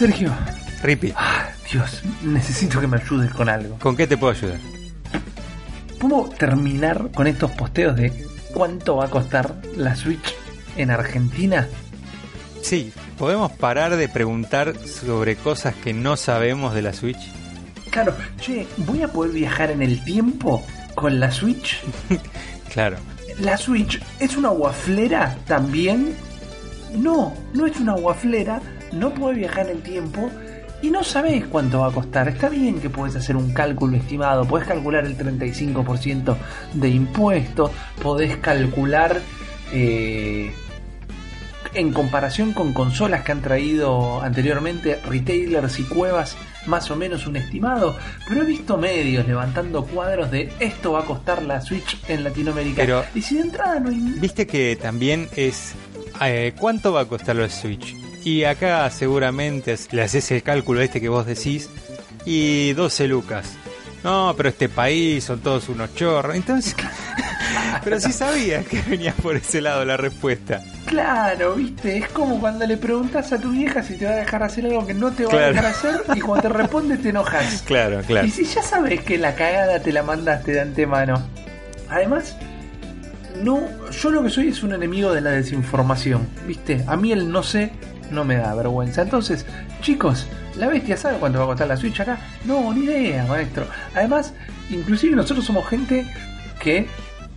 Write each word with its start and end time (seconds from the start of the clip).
Sergio. 0.00 0.32
Ripi. 0.82 1.12
Ah, 1.14 1.50
Dios, 1.70 2.02
necesito 2.22 2.80
que 2.80 2.86
me 2.86 2.96
ayudes 2.96 3.30
con 3.32 3.50
algo. 3.50 3.78
¿Con 3.78 3.98
qué 3.98 4.06
te 4.06 4.16
puedo 4.16 4.32
ayudar? 4.32 4.56
¿Cómo 6.00 6.26
terminar 6.30 7.10
con 7.14 7.26
estos 7.26 7.50
posteos 7.50 7.96
de 7.96 8.26
cuánto 8.54 8.96
va 8.96 9.04
a 9.04 9.10
costar 9.10 9.56
la 9.76 9.94
Switch 9.94 10.34
en 10.78 10.90
Argentina? 10.90 11.68
Sí, 12.62 12.94
¿podemos 13.18 13.52
parar 13.52 13.96
de 13.96 14.08
preguntar 14.08 14.72
sobre 14.86 15.36
cosas 15.36 15.74
que 15.74 15.92
no 15.92 16.16
sabemos 16.16 16.72
de 16.72 16.80
la 16.80 16.94
Switch? 16.94 17.30
Claro, 17.90 18.16
che, 18.38 18.66
¿voy 18.78 19.02
a 19.02 19.08
poder 19.08 19.32
viajar 19.32 19.70
en 19.70 19.82
el 19.82 20.02
tiempo 20.02 20.64
con 20.94 21.20
la 21.20 21.30
Switch? 21.30 21.78
claro. 22.72 22.96
¿La 23.38 23.58
Switch 23.58 24.00
es 24.18 24.34
una 24.34 24.48
guaflera 24.48 25.36
también? 25.46 26.14
No, 26.94 27.34
no 27.52 27.66
es 27.66 27.78
una 27.78 27.92
guaflera, 27.92 28.62
no 28.92 29.12
puede 29.14 29.36
viajar 29.38 29.66
en 29.68 29.76
el 29.76 29.82
tiempo 29.82 30.30
y 30.82 30.90
no 30.90 31.04
sabes 31.04 31.44
cuánto 31.46 31.80
va 31.80 31.88
a 31.88 31.92
costar. 31.92 32.28
Está 32.28 32.48
bien 32.48 32.80
que 32.80 32.88
puedes 32.90 33.14
hacer 33.16 33.36
un 33.36 33.52
cálculo 33.52 33.96
estimado, 33.96 34.46
podés 34.46 34.66
calcular 34.66 35.04
el 35.04 35.16
35% 35.16 36.36
de 36.74 36.88
impuestos, 36.88 37.70
podés 38.02 38.36
calcular 38.38 39.20
eh, 39.72 40.50
en 41.74 41.92
comparación 41.92 42.52
con 42.52 42.72
consolas 42.72 43.22
que 43.22 43.32
han 43.32 43.42
traído 43.42 44.20
anteriormente 44.22 44.98
retailers 45.08 45.78
y 45.78 45.84
cuevas 45.84 46.36
más 46.66 46.90
o 46.90 46.96
menos 46.96 47.26
un 47.26 47.36
estimado, 47.36 47.96
pero 48.28 48.42
he 48.42 48.44
visto 48.44 48.76
medios 48.76 49.26
levantando 49.26 49.84
cuadros 49.84 50.30
de 50.30 50.52
esto 50.60 50.92
va 50.92 51.00
a 51.00 51.04
costar 51.04 51.42
la 51.42 51.60
Switch 51.60 51.98
en 52.08 52.24
Latinoamérica. 52.24 52.82
Pero- 52.82 53.04
y 53.14 53.22
si 53.22 53.36
de 53.36 53.42
entrada 53.42 53.80
no 53.80 53.90
hay... 53.90 53.96
Viste 54.18 54.46
que 54.46 54.76
también 54.80 55.28
es 55.36 55.74
eh, 56.22 56.52
cuánto 56.58 56.92
va 56.92 57.02
a 57.02 57.04
costar 57.06 57.36
la 57.36 57.48
Switch. 57.48 57.94
Y 58.24 58.44
acá 58.44 58.88
seguramente 58.90 59.74
le 59.92 60.02
haces 60.02 60.30
el 60.30 60.42
cálculo 60.42 60.80
este 60.82 61.00
que 61.00 61.08
vos 61.08 61.26
decís 61.26 61.68
y 62.24 62.72
12 62.74 63.08
lucas. 63.08 63.52
No, 64.04 64.34
pero 64.36 64.48
este 64.50 64.68
país 64.68 65.24
son 65.24 65.40
todos 65.40 65.68
unos 65.68 65.94
chorros. 65.94 66.34
Entonces, 66.36 66.74
pero 67.84 68.00
sí 68.00 68.12
sabías 68.12 68.66
que 68.66 68.80
venía 68.82 69.12
por 69.14 69.36
ese 69.36 69.60
lado 69.60 69.84
la 69.84 69.96
respuesta. 69.96 70.62
Claro, 70.86 71.54
viste, 71.54 71.98
es 71.98 72.08
como 72.08 72.40
cuando 72.40 72.66
le 72.66 72.76
preguntas 72.76 73.32
a 73.32 73.38
tu 73.38 73.50
vieja 73.50 73.82
si 73.82 73.96
te 73.96 74.06
va 74.06 74.12
a 74.12 74.16
dejar 74.16 74.42
hacer 74.42 74.64
algo 74.66 74.86
que 74.86 74.94
no 74.94 75.10
te 75.12 75.24
va 75.24 75.30
Claro. 75.30 75.44
a 75.46 75.48
dejar 75.50 75.66
hacer 75.66 76.00
y 76.16 76.20
cuando 76.20 76.42
te 76.42 76.48
responde 76.48 76.96
te 76.96 77.10
enojas. 77.10 77.62
Claro, 77.66 78.00
claro. 78.06 78.26
Y 78.26 78.30
si 78.30 78.44
ya 78.44 78.62
sabes 78.62 79.00
que 79.02 79.18
la 79.18 79.34
cagada 79.34 79.80
te 79.80 79.92
la 79.92 80.02
mandaste 80.02 80.52
de 80.52 80.60
antemano. 80.60 81.22
Además, 81.88 82.36
no, 83.42 83.62
yo 83.90 84.10
lo 84.10 84.22
que 84.22 84.30
soy 84.30 84.48
es 84.48 84.62
un 84.62 84.72
enemigo 84.72 85.12
de 85.12 85.20
la 85.20 85.30
desinformación, 85.30 86.26
¿viste? 86.46 86.82
A 86.86 86.96
mí 86.96 87.12
el 87.12 87.30
no 87.30 87.42
sé 87.42 87.70
no 88.10 88.24
me 88.24 88.36
da 88.36 88.54
vergüenza. 88.54 89.02
Entonces, 89.02 89.46
chicos, 89.80 90.26
¿la 90.56 90.68
bestia 90.68 90.96
sabe 90.96 91.18
cuánto 91.18 91.38
va 91.38 91.44
a 91.44 91.48
costar 91.48 91.68
la 91.68 91.76
Switch 91.76 92.00
acá? 92.00 92.18
No, 92.44 92.72
ni 92.72 92.84
idea, 92.84 93.24
maestro. 93.26 93.66
Además, 93.94 94.34
inclusive 94.70 95.16
nosotros 95.16 95.44
somos 95.44 95.66
gente 95.68 96.06
que, 96.60 96.88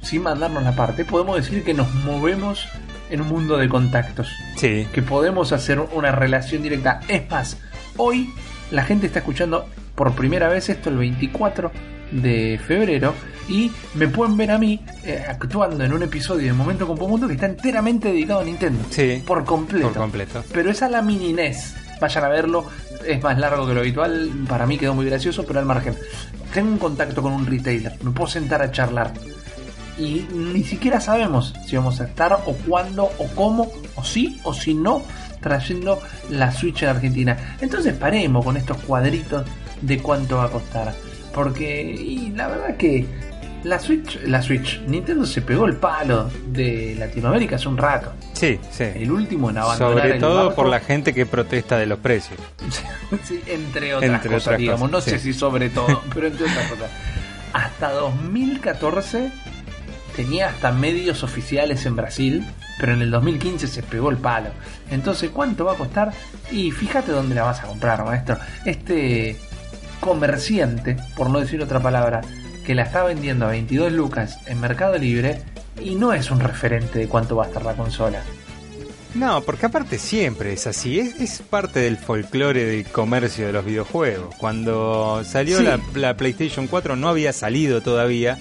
sin 0.02 0.24
mandarnos 0.24 0.64
la 0.64 0.76
parte, 0.76 1.06
podemos 1.06 1.36
decir 1.36 1.64
que 1.64 1.74
nos 1.74 1.94
movemos 1.94 2.68
en 3.10 3.22
un 3.22 3.28
mundo 3.28 3.58
de 3.58 3.70
contactos 3.70 4.32
Sí, 4.56 4.88
que 4.92 5.02
podemos 5.02 5.52
hacer 5.52 5.80
una 5.80 6.12
relación 6.12 6.64
directa. 6.64 7.02
Es 7.08 7.30
más, 7.30 7.58
hoy 7.98 8.34
la 8.72 8.84
gente 8.84 9.08
está 9.08 9.20
escuchando 9.20 9.68
por 9.96 10.14
primera 10.14 10.48
vez 10.48 10.70
esto 10.70 10.90
el 10.90 10.98
24 10.98 11.72
de 12.14 12.60
febrero 12.66 13.14
y 13.48 13.72
me 13.96 14.08
pueden 14.08 14.38
ver 14.38 14.52
a 14.52 14.58
mí 14.58 14.80
eh, 15.04 15.24
actuando 15.28 15.84
en 15.84 15.94
un 15.94 16.04
episodio 16.04 16.48
de 16.48 16.54
Momento 16.54 16.88
con 16.88 16.98
Mundo 16.98 17.28
que 17.28 17.34
está 17.34 17.46
enteramente 17.46 18.10
dedicado 18.10 18.40
a 18.40 18.44
Nintendo. 18.44 18.84
sí. 18.90 19.22
Por 19.26 19.44
completo. 19.44 19.90
Por 19.90 19.98
completo. 19.98 20.44
Pero 20.54 20.72
es 20.72 20.82
a 20.82 20.90
la 20.90 21.02
mini 21.02 21.34
NES. 21.34 21.76
Vayan 22.00 22.24
a 22.24 22.30
verlo. 22.30 22.66
Es 23.06 23.22
más 23.22 23.38
largo 23.38 23.68
que 23.68 23.74
lo 23.74 23.82
habitual. 23.82 24.32
Para 24.48 24.66
mí 24.66 24.78
quedó 24.78 24.94
muy 24.94 25.06
gracioso, 25.06 25.46
pero 25.46 25.60
al 25.60 25.66
margen. 25.66 25.96
Tengo 26.54 26.72
un 26.72 26.78
contacto 26.78 27.22
con 27.22 27.34
un 27.34 27.46
retailer. 27.46 27.94
Me 28.04 28.12
puedo 28.12 28.30
sentar 28.30 28.62
a 28.62 28.72
charlar. 28.72 29.14
Y 29.98 30.26
ni 30.34 30.64
siquiera 30.64 31.00
sabemos 31.00 31.54
si 31.68 31.76
vamos 31.76 32.00
a 32.02 32.06
estar 32.06 32.34
o 32.46 32.54
cuándo 32.68 33.04
o 33.04 33.28
cómo 33.36 33.72
o 33.96 34.04
sí 34.04 34.40
o 34.44 34.54
si 34.54 34.74
no 34.74 35.04
trayendo 35.40 36.00
la 36.30 36.52
Switch 36.52 36.82
en 36.84 36.90
Argentina. 36.90 37.58
Entonces 37.62 37.94
paremos 37.94 38.44
con 38.44 38.58
estos 38.58 38.78
cuadritos 38.78 39.46
de 39.82 40.00
cuánto 40.00 40.38
va 40.38 40.46
a 40.46 40.50
costar. 40.50 40.94
Porque 41.34 41.82
y 41.82 42.32
la 42.36 42.48
verdad 42.48 42.78
que 42.78 43.06
la 43.64 43.80
Switch, 43.80 44.20
la 44.26 44.42
Switch, 44.42 44.82
Nintendo 44.88 45.26
se 45.26 45.42
pegó 45.42 45.66
el 45.66 45.78
palo 45.78 46.30
de 46.48 46.96
Latinoamérica 47.00 47.56
hace 47.56 47.68
un 47.70 47.78
rato. 47.78 48.12
Sí, 48.34 48.60
sí. 48.72 48.84
El 48.96 49.10
último 49.12 49.50
en 49.50 49.58
abandonar 49.58 49.94
Sobre 50.02 50.14
el 50.16 50.20
todo 50.20 50.36
barco. 50.48 50.56
por 50.56 50.68
la 50.68 50.80
gente 50.82 51.14
que 51.14 51.26
protesta 51.26 51.78
de 51.78 51.86
los 51.86 52.00
precios. 52.00 52.40
Sí, 53.24 53.40
entre 53.46 53.94
otras 53.94 54.12
Entre 54.12 54.30
cosas, 54.30 54.42
otras 54.48 54.60
digamos. 54.60 54.82
cosas, 54.90 54.92
no 54.92 55.02
sé 55.02 55.20
si 55.20 55.34
sobre 55.34 55.70
todo, 55.70 56.02
pero 56.14 56.28
entre 56.28 56.46
otras 56.46 56.68
cosas. 56.68 56.90
Hasta 57.54 57.92
2014 57.92 59.32
tenía 60.16 60.50
hasta 60.50 60.72
medios 60.72 61.24
oficiales 61.24 61.86
en 61.86 61.96
Brasil, 61.96 62.46
pero 62.80 62.94
en 62.94 63.02
el 63.04 63.12
2015 63.12 63.68
se 63.68 63.84
pegó 63.84 64.10
el 64.10 64.18
palo. 64.18 64.50
Entonces, 64.90 65.30
¿cuánto 65.32 65.66
va 65.66 65.74
a 65.74 65.76
costar? 65.76 66.12
Y 66.52 66.72
fíjate 66.72 67.12
dónde 67.12 67.36
la 67.36 67.44
vas 67.44 67.60
a 67.62 67.68
comprar, 67.68 68.04
maestro. 68.04 68.38
Este 68.66 69.38
comerciante, 70.04 70.98
por 71.16 71.30
no 71.30 71.40
decir 71.40 71.62
otra 71.62 71.80
palabra, 71.80 72.22
que 72.66 72.76
la 72.76 72.84
está 72.84 73.04
vendiendo 73.04 73.46
a 73.46 73.50
22 73.50 73.92
lucas 73.92 74.38
en 74.46 74.60
Mercado 74.62 74.98
Libre 74.98 75.42
y 75.82 75.96
no 75.96 76.14
es 76.14 76.32
un 76.32 76.40
referente 76.40 77.00
de 77.00 77.08
cuánto 77.08 77.36
va 77.36 77.46
a 77.46 77.48
estar 77.48 77.64
la 77.64 77.74
consola. 77.74 78.22
No, 79.16 79.42
porque 79.42 79.68
aparte 79.68 80.00
siempre 80.00 80.54
es 80.54 80.66
así, 80.66 81.00
es, 81.00 81.20
es 81.20 81.42
parte 81.48 81.80
del 81.82 81.98
folclore 81.98 82.64
del 82.66 82.86
comercio 82.86 83.46
de 83.46 83.54
los 83.54 83.64
videojuegos. 83.64 84.34
Cuando 84.40 85.24
salió 85.24 85.58
Sí. 85.60 85.64
la, 85.64 85.80
la 85.94 86.18
PlayStation 86.18 86.66
4 86.68 86.96
no 86.96 87.10
había 87.10 87.32
salido 87.32 87.82
todavía 87.82 88.40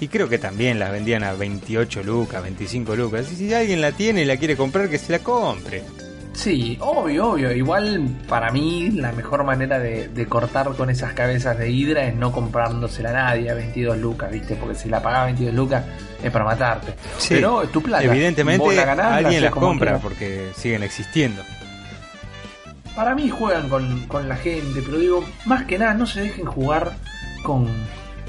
y 0.00 0.08
creo 0.08 0.28
que 0.28 0.38
también 0.38 0.78
las 0.80 0.90
vendían 0.90 1.22
a 1.22 1.34
28 1.34 2.02
lucas, 2.02 2.42
25 2.42 2.96
lucas. 2.96 3.30
Y 3.32 3.36
si 3.36 3.54
alguien 3.54 3.80
la 3.80 3.92
tiene 3.92 4.22
y 4.22 4.24
la 4.24 4.36
quiere 4.38 4.56
comprar, 4.56 4.88
que 4.88 4.98
se 4.98 5.12
la 5.12 5.20
compre. 5.20 5.82
Sí, 6.38 6.78
obvio, 6.80 7.30
obvio. 7.32 7.50
Igual 7.50 8.06
para 8.28 8.52
mí 8.52 8.90
la 8.92 9.10
mejor 9.10 9.42
manera 9.42 9.80
de, 9.80 10.06
de 10.06 10.26
cortar 10.26 10.68
con 10.76 10.88
esas 10.88 11.12
cabezas 11.12 11.58
de 11.58 11.68
hidra 11.68 12.04
es 12.06 12.14
no 12.14 12.30
comprándosela 12.30 13.10
a 13.10 13.12
nadie 13.12 13.50
a 13.50 13.54
22 13.54 13.98
lucas, 13.98 14.30
¿viste? 14.30 14.54
Porque 14.54 14.76
si 14.76 14.88
la 14.88 15.02
pagás 15.02 15.22
a 15.22 15.24
22 15.24 15.52
lucas 15.52 15.84
es 16.22 16.30
para 16.30 16.44
matarte. 16.44 16.94
Sí, 17.16 17.34
Pero 17.34 17.64
es 17.64 17.72
tu 17.72 17.82
plata. 17.82 18.04
Evidentemente 18.04 18.72
la 18.76 18.84
ganás, 18.84 19.10
la 19.10 19.16
alguien 19.16 19.42
las 19.42 19.50
como 19.50 19.66
compra 19.66 19.86
quieras. 19.86 20.02
porque 20.02 20.50
siguen 20.56 20.84
existiendo. 20.84 21.42
Para 22.94 23.16
mí 23.16 23.28
juegan 23.30 23.68
con, 23.68 24.06
con 24.06 24.28
la 24.28 24.36
gente, 24.36 24.80
pero 24.84 24.98
digo, 24.98 25.24
más 25.44 25.64
que 25.64 25.76
nada, 25.76 25.94
no 25.94 26.06
se 26.06 26.20
dejen 26.20 26.46
jugar 26.46 26.92
con, 27.42 27.66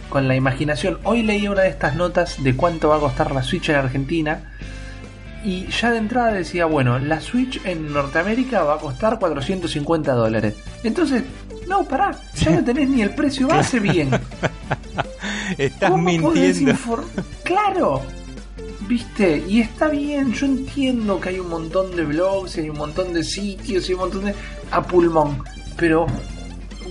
con 0.09 0.28
la 0.28 0.36
imaginación. 0.36 0.97
Hoy 1.03 1.22
leí 1.22 1.47
una 1.47 1.62
de 1.62 1.70
estas 1.70 1.96
notas 1.96 2.44
de 2.44 2.56
cuánto 2.56 2.90
va 2.90 2.96
a 2.96 3.00
costar 3.00 3.31
la 3.36 3.44
Switch 3.44 3.70
en 3.70 3.76
Argentina. 3.76 4.56
Y 5.44 5.68
ya 5.68 5.92
de 5.92 5.98
entrada 5.98 6.34
decía, 6.34 6.66
bueno, 6.66 7.00
la 7.00 7.22
Switch 7.22 7.62
en 7.64 7.94
Norteamérica 7.94 8.64
va 8.64 8.76
a 8.76 8.78
costar 8.78 9.20
450 9.20 10.14
dólares. 10.14 10.56
Entonces, 10.84 11.24
no, 11.68 11.84
pará, 11.84 12.12
ya 12.36 12.52
no 12.52 12.64
tenés 12.64 12.90
ni 12.90 13.02
el 13.02 13.12
precio 13.12 13.48
base 13.48 13.80
bien. 13.80 14.10
Estás 15.58 15.92
¿Cómo 15.92 16.04
mintiendo. 16.04 16.76
Claro, 17.44 18.02
viste, 18.88 19.44
y 19.48 19.62
está 19.62 19.88
bien, 19.88 20.34
yo 20.34 20.46
entiendo 20.46 21.20
que 21.20 21.30
hay 21.30 21.40
un 21.40 21.50
montón 21.50 21.96
de 21.96 22.04
blogs, 22.04 22.58
y 22.58 22.62
hay 22.62 22.70
un 22.70 22.78
montón 22.78 23.14
de 23.14 23.24
sitios 23.24 23.90
y 23.90 23.94
un 23.94 24.00
montón 24.00 24.26
de. 24.26 24.36
a 24.72 24.82
pulmón, 24.82 25.44
pero 25.78 26.08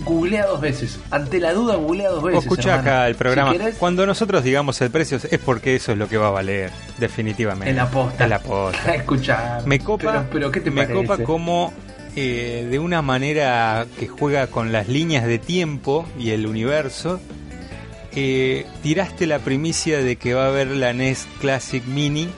googlea 0.04 0.46
dos 0.46 0.60
veces. 0.60 0.98
Ante 1.10 1.40
la 1.40 1.52
duda, 1.52 1.76
googlea 1.76 2.10
dos 2.10 2.22
veces. 2.22 2.42
escuchá 2.44 2.70
hermano. 2.76 2.88
acá 2.90 3.08
el 3.08 3.14
programa. 3.14 3.52
Si 3.52 3.58
querés, 3.58 3.74
Cuando 3.76 4.06
nosotros 4.06 4.42
digamos 4.44 4.80
el 4.80 4.90
precio 4.90 5.18
es 5.30 5.38
porque 5.38 5.74
eso 5.76 5.92
es 5.92 5.98
lo 5.98 6.08
que 6.08 6.16
va 6.16 6.28
a 6.28 6.30
valer, 6.30 6.70
definitivamente. 6.98 7.70
en 7.70 7.76
la 7.76 7.90
posta. 7.90 8.24
En 8.24 8.30
la 8.30 8.38
posta. 8.40 8.94
Escuchá. 8.94 9.60
Me 9.66 9.78
copa, 9.80 10.12
Pero, 10.12 10.26
pero 10.32 10.50
¿qué 10.50 10.60
te 10.60 10.70
me 10.70 10.82
parece? 10.86 10.94
copa 11.06 11.22
como 11.24 11.72
eh, 12.16 12.66
de 12.70 12.78
una 12.78 13.02
manera 13.02 13.86
que 13.98 14.08
juega 14.08 14.46
con 14.48 14.72
las 14.72 14.88
líneas 14.88 15.24
de 15.26 15.38
tiempo 15.38 16.06
y 16.18 16.30
el 16.30 16.46
universo. 16.46 17.20
eh, 18.14 18.66
tiraste 18.82 19.26
la 19.26 19.38
primicia 19.38 19.98
de 19.98 20.16
que 20.16 20.34
va 20.34 20.46
a 20.46 20.48
haber 20.48 20.68
la 20.68 20.92
NES 20.92 21.26
Classic 21.40 21.84
Mini, 21.86 22.28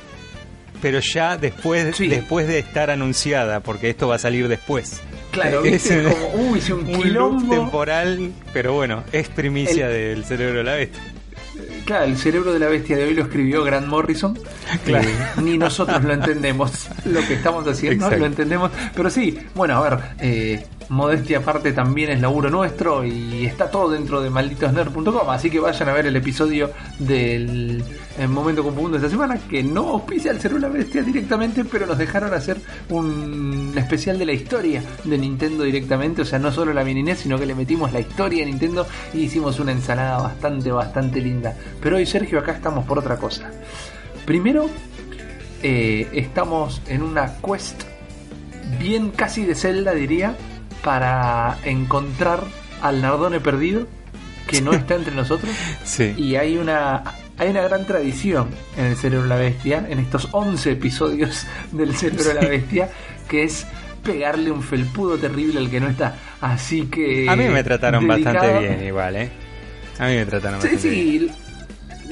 pero 0.83 0.99
ya 1.01 1.37
después, 1.39 1.97
Sí. 1.97 2.09
después 2.09 2.47
de 2.49 2.59
estar 2.59 2.91
anunciada, 2.91 3.61
porque 3.61 3.89
esto 3.91 4.09
va 4.09 4.17
a 4.17 4.19
salir 4.19 4.49
después. 4.49 5.01
Claro, 5.31 5.65
Es 5.65 5.73
viste, 5.73 6.07
un- 6.07 6.13
como, 6.13 6.29
uy, 6.51 6.59
hice 6.59 6.75
un, 6.75 6.95
Un 6.95 7.13
loop 7.13 7.49
temporal, 7.51 8.33
pero 8.53 8.73
bueno, 8.75 9.05
es 9.13 9.29
primicia 9.29 9.89
del 9.89 10.25
cerebro 10.25 10.59
de 10.59 10.65
la 10.65 10.75
bestia. 10.75 11.01
Claro, 11.85 12.05
el 12.07 12.17
cerebro 12.17 12.53
de 12.53 12.59
la 12.59 12.69
bestia 12.69 12.97
de 12.97 13.05
hoy 13.05 13.15
lo 13.15 13.23
escribió 13.23 13.63
Grant 13.65 13.87
Morrison. 13.87 14.39
Claro. 14.85 15.09
Eh, 15.09 15.13
ni 15.43 15.59
nosotros 15.59 16.03
lo 16.05 16.13
entendemos. 16.15 16.89
Lo 17.05 17.21
que 17.27 17.35
estamos 17.35 17.67
haciendo 17.67 18.05
Exacto. 18.07 18.19
lo 18.21 18.27
entendemos. 18.27 18.71
Pero 18.95 19.11
sí, 19.11 19.37
bueno, 19.55 19.77
a 19.85 19.91
ver, 19.91 19.99
eh, 20.21 20.65
modestia 20.91 21.39
aparte 21.39 21.73
también 21.73 22.11
es 22.11 22.21
laburo 22.21 22.51
nuestro 22.51 23.05
y 23.05 23.47
está 23.47 23.71
todo 23.71 23.91
dentro 23.91 24.21
de 24.21 24.29
malditosnerd.com, 24.29 25.31
así 25.31 25.49
que 25.49 25.61
vayan 25.61 25.89
a 25.89 25.93
ver 25.93 26.07
el 26.07 26.17
episodio 26.17 26.73
del 26.99 27.83
eh, 28.19 28.27
Momento 28.27 28.65
con 28.65 28.75
Punto 28.75 28.91
de 28.91 28.97
esta 28.97 29.09
semana, 29.09 29.39
que 29.49 29.63
no 29.63 29.89
auspicia 29.91 30.33
al 30.33 30.61
la 30.61 30.69
Bestia 30.69 31.03
directamente, 31.03 31.65
pero 31.65 31.87
nos 31.87 31.97
dejaron 31.97 32.35
hacer 32.35 32.59
un 32.89 33.73
especial 33.77 34.19
de 34.19 34.27
la 34.27 34.33
historia 34.33 34.83
de 35.05 35.17
Nintendo 35.17 35.63
directamente, 35.63 36.23
o 36.23 36.25
sea, 36.25 36.41
no 36.41 36.51
solo 36.51 36.75
la 36.75 36.83
mininés, 36.83 37.21
sino 37.21 37.39
que 37.39 37.47
le 37.47 37.55
metimos 37.55 37.93
la 37.93 38.01
historia 38.01 38.45
de 38.45 38.51
Nintendo 38.51 38.85
y 39.15 39.21
hicimos 39.21 39.61
una 39.61 39.71
ensalada 39.71 40.19
bastante, 40.21 40.73
bastante 40.73 41.21
linda. 41.21 41.57
Pero 41.81 41.97
hoy, 41.97 42.07
Sergio, 42.07 42.41
acá 42.41 42.53
estamos 42.53 42.85
por 42.85 42.99
otra 42.99 43.17
cosa. 43.17 43.53
Primero, 44.27 44.69
eh, 45.63 46.09
estamos 46.13 46.83
en 46.89 47.03
una 47.03 47.37
quest 47.37 47.85
bien 48.81 49.11
casi 49.11 49.45
de 49.45 49.55
Zelda, 49.55 49.93
diría, 49.93 50.37
para 50.83 51.59
encontrar 51.65 52.43
al 52.83 53.01
Nardone 53.03 53.41
perdido 53.41 53.87
que 54.47 54.61
no 54.61 54.73
está 54.73 54.95
entre 54.97 55.15
nosotros. 55.15 55.51
Sí. 55.85 56.15
Y 56.17 56.37
hay 56.37 56.57
una, 56.57 57.03
hay 57.39 57.49
una 57.51 57.63
gran 57.63 57.85
tradición 57.87 58.49
en 58.77 58.87
el 58.87 58.97
Cerebro 58.97 59.25
de 59.25 59.29
la 59.29 59.37
Bestia, 59.37 59.87
en 59.89 59.99
estos 59.99 60.29
11 60.33 60.73
episodios 60.73 61.47
del 61.73 61.95
Cerebro 61.95 62.25
de 62.25 62.35
la 62.35 62.49
Bestia, 62.49 62.89
que 63.29 63.45
es 63.45 63.67
pegarle 64.03 64.51
un 64.51 64.63
felpudo 64.63 65.19
terrible 65.19 65.59
al 65.59 65.71
que 65.71 65.81
no 65.81 65.89
está. 65.89 66.17
Así 66.41 66.83
que. 66.87 67.29
A 67.29 67.37
mí 67.37 67.45
me 67.49 67.63
trataron 67.63 68.07
dedicado- 68.09 68.35
bastante 68.35 68.59
bien 68.69 68.87
igual, 68.87 69.17
¿eh? 69.17 69.31
A 69.99 70.07
mí 70.07 70.15
me 70.15 70.25
trataron 70.27 70.61
Sí, 70.63 70.69
bastante 70.69 70.89
bien. 70.91 71.29
sí. 71.29 71.35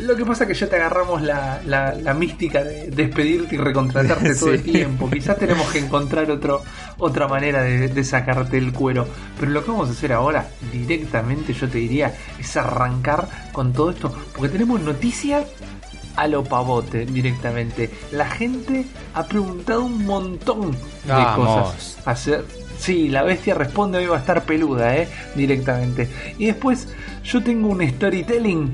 Lo 0.02 0.14
que 0.14 0.24
pasa 0.24 0.44
es 0.44 0.48
que 0.50 0.54
ya 0.54 0.68
te 0.68 0.76
agarramos 0.76 1.22
la, 1.22 1.60
la, 1.66 1.92
la 1.94 2.14
mística 2.14 2.62
de 2.62 2.88
despedirte 2.90 3.56
y 3.56 3.58
recontratarte 3.58 4.34
todo 4.38 4.52
el 4.52 4.62
tiempo. 4.62 5.10
Quizás 5.10 5.36
tenemos 5.38 5.68
que 5.72 5.78
encontrar 5.80 6.30
otro, 6.30 6.62
otra 6.98 7.28
manera 7.28 7.62
de, 7.62 7.88
de 7.88 8.04
sacarte 8.04 8.58
el 8.58 8.72
cuero. 8.72 9.06
Pero 9.38 9.50
lo 9.52 9.64
que 9.64 9.70
vamos 9.70 9.88
a 9.88 9.92
hacer 9.92 10.12
ahora, 10.12 10.48
directamente 10.72 11.52
yo 11.52 11.68
te 11.68 11.78
diría, 11.78 12.14
es 12.38 12.56
arrancar 12.56 13.28
con 13.52 13.72
todo 13.72 13.90
esto. 13.90 14.14
Porque 14.34 14.48
tenemos 14.50 14.80
noticias 14.80 15.44
a 16.16 16.26
lo 16.26 16.42
pavote 16.42 17.06
directamente. 17.06 17.90
La 18.10 18.28
gente 18.28 18.84
ha 19.14 19.24
preguntado 19.26 19.84
un 19.84 20.04
montón 20.04 20.72
de 20.72 20.78
Vamos. 21.12 21.68
cosas. 21.72 21.98
Hacer. 22.04 22.44
Sí, 22.78 23.08
la 23.08 23.22
bestia 23.22 23.54
responde 23.54 23.98
hoy 23.98 24.06
va 24.06 24.16
a 24.16 24.20
estar 24.20 24.44
peluda, 24.44 24.96
eh, 24.96 25.08
directamente. 25.34 26.08
Y 26.38 26.46
después 26.46 26.88
yo 27.24 27.42
tengo 27.42 27.68
un 27.68 27.88
storytelling. 27.88 28.72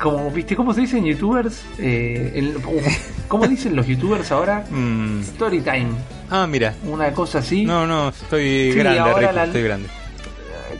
Como, 0.00 0.30
¿viste? 0.30 0.54
¿Cómo 0.54 0.72
se 0.72 0.82
dice 0.82 0.98
en 0.98 1.04
youtubers? 1.06 1.60
Eh, 1.78 2.32
el- 2.36 2.56
¿Cómo 3.28 3.46
dicen 3.48 3.74
los 3.76 3.86
youtubers 3.86 4.30
ahora? 4.32 4.64
Mm. 4.70 5.22
Storytime. 5.24 5.88
Ah, 6.30 6.46
mira. 6.46 6.74
Una 6.84 7.12
cosa 7.12 7.38
así. 7.38 7.64
No, 7.64 7.86
no, 7.86 8.08
estoy 8.10 8.72
Sí, 8.72 8.78
grande, 8.78 9.32
la- 9.32 9.44
estoy 9.44 9.62
grande. 9.62 9.88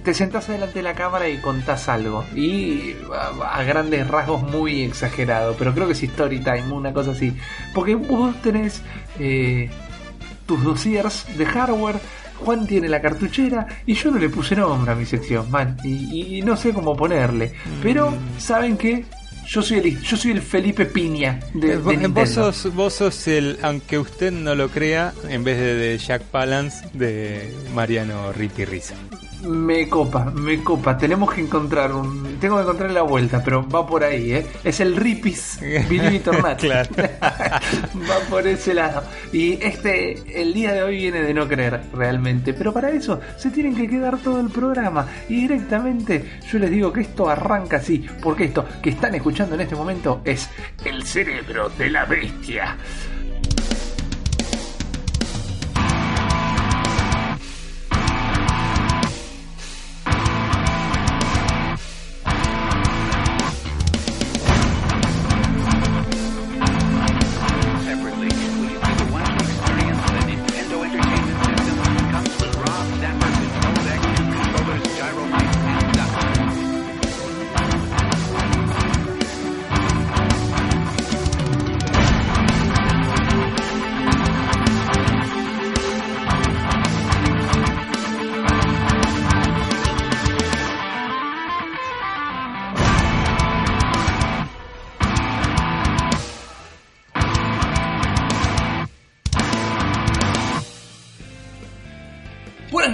te 0.04 0.14
sentás 0.14 0.48
delante 0.48 0.74
de 0.78 0.82
la 0.82 0.94
cámara 0.94 1.28
y 1.28 1.38
contás 1.38 1.88
algo. 1.88 2.24
Y 2.34 2.94
a, 3.14 3.58
a 3.58 3.62
grandes 3.64 4.06
rasgos 4.08 4.42
muy 4.42 4.82
exagerado. 4.82 5.54
Pero 5.58 5.74
creo 5.74 5.86
que 5.86 5.92
es 5.94 6.02
story 6.02 6.40
time, 6.40 6.70
una 6.72 6.92
cosa 6.92 7.12
así. 7.12 7.36
Porque 7.74 7.94
vos 7.94 8.34
tenés 8.42 8.82
eh, 9.18 9.70
tus 10.46 10.62
dossiers 10.62 11.24
de 11.36 11.46
hardware. 11.46 11.96
Juan 12.44 12.68
tiene 12.68 12.88
la 12.88 13.00
cartuchera 13.02 13.66
y 13.84 13.94
yo 13.94 14.12
no 14.12 14.18
le 14.18 14.28
puse 14.28 14.54
nombre 14.54 14.92
a 14.92 14.94
mi 14.94 15.04
sección, 15.04 15.50
man. 15.50 15.76
Y, 15.82 16.36
y 16.38 16.42
no 16.42 16.56
sé 16.56 16.72
cómo 16.72 16.96
ponerle. 16.96 17.52
Pero, 17.82 18.14
¿saben 18.38 18.76
qué? 18.76 19.04
Yo 19.48 19.62
soy 19.62 19.78
el, 19.78 20.02
yo 20.02 20.16
soy 20.16 20.32
el 20.32 20.42
Felipe 20.42 20.84
Piña 20.84 21.40
de, 21.54 21.68
Eh, 21.68 21.70
de 21.70 21.76
vos, 21.78 21.92
Nintendo. 21.92 22.20
vos 22.20 22.28
sos, 22.30 22.74
vos 22.74 22.94
sos 22.94 23.28
el, 23.28 23.58
aunque 23.62 23.98
usted 23.98 24.30
no 24.30 24.54
lo 24.54 24.68
crea, 24.68 25.14
en 25.28 25.42
vez 25.42 25.58
de, 25.58 25.74
de 25.74 25.98
Jack 25.98 26.22
Palance, 26.24 26.86
de 26.92 27.52
Mariano 27.74 28.32
Ripi 28.32 28.64
Risa. 28.66 28.94
Me 29.43 29.88
copa, 29.88 30.25
me 30.25 30.62
copa. 30.64 30.99
Tenemos 30.99 31.32
que 31.32 31.40
encontrar 31.40 31.93
un. 31.93 32.38
Tengo 32.40 32.56
que 32.56 32.62
encontrar 32.62 32.90
la 32.90 33.02
vuelta, 33.02 33.43
pero 33.44 33.67
va 33.69 33.87
por 33.87 34.02
ahí, 34.02 34.32
¿eh? 34.32 34.46
Es 34.64 34.81
el 34.81 34.96
Ripis 34.96 35.61
Not. 36.43 36.58
Claro. 36.58 36.90
va 36.99 38.19
por 38.29 38.46
ese 38.46 38.75
lado. 38.75 39.05
Y 39.32 39.52
este, 39.64 40.40
el 40.40 40.52
día 40.55 40.73
de 40.73 40.82
hoy 40.82 40.96
viene 40.96 41.20
de 41.20 41.35
no 41.35 41.46
creer 41.46 41.81
realmente. 41.93 42.52
Pero 42.52 42.73
para 42.73 42.90
eso 42.90 43.20
se 43.37 43.50
tienen 43.50 43.76
que 43.76 43.88
quedar 43.88 44.19
todo 44.19 44.40
el 44.40 44.50
programa. 44.50 45.06
Y 45.29 45.43
directamente 45.43 46.41
yo 46.50 46.58
les 46.58 46.70
digo 46.70 46.93
que 46.93 47.02
esto 47.02 47.29
arranca 47.29 47.76
así. 47.76 48.05
Porque 48.20 48.44
esto 48.44 48.64
que 48.82 48.91
están 48.91 49.14
escuchando 49.14 49.55
en 49.55 49.61
este 49.61 49.76
momento 49.76 50.20
es 50.25 50.50
el 50.84 51.05
cerebro 51.05 51.69
de 51.70 51.91
la 51.91 52.05
bestia. 52.06 52.76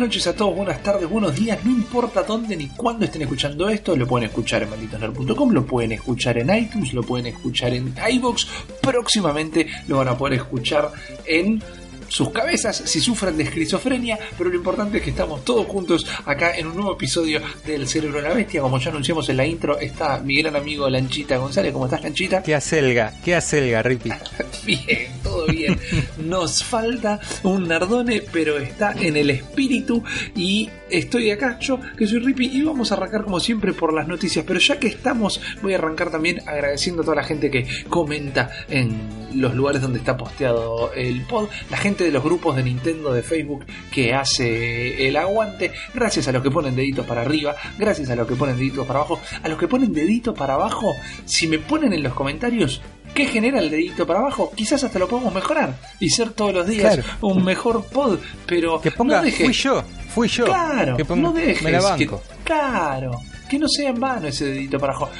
Noches 0.05 0.27
a 0.27 0.37
todos, 0.37 0.55
buenas 0.55 0.83
tardes, 0.83 1.09
buenos 1.09 1.35
días, 1.35 1.65
no 1.65 1.71
importa 1.71 2.23
dónde 2.25 2.55
ni 2.55 2.69
cuándo 2.69 3.07
estén 3.07 3.23
escuchando 3.23 3.71
esto, 3.71 3.97
lo 3.97 4.07
pueden 4.07 4.29
escuchar 4.29 4.63
en 4.63 4.69
malditosnerd.com, 4.69 5.51
lo 5.51 5.65
pueden 5.65 5.93
escuchar 5.93 6.37
en 6.37 6.55
iTunes, 6.55 6.93
lo 6.93 7.03
pueden 7.03 7.29
escuchar 7.29 7.73
en 7.73 7.95
iVoox, 8.11 8.45
próximamente 8.83 9.67
lo 9.89 9.97
van 9.97 10.09
a 10.09 10.19
poder 10.19 10.41
escuchar 10.41 10.93
en 11.25 11.63
sus 12.09 12.31
cabezas 12.31 12.77
si 12.77 13.01
sufren 13.01 13.37
de 13.37 13.45
esquizofrenia, 13.45 14.19
pero 14.37 14.51
lo 14.51 14.57
importante 14.57 14.99
es 14.99 15.05
que 15.05 15.11
estamos 15.11 15.45
todos 15.45 15.67
juntos 15.67 16.07
acá 16.25 16.57
en 16.57 16.67
un 16.67 16.75
nuevo 16.77 16.93
episodio 16.93 17.41
del 17.67 17.89
Cerebro 17.89 18.21
de 18.21 18.29
la 18.29 18.35
Bestia, 18.35 18.61
como 18.61 18.79
ya 18.79 18.91
anunciamos 18.91 19.29
en 19.29 19.37
la 19.37 19.47
intro, 19.47 19.79
está 19.79 20.19
mi 20.19 20.41
gran 20.41 20.57
amigo 20.57 20.89
Lanchita 20.89 21.37
González, 21.37 21.73
¿cómo 21.73 21.87
estás 21.87 22.03
Lanchita? 22.03 22.43
¿Qué 22.43 22.55
acelga? 22.55 23.13
¿Qué 23.25 23.35
acelga, 23.35 23.83
Ripi? 23.83 24.11
Bien, 24.65 25.13
todo 25.23 25.47
bien. 25.47 25.79
Nos 26.19 26.65
falta 26.65 27.21
un 27.43 27.69
Nardone, 27.69 28.23
pero 28.33 28.59
está 28.59 28.93
en 28.93 29.17
el 29.17 29.29
espíritu. 29.29 30.03
Y 30.35 30.71
estoy 30.99 31.31
acá, 31.31 31.59
yo 31.61 31.79
que 31.97 32.07
soy 32.07 32.21
Rippy, 32.21 32.47
y 32.47 32.63
vamos 32.63 32.91
a 32.91 32.95
arrancar 32.95 33.25
como 33.25 33.41
siempre 33.41 33.73
por 33.73 33.93
las 33.93 34.09
noticias. 34.09 34.45
Pero 34.47 34.61
ya 34.61 34.79
que 34.79 34.89
estamos, 34.89 35.41
voy 35.63 35.75
a 35.75 35.77
arrancar 35.77 36.11
también 36.11 36.41
agradeciendo 36.47 37.03
a 37.03 37.05
toda 37.05 37.17
la 37.17 37.25
gente 37.25 37.51
que 37.51 37.67
comenta 37.89 38.51
en 38.69 39.25
los 39.35 39.55
lugares 39.55 39.83
donde 39.83 39.99
está 39.99 40.17
posteado 40.17 40.93
el 40.95 41.23
pod, 41.23 41.49
la 41.71 41.77
gente 41.77 42.05
de 42.05 42.13
los 42.13 42.23
grupos 42.23 42.57
de 42.57 42.63
Nintendo 42.63 43.13
de 43.13 43.23
Facebook 43.23 43.65
que 43.91 44.15
hace 44.15 45.09
el 45.09 45.17
aguante, 45.17 45.73
gracias 45.93 46.29
a 46.29 46.33
los 46.33 46.43
que 46.43 46.51
ponen 46.51 46.77
deditos 46.77 47.07
para 47.07 47.23
arriba, 47.23 47.55
gracias 47.79 48.11
a 48.11 48.17
los 48.17 48.29
que 48.29 48.37
ponen 48.37 48.57
deditos 48.57 48.87
para 48.87 49.01
abajo, 49.01 49.21
a 49.43 49.49
los 49.49 49.59
que 49.59 49.69
ponen 49.69 49.93
dedito 49.93 50.35
para 50.35 50.55
abajo, 50.55 50.95
si 51.25 51.49
me 51.49 51.59
ponen 51.59 51.93
en 51.93 52.03
los 52.03 52.15
comentarios 52.15 52.81
¿Qué 53.15 53.27
genera 53.27 53.61
el 53.61 53.71
dedito 53.71 54.07
para 54.07 54.19
abajo? 54.21 54.53
Quizás 54.57 54.83
hasta 54.85 54.99
lo 54.99 55.09
podemos 55.09 55.33
mejorar 55.33 55.79
y 56.01 56.11
ser 56.11 56.31
todos 56.33 56.53
los 56.53 56.67
días 56.67 56.95
Claro. 56.97 57.09
un 57.21 57.45
mejor 57.45 57.85
pod, 57.87 58.19
pero 58.47 58.81
Que 58.81 58.91
ponga, 58.91 59.19
no 59.19 59.23
dejes- 59.25 59.45
fui 59.47 59.53
yo, 59.55 59.83
fui 60.09 60.29
yo. 60.29 60.45
Claro, 60.47 60.97
que 60.97 61.05
ponga, 61.05 61.23
no 61.23 61.33
dejes 61.33 61.63
me 61.63 61.71
la 61.71 61.79
que- 61.97 62.07
banco. 62.07 62.23
claro, 62.43 63.21
que 63.49 63.59
no 63.59 63.69
sea 63.69 63.91
en 63.91 64.01
vano 64.01 64.27
ese 64.29 64.47
dedito 64.47 64.79
para 64.79 64.95
abajo. 64.95 65.11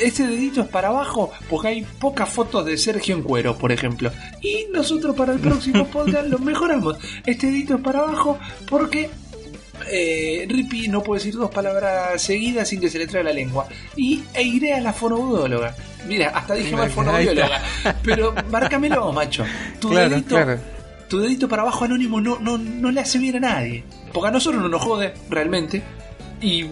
Ese 0.00 0.26
dedito 0.26 0.60
es 0.62 0.68
para 0.68 0.88
abajo 0.88 1.32
porque 1.50 1.68
hay 1.68 1.82
pocas 1.98 2.28
fotos 2.28 2.64
de 2.64 2.78
Sergio 2.78 3.16
en 3.16 3.22
cuero, 3.22 3.58
por 3.58 3.72
ejemplo. 3.72 4.10
Y 4.40 4.66
nosotros 4.72 5.14
para 5.16 5.32
el 5.32 5.40
próximo 5.40 5.84
podcast 5.92 6.28
lo 6.28 6.38
mejoramos. 6.38 6.96
Este 7.26 7.48
dedito 7.48 7.74
es 7.74 7.80
para 7.82 7.98
abajo 8.00 8.38
porque 8.68 9.10
eh, 9.90 10.46
Rippy 10.48 10.88
no 10.88 11.02
puede 11.02 11.18
decir 11.20 11.34
dos 11.34 11.50
palabras 11.50 12.22
seguidas 12.22 12.68
sin 12.68 12.80
que 12.80 12.88
se 12.88 12.98
le 12.98 13.06
traiga 13.06 13.30
la 13.30 13.34
lengua. 13.34 13.66
Y 13.96 14.22
e 14.32 14.42
iré 14.42 14.72
a 14.74 14.80
la 14.80 14.92
fonoaudióloga. 14.92 15.74
Mira, 16.06 16.28
hasta 16.30 16.54
dije 16.54 16.74
mal 16.76 16.90
fonoaudióloga. 16.90 17.60
Pero 18.02 18.34
márcamelo, 18.50 19.12
macho. 19.12 19.44
Tu 19.80 19.88
Claro, 19.90 20.10
dedito 20.10 20.34
claro. 20.36 20.58
tu 21.08 21.18
dedito 21.20 21.48
para 21.48 21.62
abajo 21.62 21.84
anónimo 21.84 22.20
no, 22.20 22.38
no, 22.40 22.58
no 22.58 22.90
le 22.90 23.00
hace 23.00 23.18
bien 23.18 23.36
a 23.36 23.40
nadie. 23.40 23.84
Porque 24.12 24.28
a 24.28 24.32
nosotros 24.32 24.62
no 24.62 24.68
nos 24.68 24.82
jode, 24.82 25.14
realmente. 25.30 25.82
Y 26.40 26.66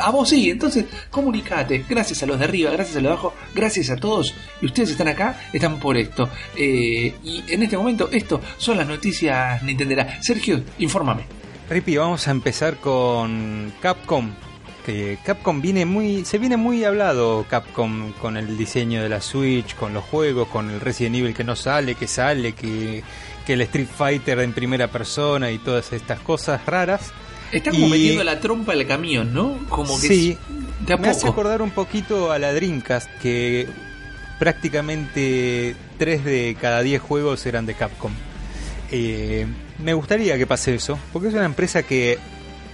a 0.00 0.10
vos 0.10 0.28
sí, 0.28 0.50
entonces 0.50 0.86
comunicate. 1.10 1.84
Gracias 1.88 2.22
a 2.22 2.26
los 2.26 2.38
de 2.38 2.44
arriba, 2.44 2.70
gracias 2.70 2.96
a 2.96 3.00
los 3.00 3.08
de 3.08 3.12
abajo, 3.12 3.34
gracias 3.54 3.90
a 3.90 3.96
todos. 3.96 4.34
Y 4.62 4.66
ustedes 4.66 4.90
están 4.90 5.08
acá, 5.08 5.38
están 5.52 5.78
por 5.78 5.96
esto. 5.96 6.28
Eh, 6.56 7.14
y 7.24 7.44
en 7.48 7.62
este 7.62 7.76
momento, 7.76 8.08
esto 8.12 8.40
son 8.56 8.76
las 8.78 8.86
noticias 8.86 9.62
Nintendera. 9.62 10.20
Sergio, 10.22 10.62
infórmame. 10.78 11.24
Rippy, 11.68 11.96
vamos 11.96 12.26
a 12.28 12.30
empezar 12.32 12.76
con 12.76 13.72
Capcom. 13.80 14.30
Que 14.84 15.18
Capcom 15.24 15.60
viene 15.60 15.84
muy. 15.84 16.24
Se 16.24 16.38
viene 16.38 16.56
muy 16.56 16.84
hablado 16.84 17.44
Capcom 17.48 18.12
con 18.14 18.36
el 18.36 18.56
diseño 18.56 19.02
de 19.02 19.08
la 19.08 19.20
Switch, 19.20 19.74
con 19.76 19.92
los 19.94 20.04
juegos, 20.04 20.48
con 20.48 20.70
el 20.70 20.80
Resident 20.80 21.16
Evil 21.16 21.34
que 21.34 21.44
no 21.44 21.54
sale, 21.56 21.94
que 21.94 22.06
sale, 22.06 22.52
que, 22.52 23.02
que 23.46 23.52
el 23.52 23.60
Street 23.62 23.88
Fighter 23.94 24.38
en 24.40 24.52
primera 24.52 24.88
persona 24.88 25.50
y 25.50 25.58
todas 25.58 25.92
estas 25.92 26.20
cosas 26.20 26.64
raras. 26.66 27.12
Está 27.52 27.70
como 27.72 27.86
Y- 27.88 27.90
metiendo 27.90 28.24
la 28.24 28.38
trompa 28.40 28.72
al 28.72 28.86
camión, 28.86 29.34
¿no? 29.34 29.58
Como 29.68 30.00
que 30.00 30.06
Sí, 30.08 30.38
es- 30.88 30.98
me 31.00 31.08
hace 31.08 31.26
acordar 31.28 31.60
un 31.62 31.70
poquito 31.72 32.30
a 32.32 32.38
la 32.38 32.52
Dreamcast, 32.52 33.08
que 33.20 33.66
prácticamente 34.38 35.76
3 35.98 36.24
de 36.24 36.56
cada 36.60 36.82
10 36.82 37.00
juegos 37.02 37.44
eran 37.46 37.66
de 37.66 37.74
Capcom. 37.74 38.12
Eh, 38.90 39.46
me 39.78 39.94
gustaría 39.94 40.36
que 40.38 40.46
pase 40.46 40.74
eso, 40.74 40.98
porque 41.12 41.28
es 41.28 41.34
una 41.34 41.44
empresa 41.44 41.82
que, 41.82 42.18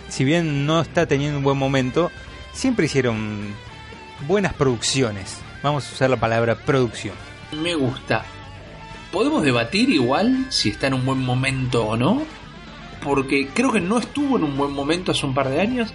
si 0.09 0.25
bien 0.25 0.67
no 0.67 0.81
está 0.81 1.07
teniendo 1.07 1.39
un 1.39 1.45
buen 1.45 1.59
momento, 1.59 2.11
siempre 2.53 2.87
hicieron 2.87 3.55
buenas 4.27 4.55
producciones. 4.55 5.39
Vamos 5.63 5.89
a 5.89 5.93
usar 5.93 6.11
la 6.11 6.17
palabra 6.19 6.55
producción. 6.57 7.15
Me 7.63 7.75
gusta. 7.75 8.25
¿Podemos 9.13 9.43
debatir 9.43 9.89
igual 9.91 10.47
si 10.51 10.71
está 10.71 10.89
en 10.89 10.95
un 10.95 11.05
buen 11.07 11.19
momento 11.19 11.87
o 11.87 11.97
no? 11.97 12.23
Porque 13.03 13.49
creo 13.49 13.73
que 13.73 13.81
no 13.81 13.99
estuvo 13.99 14.37
en 14.37 14.45
un 14.45 14.57
buen 14.57 14.73
momento 14.73 15.13
hace 15.13 15.27
un 15.27 15.35
par 15.35 15.49
de 15.49 15.61
años. 15.61 15.93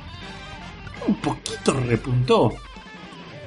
Un 1.07 1.15
poquito 1.15 1.73
repuntó. 1.73 2.53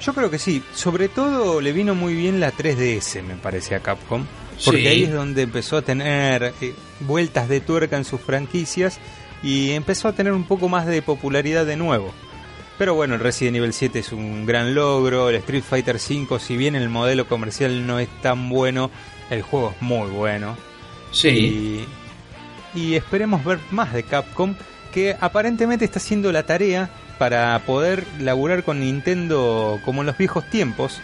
Yo 0.01 0.13
creo 0.13 0.29
que 0.29 0.39
sí, 0.39 0.61
sobre 0.73 1.07
todo 1.07 1.61
le 1.61 1.71
vino 1.71 1.95
muy 1.95 2.13
bien 2.13 2.39
la 2.39 2.51
3DS, 2.51 3.23
me 3.23 3.35
parece, 3.35 3.75
a 3.75 3.79
Capcom, 3.79 4.25
porque 4.63 4.81
Sí. 4.81 4.87
ahí 4.87 5.03
es 5.03 5.13
donde 5.13 5.43
empezó 5.43 5.77
a 5.77 5.81
tener 5.81 6.53
eh, 6.61 6.75
vueltas 6.99 7.47
de 7.49 7.61
tuerca 7.61 7.95
en 7.97 8.03
sus 8.05 8.19
franquicias 8.21 8.99
y 9.45 9.73
empezó 9.73 10.07
a 10.07 10.13
tener 10.13 10.33
un 10.33 10.43
poco 10.43 10.69
más 10.69 10.87
de 10.87 11.03
popularidad 11.03 11.67
de 11.67 11.77
nuevo. 11.77 12.11
Pero 12.79 12.95
bueno, 12.95 13.13
el 13.13 13.19
Resident 13.19 13.57
Evil 13.57 13.73
7 13.73 13.99
es 13.99 14.11
un 14.11 14.47
gran 14.47 14.73
logro, 14.73 15.29
el 15.29 15.35
Street 15.35 15.63
Fighter 15.63 15.99
5, 15.99 16.39
si 16.39 16.57
bien 16.57 16.75
el 16.75 16.89
modelo 16.89 17.27
comercial 17.27 17.85
no 17.85 17.99
es 17.99 18.09
tan 18.23 18.49
bueno, 18.49 18.89
el 19.29 19.43
juego 19.43 19.71
es 19.75 19.81
muy 19.83 20.09
bueno. 20.09 20.57
Sí. 21.11 21.85
Y, 22.73 22.79
y 22.79 22.95
esperemos 22.95 23.45
ver 23.45 23.59
más 23.69 23.93
de 23.93 24.01
Capcom, 24.01 24.55
que 24.91 25.15
aparentemente 25.21 25.85
está 25.85 25.99
haciendo 25.99 26.31
la 26.31 26.47
tarea 26.47 26.89
para 27.19 27.57
poder 27.59 28.03
laburar 28.19 28.63
con 28.63 28.79
Nintendo 28.79 29.79
como 29.85 30.01
en 30.01 30.07
los 30.07 30.17
viejos 30.17 30.49
tiempos. 30.49 30.99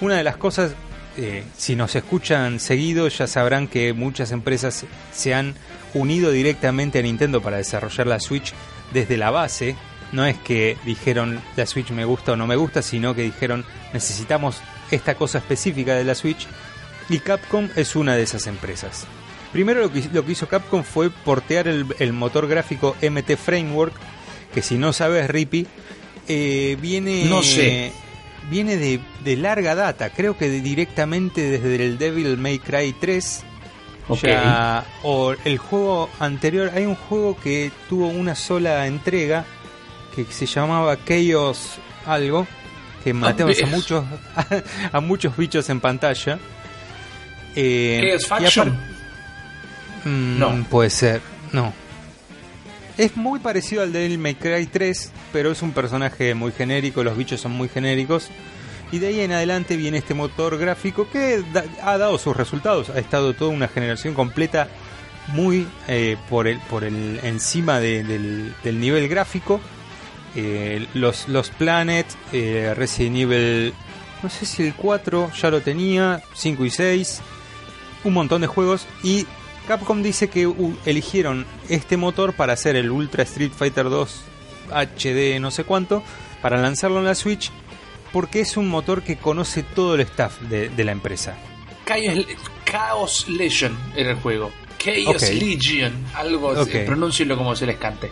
Una 0.00 0.16
de 0.16 0.22
las 0.22 0.36
cosas, 0.36 0.74
eh, 1.16 1.42
si 1.56 1.74
nos 1.74 1.96
escuchan 1.96 2.60
seguido, 2.60 3.08
ya 3.08 3.26
sabrán 3.26 3.66
que 3.66 3.92
muchas 3.94 4.30
empresas 4.30 4.86
se 5.12 5.34
han 5.34 5.54
unido 5.94 6.30
directamente 6.30 6.98
a 6.98 7.02
Nintendo 7.02 7.40
para 7.42 7.56
desarrollar 7.58 8.06
la 8.06 8.20
Switch 8.20 8.52
desde 8.92 9.16
la 9.16 9.30
base. 9.30 9.76
No 10.12 10.26
es 10.26 10.36
que 10.38 10.76
dijeron 10.84 11.40
la 11.56 11.66
Switch 11.66 11.90
me 11.90 12.04
gusta 12.04 12.32
o 12.32 12.36
no 12.36 12.46
me 12.46 12.56
gusta, 12.56 12.82
sino 12.82 13.14
que 13.14 13.22
dijeron 13.22 13.64
necesitamos 13.92 14.56
esta 14.90 15.14
cosa 15.14 15.38
específica 15.38 15.94
de 15.94 16.04
la 16.04 16.14
Switch 16.14 16.46
y 17.08 17.18
Capcom 17.20 17.68
es 17.76 17.94
una 17.96 18.16
de 18.16 18.22
esas 18.22 18.46
empresas. 18.46 19.06
Primero 19.52 19.80
lo 19.80 19.92
que, 19.92 20.02
lo 20.12 20.24
que 20.24 20.32
hizo 20.32 20.48
Capcom 20.48 20.82
fue 20.84 21.10
portear 21.10 21.68
el, 21.68 21.86
el 21.98 22.12
motor 22.12 22.46
gráfico 22.48 22.96
MT 23.02 23.36
Framework, 23.36 23.94
que 24.54 24.62
si 24.62 24.78
no 24.78 24.92
sabes, 24.92 25.28
Rippy, 25.28 25.66
eh, 26.28 26.76
viene, 26.80 27.24
No 27.26 27.42
sé. 27.42 27.92
viene 28.48 28.76
de, 28.76 29.00
de 29.24 29.36
larga 29.36 29.74
data, 29.74 30.10
creo 30.10 30.36
que 30.38 30.48
de- 30.48 30.60
directamente 30.60 31.40
desde 31.50 31.84
el 31.84 31.98
Devil 31.98 32.36
May 32.36 32.58
Cry 32.60 32.94
3. 33.00 33.44
Ok. 34.12 34.22
Ya- 34.22 34.84
o 35.02 35.34
el 35.44 35.58
juego 35.58 36.10
anterior, 36.18 36.70
hay 36.74 36.84
un 36.84 36.94
juego 36.96 37.36
que 37.38 37.70
tuvo 37.88 38.08
una 38.08 38.34
sola 38.34 38.86
entrega 38.86 39.44
que 40.14 40.24
se 40.26 40.46
llamaba 40.46 40.96
Chaos 41.04 41.78
algo, 42.06 42.46
que 43.04 43.12
matamos 43.14 43.62
a 43.62 43.66
muchos 43.66 44.04
a 44.92 45.00
muchos 45.00 45.36
bichos 45.36 45.68
en 45.70 45.80
pantalla. 45.80 46.38
Eh, 47.56 47.98
¿Qué 48.00 48.14
es 48.14 48.22
y 48.24 48.26
Faction? 48.26 48.78
Mm, 50.04 50.38
No. 50.38 50.64
Puede 50.70 50.90
ser, 50.90 51.20
no. 51.52 51.72
Es 52.98 53.16
muy 53.16 53.38
parecido 53.40 53.82
al 53.82 53.92
de 53.92 54.16
May 54.18 54.34
Cry 54.34 54.66
3, 54.66 55.12
pero 55.32 55.50
es 55.52 55.62
un 55.62 55.72
personaje 55.72 56.34
muy 56.34 56.52
genérico, 56.52 57.02
los 57.02 57.16
bichos 57.16 57.40
son 57.40 57.52
muy 57.52 57.68
genéricos. 57.68 58.28
Y 58.92 58.98
de 58.98 59.06
ahí 59.08 59.20
en 59.20 59.32
adelante 59.32 59.76
viene 59.76 59.98
este 59.98 60.14
motor 60.14 60.58
gráfico 60.58 61.08
que 61.10 61.42
ha 61.82 61.96
dado 61.98 62.18
sus 62.18 62.36
resultados. 62.36 62.90
Ha 62.90 62.98
estado 62.98 63.34
toda 63.34 63.50
una 63.50 63.68
generación 63.68 64.14
completa 64.14 64.68
muy 65.28 65.66
eh, 65.86 66.16
por 66.28 66.48
el 66.48 66.58
por 66.58 66.82
el 66.82 67.20
encima 67.22 67.78
de- 67.78 68.02
del, 68.02 68.80
nivel 68.80 69.08
gráfico. 69.08 69.60
Eh, 70.34 70.86
los, 70.94 71.28
los 71.28 71.50
Planet, 71.50 72.06
eh, 72.32 72.72
Resident 72.76 73.16
Evil, 73.16 73.74
no 74.22 74.28
sé 74.30 74.44
si 74.46 74.64
el 74.66 74.74
4 74.74 75.30
ya 75.40 75.50
lo 75.50 75.60
tenía, 75.60 76.22
5 76.34 76.64
y 76.64 76.70
6, 76.70 77.20
un 78.04 78.12
montón 78.12 78.40
de 78.40 78.46
juegos. 78.48 78.86
Y 79.04 79.26
Capcom 79.68 80.02
dice 80.02 80.28
que 80.28 80.52
eligieron 80.84 81.46
este 81.68 81.96
motor 81.96 82.32
para 82.32 82.52
hacer 82.54 82.74
el 82.76 82.90
Ultra 82.90 83.22
Street 83.22 83.52
Fighter 83.56 83.88
2 83.88 84.20
HD 84.72 85.38
no 85.40 85.50
sé 85.50 85.64
cuánto, 85.64 86.02
para 86.42 86.58
lanzarlo 86.58 86.98
en 87.00 87.04
la 87.06 87.14
Switch, 87.16 87.50
porque 88.12 88.40
es 88.40 88.56
un 88.56 88.68
motor 88.68 89.02
que 89.02 89.16
conoce 89.16 89.62
todo 89.62 89.94
el 89.94 90.00
staff 90.02 90.40
de, 90.42 90.68
de 90.68 90.84
la 90.84 90.92
empresa. 90.92 91.36
Chaos, 92.64 93.28
Legion 93.28 93.76
era 93.96 94.10
el 94.10 94.16
juego. 94.16 94.50
Chaos 94.78 95.22
Ok. 95.22 95.28
Legion. 95.40 95.92
Algo 96.14 96.52
así. 96.52 96.78
Pronúncienlo 96.86 97.36
como 97.36 97.54
se 97.56 97.66
les 97.66 97.76
cante. 97.76 98.10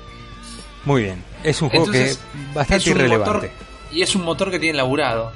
Muy 0.84 1.04
bien, 1.04 1.22
es 1.44 1.60
un 1.62 1.68
juego 1.70 1.86
Entonces, 1.86 2.16
que 2.16 2.38
es 2.48 2.54
bastante 2.54 2.82
es 2.82 2.86
un 2.86 2.96
irrelevante. 2.98 3.48
motor- 3.48 3.50
y 3.92 4.02
es 4.02 4.14
un 4.14 4.22
motor 4.24 4.50
que 4.50 4.58
tiene 4.58 4.76
laburado. 4.76 5.32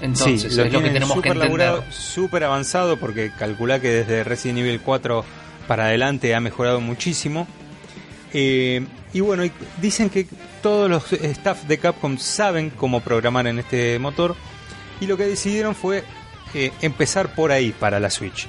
Entonces, 0.00 0.40
sí, 0.42 0.46
es 0.48 0.56
lo 0.56 0.64
lo 0.64 0.82
que 0.82 0.90
tenemos 0.90 1.08
que 1.22 1.28
súper 1.28 1.32
entender. 1.32 1.44
laburado, 1.68 1.84
súper 1.92 2.44
avanzado, 2.44 2.96
porque 2.98 3.30
calcula 3.38 3.80
que 3.80 3.88
desde 3.88 4.24
Resident 4.24 4.58
Evil 4.60 4.80
4 4.80 5.24
para 5.68 5.84
adelante 5.86 6.34
ha 6.34 6.40
mejorado 6.40 6.80
muchísimo. 6.80 7.46
Eh, 8.32 8.86
y 9.12 9.20
bueno, 9.20 9.42
dicen 9.80 10.08
que 10.10 10.26
todos 10.62 10.88
los 10.88 11.12
staff 11.12 11.64
de 11.64 11.78
Capcom 11.78 12.16
saben 12.18 12.70
cómo 12.70 13.00
programar 13.00 13.46
en 13.46 13.58
este 13.58 13.98
motor. 13.98 14.34
Y 15.00 15.06
lo 15.06 15.16
que 15.16 15.26
decidieron 15.26 15.74
fue 15.74 16.04
eh, 16.54 16.72
empezar 16.80 17.34
por 17.34 17.52
ahí 17.52 17.72
para 17.72 18.00
la 18.00 18.10
Switch. 18.10 18.46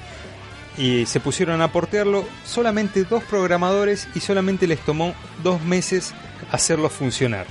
Y 0.76 1.06
se 1.06 1.20
pusieron 1.20 1.62
a 1.62 1.70
portearlo 1.70 2.24
solamente 2.44 3.04
dos 3.04 3.22
programadores 3.24 4.08
y 4.14 4.20
solamente 4.20 4.66
les 4.66 4.80
tomó 4.80 5.14
dos 5.42 5.62
meses 5.62 6.12
hacerlo 6.50 6.90
funcionar 6.90 7.46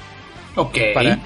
Ok. 0.55 0.77
para, 0.93 1.19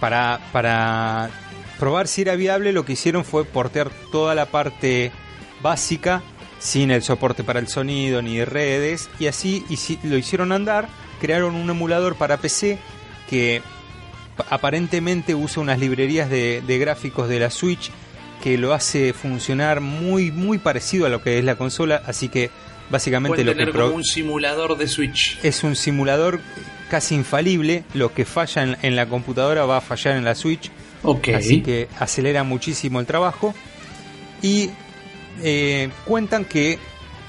para, 0.00 0.40
para 0.52 1.30
probar 1.78 2.08
si 2.08 2.22
era 2.22 2.34
viable, 2.34 2.72
lo 2.72 2.84
que 2.84 2.94
hicieron 2.94 3.24
fue 3.24 3.44
portear 3.44 3.90
toda 4.10 4.34
la 4.34 4.46
parte 4.46 5.12
básica 5.62 6.22
sin 6.58 6.90
el 6.90 7.02
soporte 7.02 7.44
para 7.44 7.60
el 7.60 7.68
sonido 7.68 8.20
ni 8.22 8.44
redes 8.44 9.08
y 9.20 9.26
así 9.26 9.64
lo 10.02 10.16
hicieron 10.16 10.52
andar, 10.52 10.88
crearon 11.20 11.54
un 11.54 11.68
emulador 11.70 12.16
para 12.16 12.36
PC 12.38 12.78
que 13.30 13.62
pa- 14.36 14.46
aparentemente 14.50 15.34
usa 15.34 15.62
unas 15.62 15.78
librerías 15.78 16.28
de, 16.30 16.62
de 16.66 16.78
gráficos 16.78 17.28
de 17.28 17.38
la 17.40 17.50
Switch 17.50 17.90
que 18.42 18.56
lo 18.58 18.72
hace 18.74 19.12
funcionar 19.12 19.80
muy 19.80 20.30
muy 20.30 20.58
parecido 20.58 21.06
a 21.06 21.08
lo 21.08 21.22
que 21.22 21.38
es 21.38 21.44
la 21.44 21.56
consola, 21.56 22.02
así 22.06 22.28
que 22.28 22.50
básicamente 22.90 23.44
lo 23.44 23.52
que 23.52 23.58
tener 23.58 23.74
como 23.74 23.94
un 23.96 24.04
simulador 24.04 24.76
de 24.78 24.86
Switch. 24.88 25.38
es 25.42 25.62
un 25.64 25.76
simulador 25.76 26.40
casi 26.88 27.14
infalible. 27.16 27.84
Lo 27.94 28.14
que 28.14 28.24
falla 28.24 28.62
en, 28.62 28.76
en 28.82 28.96
la 28.96 29.06
computadora 29.06 29.66
va 29.66 29.76
a 29.76 29.80
fallar 29.82 30.16
en 30.16 30.24
la 30.24 30.34
Switch. 30.34 30.70
Ok. 31.02 31.28
Así 31.34 31.60
que 31.62 31.86
acelera 31.98 32.44
muchísimo 32.44 32.98
el 33.00 33.04
trabajo. 33.06 33.54
Y 34.40 34.70
eh, 35.42 35.90
cuentan 36.04 36.44
que 36.44 36.78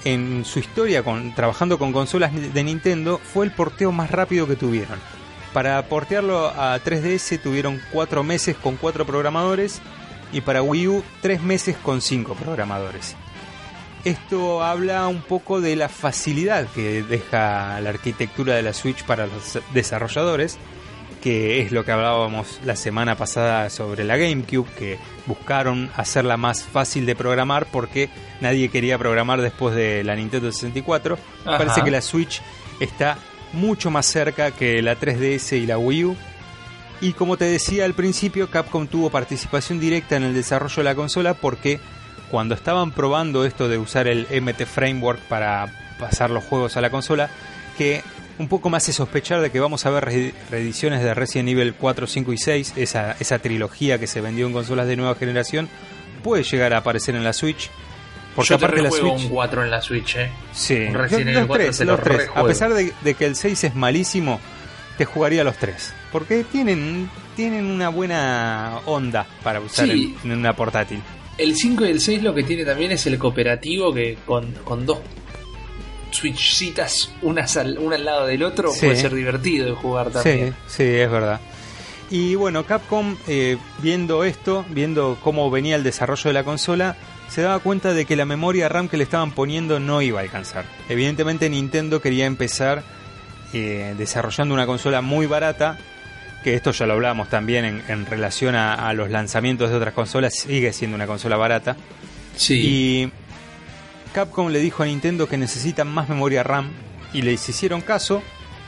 en 0.03 0.45
su 0.45 0.59
historia 0.59 1.03
trabajando 1.35 1.77
con 1.77 1.91
consolas 1.91 2.31
de 2.33 2.63
Nintendo 2.63 3.19
fue 3.19 3.45
el 3.45 3.51
porteo 3.51 3.91
más 3.91 4.11
rápido 4.11 4.47
que 4.47 4.55
tuvieron. 4.55 4.99
Para 5.53 5.81
portearlo 5.87 6.47
a 6.47 6.79
3DS 6.79 7.41
tuvieron 7.41 7.81
4 7.91 8.23
meses 8.23 8.55
con 8.55 8.77
4 8.77 9.05
programadores 9.05 9.81
y 10.31 10.41
para 10.41 10.61
Wii 10.61 10.87
U 10.87 11.03
3 11.21 11.41
meses 11.41 11.75
con 11.77 12.01
5 12.01 12.35
programadores. 12.35 13.15
Esto 14.05 14.63
habla 14.63 15.07
un 15.07 15.21
poco 15.21 15.59
de 15.59 15.75
la 15.75 15.89
facilidad 15.89 16.67
que 16.67 17.03
deja 17.03 17.81
la 17.81 17.89
arquitectura 17.89 18.55
de 18.55 18.61
la 18.61 18.73
Switch 18.73 19.03
para 19.03 19.27
los 19.27 19.59
desarrolladores, 19.73 20.57
que 21.21 21.61
es 21.61 21.71
lo 21.71 21.83
que 21.85 21.91
hablábamos 21.91 22.59
la 22.65 22.75
semana 22.75 23.15
pasada 23.15 23.69
sobre 23.69 24.03
la 24.03 24.17
GameCube, 24.17 24.69
que 24.77 24.97
buscaron 25.25 25.89
hacerla 25.95 26.37
más 26.37 26.63
fácil 26.63 27.05
de 27.05 27.15
programar 27.15 27.65
porque 27.65 28.09
nadie 28.41 28.69
quería 28.69 28.97
programar 28.97 29.41
después 29.41 29.75
de 29.75 30.03
la 30.03 30.15
Nintendo 30.15 30.51
64. 30.51 31.17
Ajá. 31.45 31.57
Parece 31.57 31.83
que 31.83 31.91
la 31.91 32.01
Switch 32.01 32.41
está 32.79 33.17
mucho 33.53 33.91
más 33.91 34.05
cerca 34.05 34.51
que 34.51 34.81
la 34.81 34.97
3DS 34.97 35.57
y 35.57 35.65
la 35.65 35.77
Wii 35.77 36.05
U. 36.05 36.17
Y 37.01 37.13
como 37.13 37.37
te 37.37 37.45
decía 37.45 37.85
al 37.85 37.93
principio, 37.93 38.49
Capcom 38.49 38.87
tuvo 38.87 39.09
participación 39.09 39.79
directa 39.79 40.17
en 40.17 40.23
el 40.23 40.33
desarrollo 40.33 40.77
de 40.77 40.83
la 40.83 40.95
consola 40.95 41.33
porque 41.33 41.79
cuando 42.29 42.55
estaban 42.55 42.91
probando 42.91 43.45
esto 43.45 43.67
de 43.67 43.77
usar 43.77 44.07
el 44.07 44.27
MT 44.29 44.65
Framework 44.65 45.19
para 45.21 45.95
pasar 45.97 46.29
los 46.29 46.43
juegos 46.43 46.77
a 46.77 46.81
la 46.81 46.89
consola, 46.89 47.29
que 47.77 48.03
un 48.39 48.47
poco 48.47 48.69
me 48.69 48.77
hace 48.77 48.91
sospechar 48.93 49.41
de 49.41 49.51
que 49.51 49.59
vamos 49.59 49.85
a 49.85 49.89
ver 49.91 50.05
re- 50.05 50.33
reediciones 50.49 51.03
de 51.03 51.13
Resident 51.13 51.49
Evil 51.49 51.73
4, 51.75 52.07
5 52.07 52.33
y 52.33 52.37
6, 52.37 52.73
esa, 52.77 53.15
esa 53.19 53.39
trilogía 53.39 53.99
que 53.99 54.07
se 54.07 54.21
vendió 54.21 54.47
en 54.47 54.53
consolas 54.53 54.87
de 54.87 54.95
nueva 54.95 55.13
generación, 55.15 55.69
puede 56.23 56.43
llegar 56.43 56.73
a 56.73 56.77
aparecer 56.77 57.15
en 57.15 57.23
la 57.23 57.33
Switch. 57.33 57.69
Porque 58.35 58.49
Yo 58.49 58.57
te 58.57 58.65
aparte 58.65 58.81
la 58.83 58.89
rejuego 58.89 59.17
Switch... 59.17 59.29
un 59.29 59.35
4 59.35 59.63
en 59.65 59.71
la 59.71 59.81
Switch, 59.81 60.15
eh. 60.15 60.29
Sí, 60.53 60.75
Un 60.75 60.93
Yo- 60.93 60.99
Resident 60.99 61.27
Evil 61.29 61.39
los 61.39 61.47
4 61.47 61.63
tres, 61.65 61.77
te 61.77 61.85
lo 61.85 61.91
los 61.93 62.01
tres. 62.03 62.29
A 62.33 62.43
pesar 62.45 62.73
de, 62.73 62.93
de 63.03 63.13
que 63.13 63.25
el 63.25 63.35
6 63.35 63.63
es 63.65 63.75
malísimo, 63.75 64.39
te 64.97 65.05
jugaría 65.05 65.43
los 65.43 65.57
tres. 65.57 65.93
Porque 66.11 66.43
tienen, 66.49 67.09
tienen 67.35 67.65
una 67.65 67.89
buena 67.89 68.79
onda 68.85 69.25
para 69.43 69.59
usar 69.59 69.87
Sí. 69.89 70.15
en, 70.23 70.31
en 70.31 70.37
una 70.39 70.53
portátil. 70.55 71.01
El 71.37 71.55
5 71.55 71.85
y 71.85 71.89
el 71.91 72.01
6 72.01 72.23
lo 72.23 72.33
que 72.33 72.43
tiene 72.43 72.65
también 72.65 72.91
es 72.91 73.05
el 73.07 73.17
cooperativo 73.17 73.93
que 73.93 74.17
con, 74.25 74.51
con 74.63 74.85
dos 74.85 74.99
switchcitas 76.11 77.11
unas 77.21 77.57
al, 77.57 77.77
una 77.77 77.95
al 77.95 78.05
lado 78.05 78.25
del 78.27 78.43
otro 78.43 78.71
Sí. 78.71 78.85
puede 78.87 78.95
ser 78.95 79.13
divertido 79.13 79.65
de 79.65 79.71
jugar 79.73 80.09
también. 80.11 80.55
Sí, 80.67 80.75
sí, 80.77 80.83
es 80.83 81.09
verdad. 81.11 81.39
Y 82.11 82.35
bueno, 82.35 82.63
Capcom, 82.65 83.15
eh, 83.27 83.57
viendo 83.83 84.23
esto, 84.23 84.65
viendo 84.69 85.17
cómo 85.21 85.51
venía 85.51 85.75
el 85.75 85.83
desarrollo 85.83 86.23
de 86.29 86.33
la 86.33 86.43
consola, 86.43 86.95
se 87.29 87.43
daba 87.43 87.59
cuenta 87.59 87.93
de 87.93 88.05
que 88.05 88.15
la 88.15 88.25
memoria 88.25 88.67
RAM 88.67 88.87
que 88.87 88.97
le 88.97 89.03
estaban 89.03 89.31
poniendo 89.31 89.79
no 89.79 90.01
iba 90.01 90.19
a 90.19 90.23
alcanzar. 90.23 90.65
Evidentemente 90.89 91.47
Nintendo 91.49 92.01
quería 92.01 92.25
empezar 92.25 92.81
eh, 93.53 93.93
desarrollando 93.97 94.55
una 94.55 94.65
consola 94.65 95.01
muy 95.01 95.27
barata, 95.27 95.77
que 96.43 96.55
esto 96.55 96.71
ya 96.71 96.87
lo 96.87 96.93
hablábamos 96.93 97.29
también 97.29 97.65
en, 97.65 97.83
en 97.87 98.05
relación 98.07 98.55
a, 98.55 98.73
a 98.89 98.93
los 98.93 99.11
lanzamientos 99.11 99.69
de 99.69 99.75
otras 99.75 99.93
consolas, 99.93 100.33
sigue 100.33 100.73
siendo 100.73 100.95
una 100.95 101.05
consola 101.05 101.37
barata. 101.37 101.75
Sí. 102.35 103.11
Capcom 104.13 104.49
le 104.49 104.59
dijo 104.59 104.83
a 104.83 104.87
Nintendo 104.87 105.27
que 105.27 105.37
necesitan 105.37 105.87
más 105.87 106.09
memoria 106.09 106.43
RAM 106.43 106.71
y 107.13 107.21
les 107.21 107.47
hicieron 107.47 107.81
caso 107.81 108.21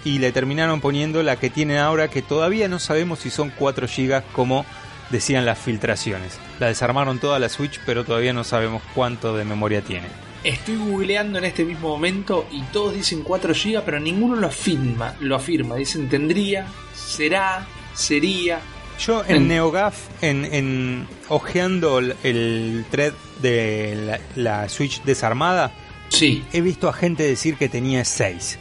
y 0.03 0.19
le 0.19 0.31
terminaron 0.31 0.81
poniendo 0.81 1.23
la 1.23 1.37
que 1.37 1.49
tienen 1.49 1.77
ahora 1.77 2.07
que 2.09 2.21
todavía 2.21 2.67
no 2.67 2.79
sabemos 2.79 3.19
si 3.19 3.29
son 3.29 3.51
4 3.55 3.87
GB 3.87 4.23
como 4.33 4.65
decían 5.09 5.45
las 5.45 5.59
filtraciones. 5.59 6.39
La 6.59 6.67
desarmaron 6.67 7.19
toda 7.19 7.39
la 7.39 7.49
Switch 7.49 7.79
pero 7.85 8.03
todavía 8.03 8.33
no 8.33 8.43
sabemos 8.43 8.81
cuánto 8.95 9.35
de 9.35 9.45
memoria 9.45 9.81
tiene. 9.81 10.07
Estoy 10.43 10.75
googleando 10.75 11.37
en 11.37 11.45
este 11.45 11.63
mismo 11.63 11.89
momento 11.89 12.47
y 12.51 12.61
todos 12.73 12.95
dicen 12.95 13.21
4 13.21 13.53
GB, 13.53 13.83
pero 13.85 13.99
ninguno 13.99 14.35
lo 14.35 14.47
afirma. 14.47 15.13
Lo 15.19 15.35
afirma. 15.35 15.75
Dicen 15.75 16.09
tendría, 16.09 16.65
será, 16.95 17.67
sería. 17.93 18.59
Yo 19.05 19.23
en 19.27 19.35
En- 19.37 19.47
NeoGAF, 19.47 19.95
en, 20.21 20.45
en 20.45 21.07
ojeando 21.29 21.99
el, 21.99 22.15
el 22.23 22.85
thread 22.91 23.13
de 23.41 23.95
la, 24.35 24.61
la 24.61 24.69
Switch 24.69 25.01
desarmada, 25.03 25.71
Sí. 26.09 26.43
he 26.53 26.61
visto 26.61 26.87
a 26.89 26.93
gente 26.93 27.23
decir 27.23 27.55
que 27.55 27.69
tenía 27.69 28.03
6, 28.05 28.59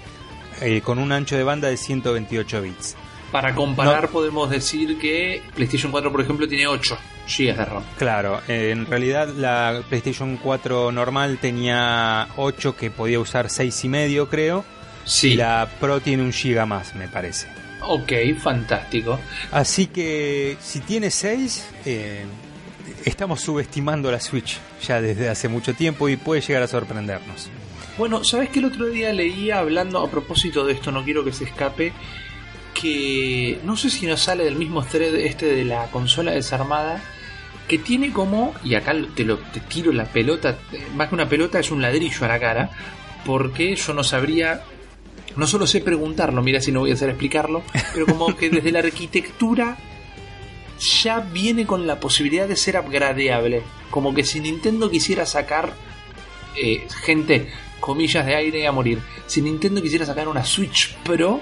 con 0.85 0.99
un 0.99 1.11
ancho 1.13 1.37
de 1.37 1.43
banda 1.45 1.69
de 1.69 1.77
128 1.77 2.63
bits. 2.63 2.97
Para 3.33 3.55
comparar, 3.55 4.09
podemos 4.09 4.51
decir 4.51 4.99
que 4.99 5.43
PlayStation 5.55 5.93
4, 5.93 6.11
por 6.11 6.21
ejemplo, 6.21 6.49
tiene 6.49 6.67
8 6.67 6.97
GB 7.29 7.57
de 7.57 7.65
RAM. 7.65 7.83
Claro, 7.99 8.41
eh, 8.49 8.71
en 8.73 8.87
realidad 8.87 9.29
la 9.37 9.83
PlayStation 9.89 10.37
4 10.37 10.91
normal 10.91 11.39
tenía 11.41 12.29
8 12.37 12.77
que 12.77 12.91
podía 12.91 13.21
usar 13.21 13.49
6 13.51 13.85
y 13.85 13.89
medio 13.89 14.29
creo. 14.29 14.65
Sí. 15.05 15.31
Y 15.33 15.35
la 15.37 15.69
Pro 15.81 16.01
tiene 16.01 16.23
un 16.23 16.33
giga 16.33 16.67
más, 16.67 16.95
me 16.95 17.09
parece. 17.09 17.47
Ok, 17.83 18.13
fantástico. 18.41 19.19
Así 19.51 19.87
que 19.87 20.57
si 20.61 20.81
tiene 20.81 21.11
6, 21.11 21.69
eh, 21.87 22.25
estamos 23.05 23.41
subestimando 23.41 24.11
la 24.11 24.21
Switch 24.21 24.59
ya 24.83 25.01
desde 25.01 25.29
hace 25.29 25.49
mucho 25.49 25.75
tiempo 25.75 26.09
y 26.09 26.17
puede 26.17 26.41
llegar 26.41 26.63
a 26.63 26.67
sorprendernos. 26.67 27.51
Bueno, 27.99 28.25
¿sabes 28.25 28.49
que 28.49 28.61
el 28.61 28.67
otro 28.67 28.87
día 28.87 29.13
leía 29.13 29.59
hablando 29.59 29.99
a 29.99 30.11
propósito 30.11 30.65
de 30.65 30.73
esto? 30.73 30.91
No 30.91 31.05
quiero 31.05 31.25
que 31.25 31.33
se 31.33 31.45
escape. 31.45 31.93
Que 32.73 33.59
no 33.65 33.77
sé 33.77 33.91
si 33.91 34.07
nos 34.07 34.23
sale 34.23 34.45
del 34.45 34.57
mismo 34.57 34.83
thread 34.83 35.15
este 35.17 35.47
de 35.47 35.65
la 35.65 35.87
consola 35.89 36.33
desarmada. 36.33 37.03
Que 37.69 37.79
tiene 37.79 38.13
como, 38.13 38.55
y 38.65 38.75
acá 38.75 38.95
te, 39.15 39.25
lo, 39.25 39.39
te 39.39 39.61
tiro 39.61 39.93
la 39.93 40.05
pelota, 40.05 40.57
eh, 40.73 40.87
más 40.95 41.09
que 41.09 41.15
una 41.15 41.29
pelota 41.29 41.61
es 41.61 41.71
un 41.71 41.83
ladrillo 41.83 42.25
a 42.25 42.29
la 42.29 42.41
cara. 42.41 42.71
Porque 43.25 43.77
yo 43.77 43.93
no 43.93 44.03
sabría, 44.03 44.63
no 45.37 45.47
solo 45.47 45.67
sé 45.67 45.81
preguntarlo, 45.81 46.43
mira 46.43 46.61
si 46.61 46.73
no 46.73 46.81
voy 46.81 46.91
a 46.91 46.95
hacer 46.95 47.09
explicarlo, 47.11 47.63
pero 47.95 48.07
como 48.07 48.37
que 48.37 48.51
desde 48.51 48.73
la 48.73 48.81
arquitectura 48.81 49.77
ya 51.03 51.21
viene 51.21 51.67
con 51.67 51.87
la 51.87 52.01
posibilidad 52.01 52.49
de 52.49 52.57
ser 52.57 52.79
upgradeable. 52.79 53.63
Como 53.91 54.15
que 54.15 54.25
si 54.25 54.41
Nintendo 54.41 54.91
quisiera 54.91 55.27
sacar 55.27 55.73
eh, 56.57 56.87
gente, 57.05 57.49
comillas 57.81 58.27
de 58.27 58.35
aire 58.35 58.67
a 58.67 58.73
morir. 58.73 59.01
Si 59.27 59.43
Nintendo 59.43 59.83
quisiera 59.83 60.07
sacar 60.07 60.29
una 60.29 60.45
Switch 60.45 60.95
Pro, 61.05 61.41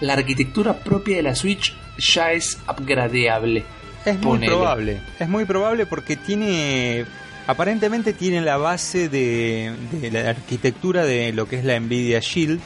la 0.00 0.14
arquitectura 0.14 0.78
propia 0.78 1.16
de 1.16 1.22
la 1.22 1.34
Switch 1.34 1.74
ya 1.98 2.32
es 2.32 2.58
upgradeable. 2.68 3.64
Es 4.04 4.14
muy 4.14 4.22
Ponele. 4.38 4.46
probable, 4.46 5.00
es 5.18 5.28
muy 5.28 5.44
probable 5.44 5.84
porque 5.84 6.16
tiene, 6.16 7.04
aparentemente 7.46 8.14
tiene 8.14 8.40
la 8.40 8.56
base 8.56 9.10
de, 9.10 9.74
de 9.92 10.10
la 10.10 10.30
arquitectura 10.30 11.04
de 11.04 11.32
lo 11.34 11.46
que 11.46 11.56
es 11.56 11.64
la 11.64 11.78
Nvidia 11.78 12.20
Shield, 12.20 12.60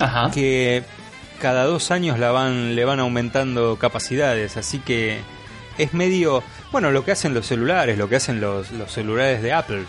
Ajá. 0.00 0.30
que 0.32 0.82
cada 1.40 1.64
dos 1.64 1.90
años 1.90 2.18
la 2.18 2.32
van, 2.32 2.74
le 2.74 2.84
van 2.84 3.00
aumentando 3.00 3.76
capacidades, 3.76 4.56
así 4.56 4.78
que 4.80 5.20
es 5.78 5.94
medio, 5.94 6.42
bueno, 6.72 6.90
lo 6.90 7.04
que 7.04 7.12
hacen 7.12 7.32
los 7.34 7.46
celulares, 7.46 7.96
lo 7.96 8.08
que 8.08 8.16
hacen 8.16 8.40
los, 8.40 8.70
los 8.72 8.90
celulares 8.92 9.40
de 9.42 9.52
Apple. 9.52 9.84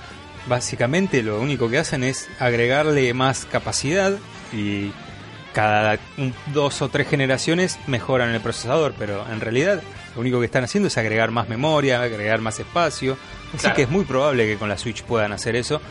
Básicamente 0.48 1.22
lo 1.24 1.40
único 1.40 1.70
que 1.70 1.78
hacen 1.78 2.04
es 2.04 2.30
agregarle 2.40 3.14
más 3.14 3.46
capacidad 3.46 4.14
y 4.54 4.92
cada 5.54 6.00
un- 6.18 6.34
dos 6.54 6.82
o 6.82 6.90
tres 6.90 7.08
generaciones 7.10 7.78
mejoran 7.88 8.30
el 8.34 8.42
procesador, 8.42 8.94
pero 8.98 9.26
en 9.32 9.42
realidad 9.42 9.82
lo 10.16 10.22
único 10.22 10.40
que 10.40 10.46
están 10.46 10.64
haciendo 10.64 10.88
es 10.88 10.98
agregar 10.98 11.32
más 11.32 11.48
memoria, 11.50 12.02
agregar 12.02 12.40
más 12.42 12.60
espacio. 12.60 13.18
Así 13.50 13.60
Claro. 13.60 13.76
que 13.76 13.82
es 13.84 13.90
muy 13.90 14.06
probable 14.06 14.46
que 14.48 14.58
con 14.58 14.70
la 14.70 14.78
Switch 14.78 15.04
puedan 15.04 15.32
hacer 15.34 15.56
eso, 15.56 15.82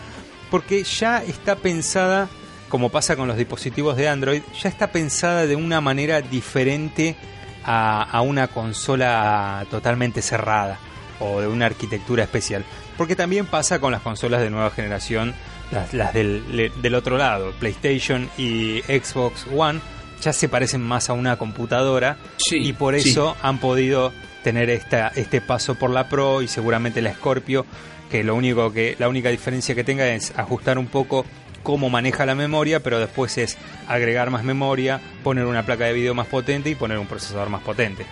porque 0.51 0.83
ya 0.83 1.23
está 1.23 1.57
pensada, 1.57 2.29
como 2.71 2.89
pasa 2.89 3.17
con 3.17 3.29
los 3.29 3.37
dispositivos 3.37 3.97
de 3.99 4.09
Android, 4.09 4.41
ya 4.63 4.71
está 4.71 4.91
pensada 4.93 5.47
de 5.47 5.57
una 5.57 5.83
manera 5.83 6.23
diferente 6.23 7.17
a, 7.65 8.03
a 8.03 8.23
una 8.23 8.49
consola 8.49 9.67
totalmente 9.71 10.23
cerrada 10.23 10.79
o 11.19 11.43
de 11.43 11.47
una 11.49 11.67
arquitectura 11.67 12.23
especial. 12.25 12.65
Porque 12.97 13.17
también 13.17 13.45
pasa 13.45 13.79
con 13.79 13.93
las 13.93 14.01
consolas 14.01 14.41
de 14.41 14.49
nueva 14.51 14.71
generación, 14.71 15.35
las, 15.71 15.93
las 15.93 16.15
del, 16.15 16.57
le- 16.57 16.71
del 16.71 16.95
otro 16.95 17.19
lado, 17.19 17.53
PlayStation 17.61 18.31
y 18.39 18.81
Xbox 18.83 19.47
One, 19.55 19.81
ya 20.23 20.33
se 20.33 20.49
parecen 20.49 20.81
más 20.83 21.11
a 21.11 21.13
una 21.15 21.37
computadora 21.37 22.17
Sí, 22.39 22.57
y 22.59 22.73
por 22.73 22.99
sí. 22.99 23.11
eso 23.11 23.37
han 23.43 23.59
podido 23.59 24.13
tener 24.43 24.71
esta, 24.71 25.09
este 25.09 25.41
paso 25.41 25.75
por 25.75 25.91
la 25.91 26.09
Pro 26.09 26.41
y 26.43 26.49
seguramente 26.49 27.03
la 27.03 27.13
Scorpio, 27.15 27.67
que 28.11 28.25
lo 28.25 28.35
único 28.35 28.73
que 28.73 28.97
la 28.99 29.09
única 29.09 29.29
diferencia 29.29 29.75
que 29.75 29.85
tenga 29.85 30.07
es 30.09 30.33
ajustar 30.37 30.79
un 30.79 30.87
poco 30.87 31.25
cómo 31.63 31.91
maneja 31.91 32.27
la 32.27 32.35
memoria, 32.35 32.81
pero 32.81 32.99
después 32.99 33.37
es 33.39 33.59
agregar 33.89 34.31
más 34.31 34.45
memoria, 34.45 35.01
poner 35.23 35.45
una 35.47 35.65
placa 35.65 35.85
de 35.87 35.93
video 35.93 36.15
más 36.15 36.27
potente 36.27 36.71
y 36.71 36.75
poner 36.75 36.99
un 36.99 37.07
procesador 37.07 37.49
más 37.51 37.63
potente. 37.63 38.07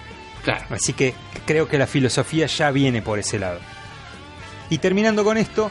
Claro. 0.45 0.65
Así 0.71 0.93
que 0.93 1.15
creo 1.47 1.69
que 1.69 1.79
la 1.79 1.87
filosofía 1.87 2.47
ya 2.47 2.71
viene 2.71 3.03
por 3.03 3.19
ese 3.19 3.39
lado. 3.39 3.59
Y 4.71 4.79
terminando 4.79 5.25
con 5.25 5.37
esto, 5.39 5.71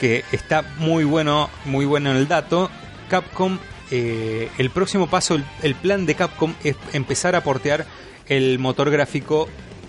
que 0.00 0.24
está 0.32 0.62
muy 0.78 1.04
bueno, 1.04 1.50
muy 1.66 1.84
bueno 1.84 2.10
en 2.10 2.16
el 2.16 2.26
dato, 2.28 2.70
Capcom, 3.08 3.58
eh, 3.90 4.48
el 4.58 4.70
próximo 4.70 5.08
paso, 5.08 5.34
el, 5.34 5.44
el 5.62 5.74
plan 5.74 6.06
de 6.06 6.14
Capcom 6.14 6.54
es 6.64 6.76
empezar 6.92 7.34
a 7.36 7.42
portear 7.42 7.84
el 8.28 8.58
motor 8.58 8.90
gráfico 8.90 9.48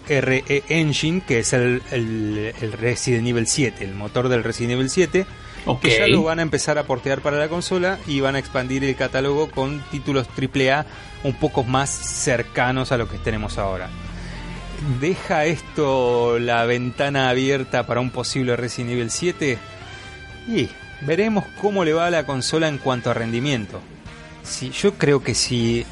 RE 0.10 0.44
Engine, 0.68 1.22
que 1.26 1.40
es 1.40 1.54
el, 1.54 1.82
el- 1.92 2.54
el 2.62 2.72
Resident 2.74 3.28
Evil 3.28 3.48
7, 3.48 3.84
el 3.86 3.94
motor 3.94 4.28
del 4.28 4.44
Resident 4.44 4.74
Evil 4.74 4.90
7, 4.90 5.26
Que 5.82 5.98
ya 5.98 6.08
lo 6.08 6.24
van 6.24 6.40
a 6.40 6.42
empezar 6.42 6.78
a 6.78 6.84
portear 6.84 7.22
para 7.22 7.38
la 7.38 7.48
consola 7.48 8.00
y 8.08 8.20
van 8.20 8.36
a 8.36 8.40
expandir 8.40 8.84
el 8.84 8.96
catálogo 8.96 9.50
con 9.52 9.80
títulos 9.92 10.28
AAA 10.30 10.86
un 11.24 11.34
poco 11.34 11.64
más 11.64 11.90
cercanos 11.90 12.92
a 12.92 12.98
lo 12.98 13.08
que 13.08 13.18
tenemos 13.20 13.58
ahora. 13.58 13.90
¿Deja 15.00 15.46
esto 15.46 16.40
la 16.40 16.66
ventana 16.66 17.30
abierta 17.30 17.86
para 17.86 18.00
un 18.02 18.10
posible 18.10 18.56
Resident 18.56 18.94
Evil 18.94 19.12
7? 19.12 19.58
Y 20.48 20.70
veremos 21.02 21.46
cómo 21.62 21.86
le 21.86 21.94
va 21.94 22.08
a 22.08 22.10
la 22.12 22.26
consola 22.26 22.68
en 22.68 22.80
cuanto 22.80 23.12
a 23.12 23.14
rendimiento. 23.14 23.80
Si, 24.44 24.72
yo 24.72 24.96
creo 24.96 25.24
que 25.24 25.36
si 25.36 25.86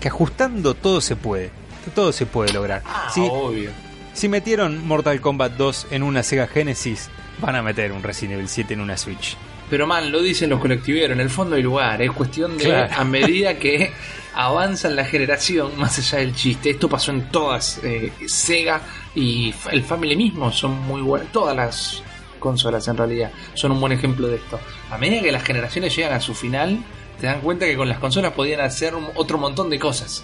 que 0.00 0.08
ajustando 0.08 0.74
todo 0.74 1.00
se 1.00 1.16
puede. 1.16 1.50
Todo 1.94 2.12
se 2.12 2.26
puede 2.26 2.52
lograr. 2.52 2.82
Ah, 2.84 3.08
Si- 3.12 3.20
obvio. 3.30 3.70
si 4.12 4.28
metieron 4.28 4.86
Mortal 4.86 5.22
Kombat 5.22 5.52
2 5.52 5.86
en 5.90 6.02
una 6.02 6.22
Sega 6.22 6.46
Genesis, 6.46 7.08
van 7.38 7.56
a 7.56 7.62
meter 7.62 7.92
un 7.92 8.02
Resident 8.02 8.34
Evil 8.34 8.48
7 8.48 8.74
en 8.74 8.80
una 8.80 8.96
Switch. 8.96 9.36
Pero 9.70 9.86
man, 9.86 10.12
lo 10.12 10.20
dicen 10.22 10.50
los 10.50 10.60
colectiveros, 10.60 11.12
en 11.12 11.20
el 11.20 11.30
fondo 11.30 11.56
hay 11.56 11.62
lugar, 11.62 12.00
es 12.02 12.10
cuestión 12.12 12.56
de 12.58 12.64
Claro. 12.64 12.94
a 12.96 13.04
medida 13.04 13.58
que 13.58 13.92
avanza 14.34 14.88
la 14.90 15.04
generación, 15.04 15.72
más 15.78 15.98
allá 15.98 16.18
del 16.18 16.34
chiste, 16.34 16.70
esto 16.70 16.88
pasó 16.88 17.12
en 17.12 17.30
todas, 17.30 17.80
eh, 17.82 18.12
Sega 18.26 18.82
y 19.14 19.54
el 19.72 19.82
Family 19.82 20.16
mismo 20.16 20.52
son 20.52 20.80
muy 20.82 21.00
buenas, 21.00 21.32
todas 21.32 21.56
las 21.56 22.02
consolas 22.38 22.86
en 22.88 22.96
realidad 22.98 23.30
son 23.54 23.72
un 23.72 23.80
buen 23.80 23.92
ejemplo 23.92 24.28
de 24.28 24.36
esto. 24.36 24.60
A 24.90 24.98
medida 24.98 25.22
que 25.22 25.32
las 25.32 25.42
generaciones 25.44 25.96
llegan 25.96 26.12
a 26.12 26.20
su 26.20 26.34
final, 26.34 26.78
te 27.18 27.26
dan 27.26 27.40
cuenta 27.40 27.64
que 27.64 27.74
con 27.76 27.88
las 27.88 27.98
consolas 27.98 28.32
podían 28.32 28.60
hacer 28.60 28.92
otro 29.14 29.38
montón 29.38 29.70
de 29.70 29.78
cosas. 29.78 30.22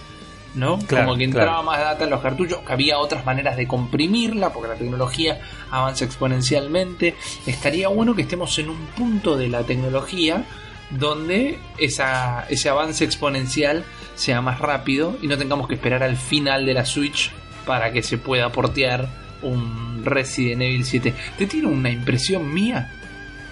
¿No? 0.53 0.79
Claro, 0.79 1.05
Como 1.05 1.17
que 1.17 1.23
entraba 1.23 1.51
claro. 1.51 1.63
más 1.63 1.79
data 1.79 2.03
en 2.03 2.09
los 2.09 2.21
cartuchos, 2.21 2.59
que 2.59 2.73
había 2.73 2.99
otras 2.99 3.25
maneras 3.25 3.55
de 3.55 3.67
comprimirla, 3.67 4.51
porque 4.51 4.67
la 4.67 4.75
tecnología 4.75 5.39
avanza 5.69 6.03
exponencialmente. 6.03 7.15
Estaría 7.45 7.87
bueno 7.87 8.15
que 8.15 8.23
estemos 8.23 8.59
en 8.59 8.69
un 8.69 8.85
punto 8.87 9.37
de 9.37 9.47
la 9.47 9.63
tecnología 9.63 10.43
donde 10.89 11.57
esa, 11.77 12.45
ese 12.49 12.69
avance 12.69 13.05
exponencial 13.05 13.85
sea 14.15 14.41
más 14.41 14.59
rápido 14.59 15.17
y 15.21 15.27
no 15.27 15.37
tengamos 15.37 15.67
que 15.67 15.75
esperar 15.75 16.03
al 16.03 16.17
final 16.17 16.65
de 16.65 16.73
la 16.73 16.85
Switch 16.85 17.31
para 17.65 17.91
que 17.91 18.03
se 18.03 18.17
pueda 18.17 18.51
portear 18.51 19.07
un 19.41 20.03
Resident 20.03 20.61
Evil 20.61 20.85
7. 20.85 21.13
¿Te 21.37 21.47
tiene 21.47 21.67
una 21.67 21.89
impresión 21.89 22.53
mía? 22.53 22.91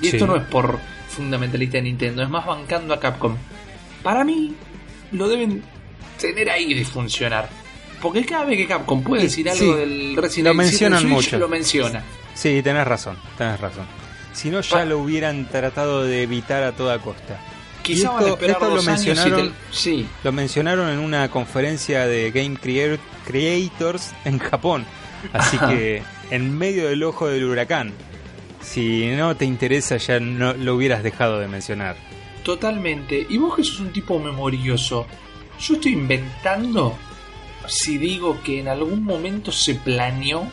Y 0.02 0.08
esto 0.08 0.28
no 0.28 0.36
es 0.36 0.44
por 0.44 0.80
fundamentalista 1.08 1.78
de 1.78 1.84
Nintendo, 1.84 2.24
es 2.24 2.30
más 2.30 2.46
bancando 2.46 2.94
a 2.94 3.00
Capcom. 3.00 3.36
Para 4.04 4.24
mí, 4.24 4.54
lo 5.12 5.28
deben 5.28 5.64
tener 6.20 6.50
ahí 6.50 6.74
de 6.74 6.86
funcionar. 6.86 7.50
Porque 8.02 8.26
cada 8.26 8.46
vez 8.46 8.58
que 8.58 8.68
Capcom 8.68 9.04
puede 9.04 9.24
decir 9.24 9.50
algo 9.50 9.74
sí. 9.74 9.80
del 9.80 10.16
Resident 10.16 10.46
Lo 10.56 10.62
Evil 10.62 10.70
7 10.72 10.86
en 10.86 10.92
mencionan 10.92 11.00
Switch, 11.02 11.12
mucho. 11.12 11.40
lo 11.40 11.48
menciona. 11.50 12.04
Sí, 12.34 12.62
tenés 12.64 12.88
razón, 12.88 13.18
tenés 13.38 13.60
razón. 13.60 13.86
Si 14.32 14.50
no, 14.50 14.62
ya 14.62 14.78
Pa- 14.78 14.86
lo 14.86 15.00
hubieran 15.00 15.50
tratado 15.50 16.04
de 16.04 16.24
evitar 16.24 16.64
a 16.64 16.72
toda 16.72 17.00
costa. 17.00 17.38
Quizá 17.82 18.04
Y 18.04 18.06
van 18.06 18.16
a 18.16 18.20
esto- 18.20 18.34
esperar 18.36 18.52
esto 18.54 18.70
lo 18.70 18.82
y 18.82 18.86
te- 18.86 18.92
mencionaron- 18.92 19.54
Sí, 19.72 20.08
Lo 20.24 20.32
mencionaron 20.32 20.90
en 20.90 21.00
una 21.00 21.30
conferencia 21.30 22.06
de 22.08 22.32
Game 22.32 22.56
Creator- 22.58 23.00
Creators 23.26 24.12
en 24.26 24.40
Japón. 24.40 24.86
Así 25.34 25.58
Ajá. 25.58 25.70
que 25.70 26.02
en 26.32 26.58
medio 26.58 26.88
del 26.88 27.04
ojo 27.04 27.28
del 27.28 27.44
huracán. 27.44 27.92
Si 28.62 29.08
no 29.08 29.36
te 29.36 29.44
interesa 29.46 29.98
ya 29.98 30.20
no 30.20 30.54
lo 30.54 30.76
hubieras 30.76 31.04
dejado 31.04 31.40
de 31.40 31.48
mencionar. 31.50 31.98
totalmente. 32.44 33.26
Y 33.30 33.38
vos 33.38 33.56
que 33.56 33.64
sos 33.64 33.80
un 33.82 33.92
tipo 33.92 34.18
memorioso, 34.20 35.06
yo 35.60 35.76
estoy 35.76 35.94
inventando 35.94 36.96
si 37.68 37.98
digo 37.98 38.42
que 38.44 38.60
en 38.60 38.68
algún 38.68 39.04
momento 39.04 39.52
se 39.52 39.76
planeó 39.76 40.48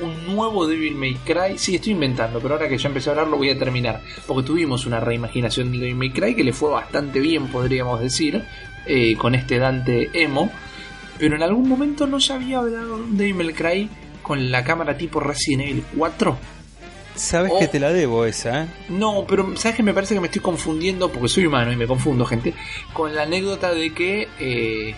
un 0.00 0.34
nuevo 0.34 0.66
Devil 0.66 0.94
May 0.94 1.14
Cry. 1.14 1.58
Sí, 1.58 1.76
estoy 1.76 1.92
inventando, 1.92 2.40
pero 2.40 2.54
ahora 2.54 2.68
que 2.68 2.78
ya 2.78 2.88
empecé 2.88 3.10
a 3.10 3.12
hablar 3.12 3.28
lo 3.28 3.36
voy 3.36 3.50
a 3.50 3.58
terminar. 3.58 4.00
Porque 4.26 4.46
tuvimos 4.46 4.86
una 4.86 5.00
reimaginación 5.00 5.70
de 5.72 5.78
Devil 5.78 5.96
May 5.96 6.10
Cry 6.10 6.34
que 6.34 6.44
le 6.44 6.52
fue 6.52 6.70
bastante 6.70 7.20
bien, 7.20 7.48
podríamos 7.48 8.00
decir, 8.00 8.42
eh, 8.86 9.16
con 9.16 9.34
este 9.34 9.58
Dante 9.58 10.10
Emo. 10.12 10.50
Pero 11.18 11.36
en 11.36 11.42
algún 11.42 11.68
momento 11.68 12.06
no 12.06 12.20
se 12.20 12.32
había 12.32 12.58
hablado 12.58 12.98
de 12.98 13.04
Devil 13.10 13.34
May 13.34 13.52
Cry 13.52 13.88
con 14.22 14.50
la 14.50 14.64
cámara 14.64 14.96
tipo 14.96 15.20
Resident 15.20 15.68
Evil 15.68 15.84
4. 15.96 16.38
Sabes 17.14 17.52
Oh. 17.54 17.58
que 17.58 17.68
te 17.68 17.78
la 17.78 17.92
debo 17.92 18.24
esa, 18.24 18.64
¿eh? 18.64 18.66
No, 18.88 19.24
pero 19.28 19.54
¿sabes 19.56 19.76
que 19.76 19.82
Me 19.82 19.92
parece 19.92 20.14
que 20.14 20.20
me 20.20 20.26
estoy 20.28 20.40
confundiendo, 20.42 21.10
porque 21.10 21.28
soy 21.28 21.46
humano 21.46 21.70
y 21.72 21.76
me 21.76 21.86
confundo, 21.86 22.24
gente, 22.24 22.54
con 22.92 23.14
la 23.14 23.22
anécdota 23.24 23.72
de 23.74 23.92
que 23.92 24.28
eh, 24.40 24.94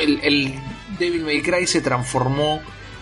el, 0.00 0.20
el 0.22 0.54
Devil 0.98 1.22
May 1.24 1.40
Cry 1.42 1.66
se 1.66 1.80
transformó, 1.80 2.60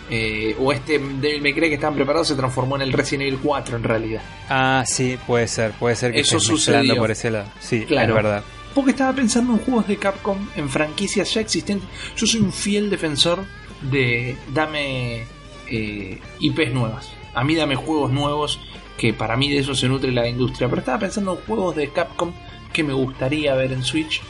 eh, 0.09 0.55
o 0.59 0.71
este 0.71 0.99
Devil 0.99 1.41
May 1.41 1.53
Cry 1.53 1.69
que 1.69 1.75
estaban 1.75 1.95
preparados 1.95 2.27
se 2.27 2.35
transformó 2.35 2.75
en 2.75 2.83
el 2.83 2.93
Resident 2.93 3.23
Evil 3.27 3.39
4 3.41 3.77
en 3.77 3.83
realidad. 3.83 4.21
Ah, 4.49 4.83
sí, 4.85 5.17
puede 5.25 5.47
ser, 5.47 5.71
puede 5.71 5.95
ser 5.95 6.11
que 6.13 6.19
Eso 6.19 6.39
sucedió. 6.39 6.95
por 6.97 7.09
ese 7.11 7.31
lado. 7.31 7.47
Sí, 7.59 7.81
Claro. 7.85 8.09
es 8.09 8.23
verdad. 8.23 8.43
Porque 8.75 8.91
estaba 8.91 9.13
pensando 9.13 9.53
en 9.53 9.59
juegos 9.59 9.87
de 9.87 9.97
Capcom, 9.97 10.37
en 10.55 10.69
franquicias 10.69 11.33
ya 11.33 11.41
existentes. 11.41 11.87
Yo 12.15 12.27
soy 12.27 12.41
un 12.41 12.51
fiel 12.51 12.89
defensor 12.89 13.43
de 13.81 14.35
dame 14.53 15.23
eh, 15.67 16.19
IPs 16.41 16.73
nuevas. 16.73 17.09
A 17.35 17.43
mí 17.43 17.55
dame 17.55 17.75
juegos 17.75 18.11
nuevos, 18.11 18.59
que 18.97 19.13
para 19.13 19.35
mí 19.37 19.51
de 19.51 19.59
eso 19.59 19.75
se 19.75 19.87
nutre 19.87 20.11
la 20.11 20.27
industria. 20.27 20.67
Pero 20.69 20.79
estaba 20.79 20.99
pensando 20.99 21.33
en 21.33 21.45
juegos 21.45 21.75
de 21.75 21.89
Capcom 21.91 22.31
que 22.73 22.83
me 22.83 22.93
gustaría 22.93 23.53
ver 23.55 23.71
en 23.73 23.83
Switch. 23.83 24.21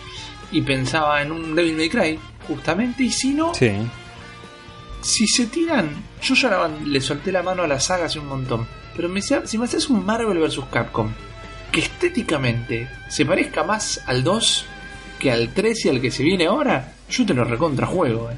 Y 0.52 0.62
pensaba 0.62 1.22
en 1.22 1.32
un 1.32 1.56
Devil 1.56 1.76
May 1.76 1.90
Cry, 1.90 2.20
justamente. 2.48 3.04
Y 3.04 3.12
si 3.12 3.34
no, 3.34 3.54
Sí. 3.54 3.72
si 5.02 5.28
se 5.28 5.48
tiran, 5.48 5.90
yo 6.22 6.36
ya 6.36 6.68
le 6.86 7.02
solté 7.02 7.32
la 7.32 7.44
mano 7.44 7.64
a 7.64 7.68
la 7.68 7.80
saga 7.80 8.06
hace 8.06 8.20
un 8.20 8.28
montón. 8.28 8.68
Pero 8.96 9.10
me, 9.10 9.22
si 9.22 9.58
me 9.58 9.66
haces 9.66 9.90
un 9.90 10.06
Marvel 10.06 10.38
vs. 10.40 10.60
Capcom, 10.72 11.10
que 11.72 11.82
estéticamente 11.82 12.90
se 13.10 13.26
parezca 13.26 13.64
más 13.64 14.02
al 14.08 14.24
2 14.24 14.66
que 15.20 15.32
al 15.32 15.50
3 15.54 15.86
y 15.86 15.90
al 15.90 16.02
que 16.02 16.12
se 16.12 16.24
viene 16.24 16.46
ahora, 16.46 16.94
yo 17.10 17.26
te 17.26 17.34
lo 17.34 17.44
recontra 17.44 17.86
juego. 17.88 18.30
Eh. 18.32 18.36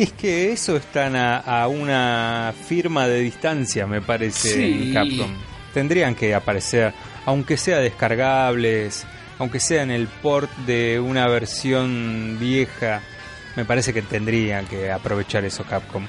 Es 0.04 0.12
que 0.12 0.50
eso 0.52 0.76
están 0.76 1.14
a, 1.14 1.38
a 1.38 1.68
una 1.68 2.54
firma 2.66 3.06
de 3.06 3.20
distancia, 3.20 3.86
me 3.86 4.00
parece, 4.00 4.54
Sí. 4.54 4.62
en 4.88 4.94
Capcom. 4.94 5.30
Tendrían 5.74 6.14
que 6.14 6.34
aparecer, 6.34 6.94
aunque 7.26 7.56
sea 7.56 7.78
descargables, 7.78 9.06
aunque 9.38 9.60
sea 9.60 9.82
en 9.82 9.90
el 9.90 10.08
port 10.08 10.50
de 10.66 10.98
una 11.00 11.26
versión 11.28 12.38
vieja, 12.40 13.02
me 13.56 13.64
parece 13.64 13.92
que 13.92 14.02
tendrían 14.02 14.66
que 14.66 14.90
aprovechar 14.90 15.44
eso 15.44 15.64
Capcom. 15.64 16.06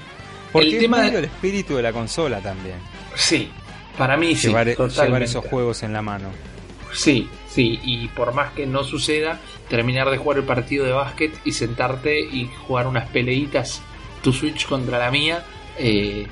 Porque 0.54 0.70
El 0.76 0.80
tema 0.80 1.06
es 1.06 1.12
de- 1.14 1.20
el 1.20 1.26
espíritu 1.26 1.76
de 1.76 1.82
la 1.84 1.92
consola 1.94 2.40
también. 2.40 2.78
Sí, 3.16 3.52
para 3.98 4.16
mí 4.18 4.36
sí. 4.36 4.48
totalmente. 4.48 5.02
llevar 5.06 5.24
esos 5.24 5.46
juegos 5.46 5.84
en 5.84 5.94
la 5.94 6.02
mano. 6.02 6.30
Sí, 6.94 7.30
sí, 7.52 7.80
y 7.84 8.08
por 8.08 8.34
más 8.34 8.54
que 8.54 8.66
no 8.66 8.84
suceda, 8.84 9.40
terminar 9.70 10.10
de 10.10 10.18
jugar 10.18 10.38
el 10.40 10.46
partido 10.46 10.86
de 10.86 10.92
básquet 10.94 11.32
y 11.46 11.52
sentarte 11.52 12.20
y 12.20 12.50
jugar 12.68 12.88
unas 12.88 13.10
peleitas, 13.10 13.82
tu 14.24 14.32
Switch 14.34 14.66
contra 14.68 14.98
la 14.98 15.12
mía, 15.12 15.44
eh, 15.78 16.26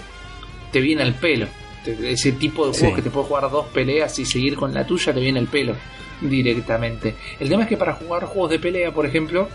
te 0.72 0.80
viene 0.82 1.04
al 1.04 1.14
pelo. 1.16 1.48
Ese 1.86 2.34
tipo 2.34 2.68
de 2.68 2.72
juegos 2.74 2.90
Sí. 2.90 2.96
que 2.96 3.02
te 3.02 3.10
puedes 3.10 3.28
jugar 3.28 3.50
dos 3.50 3.68
peleas 3.68 4.18
y 4.20 4.26
seguir 4.26 4.56
con 4.56 4.74
la 4.74 4.86
tuya, 4.86 5.14
te 5.14 5.20
viene 5.20 5.40
al 5.40 5.48
pelo 5.48 5.76
directamente. 6.22 7.16
El 7.40 7.50
tema 7.50 7.64
es 7.64 7.70
que 7.70 7.78
para 7.78 7.94
jugar 7.94 8.26
juegos 8.26 8.52
de 8.52 8.60
pelea, 8.60 8.92
por 8.94 9.06
ejemplo, 9.06 9.48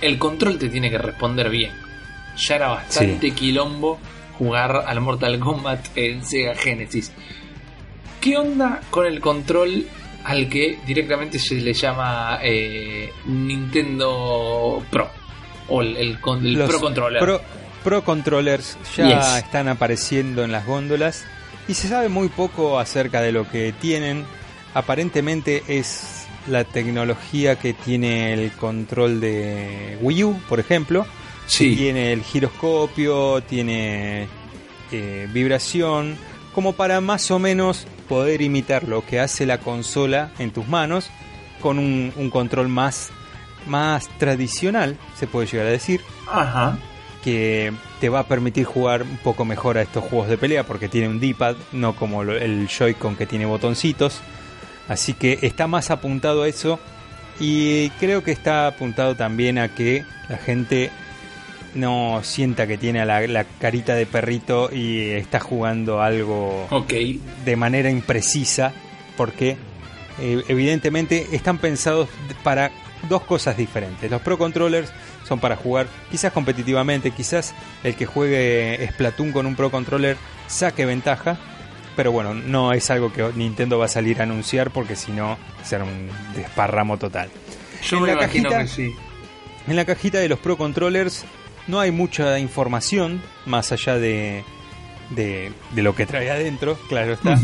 el 0.00 0.18
control 0.18 0.58
te 0.58 0.68
tiene 0.68 0.90
que 0.90 0.98
responder 0.98 1.50
bien. 1.50 1.72
Ya 2.36 2.56
era 2.56 2.68
bastante 2.68 3.30
quilombo 3.32 3.98
jugar 4.38 4.84
al 4.86 5.00
Mortal 5.00 5.38
Kombat 5.38 5.86
en 5.96 6.24
Sega 6.24 6.54
Genesis. 6.54 7.12
¿Qué 8.20 8.36
onda 8.36 8.80
con 8.90 9.06
el 9.06 9.20
control 9.20 9.86
al 10.24 10.48
que 10.48 10.78
directamente 10.86 11.38
se 11.38 11.56
le 11.56 11.72
llama 11.74 12.38
eh, 12.42 13.12
Nintendo 13.26 14.82
Pro? 14.90 15.10
O 15.68 15.80
el, 15.82 15.96
el 15.96 16.18
Pro 16.18 16.80
Controller. 16.80 17.20
Pro, 17.22 17.40
Pro 17.82 18.04
Controllers 18.04 18.76
ya 18.96 19.08
Yes. 19.20 19.44
están 19.44 19.68
apareciendo 19.68 20.44
en 20.44 20.52
las 20.52 20.66
góndolas 20.66 21.24
y 21.68 21.74
se 21.74 21.88
sabe 21.88 22.08
muy 22.08 22.28
poco 22.28 22.78
acerca 22.78 23.22
de 23.22 23.32
lo 23.32 23.48
que 23.50 23.72
tienen. 23.80 24.24
Aparentemente 24.74 25.62
es 25.68 26.26
la 26.48 26.64
tecnología 26.64 27.56
que 27.58 27.72
tiene 27.72 28.34
el 28.34 28.52
control 28.52 29.20
de 29.20 29.96
Wii 30.02 30.24
U, 30.24 30.40
por 30.48 30.60
ejemplo. 30.60 31.06
sí, 31.46 31.74
Tiene 31.76 32.12
el 32.12 32.22
giroscopio, 32.22 33.40
tiene 33.42 34.26
eh, 34.92 35.26
vibración, 35.32 36.16
como 36.54 36.74
para 36.74 37.00
más 37.00 37.30
o 37.30 37.38
menos 37.38 37.86
poder 38.04 38.42
imitar 38.42 38.88
lo 38.88 39.04
que 39.04 39.20
hace 39.20 39.46
la 39.46 39.58
consola 39.58 40.30
en 40.38 40.50
tus 40.50 40.68
manos 40.68 41.10
con 41.60 41.78
un, 41.78 42.12
un 42.16 42.30
control 42.30 42.68
más, 42.68 43.10
más 43.66 44.08
tradicional, 44.18 44.96
se 45.16 45.26
puede 45.26 45.46
llegar 45.46 45.66
a 45.66 45.70
decir 45.70 46.00
ajá. 46.30 46.78
que 47.22 47.72
te 48.00 48.08
va 48.08 48.20
a 48.20 48.28
permitir 48.28 48.64
jugar 48.64 49.02
un 49.02 49.16
poco 49.18 49.44
mejor 49.44 49.78
a 49.78 49.82
estos 49.82 50.04
juegos 50.04 50.28
de 50.28 50.36
pelea 50.36 50.64
porque 50.64 50.88
tiene 50.88 51.08
un 51.08 51.20
D-pad, 51.20 51.56
no 51.72 51.96
como 51.96 52.22
el 52.22 52.68
Joy-Con 52.68 53.16
que 53.16 53.26
tiene 53.26 53.46
botoncitos. 53.46 54.20
Así 54.88 55.14
que 55.14 55.38
está 55.42 55.66
más 55.66 55.90
apuntado 55.90 56.42
a 56.42 56.48
eso 56.48 56.78
y 57.40 57.90
creo 57.98 58.22
que 58.22 58.32
está 58.32 58.66
apuntado 58.66 59.14
también 59.14 59.58
a 59.58 59.74
que 59.74 60.04
la 60.28 60.36
gente 60.36 60.90
no 61.74 62.20
sienta 62.22 62.66
que 62.66 62.78
tiene 62.78 63.04
la, 63.04 63.26
la 63.26 63.44
carita 63.44 63.94
de 63.94 64.06
perrito 64.06 64.70
y 64.72 65.10
está 65.10 65.40
jugando 65.40 66.00
algo 66.02 66.66
de 67.44 67.56
manera 67.56 67.90
imprecisa 67.90 68.72
porque 69.16 69.56
eh, 70.20 70.42
evidentemente 70.48 71.28
están 71.32 71.58
pensados 71.58 72.08
para 72.42 72.70
dos 73.08 73.22
cosas 73.22 73.56
diferentes. 73.56 74.10
Los 74.10 74.22
Pro 74.22 74.38
Controllers 74.38 74.90
son 75.24 75.40
para 75.40 75.56
jugar 75.56 75.86
quizás 76.10 76.32
competitivamente, 76.32 77.10
quizás 77.10 77.54
el 77.82 77.94
que 77.96 78.06
juegue 78.06 78.88
Splatoon 78.92 79.32
con 79.32 79.46
un 79.46 79.56
Pro 79.56 79.70
Controller 79.70 80.16
saque 80.46 80.84
ventaja, 80.86 81.36
pero 81.96 82.12
bueno, 82.12 82.34
no 82.34 82.72
es 82.72 82.90
algo 82.90 83.12
que 83.12 83.28
Nintendo 83.34 83.78
va 83.78 83.86
a 83.86 83.88
salir 83.88 84.20
a 84.20 84.24
anunciar 84.24 84.70
porque 84.70 84.96
si 84.96 85.12
no 85.12 85.36
será 85.62 85.84
un 85.84 86.08
desparramo 86.34 86.96
total. 86.98 87.28
Yo 87.82 87.96
En 87.98 88.02
me 88.02 88.08
la 88.08 88.14
imagino 88.14 88.50
cajita- 88.50 88.62
que 88.62 88.68
sí. 88.68 88.94
En 89.66 89.76
la 89.76 89.84
cajita 89.84 90.18
de 90.18 90.28
los 90.28 90.38
Pro 90.38 90.56
Controllers 90.58 91.24
no 91.66 91.80
hay 91.80 91.90
mucha 91.90 92.38
información 92.38 93.22
más 93.46 93.72
allá 93.72 93.98
de, 93.98 94.44
de, 95.10 95.52
de 95.72 95.82
lo 95.82 95.94
que 95.94 96.06
trae 96.06 96.30
adentro, 96.30 96.78
claro 96.88 97.12
está. 97.12 97.38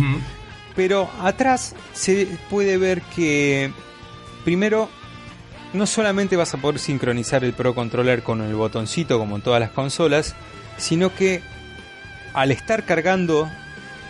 Pero 0.77 1.11
atrás 1.21 1.75
se 1.93 2.27
puede 2.49 2.79
ver 2.79 3.03
que 3.03 3.73
primero 4.45 4.89
no 5.73 5.87
solamente 5.87 6.37
vas 6.37 6.55
a 6.55 6.59
poder 6.59 6.79
sincronizar 6.79 7.45
el 7.45 7.53
Pro 7.53 7.75
Controller 7.75 8.23
con 8.23 8.41
el 8.41 8.55
botoncito 8.55 9.19
como 9.19 9.37
en 9.37 9.43
todas 9.43 9.61
las 9.61 9.71
consolas, 9.71 10.35
sino 10.79 11.15
que 11.15 11.43
al 12.35 12.51
estar 12.51 12.85
cargando 12.85 13.49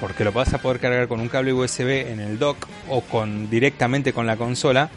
porque 0.01 0.25
lo 0.25 0.33
vas 0.33 0.55
a 0.55 0.59
poder 0.59 0.81
cargar 0.81 1.09
con 1.09 1.21
un 1.21 1.29
cable 1.29 1.53
USB 1.53 2.09
en 2.09 2.21
el 2.21 2.39
dock 2.39 2.67
o 2.89 3.03
con 3.03 3.51
directamente 3.51 4.13
con 4.13 4.27
la 4.27 4.37
consola, 4.37 4.89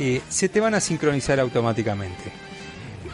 eh, 0.00 0.20
se 0.28 0.48
te 0.48 0.60
van 0.60 0.74
a 0.74 0.80
sincronizar 0.80 1.38
automáticamente. 1.38 2.47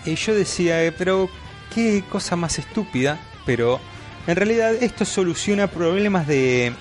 Y 0.05 0.15
yo 0.17 0.35
decía, 0.35 0.85
eh, 0.85 0.93
pero 0.93 1.31
qué 1.75 2.05
cosa 2.09 2.37
más 2.37 2.59
estúpida, 2.59 3.19
pero 3.47 3.81
en 4.27 4.37
realidad 4.37 4.75
esto 4.75 5.05
soluciona 5.05 5.67
problemas 5.67 6.27
de, 6.27 6.73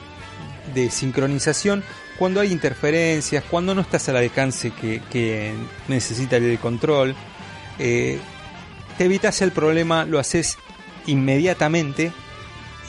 de 0.74 0.90
sincronización 0.90 1.84
cuando 2.18 2.40
hay 2.40 2.52
interferencias, 2.52 3.44
cuando 3.50 3.74
no 3.74 3.82
estás 3.82 4.08
al 4.10 4.18
alcance 4.18 4.72
que, 4.72 5.02
que 5.12 5.54
necesita 5.88 6.38
el 6.38 6.60
control. 6.60 7.16
Eh, 7.80 8.20
te 8.98 9.06
evitas 9.06 9.42
el 9.42 9.52
problema, 9.52 10.06
lo 10.06 10.20
haces 10.20 10.58
inmediatamente 11.08 12.12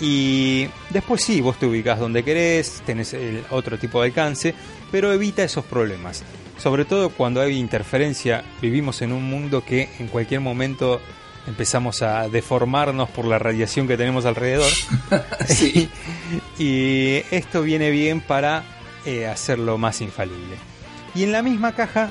y 0.01 0.69
después 0.91 1.23
sí, 1.23 1.41
vos 1.41 1.59
te 1.59 1.67
ubicas 1.67 1.99
donde 1.99 2.23
querés, 2.23 2.83
tenés 2.85 3.15
el 3.15 3.45
otro 3.51 3.79
tipo 3.79 4.01
de 4.01 4.09
alcance, 4.09 4.55
pero 4.91 5.13
evita 5.13 5.43
esos 5.43 5.65
problemas. 5.65 6.23
Sobre 6.59 6.85
todo 6.85 7.11
cuando 7.11 7.41
hay 7.41 7.59
interferencia, 7.59 8.45
vivimos 8.63 9.03
en 9.03 9.13
un 9.13 9.29
mundo 9.29 9.65
que 9.65 9.89
en 9.99 10.09
cualquier 10.09 10.41
momento 10.41 11.01
empezamos 11.47 12.03
a 12.03 12.29
deformarnos 12.29 13.11
por 13.11 13.27
la 13.27 13.39
radiación 13.39 13.87
que 13.87 13.97
tenemos 13.97 14.25
alrededor. 14.25 14.71
Sí. 15.47 15.91
y 16.59 17.23
esto 17.31 17.63
viene 17.63 17.91
bien 17.91 18.21
para 18.21 18.65
eh, 19.05 19.27
hacerlo 19.27 19.77
más 19.79 20.01
infalible. 20.01 20.57
Y 21.15 21.23
en 21.23 21.33
la 21.33 21.43
misma 21.43 21.73
caja 21.73 22.11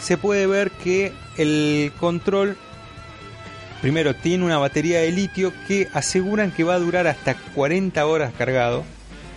se 0.00 0.16
puede 0.16 0.46
ver 0.46 0.70
que 0.70 1.12
el 1.36 1.92
control 1.98 2.56
primero 3.80 4.14
tiene 4.14 4.44
una 4.44 4.58
batería 4.58 5.00
de 5.00 5.12
litio 5.12 5.52
que 5.66 5.88
aseguran 5.92 6.50
que 6.50 6.64
va 6.64 6.74
a 6.74 6.78
durar 6.78 7.06
hasta 7.06 7.34
40 7.34 8.04
horas 8.06 8.32
cargado, 8.36 8.84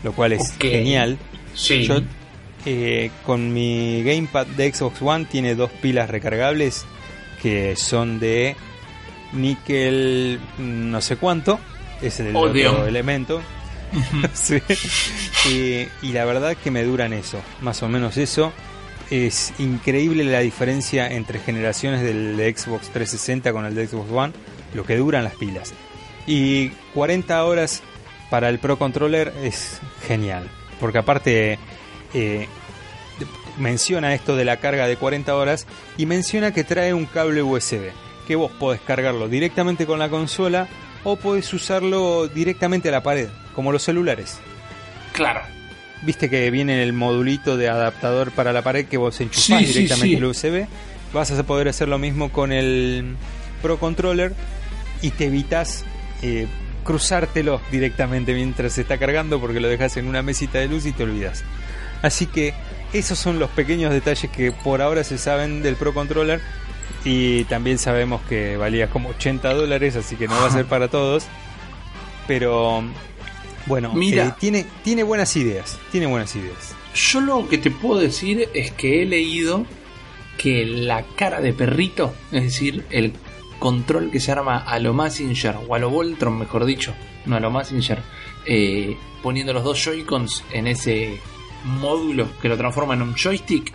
lo 0.04 0.13
cual 0.13 0.34
es 0.34 0.56
genial. 0.60 1.18
Sí. 1.54 1.84
Yo 1.84 2.02
eh, 2.65 3.12
con 3.25 3.54
mi 3.54 4.04
gamepad 4.04 4.47
de 4.47 4.73
Xbox 4.73 5.01
One 5.01 5.25
tiene 5.25 5.56
dos 5.56 5.71
pilas 5.71 6.10
recargables 6.10 6.86
que 7.41 7.75
son 7.75 8.19
de 8.19 8.56
níquel 9.34 10.39
mm, 10.58 10.91
no 10.91 11.01
sé 11.01 11.17
cuánto, 11.17 11.60
es 12.01 12.19
el 12.19 12.36
otro 12.36 12.88
elemento. 12.88 13.41
Sí. 14.34 14.62
y, 15.49 15.88
y 16.06 16.12
la 16.12 16.25
verdad 16.25 16.58
que 16.62 16.69
me 16.69 16.84
duran 16.84 17.13
eso, 17.13 17.39
más 17.62 17.82
o 17.82 17.88
menos 17.88 18.17
eso. 18.17 18.51
Es 19.10 19.54
increíble 19.60 20.23
la 20.23 20.39
diferencia 20.39 21.08
entre 21.08 21.39
generaciones 21.39 22.01
del 22.01 22.36
de 22.36 22.51
Xbox 22.54 22.89
360 22.89 23.54
con 23.54 23.63
el 23.63 23.75
de 23.75 23.88
Xbox 23.88 24.12
One, 24.12 24.34
lo 24.73 24.84
que 24.84 24.97
duran 24.97 25.23
las 25.23 25.36
pilas. 25.36 25.73
Y 26.28 26.69
40 26.93 27.45
horas 27.45 27.84
para 28.30 28.49
el 28.49 28.60
Pro 28.60 28.78
Controller 28.78 29.32
es 29.43 29.80
genial, 30.08 30.49
porque 30.80 30.97
aparte 30.97 31.60
eh, 32.13 32.48
menciona 33.58 34.13
esto 34.13 34.36
de 34.36 34.46
la 34.46 34.58
carga 34.58 34.88
de 34.88 34.98
40 34.98 35.36
horas 35.36 35.68
y 35.98 36.06
menciona 36.06 36.54
que 36.54 36.63
trae 36.63 36.94
un 36.94 37.06
cable 37.06 37.41
USB, 37.44 37.91
que 38.28 38.36
vos 38.36 38.52
podés 38.52 38.82
cargarlo 38.82 39.28
directamente 39.28 39.86
con 39.86 40.00
la 40.00 40.10
consola 40.10 40.68
o 41.04 41.15
podés 41.15 41.54
usarlo 41.54 42.28
directamente 42.28 42.89
a 42.89 42.91
la 42.91 43.04
pared, 43.04 43.30
como 43.54 43.72
los 43.72 43.84
celulares. 43.84 44.39
Claro. 45.13 45.41
Viste 46.02 46.30
que 46.30 46.52
viene 46.52 46.84
el 46.84 46.94
modulito 46.94 47.58
de 47.58 47.70
adaptador 47.70 48.32
para 48.32 48.52
la 48.52 48.62
pared 48.62 48.86
que 48.88 48.98
vos 48.98 49.20
enchufás 49.22 49.60
Sí, 49.62 49.65
sí, 49.68 49.74
directamente 49.74 50.08
sí. 50.08 50.15
el 50.15 50.26
USB. 50.26 50.68
Vas 51.13 51.32
a 51.32 51.44
poder 51.44 51.70
hacer 51.70 51.88
lo 51.88 51.98
mismo 51.98 52.32
con 52.32 52.52
el 52.52 53.15
Pro 53.62 53.80
Controller 53.80 54.34
y 55.02 55.12
te 55.12 55.26
evitas 55.28 55.86
eh, 56.22 56.48
cruzártelo 56.84 57.62
directamente 57.72 58.34
mientras 58.34 58.74
se 58.74 58.82
está 58.82 58.98
cargando 58.98 59.39
porque 59.39 59.60
lo 59.60 59.68
dejas 59.70 59.96
en 59.98 60.08
una 60.08 60.22
mesita 60.22 60.60
de 60.60 60.68
luz 60.68 60.86
y 60.86 60.91
te 60.91 61.04
olvidas. 61.04 61.44
Así 62.06 62.28
que 62.28 62.54
esos 62.94 63.18
son 63.18 63.39
los 63.39 63.50
pequeños 63.50 63.91
detalles 63.91 64.30
que 64.30 64.52
por 64.52 64.84
ahora 64.84 65.04
se 65.04 65.18
saben 65.18 65.63
del 65.63 65.76
Pro 65.76 65.91
Controller 65.91 66.39
y 67.04 67.46
también 67.46 67.80
sabemos 67.80 68.22
que 68.30 68.58
valía 68.58 68.91
como 68.91 69.10
80 69.10 69.52
dólares, 69.56 69.96
así 69.96 70.15
que 70.15 70.28
no 70.28 70.36
va 70.36 70.46
a 70.46 70.52
ser 70.52 70.65
para 70.65 70.88
todos. 70.88 71.26
Pero 72.28 72.84
bueno, 73.65 73.91
Mira. 73.94 74.28
eh, 74.28 74.34
tiene, 74.39 74.68
tiene 74.84 75.02
buenas 75.02 75.36
ideas, 75.36 75.80
tiene 75.91 76.06
buenas 76.06 76.36
ideas. 76.36 76.76
Yo 76.94 77.22
lo 77.22 77.50
que 77.50 77.58
te 77.58 77.72
puedo 77.72 78.00
decir 78.00 78.50
es 78.54 78.70
que 78.70 79.02
he 79.02 79.06
leído 79.08 79.65
que 80.38 80.63
la 80.63 81.04
cara 81.15 81.41
de 81.41 81.54
perrito, 81.54 82.13
es 82.32 82.44
decir, 82.44 82.86
el 82.91 83.13
control 83.58 84.12
que 84.12 84.20
se 84.20 84.32
arma 84.32 84.60
a 84.60 84.78
lo 84.78 84.94
Massinger 84.94 85.56
o 85.68 85.74
a 85.74 85.80
lo 85.80 85.89
Voltron, 85.89 86.38
mejor 86.38 86.65
dicho, 86.65 86.94
no 87.26 87.36
a 87.36 87.39
lo 87.39 87.50
Massinger, 87.50 88.04
eh, 88.46 88.96
poniendo 89.24 89.54
los 89.54 89.63
dos 89.63 89.84
Joy-Cons 89.84 90.44
en 90.54 90.68
ese 90.68 91.20
módulo 91.65 92.28
que 92.41 92.49
lo 92.49 92.58
transforma 92.58 92.93
en 92.93 93.01
un 93.01 93.15
joystick, 93.15 93.73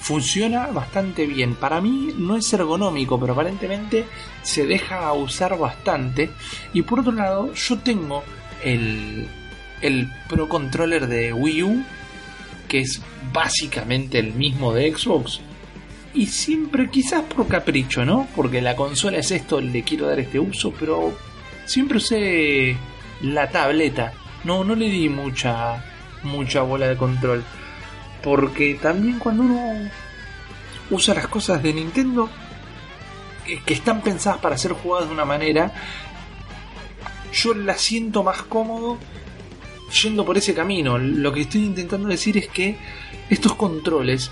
funciona 0.00 0.68
bastante 0.68 1.26
bien. 1.26 1.54
Para 1.54 1.80
mí 1.80 2.12
no 2.16 2.36
es 2.36 2.52
ergonómico, 2.52 3.20
pero 3.20 3.34
aparentemente 3.34 4.06
se 4.42 4.66
deja 4.66 5.12
usar 5.12 5.58
bastante. 5.58 6.30
Y 6.72 6.82
por 6.82 7.00
otro 7.00 7.12
lado, 7.12 7.52
yo 7.52 7.78
tengo 7.78 8.24
el, 8.64 9.28
el 9.82 10.08
Pro 10.28 10.48
Controller 10.48 11.06
de 11.06 11.32
Wii 11.32 11.62
U, 11.62 11.84
que 12.66 12.80
es 12.80 13.02
básicamente 13.32 14.18
el 14.18 14.32
mismo 14.32 14.72
de 14.72 14.92
Xbox. 14.92 15.40
Y 16.12 16.26
siempre, 16.26 16.90
quizás 16.90 17.22
por 17.22 17.46
capricho, 17.46 18.04
¿no? 18.04 18.26
Porque 18.34 18.60
la 18.60 18.74
consola 18.74 19.18
es 19.18 19.30
esto, 19.30 19.60
le 19.60 19.82
quiero 19.82 20.06
dar 20.06 20.18
este 20.18 20.40
uso, 20.40 20.72
pero 20.78 21.16
siempre 21.66 21.98
usé 21.98 22.76
la 23.22 23.48
tableta. 23.50 24.12
No, 24.44 24.64
no 24.64 24.74
le 24.74 24.88
di 24.88 25.08
mucha, 25.08 25.84
mucha 26.22 26.62
bola 26.62 26.88
de 26.88 26.96
control. 26.96 27.44
Porque 28.22 28.74
también 28.74 29.18
cuando 29.18 29.42
uno 29.42 29.90
usa 30.90 31.14
las 31.14 31.28
cosas 31.28 31.62
de 31.62 31.72
Nintendo, 31.72 32.28
que, 33.44 33.62
que 33.62 33.74
están 33.74 34.02
pensadas 34.02 34.40
para 34.40 34.58
ser 34.58 34.72
jugadas 34.72 35.08
de 35.08 35.14
una 35.14 35.24
manera, 35.24 35.72
yo 37.32 37.54
la 37.54 37.76
siento 37.76 38.22
más 38.22 38.42
cómodo 38.42 38.98
yendo 40.02 40.24
por 40.24 40.36
ese 40.38 40.54
camino. 40.54 40.98
Lo 40.98 41.32
que 41.32 41.42
estoy 41.42 41.64
intentando 41.64 42.08
decir 42.08 42.36
es 42.36 42.48
que 42.48 42.76
estos 43.28 43.54
controles 43.54 44.30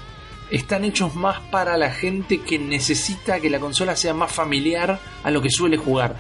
están 0.51 0.85
hechos 0.85 1.15
más 1.15 1.41
para 1.51 1.77
la 1.77 1.91
gente 1.91 2.41
que 2.41 2.59
necesita 2.59 3.41
que 3.41 3.51
la 3.51 3.61
consola 3.61 3.97
sea 3.97 4.15
más 4.15 4.33
familiar 4.33 4.99
a 5.23 5.31
lo 5.31 5.43
que 5.43 5.51
suele 5.51 5.77
jugar. 5.77 6.17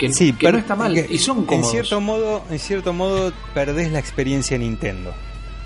Que, 0.00 0.12
Sí, 0.14 0.32
que 0.32 0.46
pero 0.46 0.52
no 0.52 0.58
está 0.58 0.74
mal. 0.74 0.94
que 0.94 1.06
Y 1.10 1.18
son 1.18 1.38
en 1.40 1.44
cómodos. 1.44 1.70
cierto 1.70 2.00
modo, 2.00 2.42
en 2.50 2.58
cierto 2.58 2.92
modo 2.94 3.32
perdés 3.52 3.92
la 3.92 3.98
experiencia 3.98 4.56
Nintendo, 4.56 5.12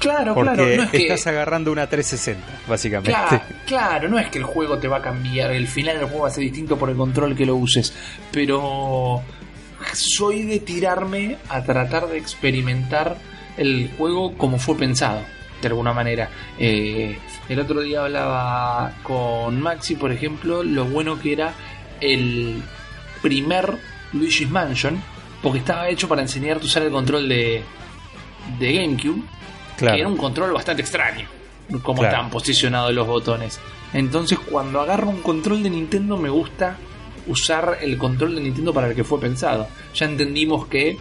claro, 0.00 0.34
porque 0.34 0.54
claro. 0.54 0.76
No 0.76 0.82
es 0.82 0.90
que, 0.90 0.96
estás 1.02 1.26
agarrando 1.28 1.70
una 1.70 1.86
360, 1.88 2.44
básicamente. 2.68 3.12
Claro, 3.12 3.42
claro, 3.64 4.08
no 4.08 4.18
es 4.18 4.28
que 4.30 4.38
el 4.38 4.44
juego 4.44 4.76
te 4.78 4.88
va 4.88 4.96
a 4.96 5.02
cambiar, 5.02 5.52
el 5.52 5.68
final 5.68 5.98
del 5.98 6.06
juego 6.06 6.22
va 6.24 6.28
a 6.28 6.32
ser 6.32 6.42
distinto 6.42 6.76
por 6.76 6.90
el 6.90 6.96
control 6.96 7.36
que 7.36 7.46
lo 7.46 7.54
uses, 7.54 7.94
pero 8.32 9.22
soy 9.92 10.42
de 10.42 10.58
tirarme 10.58 11.36
a 11.48 11.62
tratar 11.62 12.08
de 12.08 12.18
experimentar 12.18 13.16
el 13.56 13.90
juego 13.96 14.36
como 14.36 14.58
fue 14.58 14.76
pensado, 14.76 15.20
de 15.62 15.68
alguna 15.68 15.92
manera. 15.92 16.28
Eh, 16.58 17.16
el 17.48 17.60
otro 17.60 17.80
día 17.82 18.02
hablaba 18.02 18.94
con 19.04 19.60
Maxi, 19.60 19.94
por 19.94 20.10
ejemplo, 20.10 20.64
lo 20.64 20.86
bueno 20.86 21.20
que 21.20 21.34
era 21.34 21.54
el 22.00 22.60
primer 23.22 23.78
Luigi's 24.14 24.48
Mansion, 24.50 25.02
porque 25.42 25.58
estaba 25.58 25.88
hecho 25.88 26.08
para 26.08 26.22
enseñarte 26.22 26.64
a 26.64 26.66
usar 26.66 26.82
el 26.84 26.90
control 26.90 27.28
de, 27.28 27.62
de 28.58 28.72
GameCube 28.72 29.22
Claro. 29.76 29.94
que 29.96 30.00
era 30.00 30.08
un 30.08 30.16
control 30.16 30.52
bastante 30.52 30.82
extraño, 30.82 31.26
como 31.82 32.00
Claro. 32.00 32.16
están 32.16 32.30
posicionados 32.30 32.94
los 32.94 33.06
botones. 33.06 33.58
Entonces, 33.92 34.38
cuando 34.38 34.80
agarro 34.80 35.08
un 35.10 35.20
control 35.20 35.62
de 35.62 35.70
Nintendo, 35.70 36.16
me 36.16 36.28
gusta 36.30 36.76
usar 37.26 37.78
el 37.80 37.96
control 37.98 38.34
de 38.36 38.40
Nintendo 38.42 38.72
para 38.72 38.88
el 38.88 38.94
que 38.94 39.02
fue 39.04 39.18
pensado. 39.20 39.66
Ya 39.94 40.06
entendimos 40.06 40.66
que 40.66 40.96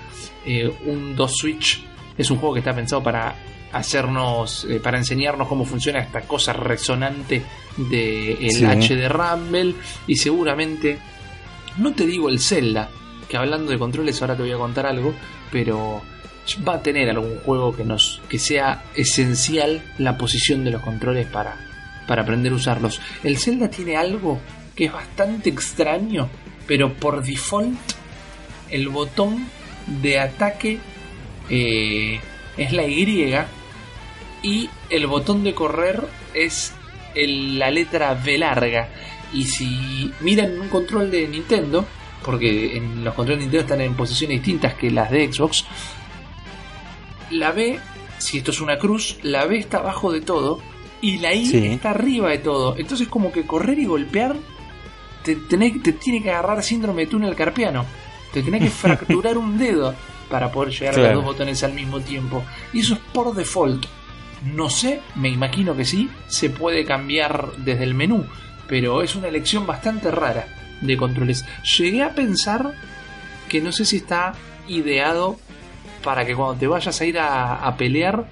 eh, 0.46 0.72
un 0.86 1.16
2 1.16 1.32
Switch 1.38 1.84
es 2.18 2.30
un 2.32 2.38
juego 2.38 2.54
que 2.56 2.60
está 2.60 2.74
pensado 2.74 3.02
para 3.04 3.36
hacernos, 3.72 4.66
eh, 4.70 4.80
para 4.80 4.98
enseñarnos 4.98 5.48
cómo 5.48 5.66
funciona 5.66 6.00
esta 6.00 6.22
cosa 6.22 6.54
resonante 6.54 7.44
de 7.78 8.34
el 8.34 8.52
Sí. 8.52 8.66
H 8.66 8.96
de 8.96 9.10
Rumble 9.10 9.76
y 10.08 10.16
seguramente, 10.16 10.98
no 11.78 11.94
te 11.94 12.06
digo 12.06 12.30
el 12.30 12.40
Zelda, 12.40 12.90
que 13.34 13.38
hablando 13.38 13.72
de 13.72 13.80
controles 13.80 14.22
ahora 14.22 14.36
te 14.36 14.44
voy 14.44 14.52
a 14.52 14.58
contar 14.58 14.86
algo, 14.86 15.12
pero 15.52 16.04
va 16.68 16.76
a 16.76 16.84
tener 16.84 17.10
algún 17.10 17.40
juego 17.40 17.76
que 17.76 17.84
nos 17.84 18.22
que 18.30 18.38
sea 18.38 18.84
esencial 18.94 19.82
la 19.98 20.20
posición 20.20 20.64
de 20.64 20.70
los 20.70 20.84
controles 20.84 21.26
para, 21.26 21.58
para 22.08 22.22
aprender 22.22 22.52
a 22.52 22.56
usarlos. 22.58 23.02
El 23.24 23.40
Zelda 23.40 23.72
tiene 23.72 23.98
algo 23.98 24.40
que 24.76 24.86
es 24.86 24.94
bastante 24.94 25.50
extraño, 25.50 26.30
pero 26.68 26.94
por 26.94 27.24
default 27.24 27.76
el 28.70 28.90
botón 28.90 29.48
de 29.88 30.20
ataque 30.20 30.78
eh, 31.50 32.20
es 32.56 32.72
la 32.72 32.86
Y 32.86 33.34
y 34.44 34.70
el 34.92 35.08
botón 35.08 35.44
de 35.44 35.56
correr 35.56 36.04
es 36.36 36.72
la 37.16 37.72
letra 37.72 38.14
V 38.14 38.38
larga. 38.38 38.90
Y 39.34 39.46
si 39.46 40.12
miran 40.20 40.60
un 40.60 40.70
control 40.70 41.10
de 41.10 41.28
Nintendo, 41.28 41.88
porque 42.24 42.78
en 42.78 43.04
los 43.04 43.14
controles 43.14 43.40
de 43.40 43.46
Nintendo 43.46 43.62
están 43.74 43.82
en 43.82 43.96
posiciones 43.96 44.38
distintas 44.38 44.74
que 44.76 44.90
las 44.92 45.12
de 45.12 45.32
Xbox, 45.32 45.66
la 47.32 47.52
B, 47.52 47.80
si 48.18 48.38
esto 48.38 48.52
es 48.52 48.62
una 48.62 48.78
cruz, 48.78 49.18
la 49.24 49.46
B 49.46 49.58
está 49.58 49.78
abajo 49.80 50.12
de 50.12 50.22
todo 50.22 50.60
y 51.02 51.18
la 51.18 51.34
I 51.34 51.46
Sí. 51.46 51.66
está 51.68 51.92
arriba 51.92 52.30
de 52.30 52.38
todo. 52.40 52.76
Entonces 52.78 53.08
como 53.08 53.32
que 53.32 53.46
correr 53.46 53.80
y 53.80 53.86
golpear 53.86 54.36
te, 55.24 55.38
tenés- 55.38 55.82
te 55.82 55.94
tiene 55.94 56.22
que 56.22 56.32
agarrar 56.32 56.64
síndrome 56.64 57.04
de 57.06 57.12
túnel 57.12 57.36
carpiano. 57.36 57.86
Te 58.34 58.42
tenés 58.44 58.62
que 58.64 58.70
fracturar 58.70 59.38
un 59.38 59.58
dedo 59.58 59.94
para 60.30 60.52
poder 60.52 60.74
llegar 60.74 60.96
a 60.96 60.98
los 61.04 61.14
dos 61.16 61.26
botones 61.26 61.64
al 61.64 61.74
mismo 61.74 62.00
tiempo. 62.00 62.44
Y 62.74 62.80
eso 62.80 62.96
es 62.96 63.00
por 63.14 63.34
default. 63.36 63.86
No 64.54 64.70
sé, 64.70 65.00
me 65.16 65.30
imagino 65.30 65.76
que 65.76 65.86
sí, 65.86 66.10
se 66.28 66.50
puede 66.50 66.84
cambiar 66.84 67.52
desde 67.58 67.84
el 67.86 67.94
menú, 67.94 68.26
pero 68.68 69.02
es 69.02 69.16
una 69.16 69.30
elección 69.30 69.66
bastante 69.66 70.12
rara 70.12 70.48
de 70.86 70.98
controles. 70.98 71.46
Llegué 71.78 72.04
a 72.04 72.14
pensar 72.14 72.74
que 73.50 73.62
no 73.62 73.72
sé 73.72 73.86
si 73.86 73.98
está 73.98 74.34
ideado 74.68 75.38
para 76.04 76.26
que 76.26 76.36
cuando 76.36 76.56
te 76.56 76.68
vayas 76.68 77.00
a 77.00 77.06
ir 77.06 77.18
a, 77.20 77.56
a 77.56 77.78
pelear 77.78 78.26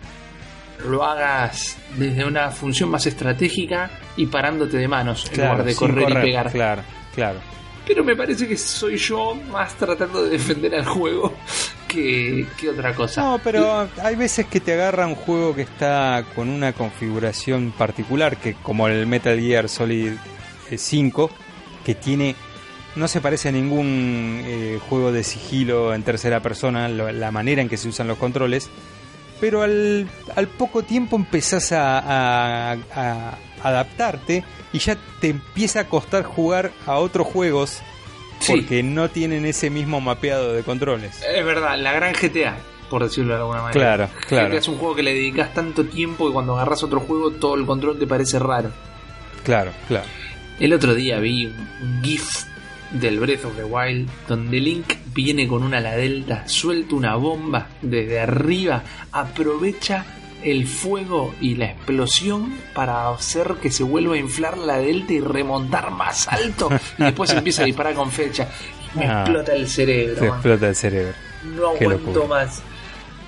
lo 0.85 1.03
hagas 1.03 1.77
desde 1.97 2.25
una 2.25 2.49
función 2.49 2.89
más 2.89 3.05
estratégica 3.05 3.89
y 4.17 4.25
parándote 4.27 4.77
de 4.77 4.87
manos 4.87 5.29
en 5.31 5.37
lugar 5.37 5.63
de 5.63 5.75
correr, 5.75 6.09
y 6.09 6.13
pegar. 6.13 6.51
Claro, 6.51 6.81
claro. 7.13 7.39
Pero 7.85 8.03
me 8.03 8.15
parece 8.15 8.47
que 8.47 8.57
soy 8.57 8.97
yo 8.97 9.35
más 9.51 9.73
tratando 9.75 10.23
de 10.23 10.31
defender 10.31 10.75
al 10.75 10.85
juego 10.85 11.33
que, 11.87 12.45
que 12.59 12.69
otra 12.69 12.93
cosa. 12.93 13.21
No, 13.21 13.39
pero 13.43 13.89
hay 14.01 14.15
veces 14.15 14.45
que 14.45 14.59
te 14.59 14.73
agarra 14.73 15.07
un 15.07 15.15
juego 15.15 15.55
que 15.55 15.63
está 15.63 16.23
con 16.35 16.49
una 16.49 16.73
configuración 16.73 17.71
particular, 17.71 18.37
que 18.37 18.53
como 18.53 18.87
el 18.87 19.07
Metal 19.07 19.39
Gear 19.39 19.67
Solid 19.67 20.13
eh, 20.69 20.77
5, 20.77 21.31
que 21.85 21.95
tiene 21.95 22.35
no 22.95 23.07
se 23.07 23.21
parece 23.21 23.49
a 23.49 23.51
ningún 23.53 24.41
eh, 24.45 24.79
juego 24.89 25.11
de 25.11 25.23
sigilo 25.23 25.93
en 25.93 26.03
tercera 26.03 26.41
persona, 26.41 26.89
lo- 26.89 27.11
la 27.11 27.31
manera 27.31 27.61
en 27.61 27.69
que 27.69 27.77
se 27.77 27.87
usan 27.87 28.07
los 28.07 28.17
controles, 28.17 28.69
pero 29.39 29.61
al, 29.61 30.07
al 30.35 30.47
poco 30.47 30.83
tiempo 30.83 31.15
empezás 31.15 31.71
a, 31.71 31.99
a- 31.99 32.77
a 32.93 33.37
adaptarte 33.63 34.43
y 34.73 34.79
ya 34.79 34.97
te 35.19 35.29
empieza 35.29 35.81
a 35.81 35.87
costar 35.87 36.23
jugar 36.23 36.71
a 36.85 36.97
otros 36.97 37.27
juegos 37.27 37.81
Sí. 38.39 38.53
porque 38.53 38.81
no 38.81 39.07
tienen 39.09 39.45
ese 39.45 39.69
mismo 39.69 40.01
mapeado 40.01 40.51
de 40.53 40.63
controles. 40.63 41.21
Es 41.21 41.45
verdad, 41.45 41.77
la 41.77 41.91
gran 41.93 42.11
GTA, 42.13 42.57
por 42.89 43.03
decirlo 43.03 43.35
de 43.35 43.39
alguna 43.41 43.61
manera. 43.61 43.79
Claro, 43.79 44.09
claro. 44.27 44.49
GTA 44.49 44.57
es 44.57 44.67
un 44.67 44.77
juego 44.79 44.95
que 44.95 45.03
le 45.03 45.13
dedicas 45.13 45.53
tanto 45.53 45.85
tiempo 45.85 46.25
que 46.27 46.33
cuando 46.33 46.55
agarras 46.55 46.81
otro 46.83 47.01
juego 47.01 47.29
todo 47.31 47.53
el 47.53 47.67
control 47.67 47.99
te 47.99 48.07
parece 48.07 48.39
raro. 48.39 48.71
Claro, 49.43 49.71
claro. 49.87 50.07
El 50.61 50.73
otro 50.73 50.93
día 50.93 51.19
vi 51.19 51.47
un 51.47 51.71
un 51.81 52.03
GIF 52.03 52.43
del 52.91 53.19
Breath 53.19 53.45
of 53.45 53.55
the 53.55 53.63
Wild 53.63 54.07
donde 54.27 54.59
Link 54.59 54.93
viene 55.13 55.47
con 55.47 55.63
una 55.63 55.79
ala 55.79 55.95
delta, 55.95 56.47
suelta 56.47 56.93
una 56.95 57.15
bomba 57.15 57.69
desde 57.81 58.19
arriba, 58.19 58.83
aprovecha 59.11 60.05
el 60.43 60.67
fuego 60.67 61.33
y 61.41 61.55
la 61.55 61.65
explosión 61.65 62.53
para 62.75 63.09
hacer 63.09 63.55
que 63.61 63.71
se 63.71 63.83
vuelva 63.83 64.13
a 64.15 64.17
inflar 64.19 64.57
la 64.59 64.77
delta 64.77 65.13
y 65.13 65.19
remontar 65.21 65.89
más 65.91 66.27
alto 66.27 66.69
y 66.99 67.03
después 67.03 67.31
empieza 67.31 67.63
a 67.63 67.65
disparar 67.65 67.95
con 67.95 68.11
flecha 68.11 68.47
y 68.93 68.99
me 68.99 69.05
Ah. 69.05 69.21
explota 69.21 69.55
el 69.55 69.67
cerebro. 69.67 70.15
Se 70.19 70.21
man. 70.29 70.33
explota 70.33 70.67
el 70.69 70.75
cerebro. 70.75 71.13
No 71.55 71.69
aguanto 71.69 72.27
más. 72.27 72.61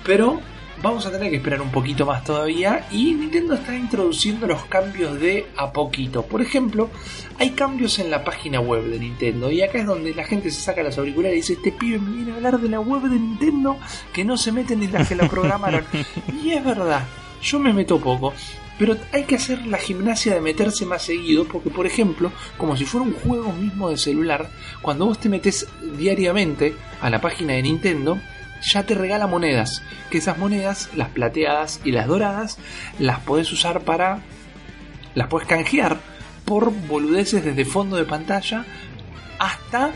Pero 0.04 0.40
vamos 0.82 1.06
a 1.06 1.10
tener 1.10 1.30
que 1.30 1.36
esperar 1.36 1.62
un 1.62 1.70
poquito 1.70 2.04
más 2.04 2.22
todavía. 2.24 2.86
Y 2.90 3.14
Nintendo 3.14 3.54
está 3.54 3.74
introduciendo 3.74 4.46
los 4.46 4.64
cambios 4.66 5.18
de 5.18 5.46
a 5.56 5.72
poquito. 5.72 6.22
Por 6.26 6.42
ejemplo, 6.42 6.90
hay 7.38 7.50
cambios 7.50 7.98
en 7.98 8.10
la 8.10 8.24
página 8.24 8.60
web 8.60 8.84
de 8.84 8.98
Nintendo. 8.98 9.50
Y 9.50 9.62
acá 9.62 9.78
es 9.78 9.86
donde 9.86 10.14
la 10.14 10.24
gente 10.24 10.50
se 10.50 10.60
saca 10.60 10.82
los 10.82 10.96
auriculares 10.98 11.36
y 11.36 11.40
dice: 11.40 11.52
Este 11.54 11.72
pibe 11.72 11.98
me 11.98 12.16
viene 12.16 12.32
a 12.32 12.36
hablar 12.36 12.60
de 12.60 12.68
la 12.68 12.80
web 12.80 13.02
de 13.02 13.18
Nintendo 13.18 13.76
que 14.12 14.24
no 14.24 14.36
se 14.36 14.52
meten 14.52 14.80
ni 14.80 14.88
las 14.88 15.08
que 15.08 15.14
la 15.14 15.28
programaron. 15.28 15.84
y 16.42 16.50
es 16.50 16.64
verdad, 16.64 17.06
yo 17.42 17.58
me 17.58 17.72
meto 17.72 17.98
poco. 17.98 18.32
Pero 18.78 18.96
hay 19.12 19.22
que 19.22 19.36
hacer 19.36 19.64
la 19.66 19.78
gimnasia 19.78 20.34
de 20.34 20.40
meterse 20.40 20.84
más 20.84 21.02
seguido, 21.02 21.44
porque 21.44 21.70
por 21.70 21.86
ejemplo, 21.86 22.32
como 22.58 22.76
si 22.76 22.84
fuera 22.84 23.06
un 23.06 23.14
juego 23.14 23.52
mismo 23.52 23.88
de 23.88 23.96
celular, 23.96 24.50
cuando 24.82 25.06
vos 25.06 25.20
te 25.20 25.28
metes 25.28 25.68
diariamente 25.96 26.74
a 27.00 27.08
la 27.08 27.20
página 27.20 27.52
de 27.52 27.62
Nintendo, 27.62 28.18
ya 28.62 28.84
te 28.84 28.94
regala 28.94 29.28
monedas. 29.28 29.82
Que 30.10 30.18
esas 30.18 30.38
monedas, 30.38 30.90
las 30.96 31.10
plateadas 31.10 31.80
y 31.84 31.92
las 31.92 32.08
doradas, 32.08 32.58
las 32.98 33.20
podés 33.20 33.52
usar 33.52 33.82
para. 33.82 34.20
las 35.14 35.28
podés 35.28 35.46
canjear 35.46 36.13
por 36.44 36.72
boludeces 36.72 37.44
desde 37.44 37.64
fondo 37.64 37.96
de 37.96 38.04
pantalla 38.04 38.64
hasta 39.38 39.90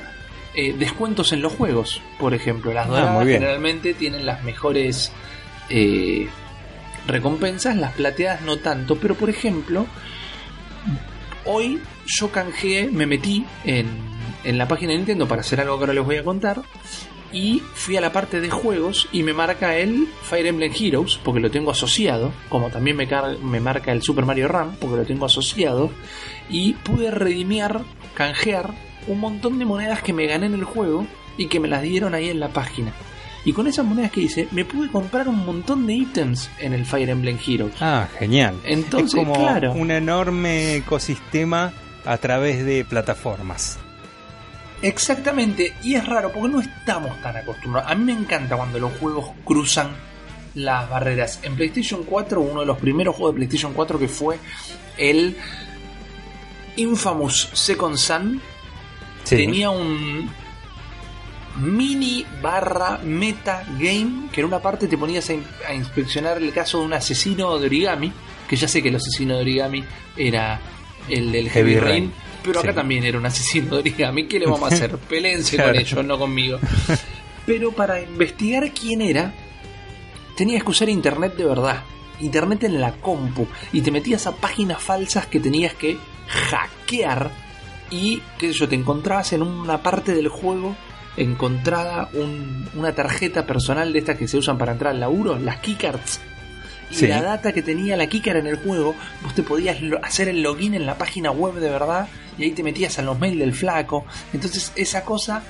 eh, 0.54 0.74
descuentos 0.78 1.32
en 1.32 1.42
los 1.42 1.52
juegos. 1.52 2.00
Por 2.18 2.34
ejemplo, 2.34 2.72
las 2.72 2.86
Ah, 2.86 2.90
doradas 2.90 3.26
generalmente 3.26 3.94
tienen 3.94 4.26
las 4.26 4.42
mejores 4.44 5.12
eh, 5.68 6.28
recompensas, 7.06 7.76
las 7.76 7.92
plateadas 7.92 8.42
no 8.42 8.58
tanto, 8.58 8.96
pero 8.96 9.14
por 9.14 9.30
ejemplo, 9.30 9.86
hoy 11.44 11.80
yo 12.06 12.30
canjeé, 12.30 12.88
me 12.90 13.06
metí 13.06 13.44
en, 13.64 13.86
en 14.44 14.58
la 14.58 14.66
página 14.68 14.92
de 14.92 14.98
Nintendo 14.98 15.28
para 15.28 15.42
hacer 15.42 15.60
algo 15.60 15.76
que 15.78 15.82
ahora 15.84 15.94
les 15.94 16.04
voy 16.04 16.16
a 16.16 16.24
contar. 16.24 16.62
Y 17.32 17.62
fui 17.74 17.96
a 17.96 18.00
la 18.00 18.12
parte 18.12 18.40
de 18.40 18.48
juegos 18.48 19.08
y 19.12 19.22
me 19.22 19.34
marca 19.34 19.76
el 19.76 20.08
Fire 20.22 20.46
Emblem 20.46 20.72
Heroes, 20.72 21.20
porque 21.22 21.40
lo 21.40 21.50
tengo 21.50 21.70
asociado. 21.70 22.32
Como 22.48 22.70
también 22.70 22.96
me, 22.96 23.06
me 23.42 23.60
marca 23.60 23.92
el 23.92 24.02
Super 24.02 24.24
Mario 24.24 24.48
Run, 24.48 24.76
porque 24.80 24.96
lo 24.96 25.04
tengo 25.04 25.26
asociado. 25.26 25.90
Y 26.48 26.72
pude 26.74 27.10
redimiar, 27.10 27.82
canjear 28.14 28.72
un 29.06 29.20
montón 29.20 29.58
de 29.58 29.64
monedas 29.64 30.02
que 30.02 30.12
me 30.12 30.26
gané 30.26 30.46
en 30.46 30.54
el 30.54 30.64
juego 30.64 31.06
y 31.36 31.46
que 31.46 31.60
me 31.60 31.68
las 31.68 31.82
dieron 31.82 32.14
ahí 32.14 32.30
en 32.30 32.40
la 32.40 32.48
página. 32.48 32.92
Y 33.44 33.52
con 33.52 33.66
esas 33.66 33.84
monedas 33.84 34.10
que 34.10 34.20
hice, 34.20 34.48
me 34.50 34.64
pude 34.64 34.88
comprar 34.88 35.28
un 35.28 35.44
montón 35.44 35.86
de 35.86 35.94
ítems 35.94 36.50
en 36.58 36.74
el 36.74 36.84
Fire 36.84 37.08
Emblem 37.08 37.38
Heroes. 37.46 37.74
Ah, 37.80 38.08
genial. 38.18 38.56
Entonces, 38.64 39.14
es 39.14 39.14
como 39.14 39.34
claro. 39.34 39.72
un 39.72 39.90
enorme 39.90 40.76
ecosistema 40.76 41.72
a 42.04 42.18
través 42.18 42.64
de 42.64 42.84
plataformas. 42.84 43.78
Exactamente, 44.82 45.74
y 45.82 45.94
es 45.94 46.06
raro 46.06 46.30
porque 46.32 46.48
no 46.52 46.60
estamos 46.60 47.20
tan 47.20 47.36
acostumbrados. 47.36 47.90
A 47.90 47.94
mí 47.94 48.04
me 48.04 48.12
encanta 48.12 48.56
cuando 48.56 48.78
los 48.78 48.92
juegos 48.98 49.30
cruzan 49.44 49.90
las 50.54 50.88
barreras. 50.88 51.40
En 51.42 51.56
PlayStation 51.56 52.04
4, 52.04 52.40
uno 52.40 52.60
de 52.60 52.66
los 52.66 52.78
primeros 52.78 53.16
juegos 53.16 53.34
de 53.34 53.38
PlayStation 53.38 53.72
4 53.74 53.98
que 53.98 54.08
fue 54.08 54.38
el 54.96 55.36
Infamous 56.76 57.50
Second 57.52 57.96
Son, 57.96 58.40
Sí. 59.24 59.36
tenía 59.36 59.70
un 59.70 60.30
mini 61.56 62.24
barra 62.40 62.98
meta 63.02 63.64
game 63.78 64.28
que 64.32 64.40
en 64.40 64.46
una 64.46 64.60
parte 64.60 64.86
te 64.86 64.96
ponías 64.96 65.28
a, 65.28 65.34
in- 65.34 65.44
a 65.68 65.74
inspeccionar 65.74 66.38
el 66.38 66.52
caso 66.52 66.78
de 66.78 66.84
un 66.86 66.92
asesino 66.92 67.58
de 67.58 67.66
origami, 67.66 68.12
que 68.48 68.56
ya 68.56 68.68
sé 68.68 68.80
que 68.80 68.88
el 68.90 68.96
asesino 68.96 69.34
de 69.34 69.40
origami 69.42 69.84
era 70.16 70.60
el 71.08 71.32
del 71.32 71.50
Heavy, 71.50 71.72
Heavy 71.74 71.80
Rain, 71.80 72.04
Rain, 72.04 72.12
pero 72.42 72.60
acá 72.60 72.70
sí. 72.70 72.74
también 72.76 73.04
era 73.04 73.18
un 73.18 73.26
asesino 73.26 73.70
de 73.74 73.78
origami. 73.80 74.26
¿Qué 74.26 74.38
le 74.38 74.46
vamos 74.46 74.70
a 74.70 74.74
hacer? 74.74 74.96
Pelense 75.08 75.56
con 75.56 75.74
ellos, 75.76 76.04
no 76.04 76.18
conmigo. 76.18 76.58
Pero 77.46 77.72
para 77.72 78.00
investigar 78.00 78.70
quién 78.72 79.00
era, 79.00 79.32
tenías 80.36 80.62
que 80.62 80.70
usar 80.70 80.88
internet 80.90 81.34
de 81.36 81.44
verdad. 81.46 81.82
Internet 82.20 82.64
en 82.64 82.80
la 82.80 82.92
compu. 82.92 83.46
Y 83.72 83.80
te 83.80 83.90
metías 83.90 84.26
a 84.26 84.32
páginas 84.36 84.82
falsas 84.82 85.26
que 85.26 85.40
tenías 85.40 85.72
que 85.74 85.96
hackear. 86.26 87.30
Y, 87.90 88.20
qué 88.38 88.52
sé 88.52 88.58
yo, 88.58 88.68
te 88.68 88.74
encontrabas 88.74 89.32
en 89.32 89.40
una 89.42 89.82
parte 89.82 90.12
del 90.12 90.28
juego 90.28 90.76
encontrada 91.16 92.10
un- 92.12 92.68
una 92.74 92.94
tarjeta 92.94 93.44
personal 93.46 93.92
de 93.92 93.98
estas 94.00 94.16
que 94.18 94.28
se 94.28 94.36
usan 94.36 94.56
para 94.58 94.72
entrar 94.72 94.92
al 94.92 95.00
laburo, 95.00 95.38
las 95.38 95.56
keycards. 95.60 96.20
Y 96.90 96.94
Sí. 96.94 97.06
la 97.06 97.22
data 97.22 97.52
que 97.52 97.62
tenía 97.62 97.96
la 97.96 98.08
keycard 98.08 98.36
en 98.36 98.46
el 98.46 98.56
juego, 98.56 98.94
vos 99.22 99.34
te 99.34 99.42
podías 99.42 99.78
hacer 100.02 100.28
el 100.28 100.42
login 100.42 100.74
en 100.74 100.86
la 100.86 100.96
página 100.96 101.30
web 101.30 101.54
de 101.54 101.70
verdad 101.70 102.08
y 102.38 102.44
ahí 102.44 102.50
te 102.52 102.62
metías 102.62 102.98
a 102.98 103.02
los 103.02 103.18
mails 103.18 103.38
del 103.38 103.52
flaco. 103.54 104.04
Entonces 104.32 104.72
esa 104.76 105.04
cosa 105.04 105.42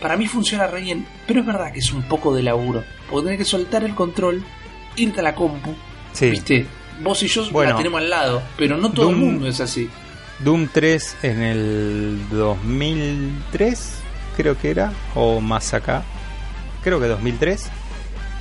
para 0.00 0.16
mí 0.16 0.26
funciona 0.26 0.66
re 0.66 0.80
bien, 0.80 1.06
pero 1.26 1.40
es 1.40 1.46
verdad 1.46 1.72
que 1.72 1.78
es 1.80 1.92
un 1.92 2.02
poco 2.02 2.34
de 2.34 2.42
laburo. 2.42 2.82
Porque 3.10 3.26
tenés 3.26 3.38
que 3.40 3.44
soltar 3.44 3.84
el 3.84 3.94
control, 3.94 4.42
irte 4.96 5.20
a 5.20 5.22
la 5.22 5.34
compu, 5.34 5.74
Sí. 6.12 6.30
viste. 6.30 6.66
Vos 7.02 7.22
y 7.22 7.28
yo 7.28 7.50
Bueno. 7.50 7.72
la 7.72 7.76
tenemos 7.76 8.00
al 8.00 8.10
lado, 8.10 8.42
pero 8.56 8.76
no 8.76 8.90
todo 8.90 9.10
el 9.10 9.16
mundo 9.16 9.46
es 9.46 9.60
así. 9.60 9.88
Doom 10.40 10.68
3 10.72 11.16
en 11.22 11.42
el 11.42 12.18
2003, 12.30 13.94
creo 14.36 14.58
que 14.58 14.70
era, 14.70 14.92
o 15.14 15.40
más 15.40 15.74
acá, 15.74 16.02
creo 16.82 16.98
que 17.00 17.06
2003, 17.06 17.68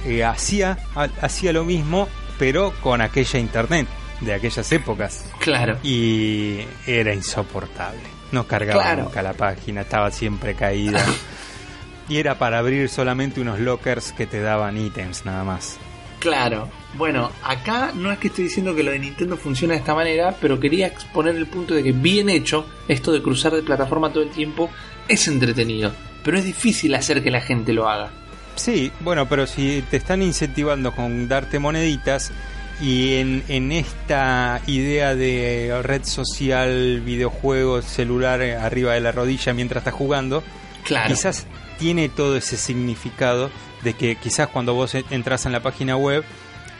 eh, 0.05 0.23
hacía, 0.23 0.77
ha- 0.95 1.09
hacía 1.21 1.51
lo 1.53 1.65
mismo, 1.65 2.07
pero 2.37 2.73
con 2.81 3.01
aquella 3.01 3.39
internet 3.39 3.87
de 4.21 4.33
aquellas 4.33 4.71
épocas. 4.71 5.25
Claro. 5.49 5.77
Y 5.83 6.59
era 6.85 7.13
insoportable. 7.13 8.01
No 8.31 8.45
cargaba 8.47 8.81
Claro. 8.83 9.03
nunca 9.05 9.21
la 9.21 9.33
página, 9.33 9.81
estaba 9.81 10.11
siempre 10.11 10.53
caída. 10.55 11.03
y 12.09 12.17
era 12.17 12.37
para 12.37 12.59
abrir 12.59 12.89
solamente 12.89 13.41
unos 13.41 13.59
lockers 13.59 14.11
que 14.11 14.25
te 14.27 14.39
daban 14.41 14.77
ítems 14.77 15.25
nada 15.25 15.43
más. 15.43 15.77
Claro. 16.19 16.69
Bueno, 16.95 17.31
acá 17.43 17.91
no 17.95 18.11
es 18.11 18.17
que 18.19 18.27
estoy 18.27 18.45
diciendo 18.45 18.75
que 18.75 18.83
lo 18.83 18.91
de 18.91 18.99
Nintendo 18.99 19.37
funciona 19.37 19.73
de 19.73 19.79
esta 19.79 19.95
manera, 19.95 20.35
pero 20.41 20.59
quería 20.59 20.87
exponer 20.87 21.35
el 21.35 21.47
punto 21.47 21.73
de 21.73 21.81
que 21.83 21.91
bien 21.93 22.29
hecho, 22.29 22.65
esto 22.87 23.11
de 23.11 23.21
cruzar 23.21 23.53
de 23.53 23.63
plataforma 23.63 24.11
todo 24.11 24.23
el 24.23 24.29
tiempo 24.31 24.69
es 25.07 25.27
entretenido, 25.27 25.93
pero 26.23 26.37
es 26.37 26.43
difícil 26.45 26.93
hacer 26.95 27.23
que 27.23 27.31
la 27.31 27.41
gente 27.41 27.73
lo 27.73 27.87
haga. 27.87 28.09
Sí, 28.55 28.91
bueno, 28.99 29.29
pero 29.29 29.47
si 29.47 29.81
te 29.89 29.97
están 29.97 30.21
incentivando 30.21 30.91
con 30.93 31.27
darte 31.29 31.57
moneditas 31.59 32.31
y 32.81 33.15
en, 33.15 33.43
en 33.49 33.71
esta 33.71 34.61
idea 34.67 35.15
de 35.15 35.79
red 35.83 36.03
social, 36.03 37.01
videojuegos, 37.01 37.85
celular 37.85 38.41
eh, 38.41 38.55
arriba 38.55 38.93
de 38.93 39.01
la 39.01 39.11
rodilla 39.11 39.53
mientras 39.53 39.81
estás 39.81 39.93
jugando, 39.93 40.43
Claro. 40.83 41.09
quizás 41.13 41.45
tiene 41.77 42.09
todo 42.09 42.35
ese 42.37 42.57
significado 42.57 43.49
de 43.83 43.93
que 43.93 44.15
quizás 44.15 44.47
cuando 44.47 44.73
vos 44.73 44.95
entras 45.09 45.45
en 45.45 45.51
la 45.51 45.61
página 45.61 45.95
web 45.97 46.23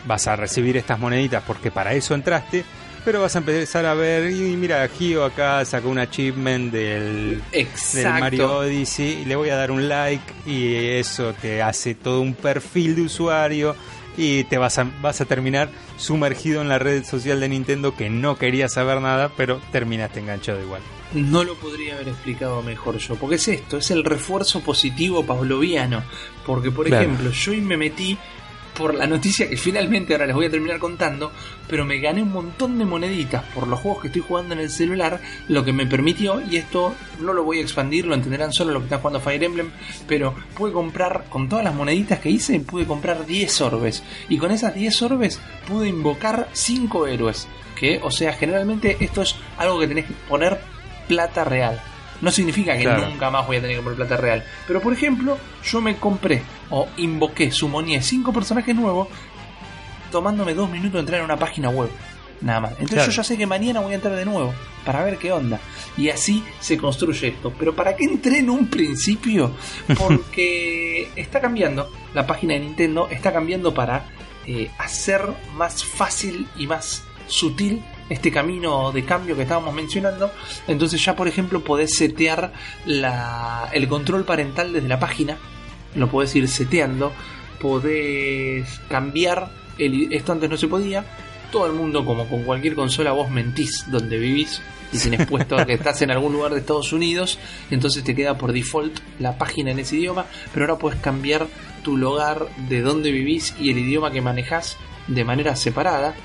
vas 0.08 0.28
a 0.28 0.36
recibir 0.36 0.78
estas 0.78 1.00
moneditas 1.00 1.44
porque 1.46 1.70
para 1.72 1.94
eso 1.94 2.16
entraste, 2.16 2.64
pero 3.06 3.22
vas 3.22 3.36
a 3.36 3.40
empezar 3.40 3.86
a 3.86 3.94
ver, 3.94 4.30
y 4.32 4.56
mira, 4.58 4.88
Gio 4.90 5.24
acá 5.26 5.64
sacó 5.66 5.90
un 5.90 6.00
achievement 6.00 6.72
del, 6.72 7.42
del. 7.52 8.10
Mario 8.20 8.58
Odyssey, 8.60 9.22
y 9.22 9.26
le 9.26 9.36
voy 9.36 9.50
a 9.50 9.56
dar 9.56 9.72
un 9.72 9.88
like 9.88 10.24
y 10.46 10.76
eso 10.76 11.34
te 11.34 11.62
hace 11.62 11.96
todo 11.96 12.22
un 12.22 12.34
perfil 12.34 12.96
de 12.96 13.02
usuario 13.04 13.76
y 14.18 14.44
te 14.46 14.58
vas 14.58 14.78
a, 14.80 14.88
vas 15.02 15.22
a 15.22 15.26
terminar 15.26 15.70
sumergido 15.98 16.62
en 16.62 16.68
la 16.70 16.80
red 16.80 17.04
social 17.06 17.40
de 17.40 17.50
Nintendo 17.50 17.96
que 17.96 18.10
no 18.10 18.38
querías 18.38 18.74
saber 18.74 19.02
nada, 19.02 19.32
pero 19.36 19.60
terminaste 19.72 20.20
enganchado 20.20 20.62
igual. 20.62 20.82
No 21.14 21.44
lo 21.44 21.56
podría 21.56 21.96
haber 21.96 22.10
explicado 22.10 22.62
mejor 22.62 22.98
yo, 22.98 23.16
porque 23.16 23.36
es 23.36 23.48
esto, 23.48 23.78
es 23.78 23.90
el 23.92 24.04
refuerzo 24.04 24.60
positivo 24.62 25.26
pavloviano. 25.26 26.04
Porque, 26.46 26.70
por 26.70 26.86
Claro. 26.86 27.04
ejemplo, 27.04 27.32
yo 27.32 27.52
me 27.54 27.78
metí 27.78 28.18
por 28.80 28.96
la 28.96 29.08
noticia 29.08 29.50
que 29.50 29.58
finalmente 29.58 30.14
ahora 30.14 30.26
les 30.26 30.36
voy 30.36 30.46
a 30.46 30.50
terminar 30.50 30.80
contando, 30.80 31.34
pero 31.68 31.84
me 31.84 32.00
gané 32.00 32.24
un 32.24 32.32
montón 32.32 32.80
de 32.80 32.86
moneditas 32.86 33.44
por 33.54 33.68
los 33.68 33.78
juegos 33.78 34.02
que 34.02 34.08
estoy 34.08 34.24
jugando 34.26 34.54
en 34.54 34.62
el 34.62 34.70
celular, 34.70 35.20
lo 35.50 35.66
que 35.66 35.74
me 35.74 35.86
permitió, 35.86 36.42
y 36.50 36.56
esto 36.56 36.96
no 37.20 37.34
lo 37.34 37.44
voy 37.44 37.58
a 37.60 37.62
expandir, 37.62 38.06
lo 38.06 38.16
entenderán 38.16 38.54
solo 38.54 38.72
los 38.72 38.84
que 38.84 38.86
están 38.86 39.00
jugando 39.02 39.20
Fire 39.20 39.44
Emblem, 39.44 39.70
pero 40.08 40.34
pude 40.56 40.72
comprar, 40.72 41.26
con 41.30 41.50
todas 41.50 41.66
las 41.66 41.76
moneditas 41.76 42.20
que 42.20 42.30
hice, 42.30 42.58
pude 42.62 42.88
comprar 42.88 43.26
10 43.26 43.62
orbes, 43.62 44.02
y 44.30 44.38
con 44.38 44.52
esas 44.52 44.74
10 44.74 45.02
orbes 45.02 45.42
pude 45.68 45.90
invocar 45.90 46.48
5 46.54 47.08
héroes, 47.08 47.50
que, 47.76 48.00
o 48.02 48.12
sea, 48.12 48.32
generalmente 48.32 48.96
esto 49.02 49.24
es 49.24 49.36
algo 49.58 49.78
que 49.78 49.88
tenés 49.88 50.06
que 50.06 50.14
poner 50.30 50.58
plata 51.10 51.44
real. 51.44 51.82
No 52.22 52.32
significa 52.32 52.76
que 52.76 52.84
Claro. 52.84 53.08
nunca 53.10 53.30
más 53.30 53.48
voy 53.48 53.58
a 53.58 53.62
tener 53.62 53.78
que 53.78 53.82
poner 53.84 53.98
plata 53.98 54.18
real. 54.18 54.44
Pero 54.68 54.82
por 54.82 54.94
ejemplo, 54.94 55.38
yo 55.64 55.82
me 55.82 55.96
compré 55.98 56.42
o 56.70 56.88
invoqué, 56.98 57.52
sumonié 57.52 58.02
cinco 58.02 58.34
personajes 58.34 58.76
nuevos 58.76 59.08
tomándome 60.12 60.54
dos 60.54 60.70
minutos 60.70 60.94
de 60.94 61.00
entrar 61.00 61.20
en 61.20 61.26
una 61.26 61.38
página 61.38 61.70
web. 61.70 61.90
Nada 62.42 62.62
más. 62.62 62.72
Entonces 62.72 62.94
Claro. 62.96 63.12
yo 63.12 63.16
ya 63.18 63.24
sé 63.24 63.38
que 63.38 63.46
mañana 63.46 63.82
voy 63.82 63.92
a 63.92 63.96
entrar 63.96 64.16
de 64.16 64.26
nuevo 64.26 64.54
para 64.86 65.04
ver 65.04 65.18
qué 65.18 65.32
onda. 65.32 65.60
Y 65.98 66.10
así 66.10 66.44
se 66.62 66.78
construye 66.78 67.28
esto. 67.28 67.54
Pero 67.60 67.76
¿para 67.76 67.96
qué 67.96 68.06
entré 68.06 68.40
en 68.40 68.50
un 68.50 68.68
principio? 68.68 69.52
Porque 69.98 71.10
está 71.16 71.40
cambiando. 71.42 71.92
La 72.14 72.26
página 72.26 72.54
de 72.54 72.62
Nintendo 72.62 73.08
está 73.10 73.32
cambiando 73.34 73.74
para 73.74 74.06
eh, 74.46 74.72
hacer 74.78 75.22
más 75.56 75.84
fácil 75.84 76.48
y 76.58 76.66
más 76.66 77.04
sutil 77.28 77.82
este 78.10 78.32
camino 78.32 78.92
de 78.92 79.06
cambio 79.06 79.36
que 79.36 79.44
estábamos 79.44 79.74
mencionando. 79.74 80.32
Entonces 80.68 81.04
ya 81.04 81.16
por 81.16 81.28
ejemplo 81.28 81.64
podés 81.64 81.96
setear 81.96 82.52
la, 82.86 83.70
el 83.72 83.88
control 83.88 84.26
parental 84.26 84.74
desde 84.74 84.88
la 84.88 85.00
página. 85.00 85.38
Lo 85.96 86.10
podés 86.10 86.36
ir 86.36 86.48
seteando. 86.48 87.12
Podés 87.60 88.82
cambiar. 88.90 89.52
El, 89.78 90.12
esto 90.12 90.32
antes 90.32 90.50
no 90.50 90.58
se 90.58 90.68
podía. 90.68 91.06
Todo 91.52 91.66
el 91.66 91.74
mundo, 91.74 92.06
como 92.06 92.28
con 92.28 92.44
cualquier 92.44 92.76
consola, 92.76 93.12
vos 93.12 93.30
mentís 93.30 93.86
donde 93.90 94.18
vivís 94.18 94.62
y 94.92 94.98
tenés 94.98 95.26
puesto 95.30 95.56
que 95.66 95.74
estás 95.74 96.02
en 96.02 96.12
algún 96.12 96.34
lugar 96.34 96.54
de 96.54 96.60
Estados 96.60 96.94
Unidos, 96.94 97.40
entonces 97.70 98.04
te 98.04 98.16
queda 98.16 98.38
por 98.38 98.54
default 98.54 99.00
la 99.20 99.38
página 99.38 99.72
en 99.72 99.80
ese 99.80 99.98
idioma, 99.98 100.26
pero 100.54 100.66
ahora 100.66 100.80
puedes 100.80 101.00
cambiar 101.00 101.48
tu 101.84 101.98
lugar 101.98 102.48
de 102.68 102.82
donde 102.82 103.12
vivís 103.12 103.56
y 103.60 103.72
el 103.72 103.80
idioma 103.80 104.12
que 104.12 104.22
manejás 104.22 104.78
de 105.08 105.24
manera 105.24 105.56
separada. 105.56 106.16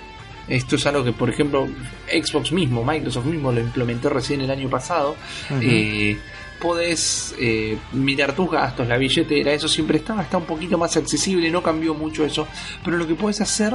Esto 0.48 0.76
es 0.76 0.86
algo 0.86 1.02
que, 1.02 1.12
por 1.12 1.30
ejemplo, 1.30 1.66
Xbox 2.06 2.52
mismo, 2.52 2.84
Microsoft 2.84 3.24
mismo 3.26 3.50
lo 3.50 3.60
implementó 3.60 4.10
recién 4.10 4.40
el 4.42 4.50
año 4.50 4.68
pasado. 4.68 5.16
Eh, 5.60 6.18
podés 6.60 7.34
eh, 7.38 7.78
mirar 7.92 8.34
tus 8.34 8.50
gastos, 8.50 8.86
la 8.86 8.98
billetera, 8.98 9.52
eso 9.52 9.68
siempre 9.68 9.98
estaba, 9.98 10.22
está 10.22 10.38
un 10.38 10.44
poquito 10.44 10.78
más 10.78 10.96
accesible, 10.96 11.50
no 11.50 11.62
cambió 11.62 11.94
mucho 11.94 12.24
eso. 12.24 12.46
Pero 12.84 12.96
lo 12.96 13.06
que 13.06 13.14
puedes 13.14 13.40
hacer 13.40 13.74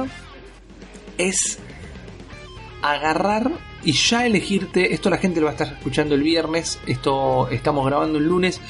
es 1.18 1.58
agarrar 2.82 3.50
y 3.84 3.92
ya 3.92 4.26
elegirte. 4.26 4.94
Esto 4.94 5.10
la 5.10 5.18
gente 5.18 5.40
lo 5.40 5.46
va 5.46 5.52
a 5.52 5.54
estar 5.54 5.72
escuchando 5.72 6.14
el 6.14 6.22
viernes. 6.22 6.78
Esto 6.86 7.48
estamos 7.50 7.86
grabando 7.86 8.18
el 8.18 8.24
lunes. 8.24 8.60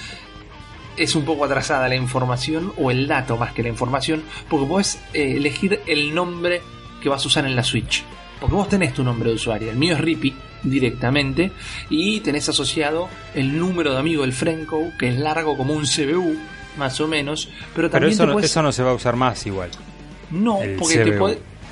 Es 0.96 1.14
un 1.14 1.24
poco 1.24 1.44
atrasada 1.44 1.88
la 1.88 1.96
información 1.96 2.72
o 2.76 2.90
el 2.90 3.06
dato 3.06 3.36
más 3.36 3.52
que 3.52 3.62
la 3.62 3.68
información. 3.68 4.22
Porque 4.48 4.66
puedes 4.66 4.96
eh, 5.12 5.36
elegir 5.36 5.80
el 5.86 6.14
nombre 6.14 6.62
que 7.00 7.08
vas 7.08 7.24
a 7.24 7.28
usar 7.28 7.44
en 7.46 7.56
la 7.56 7.62
Switch. 7.64 8.04
Porque 8.40 8.54
vos 8.54 8.68
tenés 8.68 8.94
tu 8.94 9.02
nombre 9.04 9.28
de 9.30 9.36
usuario. 9.36 9.70
El 9.70 9.76
mío 9.76 9.94
es 9.94 10.00
Rippy 10.00 10.34
directamente. 10.62 11.50
Y 11.90 12.20
tenés 12.20 12.48
asociado 12.48 13.08
el 13.34 13.58
número 13.58 13.92
de 13.92 13.98
amigo 13.98 14.22
del 14.22 14.32
Frenco, 14.32 14.90
que 14.98 15.08
es 15.08 15.18
largo 15.18 15.56
como 15.56 15.74
un 15.74 15.84
CBU, 15.84 16.36
más 16.78 17.00
o 17.00 17.08
menos. 17.08 17.46
Pero 17.46 17.60
Pero 17.74 17.90
también 17.90 18.12
eso 18.12 18.22
te 18.22 18.26
no, 18.28 18.32
puedes- 18.34 18.50
eso 18.50 18.62
no 18.62 18.72
se 18.72 18.82
va 18.82 18.90
a 18.90 18.94
usar 18.94 19.16
más 19.16 19.44
igual. 19.46 19.70
no, 20.30 20.62
El 20.62 20.76
porque 20.76 20.98
te 20.98 21.18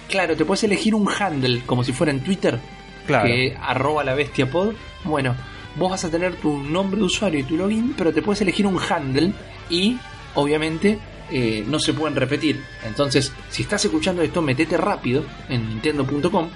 claro, 0.08 0.36
te 0.36 0.44
puedes 0.44 0.64
elegir 0.64 0.94
un 0.94 1.08
handle 1.08 1.62
como 1.66 1.84
si 1.84 1.92
fuera 1.92 2.10
en 2.12 2.20
Twitter, 2.20 2.58
Claro. 3.06 3.26
que 3.26 3.56
arroba 3.60 4.02
la 4.04 4.14
bestia 4.14 4.50
pod. 4.50 4.72
Bueno, 5.04 5.34
vos 5.76 5.90
vas 5.90 6.04
a 6.04 6.10
tener 6.10 6.34
tu 6.36 6.58
nombre 6.58 6.98
de 6.98 7.04
usuario 7.06 7.40
y 7.40 7.44
tu 7.44 7.56
login, 7.56 7.94
pero 7.96 8.12
te 8.12 8.20
puedes 8.22 8.40
elegir 8.42 8.66
un 8.66 8.78
handle 8.80 9.32
y 9.70 9.96
obviamente 10.34 10.98
eh, 11.30 11.64
no 11.66 11.78
se 11.78 11.92
pueden 11.92 12.16
repetir. 12.16 12.62
Entonces, 12.84 13.32
si 13.50 13.62
estás 13.62 13.84
escuchando 13.84 14.22
esto, 14.22 14.40
metete 14.42 14.76
rápido 14.76 15.24
en 15.48 15.68
nintendo.com 15.68 16.48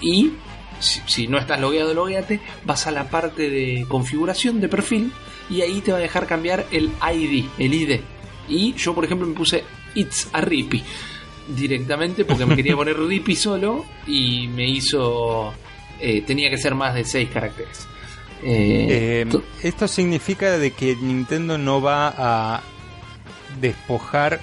y 0.00 0.32
si, 0.80 1.00
si 1.06 1.28
no 1.28 1.38
estás 1.38 1.60
logueado, 1.60 1.94
logueate, 1.94 2.40
vas 2.64 2.86
a 2.86 2.90
la 2.90 3.08
parte 3.08 3.48
de 3.50 3.84
configuración 3.88 4.60
de 4.60 4.68
perfil 4.68 5.12
y 5.48 5.60
ahí 5.62 5.80
te 5.80 5.92
va 5.92 5.98
a 5.98 6.00
dejar 6.00 6.26
cambiar 6.26 6.66
el 6.70 6.90
ID, 7.14 7.44
el 7.58 7.74
ID. 7.74 8.00
Y 8.48 8.74
yo, 8.74 8.94
por 8.94 9.04
ejemplo, 9.04 9.26
me 9.26 9.34
puse 9.34 9.62
It's 9.94 10.28
a 10.32 10.40
Rippy 10.40 10.82
directamente 11.56 12.24
porque 12.24 12.46
me 12.46 12.56
quería 12.56 12.74
poner 12.76 12.98
Rippy 12.98 13.36
solo 13.36 13.84
y 14.06 14.48
me 14.48 14.68
hizo. 14.68 15.52
eh, 16.00 16.22
tenía 16.22 16.50
que 16.50 16.58
ser 16.58 16.74
más 16.74 16.94
de 16.94 17.04
6 17.04 17.28
caracteres. 17.32 17.86
Eh, 18.42 19.22
Eh, 19.22 19.26
to- 19.30 19.44
esto 19.62 19.86
significa 19.86 20.58
de 20.58 20.72
que 20.72 20.96
Nintendo 20.96 21.58
no 21.58 21.80
va 21.80 22.08
a 22.16 22.62
despojar 23.60 24.40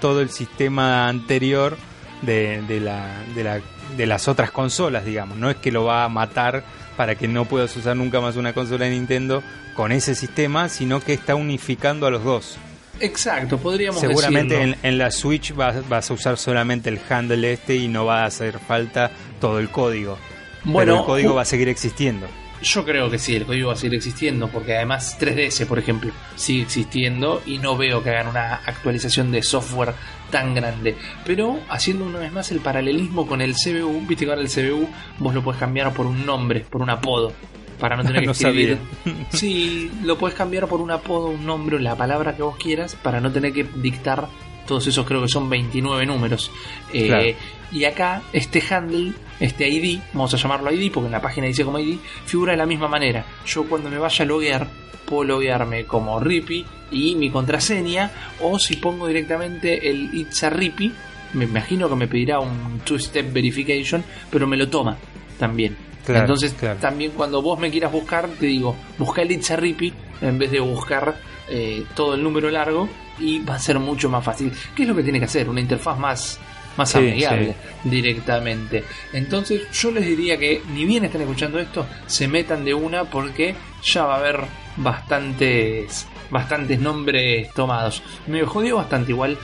todo 0.00 0.20
el 0.20 0.30
sistema 0.30 1.08
anterior 1.08 1.76
de, 2.22 2.62
de 2.62 2.80
la, 2.80 3.22
de, 3.34 3.44
la, 3.44 3.60
de 3.96 4.06
las 4.06 4.28
otras 4.28 4.50
consolas, 4.50 5.04
digamos. 5.04 5.38
No 5.38 5.50
es 5.50 5.56
que 5.56 5.70
lo 5.72 5.84
va 5.84 6.04
a 6.04 6.08
matar 6.08 6.64
para 6.96 7.14
que 7.14 7.28
no 7.28 7.44
puedas 7.44 7.74
usar 7.76 7.96
nunca 7.96 8.20
más 8.20 8.36
una 8.36 8.52
consola 8.52 8.84
de 8.84 8.90
Nintendo 8.92 9.42
con 9.74 9.92
ese 9.92 10.14
sistema, 10.14 10.68
sino 10.68 11.00
que 11.00 11.14
está 11.14 11.34
unificando 11.34 12.06
a 12.06 12.10
los 12.10 12.22
dos. 12.24 12.58
exacto, 13.00 13.58
podríamos 13.58 14.00
Seguramente 14.00 14.54
decirlo. 14.54 14.76
en, 14.82 14.86
en 14.86 14.98
la 14.98 15.10
Switch 15.10 15.54
vas, 15.54 15.88
vas 15.88 16.10
a 16.10 16.14
usar 16.14 16.36
solamente 16.36 16.90
el 16.90 17.00
handle 17.08 17.52
este 17.52 17.76
y 17.76 17.88
no 17.88 18.04
va 18.04 18.22
a 18.22 18.26
hacer 18.26 18.58
falta 18.58 19.10
todo 19.40 19.58
el 19.58 19.70
código. 19.70 20.18
Bueno, 20.64 20.92
Pero 20.92 21.00
el 21.00 21.06
código 21.06 21.34
va 21.34 21.42
a 21.42 21.46
seguir 21.46 21.68
existiendo. 21.68 22.28
Yo 22.62 22.84
creo 22.84 23.10
que 23.10 23.18
sí, 23.18 23.34
el 23.36 23.44
código 23.44 23.68
va 23.68 23.74
a 23.74 23.76
seguir 23.76 23.96
existiendo, 23.96 24.48
porque 24.48 24.76
además 24.76 25.16
3DS, 25.20 25.66
por 25.66 25.78
ejemplo, 25.78 26.12
sigue 26.36 26.62
existiendo 26.62 27.42
y 27.44 27.58
no 27.58 27.76
veo 27.76 28.02
que 28.02 28.10
hagan 28.10 28.28
una 28.28 28.54
actualización 28.56 29.32
de 29.32 29.42
software 29.42 29.94
tan 30.30 30.54
grande. 30.54 30.96
Pero 31.26 31.60
haciendo 31.68 32.04
una 32.04 32.20
vez 32.20 32.32
más 32.32 32.50
el 32.52 32.60
paralelismo 32.60 33.26
con 33.26 33.40
el 33.42 33.54
CBU, 33.54 34.06
viste 34.06 34.24
que 34.24 34.30
ahora 34.30 34.42
el 34.42 34.48
CBU 34.48 34.88
vos 35.18 35.34
lo 35.34 35.42
puedes 35.42 35.58
cambiar 35.60 35.92
por 35.92 36.06
un 36.06 36.24
nombre, 36.24 36.60
por 36.60 36.80
un 36.82 36.90
apodo, 36.90 37.32
para 37.80 37.96
no 37.96 38.04
tener 38.04 38.20
que 38.20 38.26
No 38.26 38.32
escribir. 38.32 38.78
sabía. 39.04 39.26
Sí, 39.30 39.90
lo 40.02 40.16
puedes 40.18 40.36
cambiar 40.36 40.68
por 40.68 40.80
un 40.80 40.90
apodo, 40.90 41.26
un 41.28 41.44
nombre, 41.44 41.80
la 41.80 41.96
palabra 41.96 42.36
que 42.36 42.42
vos 42.42 42.56
quieras, 42.56 42.94
para 42.94 43.20
no 43.20 43.32
tener 43.32 43.52
que 43.52 43.64
dictar 43.64 44.28
todos 44.66 44.86
esos, 44.86 45.06
creo 45.06 45.22
que 45.22 45.28
son 45.28 45.48
29 45.48 46.06
números. 46.06 46.50
Eh, 46.92 47.06
Claro. 47.06 47.24
Y 47.72 47.84
acá, 47.84 48.22
este 48.34 48.62
handle, 48.68 49.14
este 49.40 49.66
ID, 49.66 49.98
vamos 50.12 50.34
a 50.34 50.36
llamarlo 50.36 50.70
ID 50.70 50.92
porque 50.92 51.06
en 51.06 51.12
la 51.12 51.22
página 51.22 51.46
dice 51.46 51.64
como 51.64 51.78
ID, 51.78 51.96
figura 52.26 52.52
de 52.52 52.58
la 52.58 52.66
misma 52.66 52.86
manera. 52.86 53.24
Yo 53.46 53.64
cuando 53.64 53.88
me 53.88 53.96
vaya 53.96 54.24
a 54.24 54.28
loguear, 54.28 54.68
puedo 55.06 55.24
loguearme 55.24 55.84
como 55.86 56.20
Rippy 56.20 56.66
y 56.90 57.14
mi 57.14 57.30
contraseña, 57.30 58.10
o 58.42 58.58
si 58.58 58.76
pongo 58.76 59.06
directamente 59.06 59.88
el 59.88 60.14
It's 60.14 60.42
a 60.42 60.50
Rippy, 60.50 60.92
me 61.32 61.44
imagino 61.44 61.88
que 61.88 61.94
me 61.96 62.06
pedirá 62.08 62.40
un 62.40 62.80
two-step 62.84 63.32
verification, 63.32 64.04
pero 64.30 64.46
me 64.46 64.58
lo 64.58 64.68
toma 64.68 64.98
también. 65.38 65.74
Claro, 66.04 66.20
Entonces, 66.20 66.52
claro. 66.58 66.78
también 66.78 67.12
cuando 67.12 67.40
vos 67.40 67.58
me 67.58 67.70
quieras 67.70 67.90
buscar, 67.90 68.28
te 68.28 68.46
digo, 68.46 68.76
busca 68.98 69.22
el 69.22 69.32
It's 69.32 69.50
a 69.50 69.56
Rippy 69.56 69.94
en 70.20 70.38
vez 70.38 70.50
de 70.50 70.60
buscar 70.60 71.16
eh, 71.54 71.84
todo 71.94 72.14
el 72.14 72.22
número 72.22 72.50
largo 72.50 72.88
y 73.18 73.40
va 73.40 73.56
a 73.56 73.58
ser 73.58 73.78
mucho 73.78 74.08
más 74.08 74.24
fácil. 74.24 74.50
¿Qué 74.74 74.84
es 74.84 74.88
lo 74.88 74.96
que 74.96 75.02
tiene 75.02 75.18
que 75.18 75.26
hacer? 75.26 75.50
Una 75.50 75.60
interfaz 75.60 75.98
más 75.98 76.40
más 76.78 76.90
Sí, 76.90 76.98
amigable 76.98 77.54
directamente. 77.84 78.84
Entonces 79.12 79.70
yo 79.72 79.90
les 79.90 80.06
diría 80.06 80.38
que 80.38 80.62
ni 80.72 80.86
bien 80.86 81.04
están 81.04 81.20
escuchando 81.20 81.58
esto, 81.58 81.86
se 82.06 82.26
metan 82.26 82.64
de 82.64 82.72
una 82.72 83.04
porque 83.04 83.54
ya 83.82 84.04
va 84.04 84.14
a 84.14 84.18
haber 84.18 84.40
bastantes, 84.78 86.06
bastantes 86.30 86.80
nombres 86.80 87.52
tomados. 87.52 88.02
Me 88.26 88.42
jodió 88.44 88.76
bastante 88.76 89.12
igual 89.12 89.36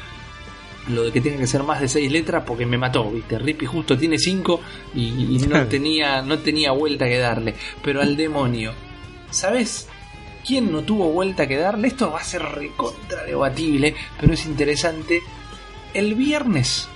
lo 0.88 1.04
de 1.04 1.12
que 1.12 1.20
tenga 1.20 1.36
que 1.36 1.46
ser 1.46 1.62
más 1.62 1.82
de 1.82 1.88
seis 1.88 2.10
letras 2.10 2.44
porque 2.46 2.64
me 2.64 2.78
mató, 2.78 3.10
viste, 3.10 3.38
Rippy 3.38 3.66
justo 3.66 3.98
tiene 3.98 4.16
cinco 4.18 4.62
y, 4.94 5.36
y 5.36 5.46
no 5.46 5.66
tenía, 5.68 6.22
no 6.22 6.38
tenía 6.38 6.72
vuelta 6.72 7.06
que 7.06 7.18
darle. 7.18 7.54
Pero 7.82 8.00
al 8.00 8.16
demonio, 8.16 8.72
¿sabes? 9.30 9.88
¿Quién 10.46 10.72
no 10.72 10.82
tuvo 10.82 11.10
vuelta 11.10 11.46
que 11.46 11.56
darle? 11.56 11.88
Esto 11.88 12.10
va 12.10 12.20
a 12.20 12.24
ser 12.24 12.42
recontra 12.42 13.24
debatible, 13.24 13.94
pero 14.20 14.32
es 14.34 14.46
interesante. 14.46 15.20
El 15.94 16.14
viernes 16.14 16.88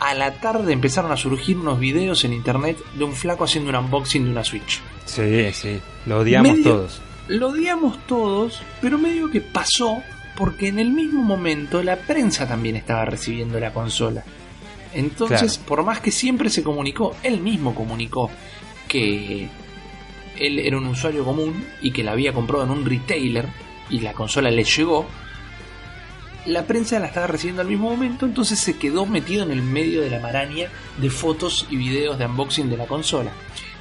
a 0.00 0.14
la 0.14 0.32
tarde 0.34 0.72
empezaron 0.72 1.10
a 1.12 1.16
surgir 1.16 1.56
unos 1.58 1.78
videos 1.80 2.24
en 2.24 2.32
internet 2.32 2.76
de 2.94 3.04
un 3.04 3.12
flaco 3.14 3.44
haciendo 3.44 3.70
un 3.70 3.76
unboxing 3.76 4.24
de 4.24 4.30
una 4.30 4.44
Switch. 4.44 4.80
Sí, 5.06 5.52
sí, 5.52 5.80
lo 6.06 6.18
odiamos 6.20 6.52
Medio- 6.58 6.72
todos. 6.72 7.00
Lo 7.28 7.48
odiamos 7.48 7.98
todos, 8.06 8.62
pero 8.80 8.98
medio 8.98 9.30
que 9.30 9.40
pasó 9.40 10.00
porque 10.36 10.68
en 10.68 10.78
el 10.78 10.90
mismo 10.90 11.22
momento 11.22 11.82
la 11.82 11.96
prensa 11.96 12.46
también 12.46 12.76
estaba 12.76 13.04
recibiendo 13.06 13.58
la 13.58 13.72
consola. 13.72 14.22
Entonces, 14.94 15.58
por 15.58 15.82
más 15.82 16.00
que 16.00 16.10
siempre 16.12 16.50
se 16.50 16.62
comunicó, 16.62 17.16
él 17.22 17.40
mismo 17.40 17.74
comunicó 17.74 18.30
que 18.86 19.48
él 20.38 20.58
era 20.58 20.78
un 20.78 20.86
usuario 20.86 21.24
común 21.24 21.64
y 21.80 21.90
que 21.90 22.04
la 22.04 22.12
había 22.12 22.32
comprado 22.32 22.64
en 22.64 22.70
un 22.70 22.84
retailer 22.84 23.46
y 23.90 24.00
la 24.00 24.12
consola 24.12 24.50
le 24.50 24.64
llegó, 24.64 25.06
la 26.46 26.66
prensa 26.66 26.98
la 26.98 27.08
estaba 27.08 27.26
recibiendo 27.26 27.62
al 27.62 27.68
mismo 27.68 27.90
momento, 27.90 28.24
entonces 28.24 28.58
se 28.58 28.76
quedó 28.76 29.04
metido 29.06 29.42
en 29.42 29.50
el 29.50 29.62
medio 29.62 30.00
de 30.00 30.10
la 30.10 30.20
maraña 30.20 30.68
de 30.98 31.10
fotos 31.10 31.66
y 31.70 31.76
videos 31.76 32.18
de 32.18 32.26
unboxing 32.26 32.70
de 32.70 32.76
la 32.76 32.86
consola. 32.86 33.32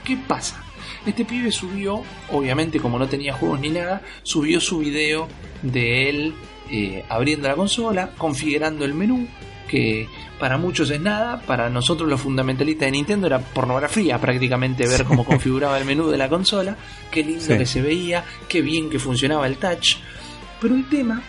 ¿Qué 0.03 0.17
pasa? 0.17 0.63
Este 1.05 1.25
pibe 1.25 1.51
subió, 1.51 2.01
obviamente 2.31 2.79
como 2.79 2.97
no 2.97 3.07
tenía 3.07 3.33
juegos 3.33 3.59
ni 3.59 3.69
nada, 3.69 4.01
subió 4.23 4.59
su 4.59 4.79
video 4.79 5.27
de 5.61 6.09
él 6.09 6.33
eh, 6.71 7.05
abriendo 7.09 7.47
la 7.47 7.55
consola, 7.55 8.11
configurando 8.17 8.85
el 8.85 8.95
menú, 8.95 9.27
que 9.75 10.07
para 10.39 10.57
muchos 10.57 10.89
es 10.91 11.01
nada, 11.01 11.41
para 11.41 11.69
nosotros 11.69 12.09
los 12.09 12.21
fundamentalistas 12.21 12.87
de 12.87 12.91
Nintendo 12.91 13.27
era 13.27 13.39
pornografía 13.39 14.17
prácticamente 14.19 14.87
ver 14.87 15.03
cómo 15.05 15.25
configuraba 15.25 15.77
el 15.77 15.85
menú 15.85 16.07
de 16.09 16.17
la 16.17 16.29
consola, 16.29 16.75
qué 17.11 17.23
lindo 17.23 17.41
Sí. 17.43 17.57
que 17.57 17.65
se 17.65 17.81
veía, 17.81 18.23
qué 18.47 18.61
bien 18.61 18.89
que 18.89 18.99
funcionaba 18.99 19.47
el 19.47 19.57
touch. 19.57 19.97
Pero 20.61 20.75
el 20.75 20.87
tema 20.89 21.21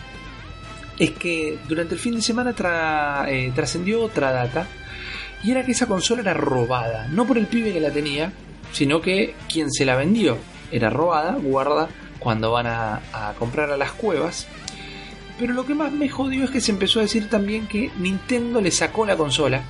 es 0.97 1.11
que 1.11 1.59
durante 1.67 1.93
el 1.95 1.99
fin 1.99 2.15
de 2.15 2.21
semana 2.21 2.55
tra- 2.55 3.25
eh, 3.29 3.51
trascendió 3.53 4.01
otra 4.03 4.31
data 4.31 4.67
y 5.43 5.51
era 5.51 5.63
que 5.65 5.73
esa 5.73 5.85
consola 5.85 6.21
era 6.21 6.33
robada, 6.33 7.07
no 7.09 7.25
por 7.27 7.37
el 7.37 7.47
pibe 7.47 7.71
que 7.73 7.79
la 7.79 7.91
tenía, 7.91 8.31
sino 8.71 9.01
que 9.01 9.35
quien 9.51 9.71
se 9.71 9.85
la 9.85 9.95
vendió 9.95 10.37
era 10.71 10.89
robada, 10.89 11.33
guarda 11.41 11.87
cuando 12.19 12.51
van 12.51 12.67
a, 12.67 13.01
a 13.13 13.33
comprar 13.37 13.69
a 13.71 13.77
las 13.77 13.91
cuevas. 13.91 14.47
Pero 15.39 15.53
lo 15.53 15.65
que 15.65 15.75
más 15.75 15.91
me 15.91 16.09
jodió 16.09 16.45
es 16.45 16.51
que 16.51 16.61
se 16.61 16.71
empezó 16.71 16.99
a 16.99 17.03
decir 17.03 17.29
también 17.29 17.67
que 17.67 17.91
Nintendo 17.99 18.59
le 18.59 18.71
sacó 18.71 19.05
la 19.05 19.15
consola 19.15 19.63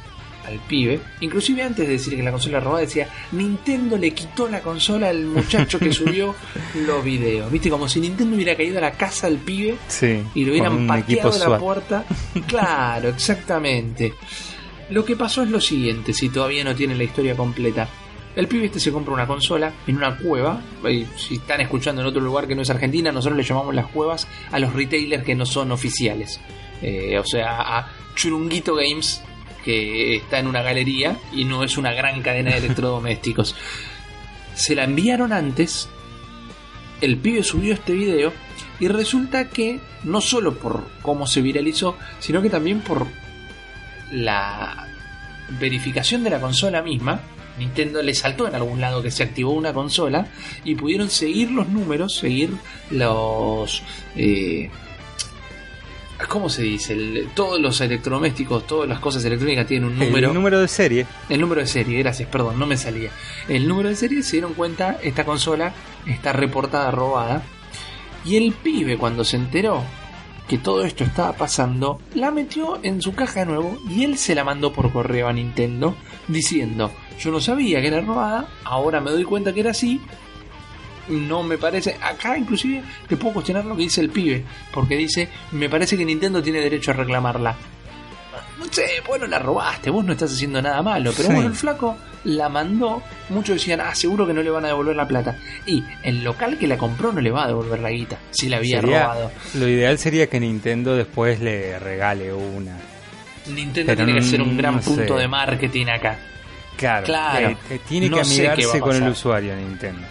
al 0.48 0.60
pibe. 0.60 1.00
Inclusive 1.20 1.62
antes 1.62 1.86
de 1.86 1.94
decir 1.94 2.16
que 2.16 2.24
la 2.24 2.32
consola 2.32 2.60
robada 2.60 2.82
decía 2.82 3.10
Nintendo 3.34 3.98
le 3.98 4.12
quitó 4.12 4.48
la 4.48 4.62
consola 4.62 5.10
al 5.10 5.26
muchacho 5.26 5.78
que 5.78 5.92
subió 5.94 6.36
los 6.86 7.04
videos. 7.04 7.52
Viste, 7.52 7.70
como 7.70 7.88
si 7.90 8.00
Nintendo 8.00 8.36
hubiera 8.36 8.56
caído 8.56 8.78
a 8.78 8.82
la 8.82 8.92
casa 8.92 9.28
al 9.28 9.38
pibe 9.38 9.76
Sí, 9.88 10.24
y 10.34 10.46
lo 10.46 10.52
hubieran 10.52 10.88
pateado 10.88 11.32
de 11.32 11.40
la 11.40 11.60
puerta. 11.60 12.06
Claro, 12.48 13.10
exactamente. 13.16 14.14
Lo 14.90 15.04
que 15.04 15.18
pasó 15.18 15.44
es 15.44 15.50
lo 15.50 15.60
siguiente, 15.60 16.14
si 16.14 16.30
todavía 16.30 16.64
no 16.64 16.74
tienen 16.74 16.98
la 16.98 17.04
historia 17.04 17.36
completa. 17.36 17.90
El 18.38 18.48
pibe 18.48 18.68
este 18.68 18.80
se 18.80 18.92
compra 18.92 19.14
una 19.16 19.26
consola 19.26 19.74
en 19.88 19.98
una 19.98 20.16
cueva. 20.16 20.62
y 20.88 21.06
si 21.18 21.36
están 21.36 21.60
escuchando 21.62 22.02
en 22.02 22.08
otro 22.08 22.22
lugar 22.22 22.48
que 22.48 22.54
no 22.54 22.62
es 22.62 22.70
Argentina, 22.70 23.12
nosotros 23.12 23.36
le 23.36 23.44
llamamos 23.44 23.74
las 23.74 23.88
cuevas 23.88 24.28
a 24.52 24.60
los 24.60 24.74
retailers 24.74 25.24
que 25.24 25.34
no 25.34 25.46
son 25.46 25.72
oficiales. 25.72 26.40
Eh, 26.84 27.18
o 27.18 27.26
sea, 27.26 27.80
a 27.80 27.92
Churunguito 28.16 28.76
Games, 28.76 29.24
que 29.66 30.18
está 30.18 30.38
en 30.38 30.46
una 30.46 30.62
galería 30.62 31.18
y 31.34 31.46
no 31.46 31.64
es 31.64 31.78
una 31.78 31.94
gran 31.94 32.22
cadena 32.22 32.52
de 32.52 32.58
electrodomésticos. 32.58 33.56
Se 34.54 34.76
la 34.76 34.84
enviaron 34.84 35.34
antes 35.34 35.90
el 37.02 37.18
pibe 37.18 37.44
subió 37.44 37.74
este 37.74 37.94
video 37.94 38.34
y 38.80 38.88
resulta 38.88 39.50
que 39.50 39.80
no 40.04 40.22
solo 40.22 40.56
por 40.56 40.88
cómo 41.02 41.28
se 41.28 41.42
viralizó, 41.42 41.98
sino 42.20 42.42
que 42.42 42.50
también 42.50 42.82
por 42.82 43.08
la 44.12 44.88
verificación 45.60 46.24
de 46.24 46.30
la 46.30 46.40
consola 46.40 46.82
misma. 46.82 47.20
Nintendo 47.58 48.02
le 48.02 48.14
saltó 48.14 48.48
en 48.48 48.56
algún 48.56 48.80
lado 48.82 49.02
que 49.02 49.12
se 49.12 49.24
activó 49.24 49.52
una 49.54 49.74
consola 49.74 50.28
y 50.64 50.76
pudieron 50.76 51.10
seguir 51.10 51.52
los 51.52 51.68
números, 51.70 52.16
seguir 52.16 52.52
los... 52.92 53.82
eh, 54.16 54.70
¿Cómo 56.30 56.50
se 56.50 56.64
dice? 56.64 56.94
El- 56.94 57.30
todos 57.36 57.60
los 57.60 57.80
electrodomésticos, 57.80 58.66
todas 58.66 58.90
las 58.90 59.00
cosas 59.00 59.24
electrónicas 59.24 59.68
tienen 59.68 59.90
un 59.90 60.00
número. 60.00 60.30
El 60.30 60.34
número 60.34 60.60
de 60.60 60.68
serie. 60.68 61.06
El 61.30 61.40
número 61.42 61.62
de 61.62 61.68
serie, 61.68 62.00
gracias, 62.00 62.28
perdón, 62.30 62.58
no 62.58 62.66
me 62.66 62.76
salía. 62.76 63.12
El 63.48 63.68
número 63.68 63.90
de 63.90 63.96
serie 63.96 64.24
se 64.24 64.34
dieron 64.34 64.54
cuenta, 64.56 64.98
esta 65.04 65.26
consola 65.26 65.74
está 66.08 66.34
reportada 66.34 66.90
robada. 66.90 67.44
Y 68.26 68.36
el 68.36 68.52
pibe, 68.52 68.98
cuando 68.98 69.24
se 69.24 69.38
enteró 69.38 69.84
que 70.50 70.58
todo 70.58 70.86
esto 70.86 71.04
estaba 71.04 71.34
pasando, 71.34 72.00
la 72.16 72.32
metió 72.32 72.80
en 72.82 73.02
su 73.02 73.14
caja 73.14 73.42
de 73.42 73.46
nuevo 73.46 73.78
y 73.90 74.04
él 74.04 74.18
se 74.18 74.34
la 74.34 74.44
mandó 74.44 74.74
por 74.74 74.92
correo 74.92 75.28
a 75.28 75.34
Nintendo 75.34 75.96
diciendo: 76.28 76.92
Yo 77.20 77.32
no 77.32 77.40
sabía 77.40 77.82
que 77.82 77.88
era 77.88 78.02
robada, 78.02 78.48
ahora 78.64 79.00
me 79.00 79.12
doy 79.12 79.24
cuenta 79.24 79.54
que 79.54 79.60
era 79.62 79.72
así. 79.72 80.02
No 81.10 81.42
me 81.42 81.58
parece. 81.58 81.96
Acá, 82.02 82.38
inclusive, 82.38 82.84
te 83.08 83.16
puedo 83.16 83.36
cuestionar 83.36 83.64
lo 83.66 83.76
que 83.78 83.84
dice 83.84 84.02
el 84.02 84.10
pibe, 84.10 84.44
porque 84.74 84.98
dice: 84.98 85.30
Me 85.52 85.70
parece 85.70 85.96
que 85.98 86.04
Nintendo 86.06 86.44
tiene 86.44 86.60
derecho 86.60 86.92
a 86.92 86.96
reclamarla. 86.96 87.56
No 88.60 88.66
sé, 88.72 88.86
bueno, 89.08 89.28
la 89.28 89.38
robaste, 89.40 89.90
vos 89.92 90.04
no 90.04 90.14
estás 90.14 90.34
haciendo 90.34 90.62
nada 90.62 90.82
malo, 90.82 91.12
pero 91.16 91.30
Sí. 91.30 91.34
bueno, 91.36 91.48
el 91.50 91.56
flaco 91.56 91.96
la 92.24 92.50
mandó, 92.50 93.04
muchos 93.30 93.56
decían, 93.58 93.80
ah, 93.82 93.94
seguro 93.94 94.26
que 94.26 94.34
no 94.34 94.42
le 94.42 94.50
van 94.50 94.66
a 94.66 94.70
devolver 94.70 94.96
la 94.96 95.08
plata. 95.08 95.38
Y 95.68 95.84
el 96.04 96.24
local 96.24 96.58
que 96.58 96.66
la 96.68 96.76
compró 96.78 97.14
no 97.14 97.22
le 97.22 97.30
va 97.32 97.44
a 97.44 97.48
devolver 97.48 97.80
la 97.80 97.92
guita, 97.92 98.18
si 98.32 98.50
la 98.50 98.58
había 98.58 98.82
Sería- 98.82 99.04
robado. 99.04 99.32
Lo 99.54 99.68
ideal 99.68 99.98
sería 100.00 100.28
que 100.28 100.40
Nintendo 100.40 100.96
después 100.96 101.40
le 101.40 101.78
regale 101.80 102.34
una. 102.34 102.76
Nintendo 103.50 103.94
pero 103.94 104.06
tiene 104.06 104.20
que 104.20 104.26
hacer 104.26 104.42
un 104.42 104.58
gran 104.58 104.76
no 104.76 104.82
punto 104.82 105.16
sé. 105.16 105.22
de 105.22 105.28
marketing 105.28 105.86
acá. 105.88 106.20
Claro, 106.78 107.06
Claro. 107.06 107.58
eh, 107.70 107.80
tiene 107.88 108.10
No 108.10 108.18
que 108.18 108.22
amigarse 108.22 108.80
con 108.80 108.96
el 108.96 109.08
usuario 109.10 109.56
Nintendo. 109.56 110.02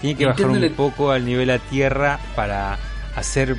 Tiene 0.00 0.16
que 0.18 0.24
Nintendo 0.26 0.28
bajar 0.48 0.50
un 0.50 0.60
le- 0.60 0.70
poco 0.70 1.10
al 1.10 1.24
nivel 1.24 1.50
a 1.50 1.58
tierra 1.58 2.18
para 2.36 2.78
hacer 3.16 3.56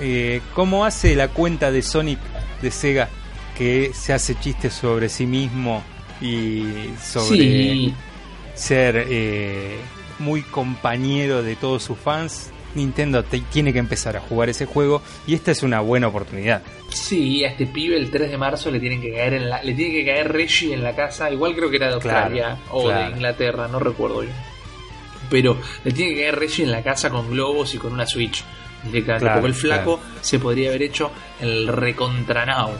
eh, 0.00 0.40
como 0.54 0.84
hace 0.84 1.14
la 1.16 1.28
cuenta 1.28 1.70
de 1.70 1.82
Sonic 1.82 2.18
de 2.62 2.70
Sega 2.70 3.08
que 3.56 3.92
se 3.94 4.12
hace 4.12 4.38
chistes 4.38 4.72
sobre 4.74 5.08
sí 5.08 5.26
mismo 5.26 5.82
y 6.20 6.90
sobre 7.02 7.28
Sí, 7.38 7.94
ser 8.54 9.06
eh, 9.08 9.76
muy 10.18 10.42
compañero 10.42 11.42
de 11.42 11.56
todos 11.56 11.82
sus 11.82 11.98
fans. 11.98 12.50
Nintendo 12.76 13.24
te- 13.24 13.40
tiene 13.40 13.72
que 13.72 13.78
empezar 13.80 14.16
a 14.16 14.20
jugar 14.20 14.48
ese 14.48 14.66
juego 14.66 15.02
y 15.26 15.34
esta 15.34 15.50
es 15.50 15.62
una 15.64 15.80
buena 15.80 16.06
oportunidad. 16.08 16.62
sí, 16.90 17.44
a 17.44 17.48
este 17.48 17.66
pibe 17.66 17.96
el 17.96 18.10
3 18.10 18.30
de 18.30 18.38
marzo 18.38 18.70
le 18.70 18.78
tienen 18.78 19.00
que 19.00 19.12
caer 19.12 19.34
en 19.34 19.50
la, 19.50 19.62
le 19.62 19.74
tiene 19.74 19.92
que 19.94 20.04
caer 20.06 20.32
Reggie 20.32 20.72
en 20.74 20.82
la 20.84 20.94
casa, 20.94 21.30
igual 21.30 21.54
creo 21.56 21.68
que 21.70 21.76
era 21.76 21.92
de 21.94 21.98
Claro, 22.00 22.18
Australia 22.18 22.58
o 22.70 22.84
claro. 22.84 23.04
de 23.04 23.10
Inglaterra, 23.16 23.66
no 23.68 23.78
recuerdo 23.80 24.20
bien. 24.20 24.32
Pero 25.28 25.58
le 25.84 25.90
tiene 25.92 26.14
que 26.14 26.20
caer 26.20 26.38
Reggie 26.38 26.64
en 26.64 26.70
la 26.70 26.82
casa 26.84 27.10
con 27.10 27.30
globos 27.30 27.74
y 27.74 27.78
con 27.78 27.92
una 27.92 28.06
Switch. 28.06 28.44
Claro, 29.04 29.32
porque 29.32 29.46
el 29.48 29.54
flaco 29.54 29.98
se 30.20 30.38
podría 30.38 30.68
haber 30.68 30.82
hecho 30.82 31.10
el 31.40 31.66
recontranao 31.66 32.70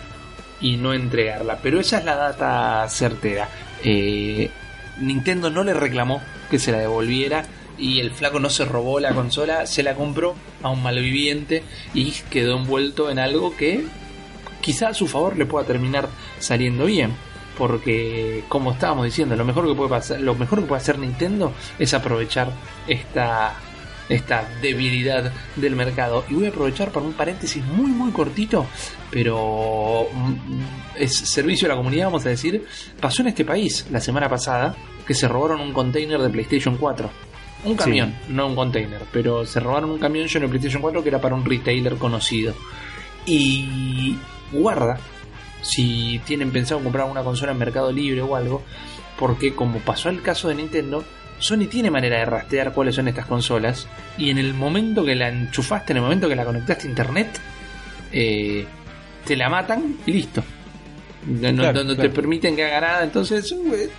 y 0.61 0.77
no 0.77 0.95
entregarla. 0.95 1.59
Pero 1.61 1.81
esa 1.81 1.99
es 1.99 2.05
la 2.05 2.15
data 2.15 2.89
certera. 2.89 3.49
Eh, 3.83 4.49
Nintendo 5.01 5.51
no 5.51 5.65
le 5.65 5.75
reclamó 5.75 6.23
que 6.49 6.61
se 6.61 6.71
la 6.71 6.79
devolviera 6.79 7.45
y 7.79 8.01
el 8.01 8.11
flaco 8.11 8.41
no 8.41 8.51
se 8.51 8.65
robó 8.65 9.01
la 9.01 9.15
consola, 9.15 9.67
se 9.67 9.83
la 9.83 9.95
compró 9.95 10.35
a 10.63 10.71
un 10.71 10.83
malviviente 10.83 11.63
y 11.95 12.13
quedó 12.31 12.57
envuelto 12.57 13.11
en 13.11 13.19
algo 13.19 13.57
que 13.57 13.85
quizá 14.61 14.89
a 14.89 14.95
su 14.95 15.07
favor 15.07 15.37
le 15.37 15.47
pueda 15.47 15.67
terminar 15.67 16.09
saliendo 16.39 16.87
bien. 16.87 17.13
Porque, 17.57 18.45
como 18.49 18.73
estábamos 18.73 19.07
diciendo, 19.07 19.35
lo 19.35 19.45
mejor 19.45 19.67
que 19.67 19.75
puede 19.75 19.89
pasar, 19.89 20.21
lo 20.21 20.35
mejor 20.35 20.61
que 20.61 20.67
puede 20.67 20.83
hacer 20.83 20.99
Nintendo 20.99 21.55
es 21.79 21.95
aprovechar 21.95 22.51
esta, 22.87 23.55
esta 24.11 24.47
debilidad 24.61 25.33
del 25.57 25.75
mercado. 25.75 26.25
Y 26.29 26.35
voy 26.35 26.47
a 26.47 26.49
aprovechar 26.51 26.91
para 26.91 27.07
un 27.07 27.15
paréntesis 27.15 27.65
muy 27.65 27.91
muy 27.93 28.11
cortito, 28.13 28.67
pero 29.11 30.07
mm, 30.13 30.97
es 30.99 31.17
servicio 31.17 31.67
a 31.67 31.71
la 31.71 31.77
comunidad, 31.77 32.07
vamos 32.07 32.27
a 32.27 32.29
decir. 32.29 32.67
Pasó 33.01 33.23
en 33.23 33.29
este 33.29 33.47
país 33.47 33.87
la 33.91 34.01
semana 34.01 34.29
pasada 34.29 34.77
que 35.07 35.15
se 35.15 35.27
robaron 35.27 35.63
un 35.63 35.73
container 35.73 36.21
de 36.21 36.29
PlayStation 36.29 36.77
4. 36.77 37.09
Un 37.67 37.73
Sí. 37.73 37.77
camión, 37.79 38.15
no 38.29 38.47
un 38.47 38.55
container, 38.55 39.03
pero 39.13 39.45
se 39.45 39.61
robaron 39.61 39.91
un 39.91 39.99
camión 39.99 40.27
lleno 40.29 40.47
de 40.47 40.51
PlayStation 40.51 40.81
4 40.83 41.03
que 41.03 41.09
era 41.09 41.21
para 41.21 41.35
un 41.35 41.45
retailer 41.45 41.97
conocido. 41.97 42.55
Y 43.27 44.17
guarda, 44.53 44.99
si 45.63 46.21
tienen 46.25 46.51
pensado 46.53 46.81
comprar 46.81 47.07
una 47.11 47.23
consola 47.23 47.53
en 47.53 47.59
Mercado 47.59 47.91
Libre 47.93 48.23
o 48.23 48.37
algo, 48.37 48.63
porque 49.19 49.55
como 49.55 49.81
pasó 49.81 50.09
el 50.11 50.23
caso 50.23 50.49
de 50.49 50.55
Nintendo, 50.55 51.05
Sony 51.39 51.67
tiene 51.69 51.91
manera 51.91 52.19
de 52.19 52.25
rastrear 52.25 52.73
cuáles 52.73 52.95
son 52.95 53.09
estas 53.09 53.27
consolas 53.27 53.89
y 54.17 54.31
en 54.31 54.39
el 54.39 54.55
momento 54.55 55.05
que 55.05 55.15
la 55.15 55.29
enchufaste, 55.29 55.93
en 55.93 55.99
el 55.99 56.03
momento 56.05 56.29
que 56.29 56.37
la 56.37 56.45
conectaste 56.45 56.87
a 56.87 56.91
internet, 56.91 57.41
eh, 58.13 58.65
te 59.25 59.37
la 59.37 59.49
matan 59.51 59.97
y 60.07 60.13
listo. 60.13 60.43
No, 61.27 61.51
no- 61.53 61.63
Claro, 61.63 61.83
no- 61.83 61.95
no 61.95 61.97
te 61.97 62.09
permiten 62.11 62.55
que 62.55 62.65
haga 62.65 62.81
nada, 62.81 63.03
entonces 63.05 63.51
eh, 63.53 63.91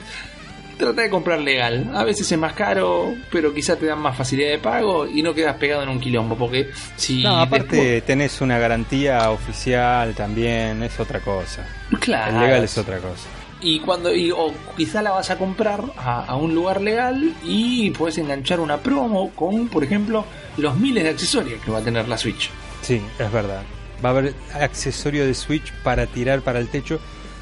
trata 0.77 1.01
de 1.01 1.09
comprar 1.09 1.39
legal. 1.39 1.89
A 1.93 2.03
veces 2.03 2.31
es 2.31 2.37
más 2.37 2.53
caro, 2.53 3.13
pero 3.31 3.53
quizá 3.53 3.75
te 3.75 3.85
dan 3.87 3.99
más 3.99 4.15
facilidad 4.15 4.49
de 4.51 4.59
pago 4.59 5.07
y 5.07 5.21
no 5.23 5.33
quedas 5.33 5.55
pegado 5.57 5.83
en 5.83 5.89
un 5.89 5.99
quilombo, 5.99 6.35
porque 6.35 6.69
si 6.95 7.23
No, 7.23 7.37
aparte 7.41 7.75
después- 7.75 8.05
tenés 8.05 8.39
una 8.41 8.57
garantía 8.59 9.29
oficial 9.31 10.13
también, 10.15 10.83
es 10.83 10.99
otra 10.99 11.19
cosa. 11.19 11.65
claro, 11.99 12.35
El 12.37 12.43
legal 12.43 12.63
es 12.63 12.77
otra 12.77 12.97
cosa. 12.99 13.27
Y 13.59 13.79
cuando 13.79 14.13
y, 14.13 14.29
o 14.29 14.53
quizá 14.77 15.01
la 15.01 15.09
vas 15.11 15.31
a 15.31 15.37
comprar 15.39 15.81
a, 15.97 16.25
a 16.25 16.35
un 16.35 16.53
lugar 16.53 16.79
legal 16.79 17.33
y 17.43 17.89
puedes 17.89 18.17
enganchar 18.19 18.59
una 18.59 18.77
promo 18.77 19.31
con, 19.31 19.67
por 19.67 19.83
ejemplo, 19.83 20.25
los 20.57 20.75
miles 20.77 21.03
de 21.03 21.09
accesorios 21.09 21.59
que 21.63 21.71
va 21.71 21.79
a 21.79 21.81
tener 21.81 22.07
la 22.07 22.17
Switch. 22.19 22.51
Sí, 22.81 23.01
es 23.17 23.31
verdad. 23.31 23.63
Va 24.05 24.09
a 24.09 24.11
haber 24.11 24.35
accesorio 24.53 25.25
de 25.25 25.33
Switch 25.33 25.73
para 25.81 26.05
tirar 26.05 26.41
para 26.41 26.59
el 26.59 26.67
techo, 26.67 26.99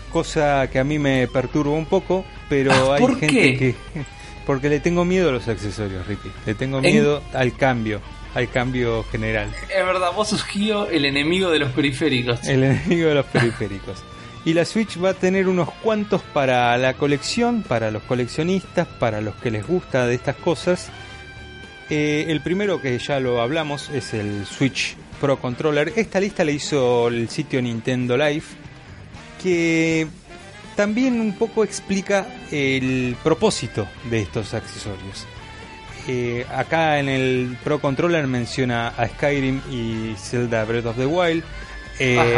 cosa 0.10 0.70
que 0.72 0.80
a 0.80 0.86
mí 0.86 0.98
me 1.00 1.28
perturba 1.28 1.74
un 1.74 1.86
poco, 1.86 2.24
pero 2.50 2.72
Ah, 2.72 2.96
hay 2.96 3.02
¿por 3.02 3.20
gente 3.20 3.28
qué? 3.36 3.58
que... 3.58 3.76
Porque 4.46 4.70
le 4.70 4.80
tengo 4.80 5.06
miedo 5.06 5.30
a 5.30 5.32
los 5.32 5.48
accesorios, 5.48 6.06
Ricky. 6.08 6.30
Le 6.46 6.54
tengo 6.54 6.78
En- 6.78 6.84
miedo 6.84 7.24
al 7.34 7.56
cambio, 7.58 8.00
al 8.36 8.48
cambio 8.50 9.04
general. 9.12 9.50
Es 9.76 9.84
verdad, 9.86 10.12
vos 10.16 10.28
sos 10.30 10.44
Gio, 10.44 10.88
el 10.88 11.06
enemigo 11.06 11.50
de 11.50 11.58
los 11.60 11.72
periféricos. 11.72 12.48
El 12.48 12.64
enemigo 12.64 13.08
de 13.10 13.16
los 13.16 13.26
periféricos. 13.26 14.04
Y 14.46 14.54
la 14.54 14.64
Switch 14.64 15.04
va 15.04 15.10
a 15.10 15.14
tener 15.16 15.48
unos 15.48 15.72
cuantos 15.82 16.22
para 16.22 16.78
la 16.78 16.94
colección, 16.94 17.64
para 17.64 17.90
los 17.90 18.04
coleccionistas, 18.04 18.88
para 18.88 19.20
los 19.20 19.34
que 19.38 19.50
les 19.50 19.66
gusta 19.66 20.06
de 20.06 20.14
estas 20.14 20.36
cosas. 20.36 20.90
Eh, 21.90 22.26
el 22.30 22.42
primero 22.42 22.80
que 22.80 23.00
ya 23.00 23.20
lo 23.20 23.42
hablamos 23.42 23.90
es 23.90 24.14
el 24.14 24.46
Switch 24.46 24.96
Pro 25.20 25.40
Controller. 25.40 25.94
Esta 25.96 26.20
lista 26.20 26.46
la 26.46 26.52
hizo 26.52 27.08
el 27.08 27.30
sitio 27.30 27.60
Nintendo 27.64 28.16
Live, 28.16 28.44
que 29.42 30.06
también 30.76 31.20
un 31.20 31.34
poco 31.34 31.64
explica 31.64 32.28
el 32.52 33.16
propósito 33.24 33.88
de 34.10 34.22
estos 34.22 34.54
accesorios. 34.54 35.26
Eh, 36.08 36.46
acá 36.54 37.00
en 37.00 37.10
el 37.10 37.58
Pro 37.64 37.80
Controller 37.80 38.28
menciona 38.28 38.90
a 38.90 39.08
Skyrim 39.08 39.62
y 39.72 40.16
Zelda 40.18 40.64
Breath 40.66 40.86
of 40.86 40.98
the 40.98 41.06
Wild. 41.06 41.44
Eh, 42.00 42.36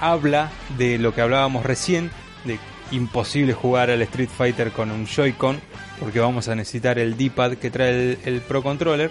habla 0.00 0.50
de 0.76 0.98
lo 0.98 1.14
que 1.14 1.20
hablábamos 1.20 1.64
recién, 1.64 2.10
de 2.44 2.58
imposible 2.90 3.52
jugar 3.52 3.90
al 3.90 4.02
Street 4.02 4.28
Fighter 4.36 4.72
con 4.72 4.90
un 4.90 5.06
Joy-Con, 5.06 5.60
porque 6.00 6.18
vamos 6.18 6.48
a 6.48 6.54
necesitar 6.54 6.98
el 6.98 7.16
D-pad 7.16 7.54
que 7.54 7.70
trae 7.70 7.90
el, 7.90 8.18
el 8.24 8.40
Pro 8.40 8.62
Controller. 8.62 9.10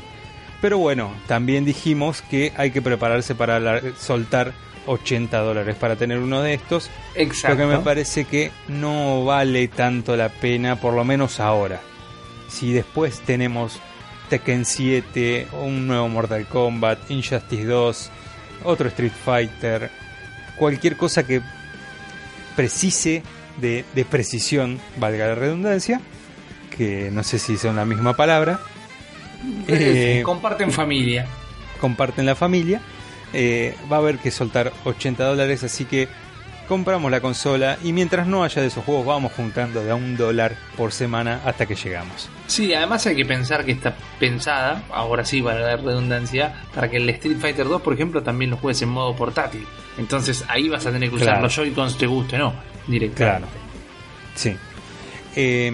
Pero 0.62 0.78
bueno, 0.78 1.14
también 1.28 1.66
dijimos 1.66 2.22
que 2.24 2.52
hay 2.58 2.72
que 2.72 2.82
prepararse 2.82 3.36
para 3.36 3.60
la- 3.60 3.82
soltar 4.00 4.54
80 4.88 5.38
dólares 5.40 5.76
para 5.76 5.96
tener 5.96 6.20
uno 6.20 6.42
de 6.42 6.54
estos. 6.54 6.90
Exacto. 7.16 7.58
Lo 7.58 7.70
que 7.72 7.78
me 7.78 7.84
parece 7.84 8.26
que 8.26 8.52
no 8.68 9.26
vale 9.26 9.68
tanto 9.68 10.16
la 10.16 10.30
pena, 10.30 10.80
por 10.80 10.94
lo 10.94 11.04
menos 11.04 11.40
ahora. 11.40 11.82
Si 12.48 12.72
después 12.72 13.20
tenemos 13.22 13.80
Tekken 14.30 14.66
7, 14.66 15.48
un 15.64 15.88
nuevo 15.88 16.08
Mortal 16.10 16.46
Kombat, 16.48 17.10
Injustice 17.12 17.66
2, 17.66 18.10
otro 18.64 18.88
Street 18.90 19.12
Fighter, 19.24 19.90
cualquier 20.56 20.98
cosa 20.98 21.26
que 21.26 21.42
precise 22.56 23.24
de, 23.58 23.86
de 23.94 24.06
precisión, 24.06 24.80
valga 24.98 25.28
la 25.28 25.36
redundancia, 25.36 26.02
que 26.76 27.10
no 27.12 27.24
sé 27.24 27.40
si 27.40 27.58
son 27.58 27.76
la 27.76 27.86
misma 27.86 28.16
palabra, 28.16 28.60
Eh, 29.68 30.22
comparten 30.24 30.72
familia. 30.72 31.28
comparten 31.80 32.26
la 32.26 32.36
familia, 32.36 32.82
eh, 33.34 33.76
va 33.92 33.98
a 33.98 34.00
haber 34.00 34.18
que 34.20 34.32
soltar 34.32 34.72
80 34.86 35.24
dólares, 35.26 35.64
así 35.64 35.86
que 35.86 36.08
compramos 36.68 37.12
la 37.12 37.20
consola 37.22 37.78
y 37.84 37.94
mientras 37.94 38.26
no 38.26 38.44
haya 38.44 38.60
de 38.62 38.70
esos 38.70 38.84
juegos 38.84 39.06
vamos 39.06 39.32
juntando 39.34 39.84
de 39.84 39.92
a 39.92 39.96
un 39.96 40.18
dólar 40.18 40.56
por 40.76 40.92
semana 40.92 41.42
hasta 41.46 41.68
que 41.68 41.76
llegamos. 41.76 42.28
Sí, 42.48 42.74
además 42.74 43.06
hay 43.06 43.16
que 43.16 43.26
pensar 43.26 43.64
que 43.66 43.72
está 43.74 43.96
pensada, 44.20 44.84
ahora 44.92 45.24
sí, 45.26 45.42
para 45.44 45.60
la 45.60 45.76
redundancia, 45.78 46.64
para 46.74 46.90
que 46.90 46.98
el 46.98 47.08
Street 47.10 47.38
Fighter 47.40 47.68
2, 47.68 47.82
por 47.84 47.94
ejemplo, 47.94 48.24
también 48.24 48.50
lo 48.52 48.58
juegues 48.58 48.82
en 48.82 48.90
modo 48.90 49.16
portátil. 49.16 49.66
Entonces 50.00 50.44
ahí 50.48 50.68
vas 50.70 50.86
a 50.88 50.92
tener 50.92 51.10
que 51.10 51.16
usar 51.16 51.28
Claro. 51.28 51.44
los 51.44 51.56
Joy-Cons, 51.56 51.98
te 52.00 52.08
guste 52.08 52.36
o 52.38 52.40
no, 52.40 52.54
directamente. 52.88 53.48
Sí. 54.34 54.56
Eh, 55.36 55.72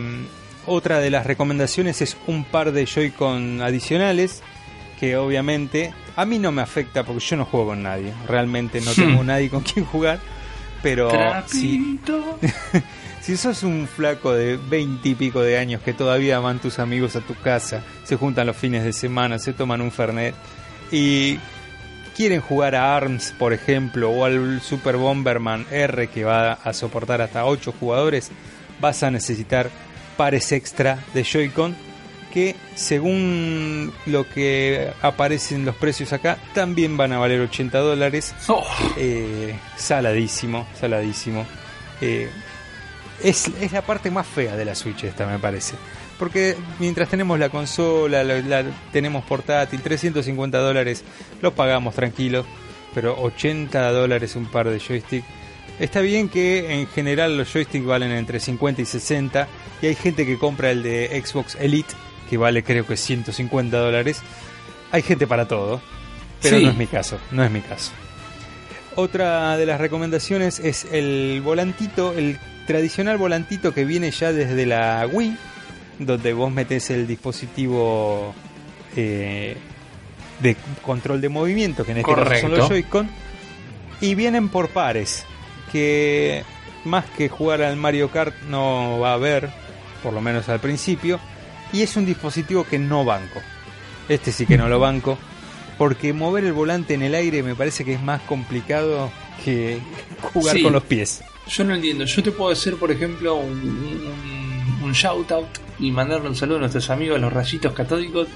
otra 0.65 0.99
de 0.99 1.09
las 1.09 1.25
recomendaciones 1.25 2.01
es 2.01 2.17
un 2.27 2.43
par 2.43 2.71
de 2.71 2.85
Joy-Con 2.85 3.61
adicionales 3.61 4.41
que 4.99 5.17
obviamente 5.17 5.93
a 6.15 6.25
mí 6.25 6.37
no 6.37 6.51
me 6.51 6.61
afecta 6.61 7.03
porque 7.03 7.23
yo 7.25 7.37
no 7.37 7.45
juego 7.45 7.67
con 7.67 7.83
nadie. 7.83 8.13
Realmente 8.27 8.81
no 8.81 8.91
tengo 8.93 9.23
Hmm. 9.23 9.27
nadie 9.27 9.49
con 9.49 9.61
quien 9.61 9.85
jugar. 9.85 10.19
Pero 10.83 11.09
si, 11.47 11.97
Trapito. 12.03 12.39
si 13.21 13.37
sos 13.37 13.63
un 13.63 13.87
flaco 13.87 14.33
de 14.33 14.57
20 14.57 15.09
y 15.09 15.15
pico 15.15 15.41
de 15.41 15.57
años 15.57 15.81
que 15.81 15.93
todavía 15.93 16.39
van 16.39 16.59
tus 16.59 16.79
amigos 16.79 17.15
a 17.15 17.21
tu 17.21 17.35
casa, 17.35 17.83
se 18.03 18.15
juntan 18.15 18.47
los 18.47 18.55
fines 18.57 18.83
de 18.83 18.93
semana, 18.93 19.37
se 19.39 19.53
toman 19.53 19.81
un 19.81 19.91
Fernet 19.91 20.33
y 20.91 21.37
quieren 22.15 22.41
jugar 22.41 22.75
a 22.75 22.95
ARMS, 22.95 23.33
por 23.37 23.53
ejemplo, 23.53 24.09
o 24.11 24.25
al 24.25 24.59
Super 24.61 24.97
Bomberman 24.97 25.65
R 25.71 26.07
que 26.07 26.23
va 26.23 26.53
a 26.53 26.73
soportar 26.73 27.21
hasta 27.21 27.45
8 27.45 27.73
jugadores, 27.79 28.31
vas 28.79 29.01
a 29.03 29.11
necesitar 29.11 29.69
pares 30.17 30.51
extra 30.51 30.99
de 31.13 31.23
Joy-Con 31.23 31.75
que 32.33 32.55
según 32.75 33.91
lo 34.05 34.27
que 34.29 34.89
aparece 35.01 35.55
en 35.55 35.65
los 35.65 35.75
precios 35.75 36.13
acá, 36.13 36.37
también 36.53 36.95
van 36.95 37.11
a 37.11 37.17
valer 37.19 37.41
80 37.41 37.77
dólares. 37.79 38.33
Oh, 38.47 38.65
Eh, 38.97 39.53
saladísimo, 39.75 40.65
saladísimo. 40.79 41.45
Eh, 41.99 42.29
es, 43.21 43.49
es 43.59 43.71
la 43.73 43.81
parte 43.81 44.09
más 44.11 44.25
fea 44.25 44.55
de 44.55 44.63
la 44.63 44.75
Switch 44.75 45.03
esta, 45.03 45.25
me 45.27 45.39
parece. 45.39 45.75
Porque 46.17 46.55
mientras 46.79 47.09
tenemos 47.09 47.37
la 47.37 47.49
consola, 47.49 48.23
la, 48.23 48.39
la- 48.39 48.63
tenemos 48.93 49.25
portátil, 49.25 49.81
350 49.81 50.57
dólares, 50.59 51.03
lo 51.41 51.53
pagamos 51.53 51.95
tranquilos. 51.95 52.45
Pero 52.93 53.21
80 53.21 53.91
dólares 53.91 54.35
un 54.35 54.45
par 54.45 54.69
de 54.69 54.79
joystick. 54.79 55.23
Está 55.79 56.01
bien 56.01 56.29
que 56.29 56.79
en 56.81 56.87
general 56.87 57.37
los 57.37 57.51
joysticks 57.51 57.85
valen 57.85 58.11
entre 58.11 58.39
50 58.39 58.81
y 58.81 58.85
60. 58.85 59.47
Y 59.81 59.87
hay 59.87 59.95
gente 59.95 60.25
que 60.25 60.37
compra 60.37 60.71
el 60.71 60.83
de 60.83 61.21
Xbox 61.25 61.55
Elite, 61.59 61.93
que 62.29 62.37
vale 62.37 62.63
creo 62.63 62.85
que 62.85 62.97
150 62.97 63.77
dólares. 63.77 64.21
Hay 64.91 65.01
gente 65.01 65.25
para 65.27 65.47
todo. 65.47 65.81
Pero 66.41 66.57
Sí. 66.57 66.63
no 66.65 66.71
es 66.71 66.77
mi 66.77 66.87
caso, 66.87 67.19
no 67.31 67.43
es 67.43 67.51
mi 67.51 67.61
caso. 67.61 67.91
Otra 68.95 69.57
de 69.57 69.65
las 69.65 69.79
recomendaciones 69.79 70.59
es 70.59 70.85
el 70.91 71.41
volantito, 71.43 72.13
el 72.13 72.37
tradicional 72.67 73.17
volantito 73.17 73.73
que 73.73 73.85
viene 73.85 74.11
ya 74.11 74.33
desde 74.33 74.65
la 74.65 75.07
Wii, 75.11 75.37
donde 75.99 76.33
vos 76.33 76.51
metes 76.51 76.89
el 76.89 77.07
dispositivo 77.07 78.33
eh, 78.95 79.55
de 80.41 80.57
control 80.81 81.21
de 81.21 81.29
movimiento, 81.29 81.85
que 81.85 81.91
en 81.91 81.99
este 81.99 82.13
caso 82.13 82.35
son 82.41 82.51
los 82.51 82.67
Joy-Con, 82.67 83.09
y 84.01 84.15
vienen 84.15 84.49
por 84.49 84.69
pares, 84.69 85.25
que 85.71 86.43
más 86.85 87.05
que 87.05 87.29
jugar 87.29 87.61
al 87.61 87.75
Mario 87.77 88.09
Kart 88.09 88.35
no 88.43 88.99
va 88.99 89.11
a 89.11 89.13
haber, 89.15 89.49
por 90.03 90.13
lo 90.13 90.21
menos 90.21 90.49
al 90.49 90.59
principio, 90.59 91.19
y 91.73 91.81
es 91.83 91.95
un 91.95 92.05
dispositivo 92.05 92.63
que 92.63 92.79
no 92.79 93.05
banco. 93.05 93.39
Este 94.09 94.31
sí 94.31 94.45
que 94.45 94.57
no 94.57 94.67
lo 94.67 94.79
banco, 94.79 95.17
porque 95.77 96.11
mover 96.13 96.43
el 96.45 96.53
volante 96.53 96.93
en 96.95 97.01
el 97.03 97.15
aire 97.15 97.43
me 97.43 97.55
parece 97.55 97.85
que 97.85 97.93
es 97.93 98.01
más 98.01 98.21
complicado 98.21 99.11
que 99.45 99.79
jugar 100.33 100.55
Sí. 100.57 100.63
con 100.63 100.73
los 100.73 100.83
pies. 100.83 101.23
yo 101.47 101.63
no 101.63 101.73
entiendo. 101.75 102.05
Yo 102.05 102.21
te 102.23 102.31
puedo 102.31 102.51
hacer, 102.51 102.75
por 102.75 102.91
ejemplo, 102.91 103.35
un, 103.35 103.51
un, 103.59 104.83
un 104.83 104.91
shout 104.93 105.31
out 105.31 105.47
y 105.79 105.91
mandarle 105.91 106.29
un 106.29 106.35
saludo 106.35 106.57
a 106.57 106.59
nuestros 106.61 106.89
amigos, 106.89 107.19
los 107.19 107.31
rayitos 107.33 107.73
catódicos. 107.73 108.27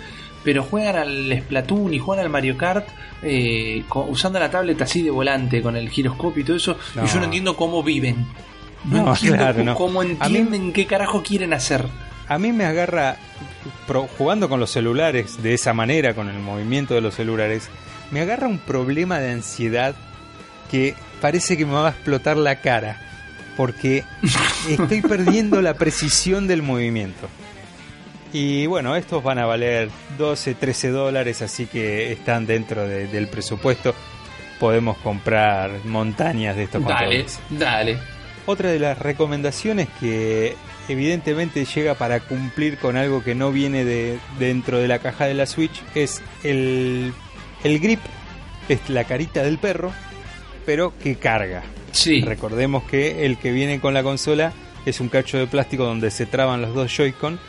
Pero 0.46 0.64
juegan 0.64 0.96
al 0.96 1.38
Splatoon 1.42 1.94
y 1.94 2.00
juegan 2.00 2.24
al 2.24 2.32
Mario 2.32 2.56
Kart 2.58 2.88
eh, 3.24 3.84
co- 3.90 4.06
usando 4.06 4.40
la 4.40 4.50
tableta 4.50 4.86
así 4.86 5.02
de 5.02 5.10
volante 5.12 5.62
con 5.62 5.76
el 5.76 5.90
giroscopio 5.90 6.42
y 6.42 6.46
todo 6.46 6.56
eso. 6.56 6.78
No. 6.96 7.04
Y 7.04 7.08
yo 7.08 7.18
no 7.18 7.26
entiendo 7.26 7.58
cómo 7.58 7.84
viven. 7.84 8.26
No, 8.86 9.04
No, 9.06 9.10
entiendo 9.16 9.38
claro, 9.40 9.56
cómo, 9.58 9.66
no. 9.66 9.76
cómo 9.76 10.02
A 10.02 10.04
mí- 10.06 10.12
entienden 10.38 10.72
qué 10.72 10.86
carajo 10.86 11.22
quieren 11.24 11.52
hacer. 11.52 11.86
A 12.28 12.38
mí 12.38 12.52
me 12.54 12.66
agarra, 12.66 13.18
pro- 13.88 14.08
jugando 14.18 14.48
con 14.48 14.60
los 14.60 14.70
celulares 14.72 15.42
de 15.44 15.54
esa 15.56 15.74
manera, 15.74 16.14
con 16.14 16.30
el 16.30 16.40
movimiento 16.40 16.94
de 16.94 17.02
los 17.02 17.16
celulares, 17.16 17.68
me 18.12 18.22
agarra 18.22 18.48
un 18.48 18.60
problema 18.60 19.20
de 19.20 19.32
ansiedad 19.32 19.96
que 20.70 20.94
parece 21.22 21.58
que 21.58 21.66
me 21.66 21.74
va 21.74 21.88
a 21.88 21.92
explotar 21.92 22.38
la 22.38 22.62
cara, 22.62 23.02
porque 23.58 24.04
estoy 24.70 25.02
perdiendo 25.02 25.62
la 25.62 25.74
precisión 25.76 26.48
del 26.48 26.62
movimiento. 26.62 27.28
Y 28.38 28.66
bueno, 28.66 28.98
estos 28.98 29.24
van 29.24 29.40
a 29.40 29.46
valer 29.46 29.90
12, 30.18 30.56
13 30.56 30.90
dólares, 30.90 31.42
así 31.42 31.68
que 31.68 32.12
están 32.12 32.46
dentro 32.46 32.86
de- 32.88 33.08
del 33.08 33.28
presupuesto. 33.28 33.96
podemos 34.60 34.98
comprar 35.00 35.70
montañas 35.84 36.56
de 36.56 36.64
estos 36.64 36.82
Dale, 36.86 37.26
dale. 37.50 37.98
Otra 38.46 38.70
de 38.72 38.80
las 38.80 38.98
recomendaciones 38.98 39.90
que 40.00 40.56
evidentemente 40.88 41.66
llega 41.66 41.96
para 41.96 42.22
cumplir 42.22 42.78
con 42.78 42.96
algo 42.96 43.22
que 43.22 43.36
no 43.36 43.52
viene 43.52 43.84
de 43.84 44.18
dentro 44.40 44.78
de 44.80 44.88
la 44.88 45.00
caja 45.00 45.26
de 45.26 45.34
la 45.34 45.46
Switch 45.46 45.82
es 45.94 46.22
el, 46.44 47.14
el 47.66 47.80
grip, 47.80 48.00
es 48.70 48.90
la 48.90 49.04
carita 49.04 49.44
del 49.44 49.58
perro, 49.58 49.92
pero 50.66 50.94
que 51.04 51.16
carga. 51.18 51.64
Sí. 51.92 52.22
Recordemos 52.22 52.84
que 52.84 53.26
el 53.26 53.38
que 53.38 53.52
viene 53.52 53.82
con 53.82 53.94
la 53.94 54.04
consola 54.04 54.54
es 54.86 55.02
un 55.02 55.10
cacho 55.10 55.38
de 55.38 55.48
plástico 55.48 55.84
donde 55.84 56.12
se 56.12 56.26
traban 56.26 56.62
los 56.62 56.74
dos 56.74 56.96
Joy-Con. 56.96 57.40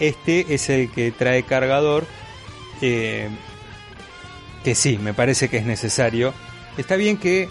Este 0.00 0.54
es 0.54 0.68
el 0.70 0.90
que 0.90 1.10
trae 1.12 1.42
cargador. 1.44 2.04
eh, 2.80 3.28
que 4.64 4.74
sí, 4.74 4.98
me 4.98 5.12
parece 5.12 5.48
que 5.48 5.58
es 5.58 5.66
necesario. 5.66 6.32
Está 6.78 6.96
bien 6.96 7.18
que 7.18 7.48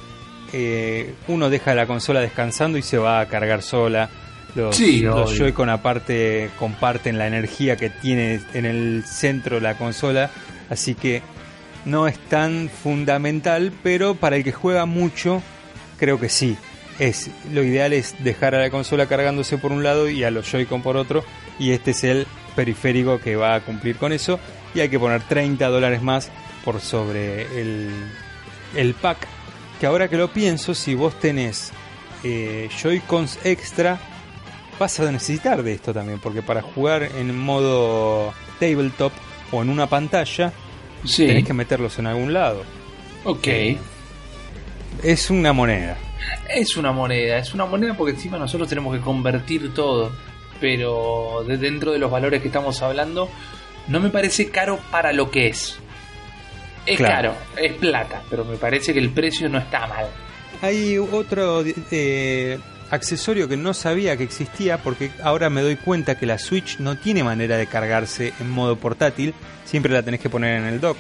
eh, 0.51 1.13
uno 1.27 1.49
deja 1.49 1.75
la 1.75 1.85
consola 1.85 2.19
descansando 2.19 2.77
y 2.77 2.81
se 2.81 2.97
va 2.97 3.19
a 3.19 3.27
cargar 3.27 3.61
sola. 3.61 4.09
Los, 4.55 4.75
Sí, 4.75 5.01
los. 5.01 5.35
Joy-Con 5.37 5.69
aparte 5.69 6.49
comparten 6.59 7.17
la 7.17 7.27
energía 7.27 7.75
que 7.75 7.89
tiene 7.89 8.41
en 8.53 8.65
el 8.65 9.03
centro 9.05 9.59
la 9.59 9.77
consola. 9.77 10.29
Así 10.69 10.95
que 10.95 11.21
no 11.85 12.07
es 12.07 12.17
tan 12.17 12.69
fundamental, 12.69 13.71
pero 13.83 14.15
para 14.15 14.35
el 14.35 14.43
que 14.43 14.51
juega 14.51 14.85
mucho, 14.85 15.41
creo 15.97 16.19
que 16.19 16.29
sí. 16.29 16.57
Es, 17.03 17.29
lo 17.51 17.63
ideal 17.63 17.91
es 17.93 18.15
dejar 18.23 18.55
a 18.55 18.59
la 18.59 18.69
consola 18.69 19.07
cargándose 19.07 19.57
por 19.57 19.71
un 19.71 19.83
lado 19.83 20.09
y 20.09 20.23
a 20.23 20.31
los 20.31 20.49
Joy-Con 20.49 20.81
por 20.81 20.95
otro. 20.97 21.23
Y 21.59 21.71
este 21.71 21.91
es 21.91 22.03
el 22.03 22.27
periférico 22.55 23.19
que 23.19 23.35
va 23.35 23.55
a 23.55 23.61
cumplir 23.61 23.97
con 23.97 24.13
eso. 24.13 24.39
Y 24.75 24.79
hay 24.79 24.89
que 24.89 24.99
poner 24.99 25.21
30 25.23 25.67
dólares 25.67 26.01
más 26.01 26.31
por 26.63 26.79
sobre 26.81 27.43
el, 27.59 27.89
el 28.75 28.93
pack. 28.93 29.27
Que 29.79 29.85
ahora 29.85 30.07
que 30.07 30.17
lo 30.17 30.31
pienso, 30.31 30.73
si 30.73 30.95
vos 30.95 31.19
tenés 31.19 31.71
eh, 32.23 32.69
Joy-Cons 32.81 33.39
extra, 33.43 33.99
vas 34.79 34.99
a 34.99 35.11
necesitar 35.11 35.61
de 35.61 35.73
esto 35.73 35.93
también. 35.93 36.19
Porque 36.19 36.41
para 36.41 36.61
jugar 36.61 37.03
en 37.17 37.37
modo 37.37 38.33
tabletop 38.59 39.11
o 39.51 39.61
en 39.61 39.69
una 39.69 39.87
pantalla, 39.87 40.53
Sí. 41.03 41.27
tenés 41.27 41.43
que 41.45 41.53
meterlos 41.53 41.99
en 41.99 42.07
algún 42.07 42.33
lado. 42.33 42.63
Ok. 43.25 43.47
Es 45.03 45.29
una 45.29 45.51
moneda. 45.51 45.97
Es 46.49 46.77
una 46.77 46.91
moneda, 46.91 47.37
es 47.37 47.53
una 47.53 47.65
moneda 47.65 47.93
porque 47.95 48.13
encima 48.13 48.37
nosotros 48.37 48.67
tenemos 48.69 48.95
que 48.95 49.01
convertir 49.01 49.73
todo. 49.73 50.11
Pero 50.59 51.43
de 51.47 51.57
dentro 51.57 51.91
de 51.91 51.99
los 51.99 52.09
valores 52.09 52.41
que 52.41 52.47
estamos 52.47 52.81
hablando, 52.81 53.29
no 53.87 53.99
me 53.99 54.09
parece 54.09 54.49
caro 54.49 54.79
para 54.91 55.11
lo 55.11 55.29
que 55.29 55.47
es. 55.47 55.77
Es 56.85 56.97
Claro. 56.97 57.33
caro, 57.33 57.35
es 57.57 57.73
plata, 57.73 58.21
pero 58.29 58.45
me 58.45 58.57
parece 58.57 58.93
que 58.93 58.99
el 58.99 59.09
precio 59.09 59.49
no 59.49 59.57
está 59.57 59.87
mal. 59.87 60.05
Hay 60.61 60.97
otro 60.97 61.63
eh, 61.91 62.59
accesorio 62.91 63.47
que 63.49 63.57
no 63.57 63.73
sabía 63.73 64.15
que 64.15 64.23
existía 64.23 64.77
porque 64.77 65.11
ahora 65.21 65.49
me 65.49 65.61
doy 65.61 65.75
cuenta 65.77 66.15
que 66.17 66.25
la 66.25 66.37
Switch 66.37 66.79
no 66.79 66.97
tiene 66.97 67.23
manera 67.23 67.57
de 67.57 67.67
cargarse 67.67 68.33
en 68.39 68.49
modo 68.49 68.75
portátil, 68.77 69.33
siempre 69.65 69.91
la 69.91 70.03
tenés 70.03 70.19
que 70.21 70.29
poner 70.29 70.57
en 70.57 70.65
el 70.65 70.79
dock. 70.79 70.97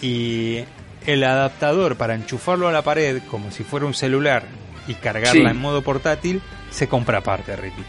Y 0.00 0.58
el 1.06 1.24
adaptador 1.24 1.96
para 1.96 2.14
enchufarlo 2.14 2.68
a 2.68 2.72
la 2.72 2.82
pared 2.82 3.20
como 3.30 3.50
si 3.50 3.64
fuera 3.64 3.86
un 3.86 3.94
celular 3.94 4.44
y 4.86 4.94
cargarla 4.94 5.32
Sí. 5.50 5.56
en 5.56 5.60
modo 5.60 5.82
portátil 5.82 6.40
se 6.70 6.88
compra 6.88 7.18
aparte, 7.18 7.54
Ricky. 7.56 7.82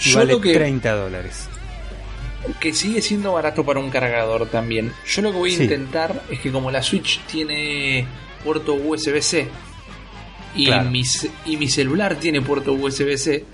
Y 0.00 0.10
Yo 0.10 0.18
vale 0.18 0.40
que- 0.40 0.54
30 0.54 0.92
dólares. 0.94 1.48
Que 2.58 2.72
sigue 2.72 3.02
siendo 3.02 3.32
barato 3.34 3.64
para 3.64 3.80
un 3.80 3.90
cargador 3.90 4.46
también. 4.46 4.92
Yo 5.06 5.20
lo 5.22 5.30
que 5.32 5.38
voy 5.38 5.54
a 5.54 5.56
Sí. 5.58 5.62
intentar 5.64 6.22
es 6.30 6.40
que 6.40 6.50
como 6.50 6.70
la 6.70 6.82
Switch 6.82 7.20
tiene 7.26 8.06
puerto 8.42 8.74
USB-C 8.74 9.46
y, 10.54 10.66
Claro. 10.66 10.90
mi, 10.90 11.02
y 11.44 11.56
mi 11.58 11.68
celular 11.68 12.16
tiene 12.16 12.40
puerto 12.40 12.72
USB-C, 12.72 13.44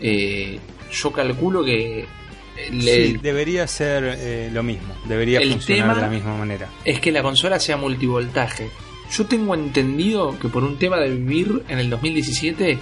eh, 0.00 0.58
yo 0.92 1.12
calculo 1.12 1.64
que 1.64 2.06
Sí, 2.66 3.18
debería 3.22 3.66
ser 3.66 4.04
eh, 4.18 4.50
lo 4.52 4.62
mismo, 4.62 4.94
debería 5.06 5.38
El 5.40 5.52
funcionar 5.52 5.82
tema- 5.84 5.94
de 5.94 6.00
la 6.02 6.08
misma 6.08 6.36
manera. 6.36 6.68
es 6.84 7.00
que 7.00 7.12
la 7.12 7.22
consola 7.22 7.58
sea 7.60 7.76
multivoltaje. 7.76 8.68
Yo 9.16 9.26
tengo 9.26 9.54
entendido 9.54 10.38
que 10.38 10.48
por 10.48 10.64
un 10.64 10.76
tema 10.78 10.98
de 10.98 11.10
vivir 11.10 11.62
en 11.68 11.78
el 11.78 11.88
2017, 11.88 12.78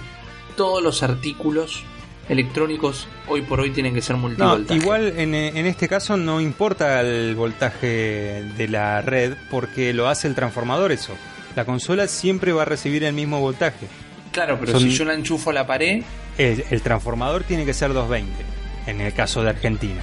todos 0.55 0.81
los 0.83 1.03
artículos 1.03 1.83
electrónicos 2.27 3.07
hoy 3.27 3.41
por 3.43 3.61
hoy 3.61 3.71
tienen 3.71 3.93
que 3.93 4.01
ser 4.01 4.15
No, 4.17 4.23
multivoltaje. 4.23 4.79
igual 4.79 5.13
en, 5.17 5.33
en 5.33 5.65
este 5.65 5.87
caso 5.87 6.17
no 6.17 6.41
importa 6.41 6.99
el 7.01 7.35
voltaje 7.35 8.43
de 8.57 8.67
la 8.67 9.01
red 9.01 9.35
porque 9.49 9.93
lo 9.93 10.09
hace 10.09 10.27
el 10.27 10.35
transformador 10.35 10.91
eso. 10.91 11.13
La 11.55 11.63
consola 11.65 12.07
siempre 12.07 12.51
va 12.51 12.63
a 12.63 12.65
recibir 12.65 13.03
el 13.05 13.13
mismo 13.13 13.39
voltaje. 13.39 13.87
Claro, 14.31 14.57
pero 14.59 14.73
son- 14.73 14.81
si 14.81 14.89
yo 14.89 15.05
la 15.05 15.13
enchufo 15.13 15.51
a 15.51 15.53
la 15.53 15.65
pared, 15.65 16.03
El, 16.37 16.63
el 16.69 16.81
transformador 16.81 17.43
tiene 17.43 17.65
que 17.65 17.73
ser 17.73 17.93
220 17.93 18.43
en 18.87 19.01
el 19.01 19.13
caso 19.13 19.43
de 19.43 19.49
Argentina. 19.49 20.01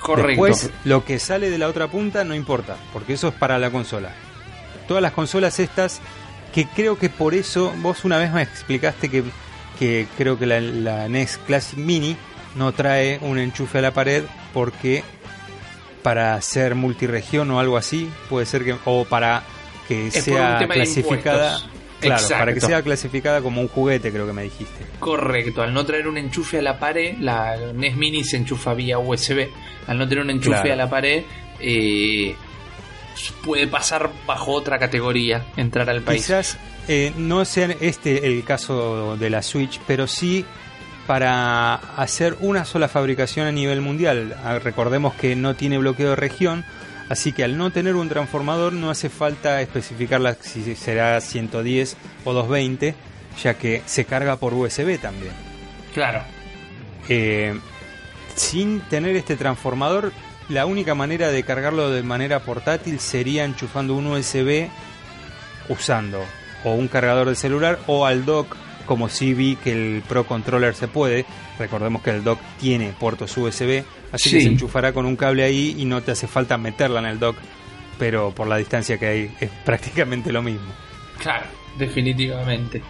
correcto. 0.00 0.44
Después, 0.44 0.70
lo 0.84 1.04
que 1.04 1.18
sale 1.18 1.50
de 1.50 1.58
la 1.58 1.68
otra 1.68 1.88
punta 1.88 2.24
no 2.24 2.34
importa, 2.34 2.76
porque 2.92 3.14
eso 3.14 3.28
es 3.28 3.34
para 3.34 3.58
la 3.58 3.70
consola. 3.70 4.10
Todas 4.86 5.02
las 5.02 5.12
consolas 5.12 5.58
estas, 5.58 6.00
que 6.54 6.66
creo 6.66 6.98
que 6.98 7.08
por 7.08 7.34
eso, 7.34 7.72
vos 7.78 8.04
una 8.04 8.18
vez 8.18 8.32
me 8.32 8.42
explicaste 8.42 9.08
que, 9.08 9.24
que 9.78 10.06
creo 10.16 10.38
que 10.38 10.46
la, 10.46 10.60
la 10.60 11.08
NES 11.08 11.38
Classic 11.46 11.78
Mini 11.78 12.16
no 12.54 12.72
trae 12.72 13.18
un 13.22 13.38
enchufe 13.38 13.78
a 13.78 13.82
la 13.82 13.92
pared 13.92 14.24
porque 14.52 15.02
para 16.02 16.40
ser 16.42 16.74
multiregión 16.74 17.50
o 17.50 17.60
algo 17.60 17.76
así, 17.76 18.10
puede 18.28 18.46
ser 18.46 18.64
que, 18.64 18.76
o 18.84 19.04
para 19.04 19.42
que 19.88 20.08
Es 20.08 20.24
sea 20.24 20.66
clasificada. 20.68 21.58
Claro, 22.02 22.20
Exacto. 22.22 22.38
para 22.42 22.54
que 22.54 22.60
sea 22.60 22.82
clasificada 22.82 23.40
como 23.40 23.60
un 23.60 23.68
juguete, 23.68 24.10
creo 24.12 24.26
que 24.26 24.32
me 24.32 24.42
dijiste. 24.44 24.84
Correcto, 24.98 25.62
al 25.62 25.72
no 25.72 25.84
traer 25.86 26.06
un 26.08 26.18
enchufe 26.18 26.58
a 26.58 26.62
la 26.62 26.78
pared, 26.78 27.16
la 27.20 27.56
NES 27.74 27.96
Mini 27.96 28.24
se 28.24 28.36
enchufa 28.36 28.74
vía 28.74 28.98
USB. 28.98 29.48
Al 29.86 29.98
no 29.98 30.06
tener 30.08 30.24
un 30.24 30.30
enchufe 30.30 30.56
Claro. 30.60 30.72
a 30.72 30.76
la 30.76 30.90
pared, 30.90 31.24
eh, 31.60 32.34
puede 33.44 33.66
pasar 33.68 34.10
bajo 34.26 34.52
otra 34.52 34.78
categoría, 34.78 35.44
entrar 35.56 35.88
al 35.90 36.02
país. 36.02 36.22
Quizás 36.22 36.58
eh, 36.88 37.12
no 37.16 37.44
sea 37.44 37.68
este 37.80 38.26
el 38.26 38.42
caso 38.44 39.16
de 39.16 39.30
la 39.30 39.42
Switch, 39.42 39.80
pero 39.86 40.06
sí 40.06 40.44
para 41.06 41.74
hacer 41.74 42.36
una 42.40 42.64
sola 42.64 42.88
fabricación 42.88 43.46
a 43.46 43.52
nivel 43.52 43.80
mundial. 43.80 44.36
Ah, 44.44 44.58
Recordemos 44.58 45.14
que 45.14 45.34
no 45.36 45.54
tiene 45.54 45.78
bloqueo 45.78 46.10
de 46.10 46.16
región, 46.16 46.64
así 47.08 47.32
que 47.32 47.44
al 47.44 47.56
no 47.56 47.70
tener 47.70 47.94
un 47.96 48.08
transformador 48.08 48.72
no 48.72 48.90
hace 48.90 49.08
falta 49.08 49.60
especificarla 49.60 50.34
si 50.40 50.74
será 50.76 51.20
110 51.20 51.96
o 52.24 52.32
220, 52.32 52.94
ya 53.42 53.54
que 53.54 53.82
se 53.86 54.04
carga 54.04 54.36
por 54.36 54.54
USB 54.54 54.98
también. 55.00 55.32
Claro, 55.94 56.22
Eh, 57.08 57.58
sin 58.36 58.80
tener 58.82 59.16
este 59.16 59.36
transformador, 59.36 60.12
la 60.48 60.66
única 60.66 60.94
manera 60.94 61.28
de 61.28 61.42
cargarlo 61.42 61.90
de 61.90 62.02
manera 62.02 62.40
portátil 62.40 63.00
sería 63.00 63.44
enchufando 63.44 63.94
un 63.94 64.06
USB 64.06 64.68
usando 65.68 66.24
o 66.64 66.72
un 66.72 66.88
cargador 66.88 67.28
de 67.28 67.34
celular 67.34 67.78
o 67.86 68.06
al 68.06 68.24
dock, 68.24 68.56
como 68.86 69.08
si 69.08 69.34
vi 69.34 69.56
que 69.56 69.72
el 69.72 70.02
Pro 70.08 70.24
Controller 70.24 70.74
se 70.74 70.88
puede. 70.88 71.24
Recordemos 71.58 72.02
que 72.02 72.10
el 72.10 72.24
dock 72.24 72.38
tiene 72.60 72.92
puertos 72.98 73.36
USB, 73.36 73.84
así 74.12 74.30
que 74.30 74.40
se 74.42 74.48
enchufará 74.48 74.92
con 74.92 75.06
un 75.06 75.16
cable 75.16 75.42
ahí 75.42 75.74
y 75.78 75.84
no 75.84 76.02
te 76.02 76.12
hace 76.12 76.26
falta 76.26 76.56
meterla 76.58 77.00
en 77.00 77.06
el 77.06 77.18
dock, 77.18 77.36
pero 77.98 78.30
por 78.32 78.46
la 78.46 78.56
distancia 78.58 78.98
que 78.98 79.06
hay 79.06 79.36
es 79.40 79.50
prácticamente 79.64 80.30
lo 80.32 80.42
mismo. 80.42 80.72
claro, 81.18 81.46
definitivamente. 81.78 82.82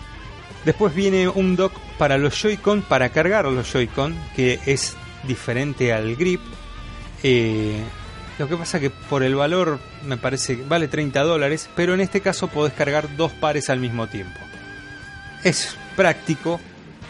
Después 0.65 0.95
viene 0.95 1.29
un 1.29 1.57
dock 1.57 1.73
para 1.99 2.19
los 2.19 2.41
Joy-Con, 2.41 2.83
para 2.83 3.09
cargar 3.09 3.47
los 3.47 3.73
Joy-Con, 3.73 4.15
que 4.37 4.61
es 4.67 4.97
diferente 5.25 5.93
al 5.93 6.15
grip. 6.15 6.41
Eh, 7.25 7.81
lo 8.39 8.49
que 8.49 8.57
pasa 8.57 8.79
que 8.81 8.91
por 8.91 9.23
el 9.23 9.35
valor 9.35 9.79
me 10.05 10.17
parece 10.17 10.57
que 10.57 10.65
vale 10.65 10.87
30 10.89 11.21
dólares, 11.23 11.69
pero 11.77 11.95
en 11.95 12.01
este 12.01 12.21
caso 12.21 12.47
podés 12.49 12.73
cargar 12.75 13.17
dos 13.17 13.33
pares 13.33 13.71
al 13.71 13.79
mismo 13.81 14.07
tiempo. 14.07 14.39
Es 15.45 15.77
práctico, 15.97 16.61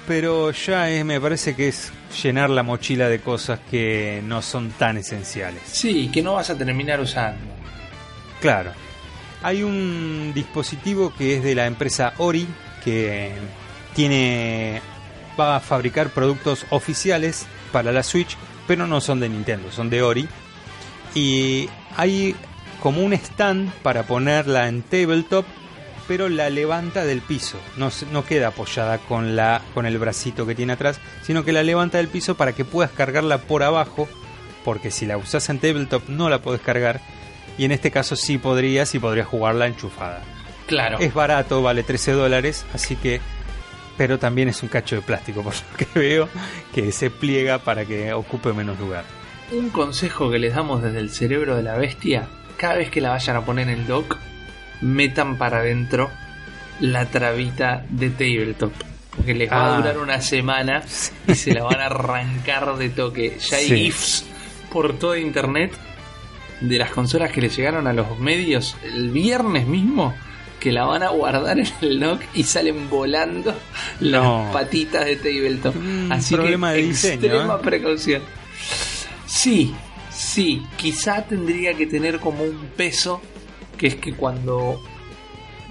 pero 0.07 0.51
ya 0.51 0.91
es- 0.91 1.05
me 1.05 1.21
parece 1.21 1.55
que 1.55 1.69
es 1.69 1.93
llenar 2.23 2.51
la 2.51 2.63
mochila 2.63 3.09
de 3.09 3.21
cosas 3.21 3.61
que 3.71 4.23
no 4.25 4.43
son 4.43 4.71
tan 4.71 4.97
esenciales. 4.97 5.63
Sí, 5.67 6.11
que 6.13 6.23
no 6.23 6.35
vas 6.35 6.51
a 6.51 6.59
terminar 6.59 7.01
usando. 7.01 7.41
Claro. 8.41 8.73
Hay 9.43 9.63
un 9.63 10.33
dispositivo 10.35 11.13
que 11.17 11.37
es 11.37 11.43
de 11.43 11.55
la 11.55 11.67
empresa 11.67 12.15
Ori 12.19 12.47
que 12.85 13.33
tiene 13.95 14.81
va 15.39 15.57
a 15.57 15.61
fabricar 15.61 16.11
productos 16.11 16.67
oficiales 16.71 17.47
para 17.73 17.93
la 17.93 18.03
Switch, 18.03 18.37
pero 18.67 18.87
no 18.87 19.01
son 19.01 19.21
de 19.21 19.29
Nintendo, 19.29 19.71
son 19.73 19.91
de 19.91 20.03
Ori. 20.03 20.29
Y 21.15 21.69
hay 21.97 22.35
como 22.83 23.03
un 23.03 23.13
stand 23.13 23.73
para 23.83 24.05
ponerla 24.05 24.69
en 24.69 24.83
tabletop, 24.83 25.45
pero 26.13 26.29
la 26.29 26.51
levanta 26.51 27.07
del 27.07 27.23
piso. 27.23 27.57
No, 27.79 27.89
no 28.11 28.27
queda 28.27 28.49
apoyada 28.49 28.99
con 28.99 29.35
la 29.35 29.63
con 29.73 29.87
el 29.87 29.97
bracito 29.97 30.47
que 30.47 30.55
tiene 30.55 30.75
atrás, 30.75 31.01
sino 31.23 31.43
que 31.43 31.53
la 31.53 31.63
levanta 31.63 31.97
del 31.97 32.09
piso 32.09 32.35
para 32.35 32.53
que 32.53 32.67
puedas 32.67 32.91
cargarla 32.91 33.39
por 33.39 33.63
abajo, 33.63 34.11
porque 34.63 34.91
si 34.91 35.07
la 35.07 35.17
usas 35.17 35.49
en 35.49 35.59
tabletop 35.59 36.07
no 36.11 36.29
la 36.29 36.43
podés 36.43 36.61
cargar 36.61 37.01
y 37.57 37.65
en 37.65 37.73
este 37.73 37.91
caso 37.91 38.15
sí 38.15 38.37
podrías 38.37 38.95
y 38.95 38.99
podrías 38.99 39.27
jugarla 39.27 39.67
enchufada. 39.67 40.21
Claro. 40.67 40.99
Es 40.99 41.15
barato, 41.15 41.63
vale 41.63 41.83
13 41.83 42.13
dólares, 42.13 42.67
así 42.75 42.95
que... 42.97 43.23
Pero 43.97 44.19
también 44.19 44.51
es 44.51 44.63
un 44.63 44.69
cacho 44.69 44.97
de 44.97 45.01
plástico, 45.01 45.43
por 45.43 45.55
lo 45.71 45.77
que 45.79 45.99
veo, 45.99 46.29
que 46.75 46.93
se 46.93 47.09
pliega 47.09 47.61
para 47.61 47.87
que 47.87 48.13
ocupe 48.13 48.53
menos 48.53 48.79
lugar. 48.79 49.07
Un 49.51 49.71
consejo 49.71 50.31
que 50.31 50.39
les 50.39 50.55
damos 50.55 50.83
desde 50.83 50.99
el 50.99 51.09
cerebro 51.09 51.57
de 51.57 51.63
la 51.63 51.79
bestia, 51.79 52.29
cada 52.59 52.75
vez 52.75 52.91
que 52.91 53.01
la 53.01 53.09
vayan 53.09 53.37
a 53.37 53.47
poner 53.47 53.71
en 53.71 53.79
el 53.81 53.87
dock, 53.87 54.19
metan 54.83 55.37
para 55.39 55.59
adentro 55.61 56.11
la 56.81 57.07
trabita 57.07 57.85
de 57.89 58.11
tabletop. 58.11 58.73
Porque 59.17 59.35
les 59.35 59.51
va 59.51 59.67
Ah. 59.67 59.75
a 59.75 59.77
durar 59.79 59.99
una 59.99 60.21
semana 60.21 60.83
y 61.29 61.35
se 61.35 61.55
la 61.55 61.63
van 61.65 61.81
a 61.81 61.87
arrancar 61.87 62.77
de 62.77 62.89
toque. 62.91 63.39
Ya 63.51 63.57
hay 63.59 63.67
Sí. 63.69 63.77
GIFs 63.77 64.25
por 64.73 64.99
toda 64.99 65.19
internet 65.19 65.73
de 66.61 66.79
las 66.79 66.91
consolas 66.91 67.31
que 67.33 67.41
le 67.43 67.49
llegaron 67.49 67.87
a 67.87 67.93
los 67.93 68.19
medios 68.19 68.77
el 68.85 69.11
viernes 69.11 69.67
mismo 69.67 70.15
que 70.61 70.71
la 70.73 70.85
van 70.85 71.03
a 71.03 71.09
guardar 71.09 71.59
en 71.59 71.67
el 71.83 71.99
dock 72.01 72.23
y 72.35 72.45
salen 72.45 72.89
volando 72.89 73.53
No. 74.01 74.45
las 74.45 74.53
patitas 74.53 75.05
de 75.05 75.17
tabletop. 75.17 75.75
Así 76.11 76.35
problema 76.37 76.71
que 76.71 76.77
de 76.77 76.83
diseño, 76.85 77.15
extrema 77.25 77.55
¿eh? 77.57 77.59
precaución. 77.63 78.23
Sí, 79.27 79.75
sí, 80.11 80.63
quizá 80.77 81.23
tendría 81.25 81.75
que 81.75 81.87
tener 81.87 82.21
como 82.21 82.45
un 82.45 82.67
peso, 82.77 83.21
que 83.83 83.89
es 83.89 83.97
que 83.97 84.13
cuando 84.13 84.81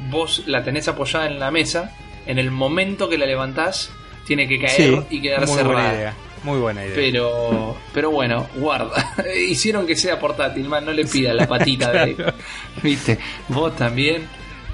vos 0.10 0.44
la 0.46 0.64
tenés 0.66 0.90
apoyada 0.90 1.28
en 1.28 1.40
la 1.40 1.50
mesa, 1.50 1.96
en 2.26 2.38
el 2.40 2.52
momento 2.52 3.08
que 3.08 3.18
la 3.18 3.26
levantás, 3.26 3.90
tiene 4.28 4.50
que 4.50 4.60
caer 4.60 5.04
y 5.10 5.22
quedar 5.22 5.40
muy 5.48 5.54
buena 5.56 5.70
cerrada. 5.70 5.94
idea. 5.96 6.14
Muy 6.44 6.60
buena 6.60 6.84
idea. 6.84 6.96
Pero, 6.96 7.78
pero 7.94 8.12
bueno, 8.12 8.48
guarda. 8.56 9.14
Hicieron 9.48 9.88
que 9.88 9.96
sea 9.96 10.20
portátil, 10.20 10.68
man, 10.68 10.84
no 10.84 10.92
le 10.92 11.06
pidas 11.06 11.34
la 11.36 11.48
patita 11.48 11.90
de. 11.92 12.34
¿Viste? 12.84 13.18
Vos 13.48 13.76
también. 13.78 14.28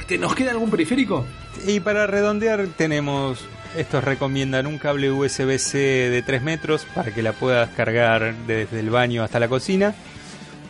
¿Te- 0.08 0.18
¿Nos 0.18 0.34
queda 0.34 0.50
algún 0.52 0.72
periférico? 0.72 1.26
Y 1.68 1.80
para 1.80 2.08
redondear 2.08 2.66
tenemos, 2.76 3.46
estos 3.78 4.04
recomiendan 4.04 4.66
un 4.66 4.80
cable 4.80 5.12
USB-C 5.12 5.78
de 5.78 6.22
3 6.24 6.42
metros 6.42 6.86
para 6.96 7.14
que 7.14 7.22
la 7.22 7.34
puedas 7.34 7.70
cargar 7.70 8.34
desde 8.48 8.80
el 8.80 8.90
baño 8.90 9.24
hasta 9.24 9.40
la 9.40 9.48
cocina. 9.48 9.94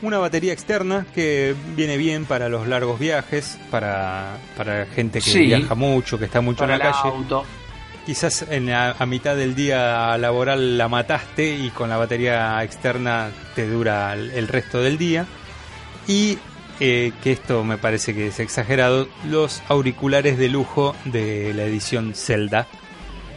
Una 0.01 0.19
batería 0.19 0.53
externa 0.53 1.05
que 1.15 1.55
viene 1.75 1.97
bien 1.97 2.25
para 2.25 2.49
los 2.49 2.67
largos 2.67 2.99
viajes, 2.99 3.57
para, 3.71 4.37
para 4.55 4.85
gente 4.85 5.19
que 5.21 5.31
Sí. 5.31 5.39
viaja 5.45 5.73
mucho, 5.73 6.19
que 6.19 6.25
está 6.25 6.39
mucho 6.41 6.59
Para 6.59 6.75
en 6.75 6.81
el 6.81 6.87
la 6.87 6.93
calle. 6.93 7.09
auto. 7.15 7.45
Quizás 8.05 8.45
en 8.49 8.67
la- 8.67 8.95
a 8.97 9.05
mitad 9.07 9.35
del 9.35 9.55
día 9.55 10.17
laboral 10.17 10.77
la 10.77 10.87
mataste 10.87 11.55
y 11.55 11.71
con 11.71 11.89
la 11.89 11.97
batería 11.97 12.63
externa 12.63 13.31
te 13.55 13.67
dura 13.67 14.13
el, 14.13 14.31
el 14.31 14.47
resto 14.47 14.81
del 14.81 14.97
día. 14.97 15.25
Y 16.07 16.37
eh, 16.79 17.11
que 17.23 17.31
esto 17.31 17.63
me 17.63 17.77
parece 17.79 18.13
que 18.13 18.27
es 18.27 18.39
exagerado, 18.39 19.09
los 19.25 19.63
auriculares 19.67 20.37
de 20.37 20.47
lujo 20.47 20.95
de 21.05 21.53
la 21.55 21.63
edición 21.63 22.13
Zelda. 22.13 22.67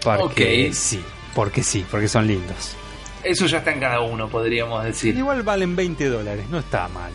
Porque 0.05 0.71
sí, 0.75 1.03
porque 1.35 1.63
sí, 1.63 1.85
porque 1.91 2.07
son 2.09 2.27
lindos. 2.27 2.77
Eso 3.25 3.47
ya 3.47 3.59
está 3.59 3.73
en 3.73 3.81
cada 3.81 4.01
uno, 4.01 4.29
podríamos 4.29 4.83
decir. 4.85 5.17
Igual 5.17 5.43
valen 5.43 5.77
20 5.77 6.07
dólares, 6.09 6.47
no 6.51 6.59
está 6.59 6.89
mal. 6.89 7.13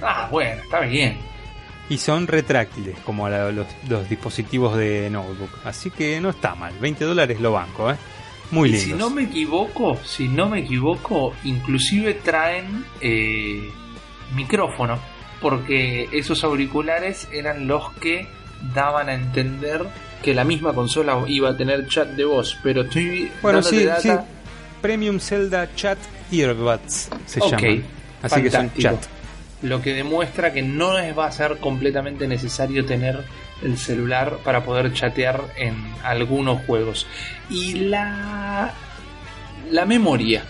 Ah, 0.00 0.28
bueno, 0.30 0.62
está 0.62 0.80
bien. 0.80 1.18
Y 1.88 1.98
son 1.98 2.26
retráctiles, 2.26 2.98
como 3.00 3.28
la- 3.28 3.50
los, 3.52 3.66
los 3.88 4.08
dispositivos 4.08 4.76
de 4.76 5.10
notebook. 5.10 5.50
Así 5.64 5.90
que 5.90 6.20
no 6.20 6.30
está 6.30 6.54
mal. 6.54 6.72
20 6.80 7.04
dólares 7.04 7.38
lo 7.40 7.52
banco, 7.52 7.90
¿eh? 7.90 7.96
Muy 8.50 8.68
Y 8.68 8.72
lindos. 8.72 8.88
si 8.88 8.94
no 8.94 9.10
me 9.10 9.22
equivoco, 9.24 9.98
si 10.04 10.28
no 10.28 10.48
me 10.48 10.60
equivoco, 10.60 11.34
inclusive 11.44 12.14
traen 12.14 12.84
eh, 13.00 13.70
micrófono, 14.34 14.98
porque 15.40 16.08
esos 16.12 16.44
auriculares 16.44 17.28
eran 17.32 17.66
los 17.66 17.92
que 17.94 18.26
daban 18.74 19.08
a 19.08 19.14
entender 19.14 19.84
que 20.22 20.34
la 20.34 20.44
misma 20.44 20.72
consola 20.72 21.18
iba 21.26 21.50
a 21.50 21.56
tener 21.56 21.86
chat 21.88 22.08
de 22.10 22.24
voz, 22.24 22.56
pero 22.62 22.82
estoy 22.82 23.30
Bueno, 23.42 23.62
sí, 23.62 23.84
data. 23.84 24.00
sí. 24.00 24.10
Premium 24.82 25.20
Zelda 25.20 25.74
Chat 25.74 25.98
Earbuds 26.30 27.08
se 27.24 27.40
Ok, 27.40 27.50
llaman. 27.50 27.84
Así 28.22 28.42
que 28.42 28.50
son 28.50 28.72
chat. 28.74 29.02
Lo 29.62 29.80
que 29.80 29.94
demuestra 29.94 30.52
que 30.52 30.60
no 30.60 30.98
es, 30.98 31.16
va 31.16 31.26
a 31.26 31.32
ser 31.32 31.58
completamente 31.58 32.26
necesario 32.26 32.84
tener 32.84 33.24
el 33.62 33.78
celular 33.78 34.38
para 34.44 34.64
poder 34.64 34.92
chatear 34.92 35.44
en 35.56 35.76
algunos 36.02 36.64
juegos. 36.66 37.06
Y 37.48 37.74
la, 37.74 38.72
la 39.70 39.86
memoria 39.86 40.42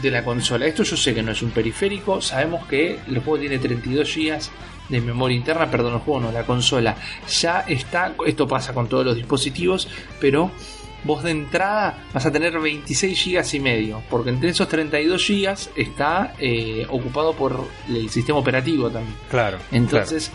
de 0.00 0.10
la 0.10 0.24
consola. 0.24 0.66
Esto 0.66 0.82
yo 0.82 0.96
sé 0.96 1.14
que 1.14 1.22
no 1.22 1.32
es 1.32 1.42
un 1.42 1.50
periférico. 1.50 2.20
Sabemos 2.20 2.66
que 2.66 2.98
el 3.06 3.18
juego 3.18 3.38
tiene 3.38 3.58
32 3.58 4.14
GB 4.14 4.38
de 4.88 5.00
memoria 5.00 5.36
interna. 5.36 5.70
Perdón, 5.70 5.94
el 5.94 6.00
juego 6.00 6.20
no, 6.20 6.32
la 6.32 6.44
consola. 6.44 6.96
Ya 7.28 7.60
está. 7.68 8.14
Esto 8.26 8.48
pasa 8.48 8.72
con 8.72 8.88
todos 8.88 9.04
los 9.04 9.16
dispositivos. 9.16 9.88
Pero 10.20 10.50
vos 11.04 11.22
de 11.22 11.30
entrada 11.30 12.04
vas 12.12 12.26
a 12.26 12.32
tener 12.32 12.58
26 12.58 13.24
GB 13.24 13.54
y 13.54 13.60
medio. 13.60 14.02
Porque 14.10 14.30
entre 14.30 14.50
esos 14.50 14.68
32 14.68 15.26
GB 15.26 15.54
está 15.76 16.34
eh, 16.38 16.86
ocupado 16.90 17.34
por 17.34 17.68
el 17.88 18.10
sistema 18.10 18.38
operativo 18.38 18.90
también. 18.90 19.14
Claro. 19.30 19.58
Entonces, 19.70 20.30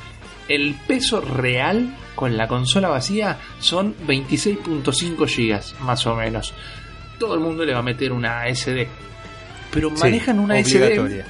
el 0.47 0.75
peso 0.87 1.21
real 1.21 1.95
con 2.15 2.35
la 2.37 2.47
consola 2.47 2.89
vacía 2.89 3.37
son 3.59 3.95
26.5 4.07 5.25
GB, 5.25 5.81
más 5.83 6.05
o 6.05 6.15
menos. 6.15 6.53
Todo 7.17 7.35
el 7.35 7.39
mundo 7.39 7.65
le 7.65 7.73
va 7.73 7.79
a 7.79 7.83
meter 7.83 8.11
una 8.11 8.47
SD. 8.53 8.87
Pero 9.71 9.89
claro. 9.89 9.97
Sí, 9.97 10.03
manejan 10.03 10.39
una 10.39 10.63
SD. 10.63 11.23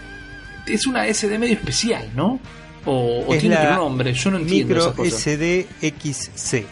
Es 0.68 0.86
una 0.86 1.12
SD 1.12 1.40
medio 1.40 1.56
especial, 1.56 2.10
¿no? 2.16 2.40
O, 2.86 3.26
o 3.28 3.34
Es 3.34 3.42
tiene 3.42 3.58
otro 3.58 3.76
nombre, 3.76 4.14
yo 4.14 4.32
no 4.32 4.38
entiendo 4.38 4.76
Micro 4.76 4.82
esas 4.82 4.96
cosas. 4.96 5.22
SD 5.22 5.68
XC. 5.82 6.56
Es 6.58 6.64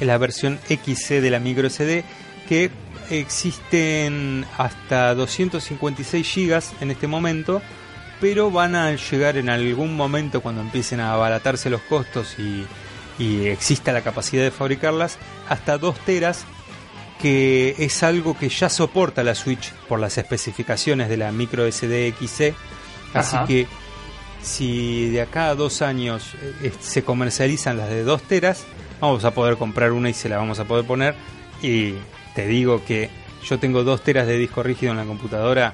la 0.00 0.18
versión 0.18 0.58
XC 0.68 1.20
de 1.20 1.30
la 1.30 1.40
micro 1.40 1.68
SD 1.68 2.04
que 2.48 2.70
existen 3.10 4.44
hasta 4.58 5.14
256 5.14 6.34
GB 6.34 6.62
en 6.80 6.90
este 6.90 7.06
momento, 7.06 7.62
pero 8.20 8.50
van 8.50 8.74
a 8.74 8.94
llegar 8.94 9.36
en 9.36 9.48
algún 9.48 9.96
momento 9.96 10.40
cuando 10.40 10.60
empiecen 10.60 11.00
a 11.00 11.12
abaratarse 11.12 11.70
los 11.70 11.80
costos 11.82 12.36
y, 12.38 12.66
y 13.18 13.46
exista 13.46 13.92
la 13.92 14.02
capacidad 14.02 14.42
de 14.42 14.50
fabricarlas 14.50 15.18
hasta 15.48 15.78
2 15.78 15.98
teras 16.00 16.44
que 17.20 17.74
es 17.78 18.02
algo 18.02 18.36
que 18.36 18.50
ya 18.50 18.68
soporta 18.68 19.24
la 19.24 19.34
Switch 19.34 19.72
por 19.88 19.98
las 19.98 20.18
especificaciones 20.18 21.08
de 21.08 21.16
la 21.16 21.32
micro 21.32 21.70
SD 21.70 22.12
XC 22.12 22.54
así 23.14 23.36
Ajá. 23.36 23.46
que 23.46 23.66
si 24.42 25.10
de 25.10 25.22
acá 25.22 25.48
a 25.48 25.54
dos 25.54 25.82
años 25.82 26.34
eh, 26.62 26.72
se 26.80 27.02
comercializan 27.02 27.76
las 27.76 27.88
de 27.88 28.04
2 28.04 28.22
teras, 28.22 28.64
vamos 29.00 29.24
a 29.24 29.30
poder 29.32 29.56
comprar 29.56 29.92
una 29.92 30.08
y 30.10 30.14
se 30.14 30.28
la 30.28 30.38
vamos 30.38 30.58
a 30.58 30.64
poder 30.64 30.84
poner. 30.84 31.14
Y 31.62 31.94
te 32.34 32.46
digo 32.46 32.84
que 32.84 33.10
yo 33.44 33.58
tengo 33.58 33.84
2 33.84 34.02
teras 34.02 34.26
de 34.26 34.36
disco 34.38 34.62
rígido 34.62 34.92
en 34.92 34.98
la 34.98 35.04
computadora 35.04 35.72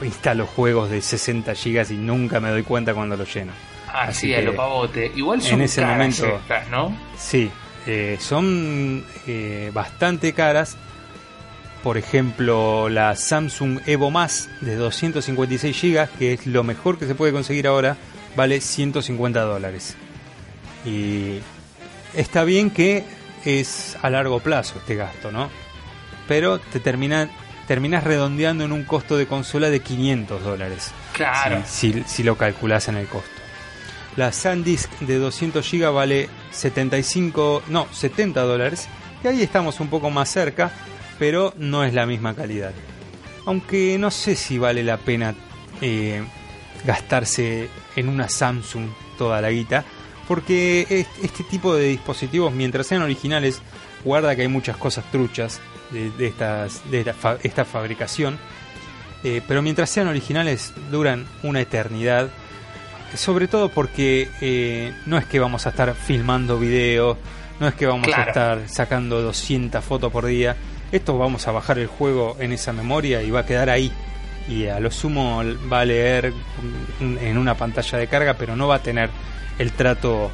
y 0.00 0.04
instalo 0.06 0.46
juegos 0.46 0.90
de 0.90 1.00
60 1.00 1.54
gigas 1.54 1.90
y 1.90 1.94
nunca 1.96 2.40
me 2.40 2.50
doy 2.50 2.62
cuenta 2.62 2.94
cuando 2.94 3.16
los 3.16 3.32
lleno. 3.32 3.52
Así 3.92 4.32
Así 4.32 4.34
a 4.34 4.38
que 4.38 4.42
lo 4.46 4.56
pavote. 4.56 5.12
Igual 5.14 5.40
en 5.40 5.44
son 5.46 5.60
ese 5.62 5.80
caras 5.82 5.96
momento- 5.96 6.36
estas, 6.38 6.68
¿no? 6.68 6.96
Sí, 7.18 7.50
eh, 7.86 8.16
son 8.20 9.04
eh, 9.26 9.70
bastante 9.74 10.32
caras. 10.32 10.76
Por 11.82 11.98
ejemplo, 11.98 12.88
la 12.88 13.16
Samsung 13.16 13.80
Evo 13.86 14.10
Más 14.10 14.48
de 14.60 14.76
256 14.76 15.76
GB, 15.82 16.08
que 16.18 16.32
es 16.34 16.46
lo 16.46 16.62
mejor 16.62 16.96
que 16.98 17.06
se 17.06 17.14
puede 17.16 17.32
conseguir 17.32 17.66
ahora, 17.66 17.96
vale 18.36 18.60
150 18.60 19.40
dólares. 19.40 19.96
Y 20.86 21.38
está 22.14 22.44
bien 22.44 22.70
que 22.70 23.04
es 23.44 23.96
a 24.02 24.10
largo 24.10 24.40
plazo 24.40 24.74
este 24.78 24.94
gasto, 24.94 25.30
¿no? 25.32 25.50
Pero 26.28 26.58
te 26.58 26.78
termina, 26.80 27.28
terminas 27.66 28.04
redondeando 28.04 28.64
en 28.64 28.72
un 28.72 28.84
costo 28.84 29.16
de 29.16 29.26
consola 29.26 29.70
de 29.70 29.80
500 29.80 30.42
dólares. 30.42 30.92
Claro. 31.12 31.62
Si, 31.66 31.92
si- 31.92 32.04
si 32.06 32.22
lo 32.22 32.36
calculas 32.36 32.88
en 32.88 32.96
el 32.96 33.06
costo. 33.06 33.28
La 34.16 34.30
SanDisk 34.30 34.90
de 35.00 35.16
200 35.18 35.68
GB 35.70 35.90
vale 35.92 36.28
75, 36.50 37.62
no, 37.68 37.88
70 37.92 38.42
dólares. 38.42 38.88
Y 39.24 39.28
ahí 39.28 39.42
estamos 39.42 39.80
un 39.80 39.88
poco 39.88 40.10
más 40.10 40.28
cerca, 40.30 40.70
pero 41.18 41.54
no 41.56 41.82
es 41.84 41.94
la 41.94 42.06
misma 42.06 42.34
calidad. 42.34 42.72
Aunque 43.46 43.96
no 43.98 44.10
sé 44.10 44.34
si 44.36 44.58
vale 44.58 44.82
la 44.84 44.98
pena 44.98 45.34
eh, 45.80 46.22
gastarse 46.84 47.68
en 47.96 48.08
una 48.08 48.28
Samsung 48.28 48.88
toda 49.18 49.40
la 49.40 49.50
guita, 49.50 49.84
porque 50.28 50.86
es- 50.88 51.06
este 51.22 51.44
tipo 51.44 51.74
de 51.74 51.84
dispositivos, 51.88 52.52
mientras 52.52 52.86
sean 52.86 53.02
originales, 53.02 53.60
guarda 54.04 54.34
que 54.36 54.42
hay 54.42 54.48
muchas 54.48 54.76
cosas 54.76 55.04
truchas 55.10 55.60
de, 55.90 56.10
de 56.10 56.26
estas, 56.26 56.88
de 56.90 57.00
esta, 57.00 57.14
fa- 57.14 57.38
esta 57.42 57.64
fabricación. 57.64 58.38
Eh, 59.24 59.40
pero 59.46 59.62
mientras 59.62 59.88
sean 59.90 60.08
originales 60.08 60.72
duran 60.90 61.26
una 61.42 61.60
eternidad. 61.60 62.28
Sobre 63.14 63.46
todo 63.46 63.68
porque 63.68 64.28
eh, 64.40 64.94
no 65.06 65.18
es 65.18 65.26
que 65.26 65.38
vamos 65.38 65.66
a 65.66 65.70
estar 65.70 65.94
filmando 65.94 66.58
videos, 66.58 67.18
no 67.60 67.68
es 67.68 67.74
que 67.74 67.86
vamos 67.86 68.06
Claro. 68.06 68.22
a 68.22 68.26
estar 68.26 68.68
sacando 68.68 69.20
200 69.20 69.84
fotos 69.84 70.10
por 70.10 70.24
día. 70.26 70.56
Esto 70.90 71.16
vamos 71.18 71.46
a 71.46 71.52
bajar 71.52 71.78
el 71.78 71.86
juego 71.88 72.36
en 72.40 72.52
esa 72.52 72.72
memoria 72.72 73.22
y 73.22 73.30
va 73.30 73.40
a 73.40 73.46
quedar 73.46 73.68
ahí. 73.70 73.92
Y 74.48 74.66
a 74.66 74.80
lo 74.80 74.90
sumo 74.90 75.42
va 75.72 75.80
a 75.80 75.84
leer 75.84 76.32
en 77.00 77.38
una 77.38 77.54
pantalla 77.54 77.98
de 77.98 78.08
carga, 78.08 78.34
pero 78.34 78.56
no 78.56 78.66
va 78.66 78.76
a 78.76 78.82
tener 78.82 79.08
el 79.62 79.72
trato 79.72 80.30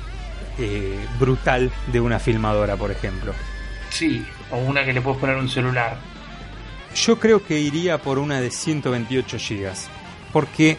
eh, 0.58 0.98
brutal 1.18 1.70
de 1.92 2.00
una 2.00 2.18
filmadora, 2.18 2.76
por 2.76 2.90
ejemplo. 2.90 3.32
Sí, 3.90 4.26
o 4.50 4.56
una 4.56 4.84
que 4.84 4.92
le 4.92 5.00
puedes 5.00 5.20
poner 5.20 5.36
un 5.36 5.48
celular. 5.48 5.96
Yo 6.94 7.18
creo 7.18 7.44
que 7.44 7.60
iría 7.60 7.98
por 7.98 8.18
una 8.18 8.40
de 8.40 8.50
128 8.50 9.36
GB. 9.36 9.72
Porque 10.32 10.76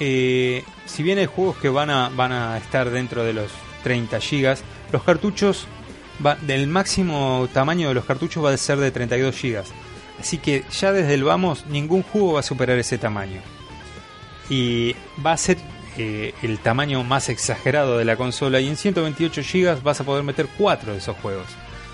eh, 0.00 0.64
si 0.86 1.02
bien 1.02 1.18
hay 1.18 1.26
juegos 1.26 1.56
que 1.58 1.68
van 1.68 1.90
a, 1.90 2.08
van 2.08 2.32
a 2.32 2.56
estar 2.58 2.90
dentro 2.90 3.24
de 3.24 3.32
los 3.32 3.50
30 3.84 4.18
GB, 4.18 4.56
los 4.92 5.02
cartuchos, 5.02 5.66
va, 6.24 6.36
del 6.36 6.66
máximo 6.66 7.48
tamaño 7.52 7.88
de 7.88 7.94
los 7.94 8.04
cartuchos 8.04 8.44
va 8.44 8.52
a 8.52 8.56
ser 8.56 8.78
de 8.78 8.90
32 8.90 9.40
GB. 9.40 9.62
Así 10.18 10.38
que 10.38 10.64
ya 10.70 10.92
desde 10.92 11.14
el 11.14 11.24
vamos, 11.24 11.66
ningún 11.66 12.02
juego 12.02 12.34
va 12.34 12.40
a 12.40 12.42
superar 12.42 12.78
ese 12.78 12.98
tamaño. 12.98 13.40
Y 14.48 14.94
va 15.24 15.32
a 15.32 15.36
ser 15.36 15.58
eh, 15.98 16.34
el 16.42 16.58
tamaño 16.58 17.02
más 17.04 17.28
exagerado 17.28 17.98
de 17.98 18.04
la 18.04 18.16
consola. 18.16 18.60
Y 18.60 18.68
en 18.68 18.76
128 18.76 19.42
GB 19.42 19.82
vas 19.82 20.00
a 20.00 20.04
poder 20.04 20.22
meter 20.24 20.46
4 20.58 20.92
de 20.92 20.98
esos 20.98 21.16
juegos. 21.18 21.46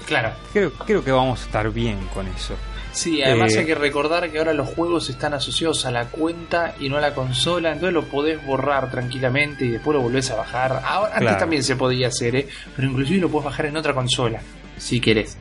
Claro. 0.07 0.33
Creo, 0.53 0.73
creo 0.73 1.05
que 1.05 1.13
vamos 1.13 1.41
a 1.41 1.45
estar 1.45 1.71
bien 1.71 1.99
con 2.13 2.27
eso. 2.29 2.55
Sí, 2.93 3.23
además 3.23 3.55
Eh, 3.55 3.61
hay 3.61 3.65
que 3.67 3.75
recordar 3.75 4.31
que 4.31 4.39
ahora 4.39 4.53
los 4.53 4.69
juegos 4.69 5.09
están 5.09 5.33
asociados 5.33 5.87
a 5.87 5.91
la 5.91 6.07
cuenta 6.09 6.75
y 6.79 6.91
no 6.91 6.99
a 6.99 7.01
la 7.01 7.15
consola, 7.15 7.71
entonces 7.73 7.95
lo 7.95 8.03
podés 8.05 8.45
borrar 8.45 8.91
tranquilamente 8.91 9.65
y 9.65 9.69
después 9.69 9.95
lo 9.97 10.03
volvés 10.03 10.31
a 10.31 10.35
bajar. 10.35 10.83
Ahora, 10.85 11.17
antes 11.17 11.39
también 11.39 11.63
se 11.63 11.75
podía 11.77 12.09
hacer, 12.09 12.37
¿eh? 12.37 12.49
pero 12.77 12.89
inclusive 12.89 13.19
lo 13.21 13.31
podés 13.31 13.47
bajar 13.47 13.67
en 13.67 13.79
otra 13.79 13.95
consola, 13.95 14.43
si 14.77 15.01
querés. 15.01 15.39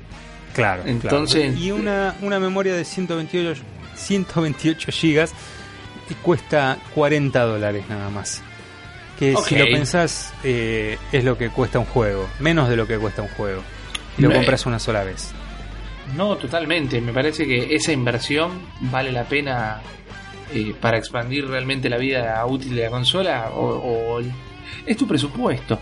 Claro. 0.53 0.84
Entonces- 0.86 1.47
claro. 1.51 1.59
Y 1.59 1.72
una, 1.72 2.16
una 2.22 2.39
memoria 2.39 2.74
de 2.74 2.86
128, 2.86 3.62
128 3.95 4.89
GB 4.91 5.28
y 6.09 6.14
cuesta 6.16 6.78
40 6.95 7.41
dólares 7.43 7.84
nada 7.89 8.09
más. 8.09 8.41
Que 9.22 9.36
si 9.36 9.55
lo 9.55 9.65
pensás 9.65 10.34
eh, 10.43 10.97
es 11.11 11.24
lo 11.24 11.38
que 11.38 11.49
cuesta 11.49 11.78
un 11.78 11.86
juego. 11.86 12.28
Menos 12.39 12.69
de 12.69 12.76
lo 12.76 12.88
que 12.88 12.97
cuesta 12.97 13.22
un 13.22 13.28
juego. 13.28 13.61
Y 14.17 14.24
lo 14.24 14.34
compras 14.34 14.65
una 14.65 14.80
sola 14.80 15.03
vez. 15.03 15.32
No, 16.17 16.36
totalmente. 16.38 16.99
Me 17.01 17.13
parece 17.13 17.45
que 17.45 17.76
esa 17.76 17.91
inversión 17.91 18.49
vale 18.80 19.11
la 19.11 19.26
pena 19.26 19.80
eh, 20.51 20.74
para 20.82 20.97
expandir 20.97 21.47
realmente 21.47 21.88
la 21.88 21.97
vida 21.97 22.43
útil 22.47 22.76
de 22.76 22.82
la 22.82 22.89
consola 22.89 23.51
o, 23.53 24.19
es 24.88 24.97
tu 24.97 25.05
presupuesto. 25.05 25.78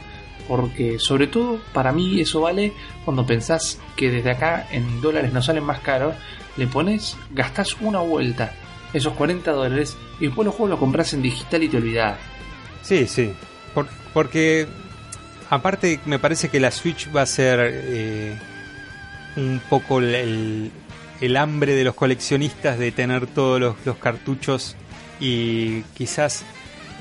Porque 0.46 1.00
sobre 1.00 1.28
todo 1.28 1.62
para 1.72 1.94
mí 1.94 2.20
eso 2.20 2.42
vale 2.42 2.74
cuando 3.06 3.26
pensás 3.26 3.80
que 3.96 4.12
desde 4.12 4.32
acá 4.32 4.68
en 4.70 5.00
dólares 5.00 5.32
nos 5.32 5.46
salen 5.46 5.64
más 5.64 5.80
caros, 5.80 6.14
le 6.58 6.68
pones, 6.68 7.16
gastás 7.32 7.78
una 7.80 8.00
vuelta, 8.00 8.54
esos 8.92 9.14
40 9.14 9.50
dólares, 9.50 9.96
y 10.20 10.26
después 10.26 10.46
los 10.46 10.56
juegos 10.56 10.72
los 10.72 10.80
compras 10.80 11.14
en 11.14 11.22
digital 11.22 11.64
y 11.64 11.70
te 11.70 11.78
olvidás. 11.78 12.18
Sí, 12.82 13.08
sí. 13.08 13.34
Por- 13.74 13.88
porque 14.14 14.68
aparte 15.50 16.00
me 16.06 16.20
parece 16.20 16.50
que 16.50 16.60
la 16.60 16.72
Switch 16.72 17.08
va 17.16 17.22
a 17.24 17.26
ser 17.26 17.60
eh, 17.62 18.38
un 19.36 19.62
poco 19.70 20.00
el, 20.00 20.72
el- 21.22 21.38
hambre 21.38 21.74
de 21.76 21.84
los 21.84 21.96
coleccionistas 21.96 22.80
de 22.80 22.92
tener 22.92 23.28
todos 23.28 23.60
los, 23.60 23.76
los 23.86 23.98
cartuchos 23.98 24.76
y 25.20 25.82
quizás 25.96 26.44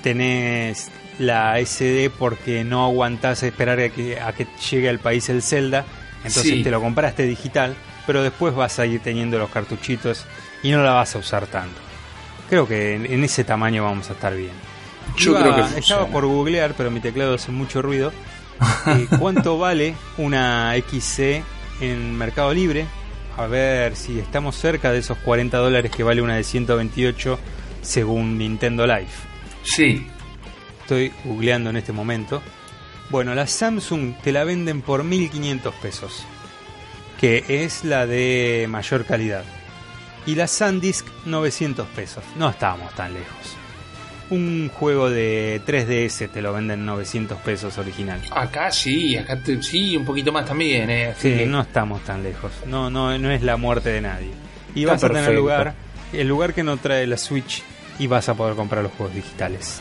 tenés 0.02 0.90
la 1.18 1.58
SD 1.60 2.10
porque 2.16 2.64
no 2.64 2.84
aguantás 2.84 3.42
esperar 3.42 3.80
a 3.80 3.88
que, 3.88 4.20
a 4.20 4.32
que 4.32 4.46
llegue 4.70 4.88
al 4.88 4.98
país 4.98 5.28
el 5.28 5.42
Zelda, 5.42 5.84
entonces 6.18 6.52
Sí. 6.52 6.62
te 6.62 6.70
lo 6.70 6.80
compraste 6.80 7.24
digital, 7.24 7.74
pero 8.06 8.22
después 8.22 8.54
vas 8.54 8.78
a 8.78 8.86
ir 8.86 9.00
teniendo 9.00 9.38
los 9.38 9.50
cartuchitos 9.50 10.24
y 10.62 10.70
no 10.70 10.82
la 10.82 10.92
vas 10.92 11.14
a 11.14 11.18
usar 11.18 11.46
tanto. 11.46 11.80
Creo 12.48 12.66
que 12.68 12.94
en, 12.94 13.06
en 13.06 13.24
ese 13.24 13.44
tamaño 13.44 13.84
vamos 13.84 14.08
a 14.10 14.12
estar 14.14 14.34
bien. 14.34 14.52
Yo 15.16 15.32
Iba- 15.32 15.40
creo 15.40 15.54
que 15.54 15.60
estaba 15.60 15.72
funciona. 15.74 16.06
por 16.06 16.26
googlear, 16.26 16.74
pero 16.76 16.90
mi 16.90 17.00
teclado 17.00 17.34
hace 17.34 17.50
mucho 17.50 17.82
ruido. 17.82 18.12
Eh, 18.86 19.06
¿Cuánto 19.18 19.58
vale 19.58 19.94
una 20.16 20.74
XC 20.76 21.42
en 21.80 22.16
Mercado 22.16 22.52
Libre? 22.54 22.86
A 23.36 23.46
ver 23.46 23.94
si 23.96 24.18
estamos 24.18 24.56
cerca 24.56 24.90
de 24.92 24.98
esos 24.98 25.16
40 25.18 25.58
dólares 25.58 25.92
que 25.92 26.02
vale 26.02 26.22
una 26.22 26.34
de 26.36 26.42
128 26.44 27.38
según 27.82 28.36
Nintendo 28.38 28.86
Live. 28.86 29.06
Sí, 29.62 30.06
Estoy 30.80 31.12
googleando 31.24 31.68
en 31.68 31.76
este 31.76 31.92
momento. 31.92 32.40
Bueno, 33.10 33.34
la 33.34 33.46
Samsung 33.46 34.14
te 34.22 34.32
la 34.32 34.44
venden 34.44 34.80
por 34.80 35.04
1500 35.04 35.74
pesos, 35.74 36.24
que 37.20 37.44
es 37.46 37.84
la 37.84 38.06
de 38.06 38.66
mayor 38.70 39.04
calidad. 39.04 39.44
Y 40.24 40.34
la 40.34 40.46
SanDisk 40.46 41.06
900 41.26 41.86
pesos. 41.88 42.24
No 42.36 42.48
estamos 42.48 42.94
tan 42.94 43.12
lejos. 43.12 43.56
Un 44.30 44.68
juego 44.68 45.08
de 45.08 45.60
3DS 45.64 46.28
te 46.30 46.42
lo 46.42 46.52
venden 46.52 46.84
900 46.84 47.38
pesos 47.38 47.78
original. 47.78 48.20
acá 48.30 48.70
sí, 48.70 49.16
acá 49.16 49.40
te- 49.42 49.62
sí, 49.62 49.96
un 49.96 50.04
poquito 50.04 50.30
más 50.32 50.44
también. 50.44 50.90
Eh. 50.90 51.14
Sí, 51.16 51.30
que- 51.34 51.46
no 51.46 51.60
estamos 51.62 52.02
tan 52.04 52.22
lejos. 52.22 52.52
No, 52.66 52.90
no, 52.90 53.16
no 53.18 53.30
es 53.30 53.42
la 53.42 53.56
muerte 53.56 53.88
de 53.90 54.00
nadie. 54.02 54.30
Y 54.74 54.80
Está 54.82 54.92
vas 54.92 55.04
a 55.04 55.08
tener 55.08 55.34
lugar, 55.34 55.74
el 56.12 56.28
lugar 56.28 56.52
que 56.52 56.62
no 56.62 56.76
trae 56.76 57.06
la 57.06 57.16
Switch 57.16 57.62
y 57.98 58.06
vas 58.06 58.28
a 58.28 58.34
poder 58.34 58.54
comprar 58.54 58.82
los 58.82 58.92
juegos 58.92 59.14
digitales. 59.14 59.80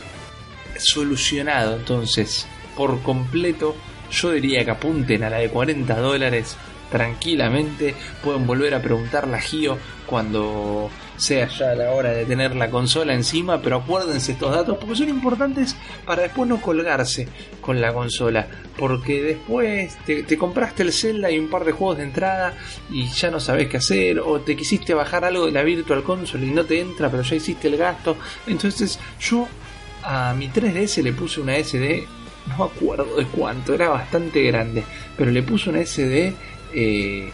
solucionado 0.78 1.76
entonces 1.76 2.46
por 2.76 3.02
completo 3.02 3.74
yo 4.10 4.30
diría 4.30 4.64
que 4.64 4.70
apunten 4.70 5.24
a 5.24 5.30
la 5.30 5.38
de 5.38 5.48
40 5.50 5.98
dólares 5.98 6.56
tranquilamente 6.90 7.94
pueden 8.22 8.46
volver 8.46 8.74
a 8.74 8.80
preguntarle 8.80 9.36
a 9.36 9.40
Gio 9.40 9.76
cuando 10.06 10.88
sea 11.18 11.48
ya 11.48 11.74
la 11.74 11.90
hora 11.90 12.10
de 12.10 12.24
tener 12.24 12.54
la 12.54 12.70
consola 12.70 13.12
encima 13.12 13.60
pero 13.60 13.76
acuérdense 13.78 14.32
estos 14.32 14.52
datos 14.52 14.78
porque 14.78 14.94
son 14.94 15.08
importantes 15.08 15.76
para 16.06 16.22
después 16.22 16.48
no 16.48 16.60
colgarse 16.60 17.28
con 17.60 17.80
la 17.80 17.92
consola 17.92 18.46
porque 18.76 19.22
después 19.22 19.96
te, 20.06 20.22
te 20.22 20.38
compraste 20.38 20.84
el 20.84 20.92
Zelda 20.92 21.30
y 21.30 21.38
un 21.38 21.50
par 21.50 21.64
de 21.64 21.72
juegos 21.72 21.98
de 21.98 22.04
entrada 22.04 22.54
y 22.90 23.08
ya 23.08 23.30
no 23.30 23.40
sabes 23.40 23.68
qué 23.68 23.78
hacer 23.78 24.20
o 24.20 24.40
te 24.40 24.56
quisiste 24.56 24.94
bajar 24.94 25.24
algo 25.24 25.46
de 25.46 25.52
la 25.52 25.62
Virtual 25.62 26.02
Console 26.04 26.46
y 26.46 26.50
no 26.50 26.64
te 26.64 26.80
entra 26.80 27.10
pero 27.10 27.22
ya 27.22 27.36
hiciste 27.36 27.68
el 27.68 27.76
gasto. 27.76 28.16
Entonces 28.46 28.98
yo 29.20 29.48
a 30.02 30.32
mi 30.34 30.48
3DS 30.48 31.02
le 31.02 31.12
puse 31.12 31.40
una 31.40 31.56
SD, 31.56 32.06
no 32.56 32.64
acuerdo 32.64 33.16
de 33.16 33.26
cuánto, 33.26 33.74
era 33.74 33.88
bastante 33.88 34.42
grande, 34.42 34.84
pero 35.16 35.30
le 35.30 35.42
puse 35.42 35.70
una 35.70 35.84
SD, 35.84 36.32
eh, 36.72 37.32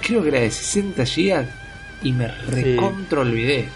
creo 0.00 0.22
que 0.22 0.28
era 0.28 0.40
de 0.40 0.50
60 0.50 1.04
GB 1.04 1.61
y 2.02 2.12
me 2.12 2.28
recontra 2.28 3.20
olvidé. 3.20 3.68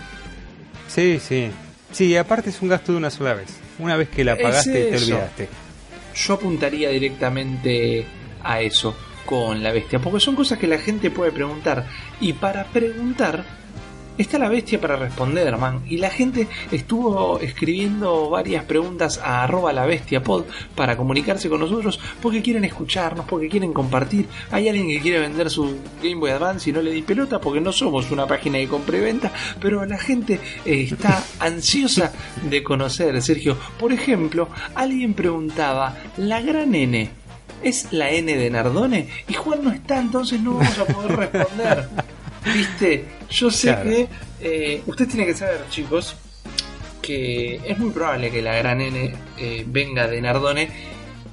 Sí, 0.89 1.19
sí. 1.21 1.51
Sí, 1.93 2.17
aparte 2.17 2.51
es 2.51 2.61
un 2.63 2.69
gasto 2.69 2.93
de 2.93 2.99
una 2.99 3.11
sola 3.11 3.35
vez. 3.35 3.49
Una 3.79 3.97
vez 3.97 4.09
que 4.09 4.25
la 4.25 4.35
Es 4.35 4.43
pagaste, 4.43 4.73
te 4.73 4.95
eso. 4.97 5.05
olvidaste. 5.15 5.49
Yo 6.15 6.35
apuntaría 6.35 6.89
directamente 6.91 8.07
a 8.43 8.61
eso 8.61 8.97
con 9.25 9.63
la 9.63 9.73
bestia, 9.73 9.99
porque 9.99 10.21
son 10.21 10.35
cosas 10.37 10.59
que 10.59 10.67
la 10.67 10.79
gente 10.79 11.11
puede 11.11 11.33
preguntar. 11.33 11.87
Y 12.21 12.33
para 12.33 12.65
preguntar, 12.65 13.45
está 14.19 14.39
la 14.39 14.49
bestia 14.49 14.81
para 14.81 14.97
responder, 14.97 15.57
man. 15.57 15.83
Y 15.89 15.99
la 15.99 16.11
gente 16.11 16.49
estuvo 16.71 17.39
escribiendo 17.41 18.31
varias 18.31 18.65
preguntas 18.65 19.19
a 19.19 19.45
arroba 19.45 19.73
la 19.73 19.87
bestia 19.87 20.23
pod 20.23 20.45
para 20.75 20.97
comunicarse 20.97 21.49
con 21.49 21.61
nosotros, 21.61 22.01
porque 22.23 22.43
quieren 22.43 22.65
escucharnos, 22.65 23.27
porque 23.27 23.49
quieren 23.49 23.73
compartir. 23.73 24.27
Hay 24.51 24.69
alguien 24.69 24.89
que 24.89 25.01
quiere 25.01 25.21
vender 25.21 25.51
su 25.51 25.77
Game 26.03 26.17
Boy 26.17 26.31
Advance 26.31 26.71
y 26.71 26.73
no 26.73 26.83
le 26.83 26.93
di 26.93 27.03
pelota 27.03 27.41
porque 27.41 27.61
no 27.61 27.73
somos 27.73 28.11
una 28.11 28.27
página 28.27 28.59
de 28.59 28.69
compra 28.69 28.99
y 28.99 29.01
venta, 29.01 29.33
pero 29.61 29.85
la 29.85 29.99
gente 29.99 30.41
eh, 30.65 30.89
está 30.91 31.23
ansiosa 31.41 32.13
de 32.49 32.63
conocer, 32.63 33.21
Sergio. 33.23 33.57
Por 33.79 33.93
ejemplo, 33.93 34.49
alguien 34.75 35.15
preguntaba, 35.15 35.97
¿la 36.17 36.41
gran 36.41 36.75
N 36.75 37.11
es 37.63 37.93
la 37.93 38.11
N 38.11 38.37
de 38.37 38.51
Nardone? 38.51 39.09
Y 39.29 39.35
Juan 39.35 39.65
no 39.65 39.73
está, 39.73 40.01
entonces 40.01 40.41
no 40.41 40.55
vamos 40.55 40.79
a 40.79 40.85
poder 40.85 41.17
responder. 41.33 42.16
Viste, 42.53 43.05
yo 43.31 43.51
sé 43.51 43.69
Claro. 43.69 43.91
que 43.91 44.09
eh, 44.41 44.83
usted 44.87 45.09
tiene 45.09 45.27
que 45.27 45.35
saber, 45.35 45.65
chicos, 45.71 46.17
que 47.03 47.57
es 47.65 47.79
muy 47.79 47.91
probable 47.91 48.31
que 48.31 48.43
la 48.43 48.55
gran 48.57 48.81
N 48.81 49.15
eh, 49.39 49.65
venga 49.67 50.07
de 50.07 50.21
Nardone, 50.21 50.69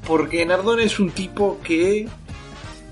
porque 0.08 0.46
Nardone 0.46 0.84
es 0.84 1.00
un 1.00 1.12
tipo 1.12 1.60
que 1.64 2.08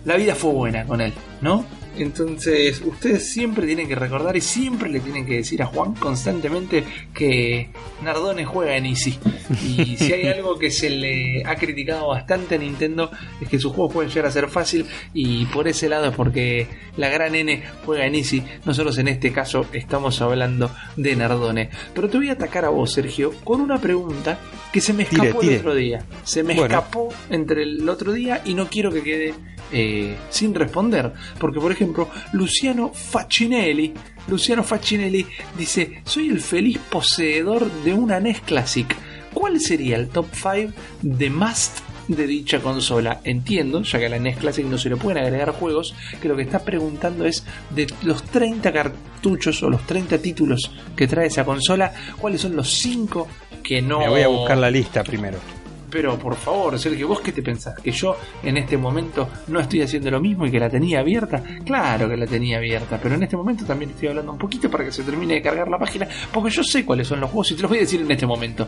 la 0.05 0.15
vida 0.15 0.35
fue 0.35 0.51
buena 0.51 0.85
con 0.85 1.01
él, 1.01 1.13
¿no? 1.41 1.65
Entonces, 1.97 2.81
ustedes 2.85 3.29
siempre 3.31 3.65
tienen 3.65 3.87
que 3.87 3.95
recordar 3.95 4.35
y 4.37 4.41
siempre 4.41 4.89
le 4.89 4.99
tienen 5.01 5.25
que 5.25 5.37
decir 5.37 5.61
a 5.61 5.65
Juan 5.65 5.93
constantemente 5.93 6.83
que 7.13 7.69
Nardone 8.03 8.45
juega 8.45 8.77
en 8.77 8.85
Easy. 8.85 9.19
Y 9.65 9.97
si 9.97 10.13
hay 10.13 10.27
algo 10.27 10.57
que 10.57 10.71
se 10.71 10.89
le 10.89 11.43
ha 11.45 11.55
criticado 11.55 12.07
bastante 12.07 12.55
a 12.55 12.57
Nintendo 12.57 13.11
es 13.41 13.49
que 13.49 13.59
sus 13.59 13.73
juegos 13.73 13.93
pueden 13.93 14.09
llegar 14.09 14.25
a 14.27 14.31
ser 14.31 14.47
fácil 14.49 14.85
y 15.13 15.45
por 15.47 15.67
ese 15.67 15.89
lado 15.89 16.07
es 16.07 16.15
porque 16.15 16.67
la 16.97 17.09
gran 17.09 17.35
N 17.35 17.61
juega 17.85 18.05
en 18.05 18.15
Easy. 18.15 18.43
Nosotros 18.65 18.97
en 18.97 19.07
este 19.09 19.31
caso 19.31 19.65
estamos 19.73 20.21
hablando 20.21 20.71
de 20.95 21.15
Nardone. 21.15 21.69
Pero 21.93 22.09
te 22.09 22.17
voy 22.17 22.29
a 22.29 22.33
atacar 22.33 22.65
a 22.65 22.69
vos, 22.69 22.93
Sergio, 22.93 23.33
con 23.43 23.61
una 23.61 23.79
pregunta 23.79 24.39
que 24.71 24.79
se 24.81 24.93
me 24.93 25.05
Tire, 25.05 25.23
escapó 25.27 25.41
tire. 25.41 25.53
el 25.55 25.59
otro 25.59 25.75
día. 25.75 26.05
Se 26.23 26.41
me 26.43 26.55
Bueno. 26.55 26.65
escapó 26.77 27.09
entre 27.29 27.63
el 27.63 27.87
otro 27.89 28.13
día 28.13 28.41
y 28.45 28.53
no 28.53 28.67
quiero 28.67 28.91
que 28.91 29.03
quede 29.03 29.33
eh, 29.71 30.15
sin 30.29 30.53
responder. 30.53 31.13
Porque, 31.39 31.59
por 31.59 31.71
ejemplo, 31.71 32.09
Luciano 32.33 32.91
Faccinelli, 32.93 33.93
Luciano 34.27 34.63
Faccinelli 34.63 35.25
dice: 35.57 36.01
Soy 36.05 36.29
el 36.29 36.41
feliz 36.41 36.77
poseedor 36.77 37.71
de 37.83 37.93
una 37.93 38.19
NES 38.19 38.41
Classic. 38.41 38.95
¿Cuál 39.33 39.59
sería 39.59 39.95
el 39.95 40.09
top 40.09 40.27
5 40.33 40.73
de 41.01 41.29
Must 41.29 41.79
de 42.15 42.27
dicha 42.27 42.59
consola. 42.59 43.21
Entiendo, 43.23 43.81
ya 43.83 43.99
que 43.99 44.05
a 44.05 44.09
la 44.09 44.19
NES 44.19 44.37
Classic 44.37 44.65
no 44.65 44.77
se 44.77 44.89
le 44.89 44.97
pueden 44.97 45.23
agregar 45.23 45.51
juegos, 45.51 45.95
que 46.21 46.27
lo 46.27 46.35
que 46.35 46.43
está 46.43 46.59
preguntando 46.59 47.25
es 47.25 47.45
de 47.69 47.87
los 48.03 48.23
30 48.23 48.71
cartuchos 48.71 49.61
o 49.63 49.69
los 49.69 49.85
30 49.85 50.17
títulos 50.19 50.71
que 50.95 51.07
trae 51.07 51.27
esa 51.27 51.45
consola, 51.45 51.93
¿cuáles 52.17 52.41
son 52.41 52.55
los 52.55 52.71
5 52.73 53.27
que 53.63 53.81
no... 53.81 53.99
Me 53.99 54.09
voy 54.09 54.21
a 54.21 54.27
buscar 54.27 54.57
la 54.57 54.71
lista 54.71 55.03
primero. 55.03 55.60
Pero 55.91 56.17
por 56.17 56.35
favor, 56.35 56.79
Sergio, 56.79 57.09
¿vos 57.09 57.19
qué 57.19 57.33
te 57.33 57.43
pensás? 57.43 57.77
¿Que 57.79 57.91
yo 57.91 58.17
en 58.41 58.57
este 58.57 58.77
momento 58.77 59.29
no 59.47 59.59
estoy 59.59 59.81
haciendo 59.81 60.09
lo 60.09 60.21
mismo 60.21 60.45
y 60.47 60.51
que 60.51 60.59
la 60.59 60.69
tenía 60.69 61.01
abierta? 61.01 61.43
Claro 61.65 62.07
que 62.07 62.15
la 62.15 62.25
tenía 62.25 62.57
abierta, 62.57 62.97
pero 63.01 63.15
en 63.15 63.23
este 63.23 63.35
momento 63.35 63.65
también 63.65 63.91
estoy 63.91 64.07
hablando 64.07 64.31
un 64.31 64.37
poquito 64.37 64.71
para 64.71 64.85
que 64.85 64.91
se 64.91 65.03
termine 65.03 65.35
de 65.35 65.41
cargar 65.41 65.67
la 65.67 65.77
página, 65.77 66.07
porque 66.31 66.49
yo 66.49 66.63
sé 66.63 66.85
cuáles 66.85 67.07
son 67.07 67.19
los 67.19 67.29
juegos 67.29 67.51
y 67.51 67.55
te 67.55 67.61
los 67.63 67.69
voy 67.69 67.79
a 67.79 67.81
decir 67.81 68.01
en 68.01 68.09
este 68.09 68.25
momento. 68.25 68.67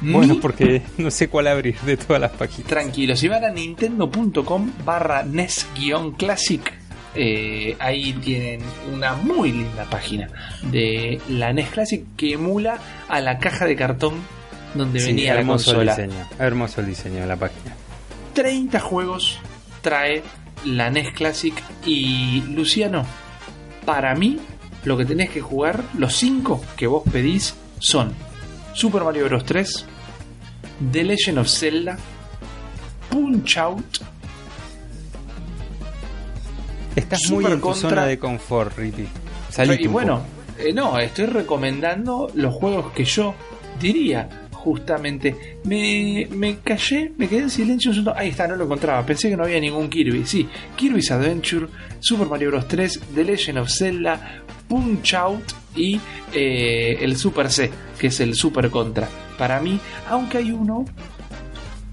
Bueno, 0.00 0.38
porque 0.40 0.82
no 0.98 1.10
sé 1.10 1.28
cuál 1.28 1.46
abrir 1.48 1.78
de 1.80 1.96
todas 1.96 2.20
las 2.20 2.32
páginas. 2.32 2.68
Tranquilo, 2.68 3.14
si 3.14 3.28
van 3.28 3.44
a 3.44 3.50
nintendo.com 3.50 4.72
barra 4.84 5.22
NES-Classic, 5.22 6.72
eh, 7.14 7.76
ahí 7.78 8.12
tienen 8.14 8.60
una 8.92 9.14
muy 9.14 9.52
linda 9.52 9.84
página 9.84 10.28
de 10.62 11.20
la 11.28 11.52
NES 11.52 11.68
Classic 11.68 12.04
que 12.16 12.32
emula 12.32 12.78
a 13.08 13.20
la 13.20 13.38
caja 13.38 13.66
de 13.66 13.76
cartón 13.76 14.14
donde 14.74 15.00
Sí, 15.00 15.06
venía 15.08 15.34
la 15.34 15.40
hermoso 15.40 15.72
consola. 15.72 15.96
diseño. 15.96 16.28
Hermoso 16.38 16.80
el 16.80 16.86
diseño 16.88 17.20
de 17.20 17.26
la 17.26 17.36
página. 17.36 17.74
30 18.34 18.80
juegos 18.80 19.38
trae 19.80 20.22
la 20.64 20.90
NES 20.90 21.12
Classic 21.12 21.54
y 21.84 22.42
Luciano, 22.48 23.04
para 23.84 24.14
mí 24.14 24.38
lo 24.84 24.96
que 24.96 25.04
tenés 25.04 25.30
que 25.30 25.40
jugar, 25.40 25.82
los 25.96 26.14
5 26.16 26.60
que 26.76 26.86
vos 26.86 27.02
pedís 27.10 27.54
son 27.78 28.12
Super 28.72 29.04
Mario 29.04 29.26
Bros. 29.26 29.44
3, 29.44 29.86
The 30.92 31.04
Legend 31.04 31.38
of 31.38 31.48
Zelda, 31.48 31.96
Punch 33.10 33.58
Out, 33.58 33.84
Estás 36.96 37.20
Super 37.22 37.42
muy 37.42 37.52
en 37.52 37.60
tu 37.60 37.74
zona 37.74 38.06
de 38.06 38.18
confort, 38.18 38.76
Rippy. 38.78 39.08
Y 39.78 39.86
bueno, 39.88 40.22
eh, 40.58 40.72
no, 40.72 40.98
estoy 40.98 41.26
recomendando 41.26 42.30
los 42.34 42.54
juegos 42.54 42.92
que 42.92 43.04
yo 43.04 43.34
diría. 43.80 44.43
Justamente, 44.64 45.58
me, 45.64 46.26
me 46.30 46.56
callé, 46.60 47.12
me 47.18 47.28
quedé 47.28 47.42
en 47.42 47.50
silencio 47.50 47.90
un 47.90 47.96
segundo. 47.96 48.14
Ahí 48.16 48.30
está, 48.30 48.48
no 48.48 48.56
lo 48.56 48.64
encontraba. 48.64 49.04
Pensé 49.04 49.28
que 49.28 49.36
no 49.36 49.44
había 49.44 49.60
ningún 49.60 49.90
Kirby. 49.90 50.24
Sí, 50.24 50.48
Kirby's 50.74 51.10
Adventure, 51.10 51.66
Super 52.00 52.26
Mario 52.26 52.48
Bros. 52.48 52.66
3, 52.66 53.00
The 53.14 53.24
Legend 53.24 53.58
of 53.58 53.68
Zelda, 53.70 54.42
Punch 54.66 55.12
Out 55.12 55.52
y 55.76 56.00
eh, 56.32 56.96
el 57.02 57.14
Super 57.18 57.50
C, 57.50 57.70
que 57.98 58.06
es 58.06 58.20
el 58.20 58.34
Super 58.34 58.70
Contra. 58.70 59.06
Para 59.36 59.60
mí, 59.60 59.78
aunque 60.08 60.38
hay 60.38 60.50
uno 60.50 60.86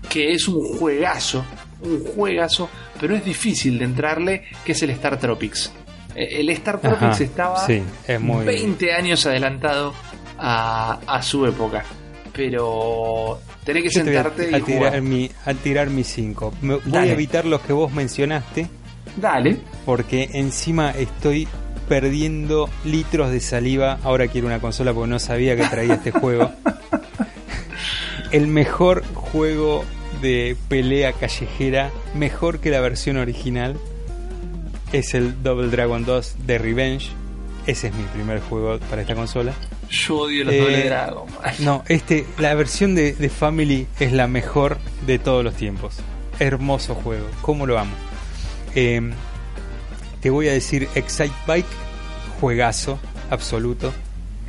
que 0.08 0.32
es 0.32 0.48
un 0.48 0.64
juegazo, 0.78 1.44
un 1.82 2.06
juegazo, 2.06 2.70
pero 3.02 3.18
es 3.18 3.26
difícil 3.26 3.80
de 3.80 3.84
entrarle, 3.84 4.46
que 4.64 4.72
es 4.72 4.82
el 4.82 4.92
Star 4.92 5.20
Tropics. 5.20 5.74
Eh, 6.16 6.40
El 6.40 6.50
Star 6.52 6.80
Tropics 6.80 7.04
Ajá, 7.04 7.24
estaba 7.24 7.66
sí, 7.66 7.84
es 8.08 8.22
muy 8.22 8.46
20 8.46 8.94
años 8.94 9.26
adelantado 9.26 9.94
a, 10.38 11.00
a 11.06 11.22
su 11.22 11.46
época. 11.46 11.84
Pero 12.34 13.40
tenés 13.64 13.84
que 13.84 13.90
Yo 13.90 14.04
te 14.04 14.18
a- 14.18 14.24
sentarte 14.24 14.56
a, 14.56 14.60
y 14.60 14.62
tirar 14.62 14.88
jugar. 14.90 15.02
mi, 15.02 15.30
a 15.46 15.54
tirar 15.54 15.90
mis 15.90 16.08
cinco. 16.08 16.54
Me- 16.62 16.76
voy 16.78 17.10
a 17.10 17.12
evitar 17.12 17.46
los 17.46 17.62
que 17.62 17.74
vos 17.74 17.92
mencionaste 17.94 18.68
Dale. 19.18 19.58
porque 19.86 20.30
encima 20.34 20.92
estoy 20.92 21.48
perdiendo 21.90 22.70
litros 22.86 23.32
de 23.32 23.40
saliva. 23.42 24.00
Ahora 24.04 24.28
quiero 24.28 24.48
una 24.48 24.60
consola 24.60 24.94
porque 24.94 25.10
no 25.10 25.20
sabía 25.20 25.56
que 25.58 25.66
traía 25.68 25.96
este 25.96 26.12
juego. 26.12 26.52
El 28.32 28.48
mejor 28.48 29.04
juego 29.14 29.84
de 30.22 30.56
pelea 30.70 31.12
callejera, 31.14 31.92
mejor 32.16 32.60
que 32.60 32.70
la 32.70 32.80
versión 32.80 33.18
original, 33.18 33.78
es 34.94 35.14
el 35.14 35.42
Double 35.44 35.68
Dragon 35.70 36.06
2 36.06 36.36
de 36.46 36.58
Revenge. 36.58 37.10
Ese 37.68 37.88
es 37.88 37.94
mi 37.96 38.04
primer 38.06 38.40
juego 38.40 38.80
para 38.90 39.02
esta 39.02 39.16
consola. 39.16 39.54
Yo 39.92 40.18
odio 40.20 40.46
los 40.46 40.54
Eh, 40.54 40.60
doble 40.62 40.84
Dragon. 40.86 41.28
No, 41.60 41.84
este, 41.88 42.26
la 42.38 42.56
versión 42.56 42.96
de, 42.96 43.14
de 43.14 43.30
Family 43.30 43.88
es 44.00 44.12
la 44.14 44.28
mejor 44.28 44.78
de 45.06 45.20
todos 45.20 45.44
los 45.44 45.54
tiempos. 45.56 45.96
Hermoso 46.40 46.96
juego, 46.96 47.28
cómo 47.42 47.66
lo 47.66 47.78
amo. 47.78 47.92
Eh, 48.74 49.02
te 50.22 50.30
voy 50.30 50.48
a 50.48 50.54
decir 50.54 50.88
Excite 50.96 51.34
Bike, 51.46 51.66
juegazo 52.40 53.00
absoluto. 53.30 53.94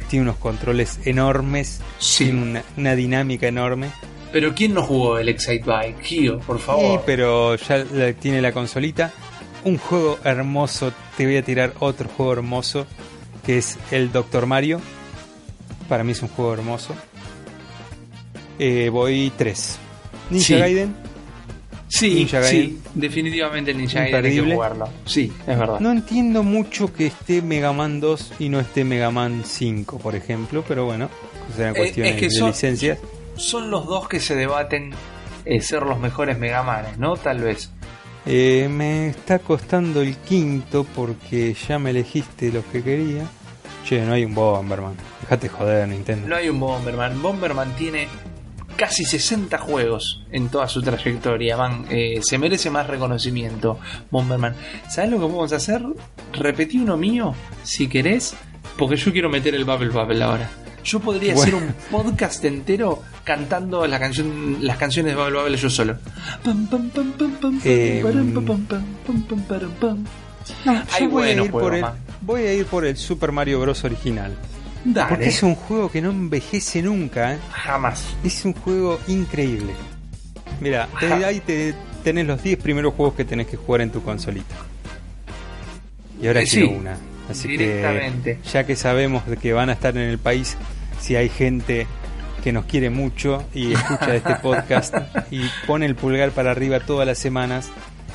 Tiene 0.09 0.24
unos 0.24 0.36
controles 0.36 1.01
enormes, 1.07 1.80
Sí. 1.99 2.24
tiene 2.26 2.43
una, 2.43 2.62
una 2.76 2.95
dinámica 2.95 3.49
enorme. 3.49 3.88
Pero 4.32 4.55
¿quién 4.55 4.74
no 4.74 4.82
jugó 4.82 5.18
el 5.18 5.28
Excite 5.28 5.64
Bike? 5.64 6.01
Gio, 6.03 6.38
por 6.40 6.59
Sí, 6.59 6.64
favor. 6.64 7.03
pero 7.05 7.57
ya 7.57 7.78
la- 7.78 8.12
tiene 8.12 8.40
la 8.40 8.53
consolita. 8.53 9.12
Un 9.64 9.76
juego 9.78 10.18
hermoso, 10.24 10.93
te 11.16 11.24
voy 11.26 11.36
a 11.36 11.43
tirar 11.43 11.74
otro 11.80 12.09
juego 12.09 12.32
hermoso, 12.32 12.86
que 13.45 13.59
es 13.59 13.76
el 13.90 14.12
Doctor 14.12 14.47
Mario. 14.47 14.80
Para 15.88 16.04
mí 16.04 16.12
es 16.12 16.22
un 16.22 16.28
juego 16.28 16.54
hermoso. 16.54 16.94
Eh, 18.58 18.88
voy 18.90 19.32
3. 19.36 19.78
Ninja 20.30 20.46
Sí. 20.46 20.54
Gaiden. 20.58 20.94
sí, 21.88 22.14
Ninja 22.14 22.42
sí, 22.42 22.56
Gaiden. 22.56 22.82
definitivamente 22.94 23.70
el 23.72 23.78
Ninja 23.78 24.00
Gaiden 24.00 24.24
hay 24.24 24.34
que 24.46 24.54
jugarlo. 24.54 24.88
Sí, 25.04 25.32
es 25.46 25.58
verdad. 25.58 25.80
No 25.80 25.90
entiendo 25.92 26.42
mucho 26.42 26.92
que 26.92 27.06
esté 27.06 27.42
Mega 27.42 27.72
Man 27.72 28.00
2 28.00 28.32
y 28.38 28.48
no 28.48 28.60
esté 28.60 28.84
Mega 28.84 29.10
Man 29.10 29.42
5, 29.44 29.98
por 29.98 30.14
ejemplo, 30.14 30.64
pero 30.66 30.84
bueno, 30.84 31.08
serán 31.56 31.74
Eh, 31.74 31.78
cuestiones 31.78 32.14
es 32.14 32.20
que 32.20 32.26
de 32.26 32.30
son- 32.30 32.48
licencias. 32.48 32.98
Son 33.36 33.70
los 33.70 33.86
dos 33.86 34.08
que 34.08 34.20
se 34.20 34.36
debaten 34.36 34.92
eh, 35.44 35.60
ser 35.60 35.82
los 35.82 35.98
mejores 35.98 36.38
Megamanes, 36.38 36.98
¿no? 36.98 37.16
Tal 37.16 37.40
vez. 37.40 37.70
Eh, 38.26 38.68
me 38.70 39.08
está 39.08 39.40
costando 39.40 40.00
el 40.02 40.16
quinto 40.18 40.84
porque 40.94 41.56
ya 41.68 41.78
me 41.80 41.90
elegiste 41.90 42.52
los 42.52 42.64
que 42.66 42.82
quería. 42.82 43.24
Che, 43.84 44.00
no 44.02 44.12
hay 44.12 44.24
un 44.24 44.34
Bomberman. 44.34 44.94
Dejate 45.22 45.48
joder, 45.48 45.88
Nintendo. 45.88 46.28
No 46.28 46.36
hay 46.36 46.48
un 46.48 46.58
Bomberman. 46.60 47.20
Bomberman 47.20 47.72
tiene 47.76 48.08
casi 48.76 49.04
60 49.04 49.58
juegos 49.58 50.24
en 50.30 50.48
toda 50.48 50.68
su 50.68 50.82
trayectoria, 50.82 51.56
man. 51.56 51.84
Eh, 51.90 52.20
se 52.22 52.38
merece 52.38 52.70
más 52.70 52.86
reconocimiento, 52.86 53.78
Bomberman. 54.10 54.54
¿Sabes 54.88 55.10
lo 55.10 55.16
que 55.18 55.22
podemos 55.26 55.52
hacer? 55.52 55.82
Repetí 56.32 56.78
uno 56.78 56.96
mío, 56.96 57.34
si 57.62 57.88
querés, 57.88 58.34
porque 58.78 58.96
yo 58.96 59.12
quiero 59.12 59.28
meter 59.28 59.54
el 59.54 59.64
Bubble 59.64 59.90
Bubble 59.90 60.22
ahora. 60.22 60.48
Yo 60.84 60.98
podría 60.98 61.34
Bueno. 61.34 61.58
hacer 61.58 61.68
un 61.68 61.74
podcast 61.92 62.44
entero 62.44 63.02
cantando 63.22 63.86
la 63.86 64.00
canción, 64.00 64.58
las 64.62 64.78
canciones 64.78 65.14
de 65.14 65.20
Bubble 65.22 65.38
Bubble 65.40 65.56
yo 65.56 65.70
solo. 65.70 65.96
Pam, 66.44 66.66
pam, 66.66 66.90
pam, 66.90 67.12
pam, 67.12 67.30
pam, 67.32 67.60
Eh, 67.64 68.00
param, 68.02 68.32
pam, 68.32 68.44
pam, 68.44 68.64
pam, 68.66 68.84
pam, 69.06 69.22
pam, 69.22 69.40
param, 69.42 69.70
pam. 69.72 70.04
No, 70.64 70.72
Hay 70.72 71.04
yo 71.04 71.10
voy, 71.10 71.22
a 71.22 71.26
buenos 71.26 71.46
ir 71.46 71.52
por 71.52 71.62
juegos, 71.70 71.92
el. 71.92 72.11
Voy 72.22 72.42
a 72.42 72.54
ir 72.54 72.66
por 72.66 72.84
el 72.86 72.96
Super 72.96 73.32
Mario 73.32 73.60
Bros. 73.60 73.84
original. 73.84 74.36
Dale. 74.84 75.08
Porque 75.10 75.26
es 75.28 75.42
un 75.42 75.54
juego 75.54 75.90
que 75.90 76.00
no 76.02 76.10
envejece 76.10 76.82
nunca. 76.82 77.34
¿eh? 77.34 77.38
Jamás. 77.52 78.16
Es 78.24 78.44
un 78.44 78.52
juego 78.54 78.98
increíble. 79.06 79.72
Mira, 80.60 80.88
Ajá. 80.94 81.14
ahí 81.26 81.40
te, 81.40 81.74
tenés 82.02 82.26
los 82.26 82.42
10 82.42 82.58
primeros 82.58 82.94
juegos 82.94 83.14
que 83.14 83.24
tenés 83.24 83.46
que 83.46 83.56
jugar 83.56 83.80
en 83.82 83.90
tu 83.90 84.02
consolita. 84.02 84.54
Y 86.20 86.26
ahora 86.26 86.42
Eh, 86.42 86.46
quiero 86.50 86.70
una. 86.70 86.96
Así 87.30 87.48
directamente. 87.48 88.38
que 88.42 88.48
ya 88.48 88.64
que 88.66 88.74
sabemos 88.76 89.26
de 89.26 89.36
que 89.36 89.52
van 89.52 89.70
a 89.70 89.72
estar 89.74 89.96
en 89.96 90.02
el 90.08 90.18
país, 90.18 90.56
si 91.00 91.14
hay 91.16 91.28
gente 91.28 91.86
que 92.42 92.52
nos 92.52 92.64
quiere 92.64 92.90
mucho 92.90 93.44
y 93.55 93.72
escucha 93.72 94.14
este 94.16 94.34
podcast 94.42 94.94
y 95.30 95.42
pone 95.66 95.86
el 95.86 95.94
pulgar 95.94 96.32
para 96.32 96.51
arriba 96.51 96.80
todas 96.80 97.06
las 97.06 97.18
semanas, 97.18 97.70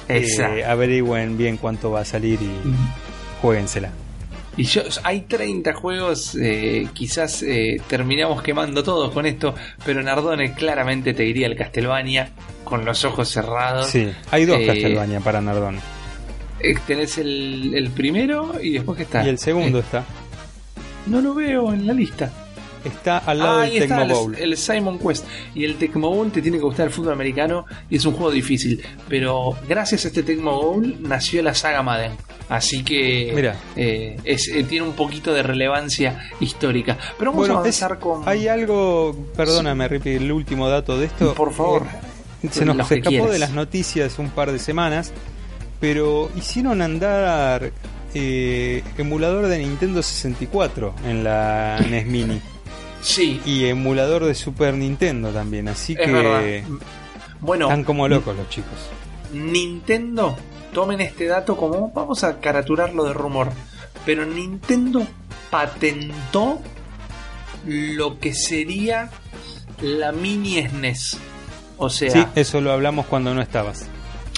eh, 0.09 0.63
averigüen 0.67 1.37
bien 1.37 1.55
cuánto 1.57 1.91
va 1.91 2.01
a 2.01 2.05
salir 2.05 2.39
y 2.41 2.51
jueguensela. 3.41 3.89
Y 4.55 4.63
yo, 4.63 4.81
hay 5.03 5.21
30 5.21 5.73
juegos, 5.73 6.35
eh, 6.35 6.87
quizás 6.93 7.43
eh, 7.43 7.79
terminamos 7.87 8.41
quemando 8.41 8.83
todos 8.83 9.11
con 9.13 9.27
esto, 9.27 9.53
pero 9.85 10.01
Nardone 10.01 10.53
claramente 10.53 11.13
te 11.13 11.21
diría 11.23 11.45
el 11.45 11.55
Castlevania 11.55 12.29
con 12.63 12.83
los 12.83 13.05
ojos 13.05 13.29
cerrados. 13.29 13.87
Sí, 13.87 14.09
hay 14.31 14.45
dos 14.45 14.57
Eh, 14.59 14.65
Castlevania 14.65 15.19
para 15.19 15.41
Nardón. 15.41 15.79
Eh, 16.59 16.73
tenés 16.87 17.19
el, 17.19 17.71
el 17.75 17.91
primero 17.91 18.55
y 18.59 18.71
después 18.71 18.97
que 18.97 19.03
está. 19.03 19.23
Y 19.23 19.29
el 19.29 19.37
segundo 19.37 19.77
Eh, 19.77 19.81
está. 19.81 20.03
no 21.05 21.21
lo 21.21 21.35
veo 21.35 21.71
en 21.71 21.85
la 21.85 21.93
lista. 21.93 22.31
Está 22.87 23.19
al 23.19 23.39
lado 23.39 23.59
Ah, 23.59 23.61
del 23.63 23.79
Tecmo 23.79 24.05
Bowl. 24.07 24.35
el 24.35 24.57
Simon 24.57 24.99
Quest. 24.99 25.25
Y 25.55 25.63
el 25.65 25.75
Tecmo 25.75 26.09
Bowl 26.09 26.31
te 26.31 26.41
tiene 26.41 26.57
que 26.57 26.63
gustar 26.63 26.87
el 26.87 26.93
fútbol 26.93 27.13
americano 27.13 27.65
y 27.89 27.97
es 27.97 28.05
un 28.05 28.13
juego 28.13 28.31
difícil. 28.31 28.83
Pero 29.07 29.55
gracias 29.67 30.05
a 30.05 30.07
este 30.09 30.23
Tecmo 30.23 30.51
Bowl 30.61 30.95
nació 31.01 31.41
la 31.43 31.53
saga 31.53 31.81
Madden. 31.83 32.11
Así 32.49 32.83
que 32.83 33.31
Mira. 33.35 33.55
eh, 33.75 34.17
es- 34.23 34.47
eh, 34.47 34.63
tiene 34.63 34.87
un 34.87 34.93
poquito 34.93 35.33
de 35.33 35.43
relevancia 35.43 36.29
histórica. 36.39 36.97
Pero 37.19 37.31
vamos 37.31 37.49
a 37.49 37.53
Bueno, 37.53 37.65
es- 37.69 37.81
avanzar 37.83 37.99
con. 37.99 38.27
hay 38.27 38.47
algo, 38.47 39.15
perdóname, 39.35 39.87
Rippy, 39.87 40.11
el 40.11 40.31
último 40.31 40.69
dato 40.69 40.97
de 40.97 41.07
esto. 41.07 41.33
Por 41.33 41.51
favor. 41.53 41.83
Eh, 42.43 42.47
se 42.51 42.63
nos 42.65 42.89
escapó 42.89 43.29
de 43.29 43.39
las 43.39 43.51
noticias 43.51 44.17
un 44.19 44.29
par 44.29 44.51
de 44.51 44.59
semanas, 44.59 45.11
pero 45.81 46.29
hicieron 46.37 46.81
andar 46.81 47.71
eh, 48.13 48.83
emulador 48.97 49.47
de 49.47 49.59
Nintendo 49.59 50.01
64 50.01 50.95
en 51.05 51.23
la 51.25 51.77
NES 51.89 52.05
Mini 52.07 52.41
Sí, 53.01 53.41
y 53.45 53.65
emulador 53.65 54.25
de 54.25 54.33
Super 54.35 54.73
Nintendo 54.73 55.29
también, 55.31 55.67
así 55.67 55.93
es 55.93 55.99
que 56.05 56.11
verdad. 56.11 56.41
Bueno, 57.39 57.65
Están 57.65 57.83
como 57.83 58.07
locos 58.07 58.35
los 58.35 58.49
chicos. 58.49 58.71
Nintendo, 59.31 60.35
tomen 60.73 61.01
este 61.01 61.25
dato 61.25 61.55
como, 61.55 61.91
vamos 61.91 62.23
a 62.23 62.39
caraturarlo 62.39 63.03
de 63.05 63.13
rumor, 63.13 63.49
pero 64.05 64.25
Nintendo 64.25 65.05
patentó 65.49 66.59
lo 67.65 68.19
que 68.19 68.33
sería 68.33 69.09
la 69.81 70.11
mini 70.11 70.65
SNES. 70.67 71.19
O 71.77 71.89
sea, 71.89 72.09
Sí, 72.11 72.25
eso 72.35 72.59
lo 72.61 72.71
hablamos 72.71 73.05
cuando 73.05 73.33
no 73.33 73.41
estabas. 73.41 73.85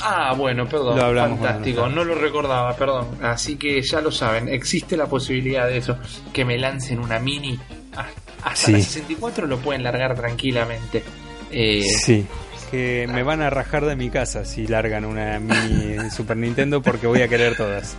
ah, 0.03 0.33
bueno, 0.37 0.67
perdón, 0.67 0.97
Lo 0.97 1.05
hablamos 1.05 1.39
fantástico, 1.39 1.79
cuando 1.81 2.03
no 2.03 2.13
lo 2.13 2.15
recordaba, 2.15 2.75
perdón. 2.75 3.07
Así 3.21 3.55
que 3.55 3.81
ya 3.81 4.01
lo 4.01 4.11
saben, 4.11 4.49
existe 4.49 4.97
la 4.97 5.05
posibilidad 5.07 5.67
de 5.67 5.77
eso, 5.77 5.97
que 6.33 6.43
me 6.43 6.57
lancen 6.57 6.99
una 6.99 7.19
mini. 7.19 7.57
Ah, 7.95 8.07
Hasta 8.43 8.67
Sí. 8.67 8.71
la 8.73 8.79
64 8.79 9.47
lo 9.47 9.57
pueden 9.59 9.83
largar 9.83 10.15
tranquilamente. 10.15 11.03
Eh, 11.51 11.83
Sí. 11.83 12.25
Que 12.71 13.07
me 13.11 13.23
van 13.23 13.41
a 13.41 13.49
rajar 13.49 13.83
de 13.85 13.95
mi 13.95 14.11
casa 14.11 14.45
si 14.45 14.67
largan 14.67 15.03
una 15.03 15.39
mini 15.39 16.09
Super 16.15 16.37
Nintendo 16.37 16.81
porque 16.83 17.07
voy 17.07 17.21
a 17.23 17.27
querer 17.27 17.55
todas. 17.57 17.95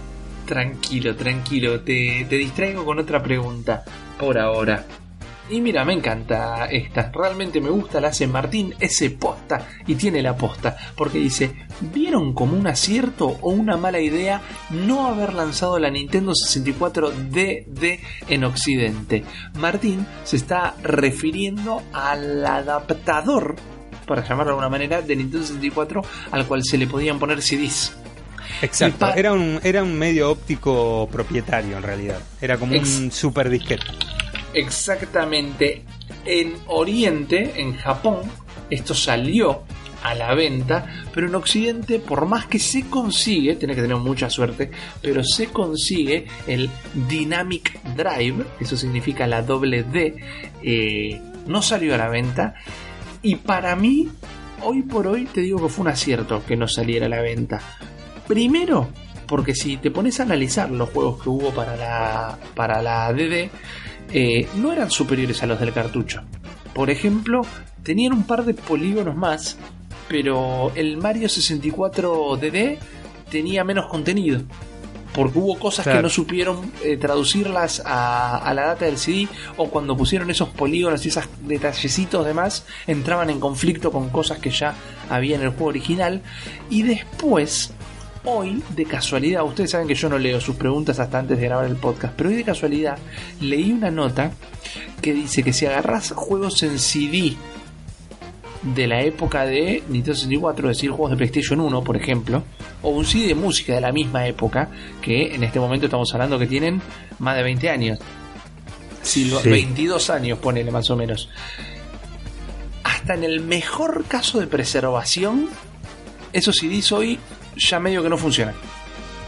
Tranquilo, 0.47 1.17
tranquilo. 1.17 1.81
Te, 1.81 2.25
te 2.29 2.37
distraigo 2.37 2.85
con 2.85 2.99
otra 3.01 3.21
pregunta 3.23 3.83
por 4.19 4.39
ahora. 4.39 4.85
Y 5.51 5.61
mira, 5.61 5.85
me 5.85 5.95
encanta 5.95 6.67
esta. 6.67 7.11
Realmente 7.13 7.61
me 7.61 7.71
gusta. 7.71 8.01
La 8.01 8.09
hace 8.09 8.29
Martín 8.29 8.75
S. 8.79 9.11
Posta 9.11 9.67
y 9.87 9.97
tiene 9.97 10.23
la 10.23 10.37
posta. 10.37 10.77
Porque 10.95 11.19
dice: 11.19 11.51
¿Vieron 11.81 12.35
como 12.35 12.57
un 12.57 12.69
acierto 12.69 13.27
o 13.41 13.51
una 13.51 13.77
mala 13.77 14.01
idea 14.01 14.41
no 14.71 15.09
haber 15.09 15.35
lanzado 15.35 15.79
la 15.81 15.91
Nintendo 15.91 16.35
64 16.35 17.11
DD 17.11 17.99
en 18.29 18.45
Occidente? 18.45 19.25
Martín 19.59 20.07
se 20.23 20.37
está 20.37 20.75
refiriendo 20.83 21.83
al 21.93 22.47
adaptador, 22.47 23.57
para 24.07 24.23
llamarlo 24.23 24.45
de 24.45 24.51
alguna 24.51 24.69
manera, 24.69 25.03
de 25.03 25.17
Nintendo 25.17 25.47
64 25.47 26.03
al 26.31 26.47
cual 26.47 26.63
se 26.63 26.79
le 26.79 26.87
podían 26.87 27.19
poner 27.19 27.43
CDs. 27.43 27.93
Exacto. 28.63 29.13
Era 29.15 29.33
un, 29.33 29.59
era 29.65 29.83
un 29.83 29.99
medio 29.99 30.31
óptico 30.31 31.09
propietario 31.11 31.77
en 31.77 31.83
realidad. 31.83 32.21
Era 32.41 32.57
como 32.57 32.77
un 32.77 33.11
super 33.11 33.49
disquete. 33.51 33.85
Exactamente. 34.55 35.85
En 36.25 36.55
Oriente, 36.67 37.53
en 37.57 37.77
Japón, 37.77 38.21
esto 38.69 38.95
salió 38.95 39.63
a 40.03 40.15
la 40.15 40.35
venta, 40.35 40.87
pero 41.13 41.27
en 41.27 41.35
Occidente, 41.35 41.99
por 41.99 42.27
más 42.27 42.47
que 42.47 42.59
se 42.59 42.89
consigue, 42.89 43.57
tenés 43.57 43.77
que 43.77 43.83
tener 43.83 43.97
mucha 43.97 44.31
suerte, 44.31 44.71
pero 45.03 45.23
se 45.23 45.49
consigue 45.49 46.27
el 46.47 46.71
Dynamic 47.09 47.83
Drive, 47.97 48.45
eso 48.61 48.77
significa 48.77 49.27
la 49.27 49.43
doble 49.43 49.83
D, 49.83 50.17
eh, 50.63 51.21
no 51.47 51.63
salió 51.63 51.95
a 51.95 51.99
la 51.99 52.09
venta, 52.09 52.55
y 53.23 53.37
para 53.37 53.77
mí, 53.77 54.09
hoy 54.63 54.83
por 54.83 55.07
hoy, 55.07 55.27
te 55.27 55.43
digo 55.43 55.61
que 55.61 55.69
fue 55.69 55.83
un 55.83 55.89
acierto 55.89 56.43
que 56.47 56.57
no 56.57 56.67
saliera 56.67 57.07
a 57.07 57.11
la 57.11 57.21
venta. 57.21 57.61
Primero, 58.27 58.89
porque 59.27 59.55
si 59.55 59.77
te 59.77 59.91
pones 59.91 60.19
a 60.21 60.23
analizar 60.23 60.71
los 60.71 60.89
juegos 60.91 61.23
que 61.23 61.29
hubo 61.29 61.51
para 61.51 61.77
la, 61.77 62.39
para 62.55 62.81
la 62.81 63.13
DD, 63.13 63.51
eh, 64.13 64.49
no 64.57 64.73
eran 64.73 64.91
superiores 64.91 65.43
a 65.43 65.47
los 65.47 65.61
del 65.61 65.73
cartucho. 65.73 66.23
Por 66.75 66.91
ejemplo, 66.91 67.43
tenían 67.83 68.13
un 68.13 68.25
par 68.25 68.45
de 68.45 68.55
polígonos 68.55 69.17
más, 69.17 69.57
pero 70.09 70.73
el 70.75 70.97
Mario 70.97 71.29
64 71.29 72.37
DD 72.37 72.79
tenía 73.31 73.65
menos 73.65 73.87
contenido. 73.87 74.43
Porque 75.13 75.41
hubo 75.41 75.59
cosas 75.59 75.85
que 75.89 76.01
no 76.01 76.09
supieron 76.09 76.71
eh, 76.85 76.97
traducirlas 76.97 77.83
a, 77.85 78.37
a 78.37 78.55
la 78.55 78.67
data 78.67 78.85
del 78.85 78.97
CD, 78.97 79.29
o 79.57 79.69
cuando 79.69 79.97
pusieron 79.97 80.31
esos 80.31 80.51
polígonos 80.51 81.05
y 81.05 81.09
esos 81.09 81.25
detallecitos 81.43 82.25
demás, 82.25 82.65
entraban 82.87 83.29
en 83.29 83.41
conflicto 83.41 83.91
con 83.91 84.09
cosas 84.11 84.39
que 84.39 84.51
ya 84.51 84.75
había 85.09 85.35
en 85.35 85.43
el 85.43 85.49
juego 85.49 85.67
original. 85.67 86.23
Y 86.71 86.83
después, 86.83 87.73
hoy, 88.25 88.63
de 88.77 88.85
casualidad, 88.85 89.45
ustedes 89.45 89.71
saben 89.71 89.89
que 89.89 89.95
yo 89.95 90.09
no 90.09 90.19
leo 90.19 90.41
sus 90.41 90.57
preguntas 90.57 90.99
hasta 90.99 91.19
antes 91.19 91.39
de 91.39 91.47
grabar 91.47 91.67
el 91.67 91.77
podcast, 91.77 92.15
pero 92.17 92.31
hoy 92.31 92.37
de 92.37 92.45
casualidad 92.45 92.99
leí 93.41 93.73
una 93.73 93.91
nota 93.91 94.33
que 95.01 95.13
dice 95.13 95.43
que 95.43 95.53
si 95.53 95.67
agarras 95.67 96.13
juegos 96.13 96.63
en 96.63 96.79
CD 96.79 97.37
de 98.63 98.87
la 98.87 99.03
época 99.03 99.47
de 99.47 99.83
Nintendo 99.89 100.15
64, 100.15 100.71
es 100.71 100.77
decir, 100.77 100.91
juegos 100.91 101.11
de 101.11 101.17
PlayStation 101.17 101.61
1, 101.61 101.83
por 101.83 101.97
ejemplo, 101.97 102.43
o 102.83 102.91
un 102.91 103.07
CD 103.07 103.29
de 103.29 103.35
música 103.35 103.75
de 103.75 103.81
la 103.81 103.93
misma 103.93 104.27
época, 104.27 104.69
que 105.01 105.35
en 105.35 105.45
este 105.45 105.59
momento 105.59 105.87
estamos 105.87 106.13
hablando 106.13 106.39
que 106.39 106.47
tienen 106.47 106.83
más 107.19 107.37
de 107.37 107.43
20 107.43 107.71
años. 107.71 107.99
Si 109.03 109.31
Sí. 109.31 109.49
22 109.49 110.11
años, 110.11 110.39
ponele 110.39 110.71
más 110.71 110.91
o 110.91 110.97
menos. 110.97 111.31
Hasta 112.85 113.15
en 113.15 113.25
el 113.25 113.41
mejor 113.41 114.05
caso 114.05 114.41
de 114.41 114.47
preservación, 114.47 115.49
esos 116.35 116.57
CDs 116.57 116.93
hoy 116.93 117.19
ya 117.57 117.81
medio 117.81 118.03
que 118.03 118.09
no 118.09 118.17
funcionan. 118.17 118.55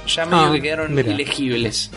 Ya 0.06 0.26
medio 0.26 0.44
Ah, 0.46 0.52
que 0.52 0.62
quedaron 0.62 0.94
mira. 0.94 1.10
ilegibles. 1.12 1.90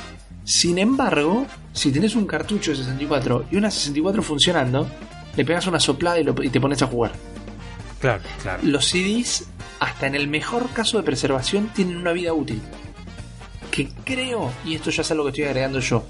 Sin 0.43 0.77
embargo, 0.77 1.47
si 1.73 1.91
tenés 1.91 2.15
un 2.15 2.26
cartucho 2.27 2.72
de 2.72 2.77
64 2.77 3.45
y 3.52 3.56
una 3.57 3.72
64 3.72 4.22
funcionando, 4.22 4.88
le 5.35 5.43
pegas 5.43 5.65
una 5.68 5.80
soplada 5.80 6.19
y, 6.19 6.23
lo- 6.23 6.43
y 6.43 6.49
te 6.49 6.61
pones 6.61 6.81
a 6.84 6.88
jugar. 6.88 7.14
Claro, 7.99 8.22
claro. 8.43 8.60
Los 8.64 8.85
CDs, 8.85 9.45
hasta 9.80 10.06
en 10.07 10.14
el 10.15 10.27
mejor 10.27 10.69
caso 10.69 10.97
de 10.97 11.03
preservación, 11.03 11.69
tienen 11.73 11.97
una 11.97 12.11
vida 12.11 12.34
útil. 12.34 12.61
Que 13.72 13.89
creo, 14.06 14.52
y 14.65 14.76
esto 14.76 14.91
ya 14.91 15.02
es 15.02 15.11
algo 15.11 15.23
que 15.26 15.30
estoy 15.31 15.45
agregando 15.45 15.80
yo, 15.80 16.06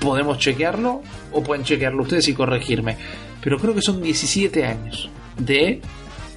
podemos 0.00 0.38
chequearlo 0.38 1.02
o 1.32 1.42
pueden 1.42 1.64
chequearlo 1.64 2.02
ustedes 2.02 2.26
y 2.28 2.34
corregirme. 2.34 2.96
Pero 3.40 3.58
creo 3.58 3.74
que 3.74 3.82
son 3.82 4.02
17 4.02 4.64
años 4.66 5.08
de 5.38 5.80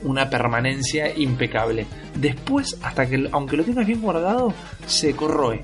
una 0.04 0.30
permanencia 0.30 1.16
impecable. 1.18 1.86
Después, 2.16 2.78
hasta 2.82 3.08
que, 3.10 3.28
aunque 3.32 3.58
lo 3.58 3.64
tengas 3.64 3.86
bien 3.88 4.02
guardado, 4.02 4.54
se 4.86 5.16
corroe. 5.16 5.64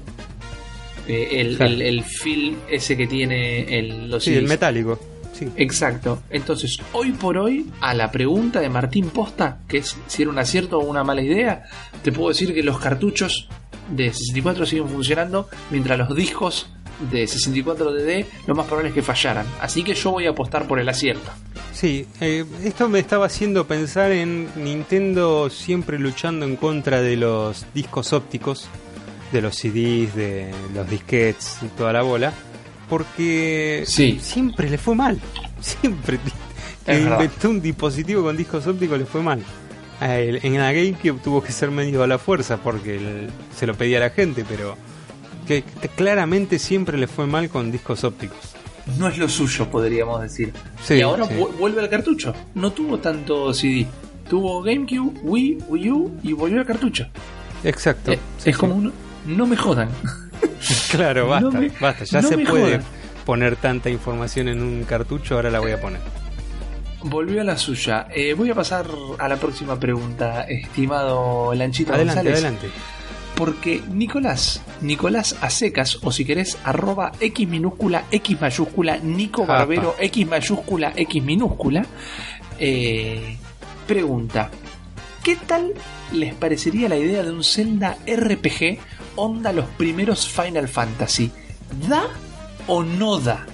Eh, 1.08 1.42
el, 1.42 1.58
Claro. 1.58 1.74
el, 1.74 1.82
el 1.82 2.04
feel 2.04 2.58
ese 2.70 2.96
que 2.96 3.08
tiene 3.08 3.78
el, 3.80 4.10
los 4.10 4.24
Sí, 4.24 4.36
el 4.36 4.48
metálico. 4.48 5.00
Sí. 5.34 5.48
Exacto. 5.56 6.22
Entonces, 6.30 6.78
hoy 6.92 7.12
por 7.14 7.38
hoy, 7.38 7.70
a 7.82 7.94
la 7.94 8.12
pregunta 8.12 8.60
de 8.60 8.70
Martín 8.70 9.10
Posta, 9.10 9.60
que 9.68 9.78
es 9.78 9.98
si 10.08 10.24
era 10.24 10.32
un 10.32 10.38
acierto 10.38 10.78
o 10.80 10.84
una 10.86 11.04
mala 11.04 11.22
idea, 11.22 11.64
te 12.04 12.12
puedo 12.12 12.30
decir 12.30 12.54
que 12.54 12.62
los 12.62 12.78
cartuchos 12.80 13.48
de 13.90 14.12
64 14.14 14.66
siguen 14.66 14.88
funcionando, 14.90 15.48
mientras 15.72 15.98
los 15.98 16.14
discos 16.16 16.70
de 17.12 17.24
64DD 17.26 18.26
lo 18.48 18.56
más 18.56 18.66
probable 18.68 18.90
es 18.90 18.96
que 18.96 19.02
fallaran. 19.02 19.46
Así 19.62 19.84
que 19.84 19.94
yo 19.94 20.12
voy 20.12 20.26
a 20.28 20.32
apostar 20.32 20.68
por 20.68 20.80
el 20.80 20.90
acierto. 20.90 21.32
Sí, 21.74 22.06
eh, 22.20 22.44
esto 22.64 22.90
me 22.90 23.00
estaba 23.00 23.26
haciendo 23.28 23.66
pensar 23.68 24.12
en 24.12 24.50
Nintendo 24.56 25.50
siempre 25.50 25.98
luchando 26.00 26.46
en 26.46 26.56
contra 26.58 27.02
de 27.02 27.16
los 27.16 27.66
discos 27.74 28.12
ópticos, 28.14 28.68
de 29.32 29.42
los 29.42 29.56
CDs, 29.56 30.16
de 30.16 30.52
los 30.74 30.90
disquetes 30.90 31.58
y 31.62 31.68
toda 31.68 31.94
la 31.94 32.02
bola, 32.02 32.34
porque 32.90 33.84
Sí. 33.86 34.20
siempre 34.22 34.70
le 34.70 34.78
fue 34.78 34.96
mal. 34.96 35.20
Siempre 35.62 36.20
que 36.86 37.00
inventó 37.00 37.50
un 37.50 37.62
dispositivo 37.62 38.24
con 38.24 38.36
discos 38.36 38.66
ópticos 38.66 38.98
le 38.98 39.06
fue 39.06 39.22
mal. 39.22 39.44
Él- 40.02 40.40
En 40.42 40.58
la 40.58 40.72
GameCube 40.72 41.20
tuvo 41.22 41.44
que 41.44 41.52
ser 41.52 41.70
medio 41.70 42.02
a 42.02 42.08
la 42.08 42.18
fuerza 42.18 42.58
porque 42.58 43.28
se 43.56 43.68
lo 43.68 43.76
pedía 43.76 43.98
a 43.98 44.02
la 44.02 44.10
gente, 44.10 44.44
pero 44.48 44.76
que 45.50 45.90
claramente 45.96 46.60
siempre 46.60 46.98
le 46.98 47.08
fue 47.08 47.26
mal 47.26 47.50
con 47.50 47.72
discos 47.72 48.04
ópticos. 48.04 48.38
No 48.98 49.08
es 49.08 49.18
lo 49.18 49.28
suyo, 49.28 49.70
podríamos 49.70 50.22
decir. 50.22 50.54
Sí, 50.84 50.96
y 50.96 51.02
ahora 51.02 51.26
sí. 51.26 51.34
vu- 51.34 51.52
vuelve 51.58 51.82
al 51.82 51.90
cartucho. 51.90 52.34
No 52.56 52.72
tuvo 52.72 53.00
tanto 53.00 53.54
CD. 53.54 53.86
Tuvo 54.30 54.62
GameCube, 54.62 55.20
Wii, 55.24 55.58
Wii 55.68 55.92
U 55.92 56.12
y 56.24 56.34
volvió 56.34 56.60
al 56.60 56.66
cartucho. 56.66 57.08
Exacto. 57.64 58.12
Eh, 58.14 58.20
Sí, 58.38 58.52
es 58.52 58.58
como 58.58 58.76
un... 58.76 58.94
No 59.26 59.46
me 59.48 59.58
jodan. 59.58 59.90
Claro, 60.92 61.24
No 61.24 61.30
basta, 61.30 61.60
me- 61.60 61.72
basta. 61.80 62.04
Ya 62.06 62.22
no 62.22 62.28
se 62.30 62.38
puede 62.38 62.64
jodan. 62.78 62.84
poner 63.26 63.56
tanta 63.56 63.90
información 63.90 64.48
en 64.50 64.62
un 64.62 64.84
cartucho, 64.84 65.36
ahora 65.36 65.50
la 65.50 65.60
voy 65.60 65.72
a 65.72 65.82
poner. 65.82 66.00
Volvió 67.04 67.42
a 67.42 67.44
la 67.44 67.58
suya. 67.58 68.08
Eh, 68.14 68.34
voy 68.34 68.50
a 68.52 68.56
pasar 68.56 68.86
a 69.20 69.28
la 69.28 69.38
próxima 69.38 69.80
pregunta, 69.80 70.44
estimado 70.44 71.54
Lanchito 71.56 71.94
Adelante, 71.94 72.24
González. 72.30 72.44
adelante. 72.44 72.68
Porque 73.40 73.82
Nicolás, 73.90 74.62
Nicolás 74.82 75.38
a 75.40 75.50
secas, 75.50 76.00
o 76.02 76.12
si 76.12 76.26
querés, 76.26 76.58
arroba 76.66 77.14
X 77.22 77.48
minúscula, 77.48 78.04
X 78.12 78.42
mayúscula, 78.42 78.98
Nico 78.98 79.44
Apa. 79.44 79.60
Barbero, 79.60 79.96
X 79.98 80.28
mayúscula, 80.28 80.92
X 80.94 81.24
minúscula, 81.24 81.86
eh, 82.60 83.38
pregunta, 83.88 84.52
¿qué 85.24 85.38
tal 85.38 85.74
les 86.12 86.34
parecería 86.34 86.90
la 86.90 86.98
idea 86.98 87.24
de 87.24 87.32
un 87.32 87.46
Zelda 87.46 87.98
RPG 88.06 88.78
onda 89.16 89.54
los 89.54 89.68
primeros 89.70 90.28
Final 90.28 90.68
Fantasy? 90.68 91.32
¿Da 91.88 92.08
o 92.68 92.84
no 92.84 93.20
da? 93.20 93.46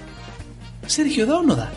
Sergio, 0.88 1.26
¿da 1.26 1.36
o 1.36 1.42
no 1.44 1.54
da? 1.54 1.70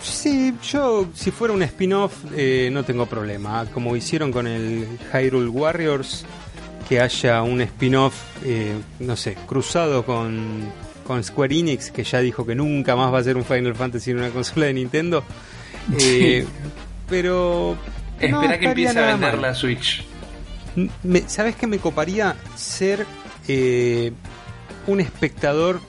Sí, 0.00 0.54
yo 0.62 1.08
si 1.14 1.30
fuera 1.30 1.52
un 1.52 1.62
spin-off 1.62 2.24
eh, 2.34 2.70
no 2.72 2.84
tengo 2.84 3.04
problema. 3.04 3.66
Como 3.66 3.94
hicieron 3.96 4.32
con 4.32 4.46
el 4.46 4.86
Hyrule 5.12 5.48
Warriors, 5.48 6.24
que 6.88 7.00
haya 7.00 7.42
un 7.42 7.60
spin-off, 7.62 8.14
eh, 8.44 8.74
no 9.00 9.16
sé, 9.16 9.36
cruzado 9.46 10.04
con, 10.04 10.60
con 11.06 11.22
Square 11.24 11.58
Enix, 11.58 11.90
que 11.90 12.04
ya 12.04 12.20
dijo 12.20 12.44
que 12.46 12.54
nunca 12.54 12.94
más 12.96 13.12
va 13.12 13.18
a 13.18 13.22
ser 13.24 13.36
un 13.36 13.44
Final 13.44 13.74
Fantasy 13.74 14.10
en 14.12 14.18
una 14.18 14.30
consola 14.30 14.66
de 14.66 14.74
Nintendo. 14.74 15.24
Eh, 16.00 16.46
pero 17.10 17.76
Espera 18.18 18.58
que 18.58 18.66
empiece 18.66 18.98
a 18.98 19.06
vender 19.08 19.32
mal. 19.34 19.42
la 19.42 19.54
Switch. 19.54 20.02
Me- 21.02 21.28
¿Sabes 21.28 21.56
qué 21.56 21.66
me 21.66 21.76
coparía 21.78 22.36
ser 22.56 23.04
eh, 23.48 24.12
un 24.86 25.00
espectador 25.00 25.80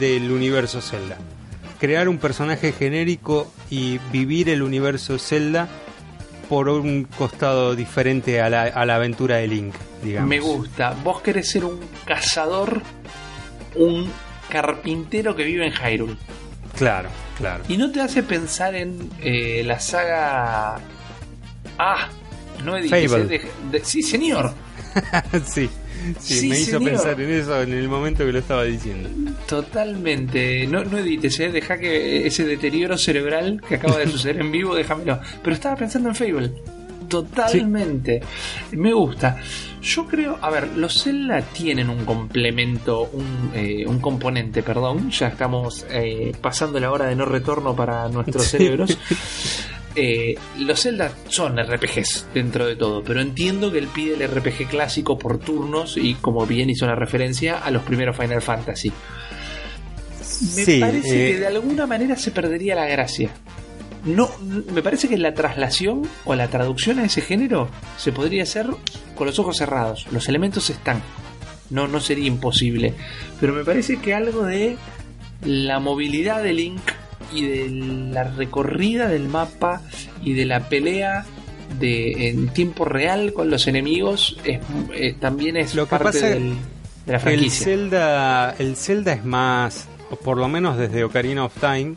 del 0.00 0.30
universo 0.32 0.80
Zelda? 0.80 1.18
Crear 1.78 2.08
un 2.08 2.16
personaje 2.16 2.72
genérico 2.72 3.52
y 3.68 3.98
vivir 4.10 4.48
el 4.48 4.62
universo 4.62 5.18
Zelda 5.18 5.68
por 6.52 6.68
un 6.68 7.04
costado 7.16 7.74
diferente 7.74 8.42
a 8.42 8.50
la, 8.50 8.64
a 8.64 8.84
la 8.84 8.96
aventura 8.96 9.36
de 9.36 9.48
Link, 9.48 9.74
digamos. 10.02 10.28
Me 10.28 10.38
gusta. 10.38 10.94
Vos 11.02 11.22
querés 11.22 11.48
ser 11.50 11.64
un 11.64 11.80
cazador, 12.04 12.82
un 13.74 14.12
carpintero 14.50 15.34
que 15.34 15.44
vive 15.44 15.66
en 15.66 15.72
Hyrule. 15.72 16.14
Claro, 16.76 17.08
claro. 17.38 17.64
Y 17.68 17.78
no 17.78 17.90
te 17.90 18.02
hace 18.02 18.22
pensar 18.22 18.74
en 18.74 19.08
eh, 19.22 19.62
la 19.64 19.80
saga. 19.80 20.74
Ah, 21.78 22.08
no 22.62 22.76
eh, 22.76 22.82
de- 22.82 23.48
de- 23.70 23.84
sí, 23.86 24.02
señor. 24.02 24.52
sí, 25.46 25.70
sí, 26.20 26.40
Sí, 26.40 26.48
me 26.48 26.58
hizo 26.58 26.78
señor. 26.78 26.90
pensar 26.92 27.20
en 27.20 27.30
eso 27.30 27.62
en 27.62 27.72
el 27.72 27.88
momento 27.88 28.24
que 28.24 28.32
lo 28.32 28.38
estaba 28.38 28.64
diciendo. 28.64 29.08
Totalmente. 29.48 30.66
No, 30.66 30.84
no 30.84 30.98
edites, 30.98 31.38
eh. 31.40 31.50
Deja 31.50 31.78
que 31.78 32.26
ese 32.26 32.44
deterioro 32.44 32.96
cerebral 32.98 33.60
que 33.68 33.76
acaba 33.76 33.98
de 33.98 34.08
suceder 34.08 34.40
en 34.40 34.50
vivo, 34.52 34.74
déjamelo. 34.74 35.20
Pero 35.42 35.54
estaba 35.54 35.76
pensando 35.76 36.08
en 36.10 36.14
Fable. 36.14 36.52
Totalmente. 37.08 38.22
Me 38.72 38.92
gusta. 38.92 39.36
Yo 39.82 40.06
creo, 40.06 40.38
a 40.40 40.48
ver, 40.48 40.68
los 40.76 41.02
Zelda 41.02 41.42
tienen 41.42 41.90
un 41.90 42.04
complemento, 42.06 43.10
un, 43.12 43.50
eh, 43.54 43.84
un 43.86 43.98
componente, 43.98 44.62
perdón. 44.62 45.10
Ya 45.10 45.28
estamos 45.28 45.84
eh, 45.90 46.32
pasando 46.40 46.80
la 46.80 46.90
hora 46.90 47.06
de 47.06 47.16
no 47.16 47.24
retorno 47.26 47.76
para 47.76 48.08
nuestros 48.08 48.44
Sí. 48.44 48.50
cerebros. 48.58 48.96
Eh, 49.94 50.36
los 50.58 50.80
Zelda 50.82 51.12
son 51.28 51.58
RPGs 51.58 52.26
dentro 52.32 52.66
de 52.66 52.76
todo, 52.76 53.02
pero 53.04 53.20
entiendo 53.20 53.70
que 53.70 53.78
él 53.78 53.88
pide 53.88 54.14
el 54.14 54.28
RPG 54.30 54.68
clásico 54.68 55.18
por 55.18 55.38
turnos 55.38 55.96
y 55.96 56.14
como 56.14 56.46
bien 56.46 56.70
hizo 56.70 56.86
la 56.86 56.94
referencia 56.94 57.58
a 57.58 57.70
los 57.70 57.82
primeros 57.82 58.16
Final 58.16 58.40
Fantasy. 58.40 58.90
Me 58.90 60.64
Sí, 60.64 60.80
parece 60.80 61.28
eh, 61.28 61.32
que 61.32 61.40
de 61.40 61.46
alguna 61.46 61.86
manera 61.86 62.16
se 62.16 62.30
perdería 62.30 62.74
la 62.74 62.86
gracia. 62.86 63.30
No, 64.04 64.28
me 64.72 64.82
parece 64.82 65.08
que 65.08 65.16
la 65.16 65.34
traslación 65.34 66.02
o 66.24 66.34
la 66.34 66.48
traducción 66.48 66.98
a 66.98 67.04
ese 67.04 67.20
género 67.20 67.68
se 67.98 68.10
podría 68.10 68.42
hacer 68.42 68.66
con 69.14 69.26
los 69.28 69.38
ojos 69.38 69.58
cerrados. 69.58 70.06
Los 70.10 70.28
elementos 70.28 70.70
están. 70.70 71.00
No, 71.70 71.86
no 71.86 72.00
sería 72.00 72.26
imposible. 72.26 72.94
Pero 73.40 73.52
me 73.54 73.64
parece 73.64 73.98
que 73.98 74.12
algo 74.14 74.44
de 74.44 74.76
la 75.44 75.78
movilidad 75.78 76.42
de 76.42 76.52
Link 76.52 76.82
y 77.32 77.46
de 77.46 77.68
la 78.12 78.24
recorrida 78.24 79.08
del 79.08 79.28
mapa 79.28 79.80
y 80.22 80.32
de 80.34 80.44
la 80.44 80.68
pelea 80.68 81.24
de 81.78 82.28
en 82.28 82.48
tiempo 82.48 82.84
real 82.84 83.32
con 83.32 83.50
los 83.50 83.66
enemigos 83.66 84.36
es, 84.44 84.60
eh, 84.94 85.14
también 85.18 85.56
es 85.56 85.74
Lo 85.74 85.86
que 85.86 85.90
parte 85.90 86.04
pasa 86.20 86.26
del- 86.28 86.54
de 87.06 87.12
la 87.12 87.14
El 87.14 87.20
franquicia. 87.20 87.64
Zelda, 87.66 88.54
el 88.58 88.76
Zelda 88.76 89.12
es 89.14 89.24
más, 89.24 89.86
o 90.10 90.16
por 90.16 90.36
lo 90.36 90.48
menos 90.48 90.76
desde 90.76 91.02
Ocarina 91.04 91.44
of 91.44 91.54
Time, 91.58 91.94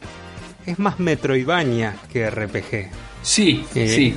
es 0.66 0.80
más 0.80 1.00
Metroidvania 1.00 1.96
que 2.12 2.26
RPG. 2.30 2.90
Sí, 3.22 3.66
Eh, 3.76 3.88
sí. 3.90 4.16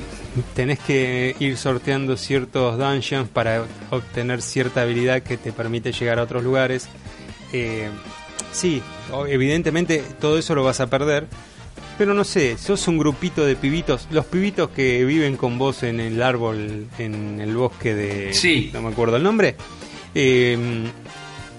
Tenés 0.55 0.79
que 0.79 1.35
ir 1.39 1.57
sorteando 1.57 2.15
ciertos 2.15 2.77
dungeons 2.77 3.27
para 3.29 3.65
obtener 3.89 4.41
cierta 4.43 4.83
habilidad 4.83 5.21
que 5.23 5.37
te 5.37 5.51
permite 5.51 5.91
llegar 5.91 6.19
a 6.19 6.23
otros 6.23 6.43
lugares. 6.43 6.87
Eh, 7.51 7.89
sí, 8.51 8.81
evidentemente 9.27 10.03
todo 10.19 10.37
eso 10.37 10.55
lo 10.55 10.63
vas 10.63 10.79
a 10.79 10.89
perder. 10.89 11.27
Pero 11.97 12.13
no 12.13 12.23
sé, 12.23 12.57
sos 12.57 12.87
un 12.87 12.97
grupito 12.97 13.45
de 13.45 13.57
pibitos, 13.57 14.07
los 14.09 14.25
pibitos 14.25 14.69
que 14.69 15.03
viven 15.03 15.35
con 15.35 15.57
vos 15.57 15.83
en 15.83 15.99
el 15.99 16.21
árbol, 16.21 16.87
en 16.97 17.41
el 17.41 17.53
bosque 17.55 17.93
de... 17.93 18.33
Sí. 18.33 18.69
No 18.73 18.81
me 18.81 18.87
acuerdo 18.87 19.17
el 19.17 19.23
nombre. 19.23 19.57
Eh, 20.15 20.57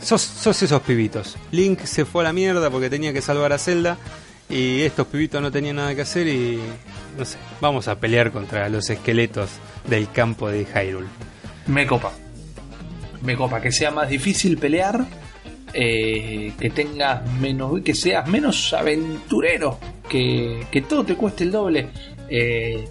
sos, 0.03 0.23
sos 0.23 0.63
esos 0.63 0.81
pibitos. 0.81 1.37
Link 1.53 1.81
se 1.85 2.07
fue 2.07 2.23
a 2.23 2.29
la 2.29 2.33
mierda 2.33 2.71
porque 2.71 2.89
tenía 2.89 3.13
que 3.13 3.21
salvar 3.21 3.53
a 3.53 3.59
Zelda 3.59 3.99
y 4.49 4.81
estos 4.81 5.07
pibitos 5.07 5.41
no 5.41 5.51
tenían 5.53 5.77
nada 5.77 5.95
que 5.95 6.03
hacer 6.03 6.27
y 6.27 6.59
no 7.19 7.25
sé, 7.25 7.39
vamos 7.61 7.89
a 7.89 7.99
pelear 7.99 8.33
contra 8.33 8.69
los 8.69 8.89
esqueletos 8.91 9.51
del 9.87 10.11
campo 10.11 10.49
de 10.49 10.65
Hyrule. 10.65 11.07
Me 11.67 11.87
copa. 11.87 12.13
Me 13.23 13.37
copa 13.37 13.61
que 13.61 13.71
sea 13.71 13.91
más 13.91 14.09
difícil 14.09 14.57
pelear, 14.59 15.07
eh, 15.73 16.53
que 16.59 16.71
tengas 16.71 17.25
menos, 17.41 17.81
que 17.83 17.95
seas 17.95 18.27
menos 18.29 18.73
aventurero, 18.73 19.79
que, 20.09 20.67
que 20.71 20.83
todo 20.83 21.05
te 21.05 21.15
cueste 21.15 21.45
el 21.45 21.53
doble 21.53 21.89
eh, 22.29 22.85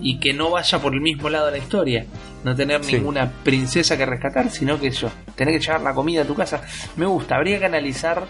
y 0.00 0.18
que 0.18 0.32
no 0.32 0.50
vaya 0.50 0.78
por 0.78 0.94
el 0.94 1.00
mismo 1.00 1.28
lado 1.30 1.46
de 1.46 1.52
la 1.52 1.58
historia. 1.58 2.06
No 2.44 2.54
tener 2.54 2.84
Sí. 2.84 2.92
ninguna 2.96 3.30
princesa 3.42 3.96
que 3.96 4.06
rescatar, 4.06 4.50
sino 4.50 4.78
que 4.78 4.90
yo, 4.90 5.08
tener 5.34 5.54
que 5.58 5.64
llevar 5.64 5.80
la 5.80 5.94
comida 5.94 6.22
a 6.22 6.24
tu 6.26 6.34
casa. 6.34 6.62
Me 6.96 7.06
gusta, 7.06 7.36
habría 7.36 7.58
que 7.58 7.64
analizar. 7.66 8.24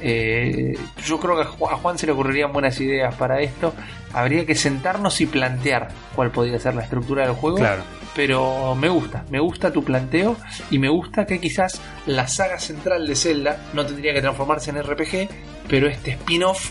Eh, 0.00 0.76
yo 1.06 1.18
creo 1.20 1.36
que 1.36 1.42
a 1.42 1.46
Ju- 1.46 1.70
a 1.72 1.76
Juan 1.76 1.98
se 1.98 2.06
le 2.06 2.12
ocurrirían 2.12 2.52
buenas 2.52 2.80
ideas 2.80 3.14
para 3.14 3.40
esto. 3.40 3.74
Habría 4.12 4.46
que 4.46 4.54
sentarnos 4.54 5.20
y 5.20 5.26
plantear 5.26 5.88
cuál 6.14 6.30
podría 6.30 6.58
ser 6.58 6.74
la 6.74 6.82
estructura 6.82 7.24
del 7.26 7.34
juego 7.34 7.58
Claro. 7.58 7.82
pero 8.16 8.74
me 8.74 8.88
gusta, 8.88 9.24
me 9.30 9.38
gusta 9.38 9.70
tu 9.72 9.84
planteo 9.84 10.36
y 10.70 10.78
me 10.78 10.88
gusta 10.88 11.26
que 11.26 11.38
quizás 11.40 11.80
la 12.06 12.26
saga 12.26 12.58
central 12.58 13.06
de 13.06 13.14
Zelda 13.14 13.58
no 13.74 13.84
tendría 13.84 14.14
que 14.14 14.20
transformarse 14.22 14.70
en 14.70 14.82
RPG, 14.82 15.28
pero 15.68 15.88
este 15.88 16.12
spin-off 16.12 16.70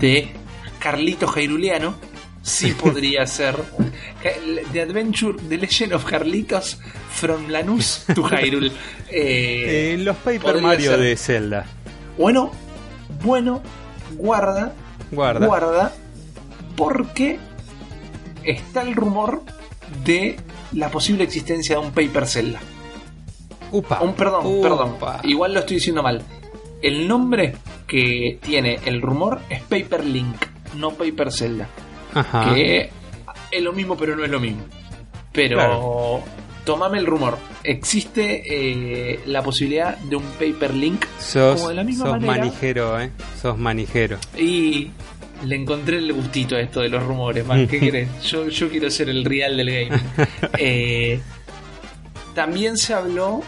de 0.00 0.28
Carlito 0.78 1.26
Jairuleano 1.26 1.94
sí 2.42 2.72
podría 2.80 3.26
ser 3.26 3.56
The 4.72 4.80
Adventure, 4.80 5.36
The 5.48 5.58
Legend 5.58 5.92
of 5.92 6.04
Carlitos 6.04 6.78
from 7.10 7.48
Lanús 7.48 8.04
to 8.14 8.22
Hyrule. 8.22 8.72
Eh, 9.14 9.92
Eh, 9.92 9.98
los 9.98 10.16
Paper 10.16 10.62
Mario 10.62 10.92
ser. 10.92 11.00
de 11.00 11.16
Zelda. 11.18 11.66
Bueno, 12.18 12.50
bueno, 13.22 13.60
guarda, 14.16 14.72
Guarda. 15.10 15.46
guarda, 15.46 15.92
porque 16.76 17.38
está 18.44 18.82
el 18.82 18.94
rumor 18.94 19.42
de 20.04 20.36
la 20.72 20.88
posible 20.90 21.24
existencia 21.24 21.78
de 21.78 21.84
un 21.86 21.92
Paper 21.92 22.26
Zelda. 22.26 22.60
Upa. 23.70 24.00
Un 24.02 24.14
perdón, 24.14 24.46
Upa. 24.46 24.62
perdón. 24.68 24.96
Igual 25.24 25.54
lo 25.54 25.60
estoy 25.60 25.76
diciendo 25.76 26.02
mal. 26.02 26.22
El 26.82 27.06
nombre 27.08 27.54
que 27.86 28.38
tiene 28.42 28.78
el 28.86 29.00
rumor 29.00 29.40
es 29.48 29.62
Paper 29.62 30.04
Link, 30.04 30.36
no 30.76 30.90
Paper 30.92 31.30
Zelda. 31.32 31.68
Ajá. 32.14 32.52
Que 32.54 32.90
es 33.50 33.62
lo 33.62 33.72
mismo, 33.72 33.96
pero 33.96 34.16
no 34.16 34.24
es 34.24 34.30
lo 34.30 34.40
mismo. 34.40 34.62
Pero 35.32 35.56
Claro. 35.56 36.22
Tomame 36.64 36.98
el 36.98 37.06
rumor. 37.06 37.38
Existe 37.64 38.42
eh, 38.46 39.20
la 39.26 39.42
posibilidad 39.42 39.96
de 39.98 40.16
un 40.16 40.24
Paper 40.38 40.74
Link 40.74 41.04
Sos, 41.18 41.56
como 41.56 41.68
de 41.70 41.74
la 41.76 41.84
misma 41.84 42.04
sos 42.06 42.12
manera. 42.20 42.32
manijero, 42.38 43.00
¿eh? 43.00 43.10
Sos 43.40 43.58
manijero. 43.58 44.18
Y 44.36 44.90
le 45.44 45.56
encontré 45.56 45.98
el 45.98 46.12
gustito 46.12 46.56
a 46.56 46.60
esto 46.60 46.80
de 46.80 46.88
los 46.88 47.02
rumores, 47.02 47.46
man. 47.46 47.66
¿Qué 47.66 47.80
querés? 47.80 48.08
Yo, 48.22 48.48
yo 48.48 48.68
quiero 48.68 48.90
ser 48.90 49.08
el 49.08 49.24
real 49.24 49.56
del 49.56 49.70
gaming. 49.70 50.02
Eh, 50.58 51.20
también 52.34 52.76
se 52.78 52.94
habló, 52.94 53.42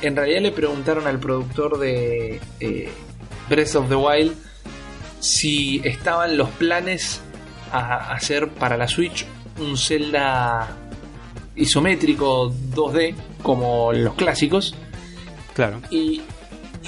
en 0.00 0.16
realidad 0.16 0.40
le 0.40 0.52
preguntaron 0.52 1.06
al 1.06 1.18
productor 1.18 1.78
de 1.78 2.40
eh, 2.60 2.90
Breath 3.48 3.74
of 3.74 3.88
the 3.88 3.94
Wild 3.94 4.34
si 5.20 5.80
estaban 5.84 6.36
los 6.36 6.48
planes 6.50 7.20
a 7.72 8.12
hacer 8.12 8.48
para 8.48 8.76
la 8.76 8.88
Switch 8.88 9.24
un 9.60 9.76
Zelda 9.76 10.76
isométrico 11.56 12.50
2D 12.50 13.14
como 13.42 13.92
los 13.92 14.14
clásicos. 14.14 14.74
Claro. 15.54 15.80
Y, 15.90 16.22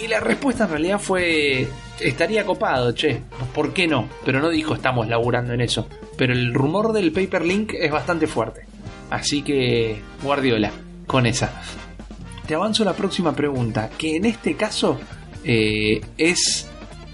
y 0.03 0.09
la 0.09 0.21
respuesta 0.21 0.65
en 0.65 0.71
realidad 0.71 0.99
fue: 0.99 1.69
estaría 2.01 2.45
copado, 2.45 2.93
che, 2.93 3.23
¿por 3.55 3.73
qué 3.73 3.87
no? 3.87 4.09
Pero 4.25 4.41
no 4.41 4.49
dijo 4.49 4.75
estamos 4.75 5.09
laburando 5.09 5.53
en 5.53 5.61
eso. 5.61 5.89
Pero 6.17 6.33
el 6.33 6.55
rumor 6.55 6.93
del 6.93 7.13
Paper 7.13 7.45
Link 7.45 7.73
es 7.75 7.91
bastante 7.91 8.27
fuerte. 8.27 8.67
Así 9.11 9.43
que, 9.43 10.01
Guardiola, 10.23 10.71
con 11.07 11.27
esa. 11.27 11.63
Te 12.47 12.55
avanzo 12.55 12.85
la 12.85 12.95
próxima 12.95 13.35
pregunta, 13.35 13.91
que 13.97 14.17
en 14.17 14.27
este 14.27 14.55
caso 14.55 14.99
eh, 15.45 16.01
es 16.19 16.69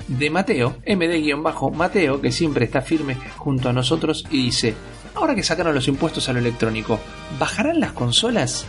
de 0.08 0.28
Mateo, 0.28 0.76
MD-Mateo, 0.86 2.20
que 2.20 2.32
siempre 2.32 2.64
está 2.64 2.80
firme 2.80 3.16
junto 3.36 3.68
a 3.68 3.72
nosotros 3.72 4.24
y 4.30 4.44
dice: 4.44 4.74
Ahora 5.20 5.34
que 5.34 5.42
sacaron 5.42 5.74
los 5.74 5.86
impuestos 5.86 6.28
a 6.30 6.32
lo 6.32 6.38
electrónico, 6.38 6.98
¿bajarán 7.38 7.78
las 7.78 7.92
consolas? 7.92 8.64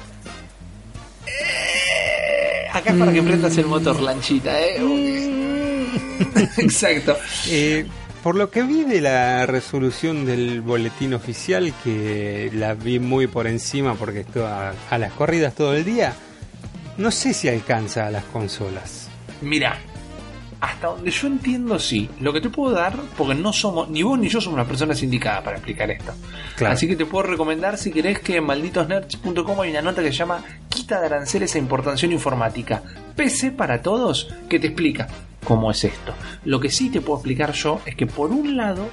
Eh, 1.25 2.67
Acá 2.73 2.91
es 2.91 2.99
para 2.99 3.13
que 3.13 3.23
prendas 3.23 3.57
el 3.57 3.67
motor, 3.67 4.01
lanchita, 4.01 4.59
¿eh? 4.59 4.77
Exacto. 6.57 7.17
Eh, 7.47 7.85
por 8.21 8.35
lo 8.35 8.51
que 8.51 8.63
vi 8.63 8.83
de 8.83 8.99
la 8.99 9.45
resolución 9.45 10.25
del 10.25 10.59
boletín 10.61 11.13
oficial, 11.13 11.73
que 11.85 12.51
la 12.53 12.73
vi 12.73 12.99
muy 12.99 13.27
por 13.27 13.47
encima 13.47 13.95
porque 13.95 14.19
estoy 14.19 14.43
a, 14.43 14.73
a 14.89 14.97
las 14.97 15.13
corridas 15.13 15.55
todo 15.55 15.73
el 15.73 15.85
día, 15.85 16.13
no 16.97 17.11
sé 17.11 17.33
si 17.33 17.47
alcanza 17.47 18.07
a 18.07 18.11
las 18.11 18.25
consolas. 18.25 19.07
Mira, 19.41 19.79
Hasta 20.61 20.87
donde 20.87 21.09
yo 21.09 21.27
entiendo, 21.27 21.79
sí. 21.79 22.07
Lo 22.19 22.31
que 22.31 22.39
te 22.39 22.49
puedo 22.49 22.75
dar, 22.75 22.93
porque 23.17 23.33
no 23.33 23.51
somos, 23.51 23.89
ni 23.89 24.03
vos 24.03 24.17
ni 24.19 24.29
yo 24.29 24.39
somos 24.39 24.59
las 24.59 24.67
personas 24.67 25.01
indicadas 25.01 25.41
para 25.41 25.57
explicar 25.57 25.89
esto. 25.89 26.13
Claro. 26.55 26.75
Así 26.75 26.87
que 26.87 26.95
te 26.95 27.05
puedo 27.07 27.23
recomendar, 27.23 27.79
si 27.79 27.91
querés, 27.91 28.19
que 28.19 28.37
en 28.37 28.45
malditosnerds.com 28.45 29.59
hay 29.59 29.71
una 29.71 29.81
nota 29.81 30.03
que 30.03 30.11
se 30.11 30.19
llama 30.19 30.43
Quita 30.69 30.99
de 30.99 31.07
aranceles 31.07 31.55
e 31.55 31.59
importación 31.59 32.11
informática. 32.11 32.83
PC 33.15 33.51
para 33.51 33.81
todos, 33.81 34.33
que 34.47 34.59
te 34.59 34.67
explica 34.67 35.07
cómo 35.43 35.71
es 35.71 35.83
esto. 35.83 36.13
Lo 36.45 36.59
que 36.59 36.69
sí 36.69 36.91
te 36.91 37.01
puedo 37.01 37.17
explicar 37.17 37.53
yo 37.53 37.81
es 37.87 37.95
que, 37.95 38.05
por 38.05 38.29
un 38.29 38.55
lado, 38.55 38.87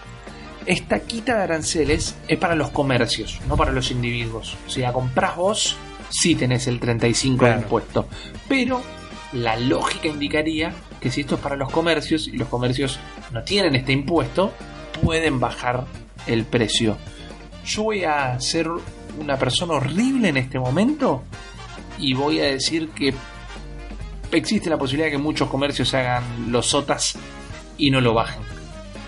esta 0.64 1.00
quita 1.00 1.36
de 1.36 1.42
aranceles 1.42 2.16
es 2.28 2.38
para 2.38 2.54
los 2.54 2.70
comercios, 2.70 3.40
no 3.46 3.58
para 3.58 3.72
los 3.72 3.90
individuos. 3.90 4.56
O 4.66 4.70
sea, 4.70 4.92
comprás 4.92 5.36
vos, 5.36 5.76
sí 6.08 6.34
tenés 6.34 6.66
el 6.66 6.80
35 6.80 7.44
de 7.44 7.52
impuesto. 7.52 8.08
Pero 8.48 8.80
la 9.32 9.56
lógica 9.56 10.08
indicaría 10.08 10.72
que 11.00 11.10
si 11.10 11.22
esto 11.22 11.36
es 11.36 11.40
para 11.40 11.56
los 11.56 11.70
comercios 11.70 12.28
y 12.28 12.32
los 12.32 12.48
comercios 12.48 12.98
no 13.32 13.42
tienen 13.42 13.76
este 13.76 13.92
impuesto, 13.92 14.52
pueden 15.02 15.40
bajar 15.40 15.84
el 16.26 16.44
precio. 16.44 16.96
Yo 17.64 17.84
voy 17.84 18.04
a 18.04 18.38
ser 18.40 18.68
una 19.18 19.36
persona 19.36 19.74
horrible 19.74 20.28
en 20.28 20.36
este 20.36 20.58
momento 20.58 21.22
y 21.98 22.14
voy 22.14 22.40
a 22.40 22.44
decir 22.44 22.90
que 22.90 23.12
existe 24.32 24.70
la 24.70 24.78
posibilidad 24.78 25.06
de 25.06 25.12
que 25.12 25.18
muchos 25.18 25.48
comercios 25.48 25.92
hagan 25.94 26.50
los 26.50 26.66
sotas 26.66 27.16
y 27.76 27.90
no 27.90 28.00
lo 28.00 28.14
bajen. 28.14 28.42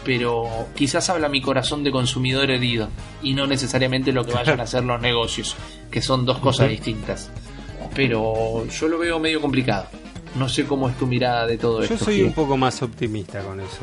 Pero 0.05 0.69
quizás 0.75 1.11
habla 1.11 1.29
mi 1.29 1.43
corazón 1.43 1.85
de 1.85 1.91
consumidor 1.91 2.51
herido 2.51 2.89
y 3.23 3.35
no 3.35 3.47
necesariamente 3.47 4.13
lo 4.13 4.25
que 4.25 4.33
vayan 4.33 4.61
a 4.61 4.63
hacer 4.65 4.85
los 4.85 5.01
negocios, 5.01 5.57
que 5.91 6.01
son 6.01 6.25
dos 6.25 6.39
cosas 6.39 6.69
distintas. 6.69 7.31
Pero 7.95 8.67
yo 8.67 8.89
lo 8.89 8.99
veo 8.99 9.19
medio 9.19 9.41
complicado. 9.41 9.89
No 10.37 10.49
sé 10.49 10.65
cómo 10.65 10.89
es 10.89 10.97
tu 10.97 11.07
mirada 11.07 11.47
de 11.47 11.59
todo 11.59 11.79
Yo 11.85 11.95
esto. 11.95 12.05
soy 12.07 12.17
Gil. 12.17 12.25
un 12.27 12.33
poco 12.33 12.57
más 12.57 12.83
optimista 12.83 13.41
con 13.43 13.61
eso. 13.61 13.81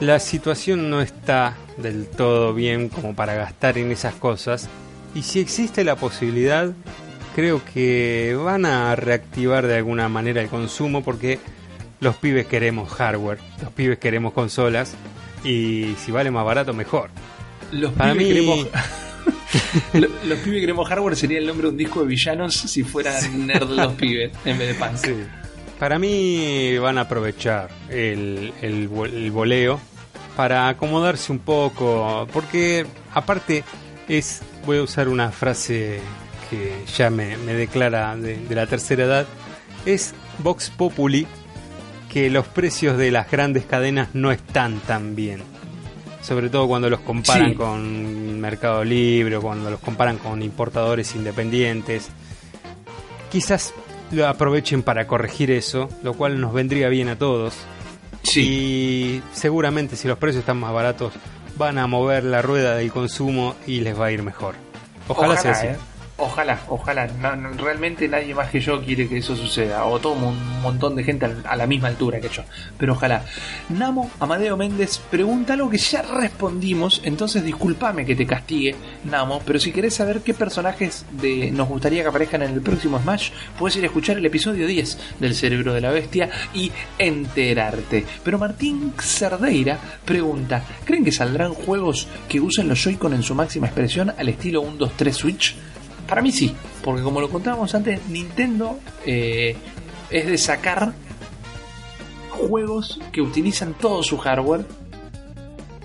La 0.00 0.18
situación 0.20 0.90
no 0.90 1.00
está 1.00 1.56
del 1.76 2.06
todo 2.06 2.54
bien 2.54 2.88
como 2.88 3.14
para 3.14 3.34
gastar 3.34 3.78
en 3.78 3.90
esas 3.92 4.14
cosas. 4.14 4.68
Y 5.14 5.22
si 5.22 5.40
existe 5.40 5.84
la 5.84 5.96
posibilidad, 5.96 6.72
creo 7.34 7.62
que 7.72 8.36
van 8.42 8.66
a 8.66 8.94
reactivar 8.96 9.66
de 9.66 9.76
alguna 9.76 10.08
manera 10.08 10.40
el 10.42 10.48
consumo 10.48 11.02
porque 11.02 11.38
los 12.00 12.14
pibes 12.16 12.46
queremos 12.46 12.90
hardware, 12.92 13.38
los 13.62 13.72
pibes 13.72 13.98
queremos 13.98 14.32
consolas 14.32 14.94
y 15.44 15.94
si 16.04 16.12
vale 16.12 16.30
más 16.30 16.44
barato 16.44 16.74
mejor. 16.74 17.10
Los 17.72 17.92
Para 17.92 18.12
pibes 18.12 18.26
mí- 18.28 18.32
queremos... 18.34 18.66
Lo- 19.94 20.08
los 20.26 20.38
pibes 20.40 20.60
queremos 20.60 20.88
hardware 20.88 21.16
sería 21.16 21.38
el 21.38 21.46
nombre 21.46 21.66
de 21.66 21.70
un 21.72 21.76
disco 21.78 22.00
de 22.02 22.06
villanos 22.06 22.54
si 22.54 22.84
fueran 22.84 23.46
nerd 23.46 23.70
los 23.70 23.94
pibes 23.94 24.30
en 24.44 24.58
vez 24.58 24.68
de 24.68 24.74
punk. 24.74 25.16
Para 25.78 25.98
mí 25.98 26.76
van 26.78 26.98
a 26.98 27.02
aprovechar 27.02 27.68
el, 27.88 28.52
el, 28.62 28.90
vo- 28.90 29.06
el 29.06 29.30
voleo 29.30 29.78
para 30.36 30.68
acomodarse 30.68 31.30
un 31.32 31.38
poco, 31.38 32.26
porque 32.32 32.84
aparte 33.14 33.64
es, 34.08 34.42
voy 34.66 34.78
a 34.78 34.82
usar 34.82 35.08
una 35.08 35.30
frase 35.30 36.00
que 36.50 36.84
ya 36.96 37.10
me, 37.10 37.36
me 37.38 37.52
declara 37.54 38.16
de, 38.16 38.36
de 38.38 38.54
la 38.54 38.66
tercera 38.66 39.04
edad, 39.04 39.26
es 39.86 40.14
Vox 40.38 40.70
Populi 40.70 41.26
que 42.12 42.30
los 42.30 42.46
precios 42.46 42.96
de 42.96 43.10
las 43.10 43.30
grandes 43.30 43.64
cadenas 43.64 44.08
no 44.14 44.32
están 44.32 44.80
tan 44.80 45.14
bien. 45.14 45.42
Sobre 46.22 46.48
todo 46.50 46.66
cuando 46.66 46.90
los 46.90 47.00
comparan 47.00 47.50
Sí. 47.50 47.54
con 47.54 48.40
Mercado 48.40 48.82
Libre 48.84 49.36
o 49.36 49.42
cuando 49.42 49.70
los 49.70 49.80
comparan 49.80 50.18
con 50.18 50.42
importadores 50.42 51.14
independientes. 51.14 52.08
Quizás 53.30 53.72
lo 54.10 54.26
aprovechen 54.26 54.82
para 54.82 55.06
corregir 55.06 55.50
eso, 55.50 55.88
lo 56.02 56.14
cual 56.14 56.40
nos 56.40 56.52
vendría 56.52 56.88
bien 56.88 57.08
a 57.08 57.16
todos. 57.16 57.54
Sí. 58.22 58.40
Y 58.40 59.22
seguramente 59.32 59.96
si 59.96 60.08
los 60.08 60.18
precios 60.18 60.40
están 60.40 60.58
más 60.58 60.72
baratos 60.72 61.12
van 61.56 61.78
a 61.78 61.86
mover 61.86 62.24
la 62.24 62.40
rueda 62.40 62.76
del 62.76 62.92
consumo 62.92 63.56
y 63.66 63.80
les 63.80 63.98
va 63.98 64.06
a 64.06 64.12
ir 64.12 64.22
mejor. 64.22 64.54
Ojalá, 65.08 65.36
sea 65.36 65.52
así. 65.52 65.66
¿eh? 65.68 65.76
Ojalá, 66.20 66.58
ojalá. 66.66 67.06
No, 67.06 67.52
realmente 67.52 68.08
nadie 68.08 68.34
más 68.34 68.50
que 68.50 68.60
yo 68.60 68.84
quiere 68.84 69.08
que 69.08 69.18
eso 69.18 69.36
suceda. 69.36 69.84
O 69.84 70.00
todo 70.00 70.14
un 70.14 70.60
montón 70.62 70.96
de 70.96 71.04
gente 71.04 71.32
a 71.44 71.54
la 71.54 71.66
misma 71.68 71.86
altura 71.86 72.20
que 72.20 72.28
yo. 72.28 72.42
Pero 72.76 72.94
ojalá. 72.94 73.24
Namo 73.68 74.10
Amadeo 74.18 74.56
Méndez 74.56 74.98
pregunta 74.98 75.52
algo 75.52 75.70
que 75.70 75.78
ya 75.78 76.02
respondimos. 76.02 77.02
Entonces 77.04 77.44
discúlpame 77.44 78.04
que 78.04 78.16
te 78.16 78.26
castigue, 78.26 78.74
Namo. 79.04 79.40
Pero 79.46 79.60
si 79.60 79.70
querés 79.70 79.94
saber 79.94 80.20
qué 80.22 80.34
personajes 80.34 81.06
de 81.22 81.52
nos 81.52 81.68
gustaría 81.68 82.02
que 82.02 82.08
aparezcan 82.08 82.42
en 82.42 82.52
el 82.52 82.62
próximo 82.62 82.98
Smash, 82.98 83.30
puedes 83.56 83.76
ir 83.76 83.84
a 83.84 83.86
escuchar 83.86 84.18
el 84.18 84.26
episodio 84.26 84.66
10 84.66 84.98
del 85.20 85.36
Cerebro 85.36 85.72
de 85.72 85.82
la 85.82 85.92
Bestia 85.92 86.30
y 86.52 86.72
enterarte. 86.98 88.04
Pero 88.24 88.40
Martín 88.40 88.92
Cerdeira 89.00 89.78
pregunta: 90.04 90.64
¿Creen 90.84 91.04
que 91.04 91.12
saldrán 91.12 91.54
juegos 91.54 92.08
que 92.28 92.40
usen 92.40 92.68
los 92.68 92.82
Joy-Con 92.82 93.14
en 93.14 93.22
su 93.22 93.36
máxima 93.36 93.68
expresión 93.68 94.12
al 94.18 94.28
estilo 94.28 94.62
1, 94.62 94.78
2, 94.78 94.92
3 94.96 95.16
Switch? 95.16 95.56
Para 96.08 96.22
mí 96.22 96.32
sí, 96.32 96.54
porque 96.82 97.02
como 97.02 97.20
lo 97.20 97.28
contábamos 97.28 97.74
antes, 97.74 98.00
Nintendo 98.08 98.78
eh, 99.04 99.56
es 100.10 100.26
de 100.26 100.38
sacar 100.38 100.92
juegos 102.30 102.98
que 103.12 103.20
utilizan 103.20 103.74
todo 103.74 104.02
su 104.02 104.16
hardware 104.18 104.64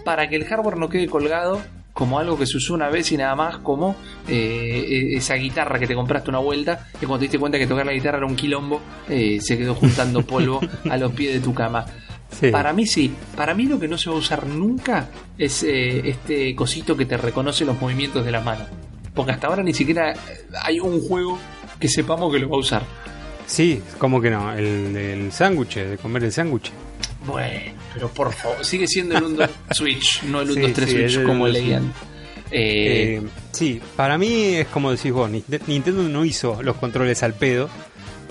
para 0.05 0.29
que 0.29 0.35
el 0.35 0.45
hardware 0.45 0.77
no 0.77 0.89
quede 0.89 1.07
colgado 1.07 1.61
como 1.93 2.19
algo 2.19 2.37
que 2.37 2.45
se 2.45 2.57
usó 2.57 2.73
una 2.73 2.89
vez 2.89 3.11
y 3.11 3.17
nada 3.17 3.35
más 3.35 3.57
como 3.57 3.95
eh, 4.27 5.11
esa 5.15 5.35
guitarra 5.35 5.77
que 5.77 5.87
te 5.87 5.95
compraste 5.95 6.29
una 6.29 6.39
vuelta 6.39 6.87
y 6.95 7.05
cuando 7.05 7.17
te 7.19 7.23
diste 7.25 7.39
cuenta 7.39 7.57
que 7.59 7.67
tocar 7.67 7.85
la 7.85 7.93
guitarra 7.93 8.17
era 8.17 8.25
un 8.25 8.35
quilombo 8.35 8.81
eh, 9.07 9.39
se 9.41 9.57
quedó 9.57 9.75
juntando 9.75 10.21
polvo 10.25 10.59
a 10.89 10.97
los 10.97 11.11
pies 11.13 11.33
de 11.33 11.39
tu 11.39 11.53
cama 11.53 11.85
Sí. 12.33 12.49
para 12.49 12.73
mí 12.73 12.87
sí, 12.87 13.13
para 13.35 13.53
mí 13.53 13.67
lo 13.67 13.79
que 13.79 13.87
no 13.87 13.95
se 13.95 14.09
va 14.09 14.15
a 14.15 14.19
usar 14.19 14.47
nunca 14.47 15.07
es 15.37 15.61
eh, 15.61 16.09
este 16.09 16.55
cosito 16.55 16.97
que 16.97 17.05
te 17.05 17.15
reconoce 17.15 17.63
los 17.63 17.79
movimientos 17.79 18.25
de 18.25 18.31
la 18.31 18.41
mano. 18.41 18.65
Porque 19.13 19.31
hasta 19.31 19.47
ahora 19.47 19.63
ni 19.63 19.73
siquiera 19.73 20.13
hay 20.63 20.79
un 20.79 21.01
juego 21.07 21.37
que 21.79 21.87
sepamos 21.87 22.31
que 22.33 22.39
lo 22.39 22.49
va 22.49 22.55
a 22.57 22.59
usar. 22.59 22.83
Sí, 23.45 23.81
¿cómo 23.97 24.21
que 24.21 24.29
no? 24.29 24.53
El 24.53 24.93
del 24.93 25.31
sándwich, 25.31 25.75
de 25.75 25.97
comer 25.97 26.23
el 26.23 26.31
sándwich. 26.31 26.71
Bueno, 27.25 27.71
pero 27.93 28.09
por 28.09 28.33
favor, 28.33 28.65
sigue 28.65 28.87
siendo 28.87 29.17
el 29.17 29.23
1 29.23 29.45
Switch, 29.71 30.23
no 30.23 30.41
el 30.41 30.51
1 30.51 30.67
Sí, 30.67 30.73
3 30.73 30.89
sí, 30.89 30.95
Switch 31.09 31.25
como 31.25 31.47
1-2 31.47 31.51
leían. 31.51 31.93
Eh, 32.51 33.19
Eh, 33.19 33.21
sí, 33.51 33.81
para 33.95 34.17
mí 34.17 34.55
es 34.55 34.67
como 34.67 34.91
decís 34.91 35.11
vos, 35.11 35.29
Ni- 35.29 35.43
Nintendo 35.67 36.03
no 36.03 36.23
hizo 36.25 36.61
los 36.63 36.75
controles 36.77 37.23
al 37.23 37.33
pedo 37.33 37.69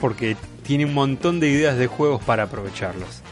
porque 0.00 0.36
tiene 0.64 0.84
un 0.84 0.94
montón 0.94 1.40
de 1.40 1.48
ideas 1.48 1.76
de 1.78 1.86
juegos 1.86 2.22
para 2.24 2.44
aprovecharlos. 2.44 3.22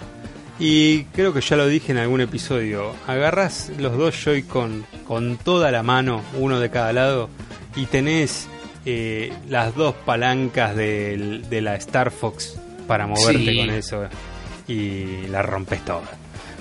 Y 0.61 1.05
creo 1.05 1.33
que 1.33 1.41
ya 1.41 1.57
lo 1.57 1.67
dije 1.67 1.91
en 1.93 1.99
algún 1.99 2.21
episodio, 2.21 2.93
agarras 3.07 3.73
los 3.79 3.97
dos 3.97 4.15
Joy-Con 4.23 4.85
con 5.09 5.39
toda 5.39 5.71
la 5.71 5.83
mano, 5.83 6.21
uno 6.39 6.61
de 6.61 6.69
cada 6.71 6.93
lado, 6.93 7.31
y 7.77 7.87
tenés 7.87 8.47
eh, 8.85 9.33
las 9.49 9.75
dos 9.75 9.95
palancas 10.05 10.77
de 10.77 11.61
la 11.63 11.77
Star 11.77 12.11
Fox 12.11 12.59
para 12.87 13.07
moverte 13.07 13.45
Sí. 13.53 13.57
con 13.57 13.71
eso 13.71 14.05
y 14.69 15.27
la 15.29 15.41
rompes 15.43 15.83
toda. 15.85 16.03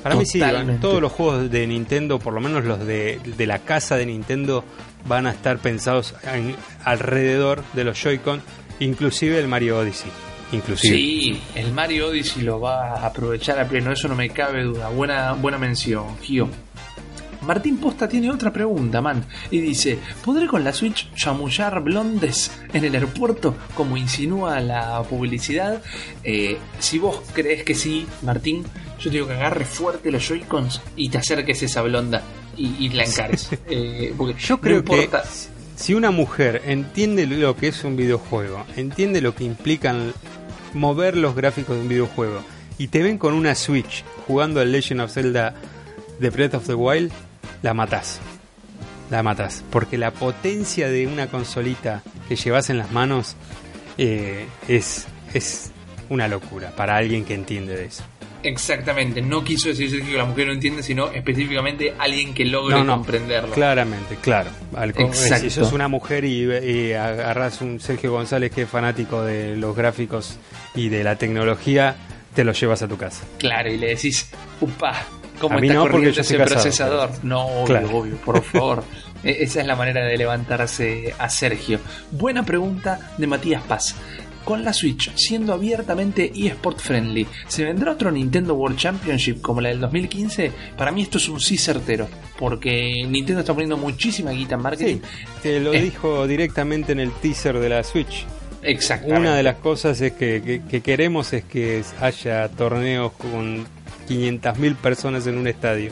Para 0.01 0.15
mí 0.15 0.25
sí, 0.25 0.41
todos 0.79 1.01
los 1.01 1.11
juegos 1.11 1.51
de 1.51 1.67
Nintendo, 1.67 2.19
por 2.19 2.33
lo 2.33 2.39
menos 2.39 2.63
los 2.63 2.85
de, 2.87 3.19
de 3.37 3.45
la 3.47 3.59
casa 3.59 3.97
de 3.97 4.05
Nintendo, 4.05 4.63
van 5.05 5.27
a 5.27 5.31
estar 5.31 5.57
pensados 5.57 6.15
en- 6.33 6.55
alrededor 6.85 7.63
de 7.73 7.83
los 7.83 8.01
Joy-Con, 8.01 8.41
inclusive 8.79 9.37
el 9.39 9.49
Mario 9.49 9.77
Odyssey. 9.79 10.09
Inclusive. 10.51 10.95
sí, 10.95 11.41
el 11.55 11.71
Mario 11.73 12.07
Odyssey 12.07 12.41
lo 12.43 12.59
va 12.59 12.93
a 12.95 13.05
aprovechar 13.07 13.59
a 13.59 13.67
pleno, 13.67 13.91
eso 13.91 14.07
no 14.07 14.15
me 14.15 14.29
cabe 14.29 14.63
duda. 14.63 14.89
Buena, 14.89 15.33
buena 15.33 15.57
mención, 15.57 16.17
Gio. 16.21 16.49
Martín 17.41 17.77
Posta 17.77 18.07
tiene 18.09 18.29
otra 18.29 18.51
pregunta, 18.51 18.99
man, 19.01 19.23
y 19.49 19.59
dice, 19.61 19.97
¿podré 20.25 20.45
con 20.47 20.63
la 20.63 20.73
Switch 20.73 21.09
chamullar 21.15 21.81
blondes 21.81 22.51
en 22.73 22.83
el 22.83 22.93
aeropuerto 22.93 23.55
como 23.75 23.95
insinúa 23.95 24.59
la 24.59 25.01
publicidad? 25.03 25.81
Eh, 26.23 26.57
si 26.79 26.99
vos 26.99 27.21
crees 27.33 27.63
que 27.63 27.75
sí, 27.75 28.05
Martín, 28.23 28.65
yo 28.99 29.03
te 29.09 29.11
digo 29.11 29.27
que 29.27 29.33
agarre 29.35 29.63
fuerte 29.63 30.11
los 30.11 30.27
Joy-Cons 30.27 30.81
y 30.97 31.07
te 31.09 31.17
acerques 31.19 31.61
a 31.61 31.65
esa 31.65 31.81
blonda 31.81 32.21
y, 32.57 32.75
y 32.85 32.89
la 32.89 33.03
encares. 33.05 33.49
Eh, 33.69 34.13
porque 34.17 34.35
Yo 34.39 34.55
no 34.55 34.61
creo 34.61 34.77
importa- 34.79 35.21
que 35.21 35.27
si 35.77 35.93
una 35.93 36.11
mujer 36.11 36.63
entiende 36.65 37.25
lo 37.25 37.55
que 37.55 37.69
es 37.69 37.85
un 37.85 37.95
videojuego, 37.95 38.65
entiende 38.75 39.21
lo 39.21 39.33
que 39.33 39.45
implican 39.45 40.13
mover 40.73 41.17
los 41.17 41.35
gráficos 41.35 41.75
de 41.75 41.81
un 41.81 41.89
videojuego 41.89 42.41
y 42.77 42.87
te 42.87 43.03
ven 43.03 43.17
con 43.17 43.33
una 43.33 43.55
Switch 43.55 44.03
jugando 44.27 44.61
al 44.61 44.71
Legend 44.71 45.01
of 45.01 45.11
Zelda 45.11 45.53
The 46.19 46.29
Breath 46.29 46.53
of 46.53 46.67
the 46.67 46.73
Wild, 46.73 47.11
la 47.61 47.73
matás. 47.73 48.19
La 49.09 49.23
matás. 49.23 49.63
Porque 49.69 49.97
la 49.97 50.11
potencia 50.11 50.89
de 50.89 51.07
una 51.07 51.27
consolita 51.27 52.03
que 52.27 52.35
llevas 52.35 52.69
en 52.69 52.77
las 52.77 52.91
manos 52.91 53.35
eh, 53.97 54.47
es, 54.67 55.07
es 55.33 55.71
una 56.09 56.27
locura 56.27 56.71
para 56.75 56.97
alguien 56.97 57.25
que 57.25 57.33
entiende 57.33 57.75
de 57.75 57.85
eso. 57.85 58.03
Exactamente, 58.43 59.21
no 59.21 59.43
quiso 59.43 59.69
decir 59.69 59.89
Sergio 59.89 60.11
que 60.11 60.17
la 60.17 60.25
mujer 60.25 60.47
no 60.47 60.53
entiende, 60.53 60.81
sino 60.81 61.07
específicamente 61.11 61.93
alguien 61.99 62.33
que 62.33 62.45
logre 62.45 62.75
No, 62.77 62.83
no, 62.85 62.93
comprenderlo. 62.95 63.51
Claramente, 63.53 64.15
claro. 64.21 64.49
Al 64.75 64.91
Exacto. 64.91 65.43
Si 65.43 65.49
sos 65.49 65.73
una 65.73 65.87
mujer 65.89 66.23
y, 66.23 66.43
y 66.45 66.93
agarras 66.93 67.59
un 67.61 67.79
Sergio 67.79 68.11
González 68.13 68.51
que 68.51 68.61
es 68.61 68.69
fanático 68.69 69.23
de 69.23 69.57
los 69.57 69.75
gráficos 69.75 70.37
y 70.73 70.87
de 70.89 71.03
la 71.03 71.17
tecnología, 71.17 71.95
te 72.33 72.43
lo 72.45 72.53
llevas 72.53 72.81
a 72.81 72.87
tu 72.87 72.97
casa. 72.97 73.25
Claro, 73.39 73.71
y 73.71 73.77
le 73.77 73.87
decís, 73.89 74.29
upa, 74.61 74.93
¿cómo 75.39 75.57
A 75.57 75.61
mí 75.61 75.67
está 75.67 75.79
no, 75.79 75.89
corriendo 75.89 76.21
ese 76.21 76.37
casado, 76.37 76.53
procesador? 76.61 77.09
pero- 77.09 77.23
No, 77.23 77.45
obvio, 77.45 77.65
Claro. 77.65 77.89
obvio, 77.97 78.15
por 78.17 78.41
favor. 78.43 78.83
E- 79.23 79.43
Esa 79.43 79.59
es 79.59 79.67
la 79.67 79.75
manera 79.75 80.05
de 80.05 80.17
levantarse 80.17 81.13
a 81.19 81.27
Sergio. 81.29 81.79
Buena 82.11 82.43
pregunta 82.45 83.11
de 83.17 83.27
Matías 83.27 83.63
Paz. 83.63 83.95
Con 84.45 84.63
la 84.63 84.73
Switch 84.73 85.11
siendo 85.15 85.53
abiertamente 85.53 86.31
eSport 86.35 86.79
friendly, 86.79 87.27
¿se 87.47 87.65
vendrá 87.65 87.91
otro 87.91 88.09
Nintendo 88.11 88.55
World 88.55 88.77
Championship 88.77 89.41
como 89.41 89.61
la 89.61 89.69
del 89.69 89.79
2015? 89.79 90.51
Para 90.75 90.91
mí 90.91 91.03
esto 91.03 91.17
es 91.19 91.29
un 91.29 91.39
sí 91.39 91.57
certero, 91.57 92.07
porque 92.39 93.05
Nintendo 93.07 93.41
está 93.41 93.53
poniendo 93.53 93.77
muchísima 93.77 94.31
guita 94.31 94.55
en 94.55 94.61
marketing. 94.61 94.95
Sí, 94.95 95.01
te 95.43 95.59
lo 95.59 95.73
Eh. 95.73 95.81
dijo 95.81 96.25
directamente 96.25 96.93
en 96.93 96.99
el 96.99 97.11
teaser 97.11 97.59
de 97.59 97.69
la 97.69 97.83
Switch. 97.83 98.25
Exactamente. 98.63 99.19
Una 99.21 99.35
de 99.35 99.43
las 99.43 99.55
cosas 99.57 100.01
es 100.01 100.13
que, 100.13 100.41
que- 100.43 100.61
que 100.67 100.81
queremos 100.81 101.31
es 101.33 101.43
que 101.43 101.83
haya 102.01 102.47
torneos 102.49 103.11
con 103.13 103.65
500.000 104.07 104.75
personas 104.75 105.27
en 105.27 105.37
un 105.37 105.47
estadio. 105.47 105.91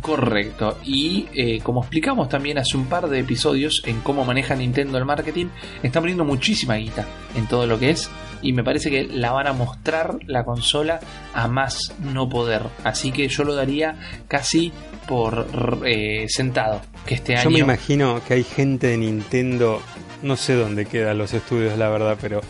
Correcto. 0.00 0.78
Y 0.84 1.26
eh, 1.34 1.60
como 1.62 1.80
explicamos 1.80 2.28
también 2.28 2.58
hace 2.58 2.76
un 2.76 2.86
par 2.86 3.08
de 3.08 3.20
episodios 3.20 3.82
en 3.86 4.00
cómo 4.00 4.24
maneja 4.24 4.54
Nintendo 4.54 4.98
el 4.98 5.04
marketing, 5.04 5.46
está 5.82 6.00
poniendo 6.00 6.24
muchísima 6.24 6.76
guita 6.76 7.06
en 7.34 7.46
todo 7.46 7.66
lo 7.66 7.78
que 7.78 7.90
es. 7.90 8.10
Y 8.42 8.52
me 8.52 8.62
parece 8.62 8.90
que 8.90 9.04
la 9.04 9.32
van 9.32 9.46
a 9.46 9.52
mostrar 9.52 10.18
la 10.26 10.44
consola 10.44 11.00
a 11.34 11.48
más 11.48 11.94
no 12.00 12.28
poder. 12.28 12.62
Así 12.84 13.10
que 13.10 13.28
yo 13.28 13.44
lo 13.44 13.54
daría 13.54 13.98
casi 14.28 14.72
por 15.08 15.46
eh, 15.84 16.26
sentado. 16.28 16.82
Que 17.06 17.14
este 17.14 17.34
Yo 17.34 17.40
año. 17.40 17.50
me 17.50 17.58
imagino 17.60 18.20
que 18.26 18.34
hay 18.34 18.44
gente 18.44 18.88
de 18.88 18.98
Nintendo, 18.98 19.80
no 20.22 20.36
sé 20.36 20.54
dónde 20.54 20.86
quedan 20.86 21.18
los 21.18 21.32
estudios, 21.32 21.78
la 21.78 21.88
verdad, 21.88 22.18
pero 22.20 22.40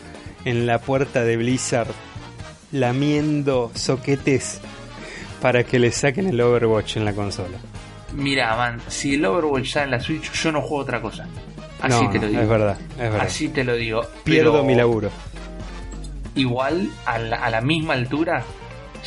en 0.45 0.67
la 0.67 0.81
puerta 0.81 1.23
de 1.25 1.37
Blizzard 1.37 1.89
lamiendo 2.73 3.71
soquetes 3.75 4.61
para 5.41 5.65
que 5.65 5.79
le 5.79 5.91
saquen 5.93 6.29
el 6.29 6.41
Overwatch 6.41 6.97
en 6.97 7.05
la 7.05 7.13
consola. 7.13 7.59
Mira, 8.15 8.57
man, 8.57 8.81
si 8.89 9.15
el 9.15 9.25
Overwatch 9.25 9.67
está 9.67 9.85
en 9.85 9.91
la 9.91 10.01
Switch, 10.01 10.33
yo 10.33 10.53
no 10.53 10.61
juego 10.61 10.77
otra 10.79 11.01
cosa. 11.03 11.27
Así 11.83 12.05
no, 12.05 12.11
te 12.11 12.19
lo 12.21 12.27
digo. 12.29 12.41
es 12.43 12.49
verdad, 12.49 12.79
es 12.93 12.97
verdad. 12.99 13.21
Así 13.21 13.49
te 13.49 13.65
lo 13.65 13.75
digo. 13.75 14.03
Pierdo 14.25 14.53
Pero- 14.53 14.65
mi 14.65 14.75
laburo. 14.75 15.11
igual 16.35 16.89
a 17.05 17.19
la, 17.19 17.37
a 17.37 17.51
la 17.51 17.61
misma 17.61 17.95
altura, 17.95 18.43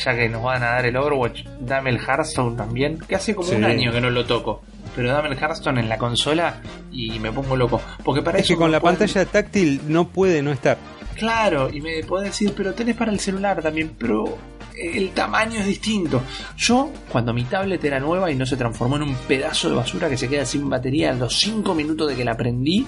ya 0.02 0.14
que 0.14 0.28
nos 0.28 0.42
van 0.42 0.62
a 0.62 0.66
dar 0.70 0.86
el 0.86 0.96
Overwatch, 0.96 1.44
dame 1.60 1.90
el 1.90 1.98
Hearthstone 1.98 2.56
también, 2.56 2.98
que 3.00 3.14
hace 3.16 3.34
como 3.34 3.48
Sí. 3.48 3.54
un 3.56 3.64
año 3.64 3.92
que 3.92 4.00
no 4.00 4.10
lo 4.10 4.24
toco. 4.26 4.62
Pero 4.96 5.12
dame 5.12 5.28
el 5.28 5.38
Hearthstone 5.38 5.80
en 5.80 5.88
la 5.88 5.98
consola 5.98 6.56
y 6.90 7.18
me 7.20 7.30
pongo 7.30 7.56
loco. 7.56 7.80
Porque 8.04 8.22
para 8.22 8.38
Es 8.38 8.44
eso 8.46 8.54
que 8.54 8.58
con 8.58 8.72
la 8.72 8.80
pantalla 8.80 9.24
táctil 9.24 9.80
no 9.86 10.08
puede 10.08 10.42
no 10.42 10.50
estar. 10.50 10.78
Claro, 11.16 11.70
y 11.72 11.80
me 11.80 12.02
puede 12.02 12.26
decir, 12.26 12.52
pero 12.56 12.72
tenés 12.74 12.96
para 12.96 13.12
el 13.12 13.20
celular 13.20 13.62
también, 13.62 13.92
pero 13.98 14.36
el 14.76 15.10
tamaño 15.10 15.60
es 15.60 15.66
distinto. 15.66 16.22
Yo, 16.56 16.90
cuando 17.10 17.32
mi 17.32 17.44
tablet 17.44 17.82
era 17.84 18.00
nueva 18.00 18.30
y 18.30 18.34
no 18.34 18.46
se 18.46 18.56
transformó 18.56 18.96
en 18.96 19.02
un 19.02 19.14
pedazo 19.14 19.68
de 19.68 19.76
basura 19.76 20.08
que 20.08 20.16
se 20.16 20.28
queda 20.28 20.44
sin 20.44 20.68
batería 20.68 21.10
a 21.10 21.14
los 21.14 21.38
5 21.38 21.74
minutos 21.74 22.08
de 22.08 22.16
que 22.16 22.24
la 22.24 22.36
prendí, 22.36 22.86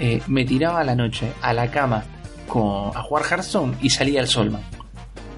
eh, 0.00 0.20
me 0.26 0.44
tiraba 0.44 0.80
a 0.80 0.84
la 0.84 0.94
noche 0.94 1.32
a 1.42 1.52
la 1.52 1.70
cama 1.70 2.04
con, 2.46 2.96
a 2.96 3.02
jugar 3.02 3.24
Hearthstone 3.30 3.76
y 3.82 3.90
salía 3.90 4.20
el 4.20 4.28
Solman. 4.28 4.62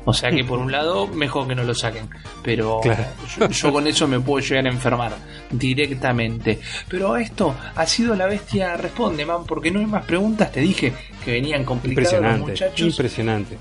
O 0.07 0.15
sea 0.15 0.31
que 0.31 0.43
por 0.45 0.59
un 0.59 0.73
lado, 0.73 1.07
mejor 1.09 1.47
que 1.47 1.55
no 1.55 1.62
lo 1.62 1.75
saquen. 1.75 2.09
Pero 2.43 2.81
Claro. 2.81 3.05
yo, 3.39 3.49
yo 3.49 3.73
con 3.73 3.87
eso 3.87 4.09
me 4.09 4.19
puedo 4.19 4.45
llegar 4.45 4.67
a 4.67 4.71
enfermar 4.71 5.12
directamente. 5.51 6.59
Pero 6.89 7.17
esto 7.17 7.55
ha 7.77 7.87
sido 7.87 8.15
la 8.17 8.27
bestia 8.27 8.77
responde, 8.77 9.25
man, 9.27 9.45
porque 9.47 9.71
no 9.71 9.79
hay 9.79 9.87
más 9.87 10.05
preguntas. 10.07 10.51
Te 10.53 10.61
dije 10.61 10.93
que 11.25 11.33
venían 11.33 11.65
complicados 11.65 12.21
los 12.23 12.39
muchachos. 12.41 12.81
impresionante. 12.81 13.59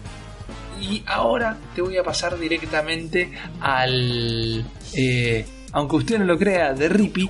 Y 0.82 1.04
ahora 1.06 1.58
te 1.76 1.82
voy 1.82 1.98
a 1.98 2.04
pasar 2.04 2.38
directamente 2.40 3.32
al. 3.60 4.66
eh, 4.94 5.46
aunque 5.72 5.96
usted 5.98 6.20
no 6.20 6.26
lo 6.26 6.38
crea, 6.38 6.74
de 6.74 6.90
Rippy. 6.90 7.30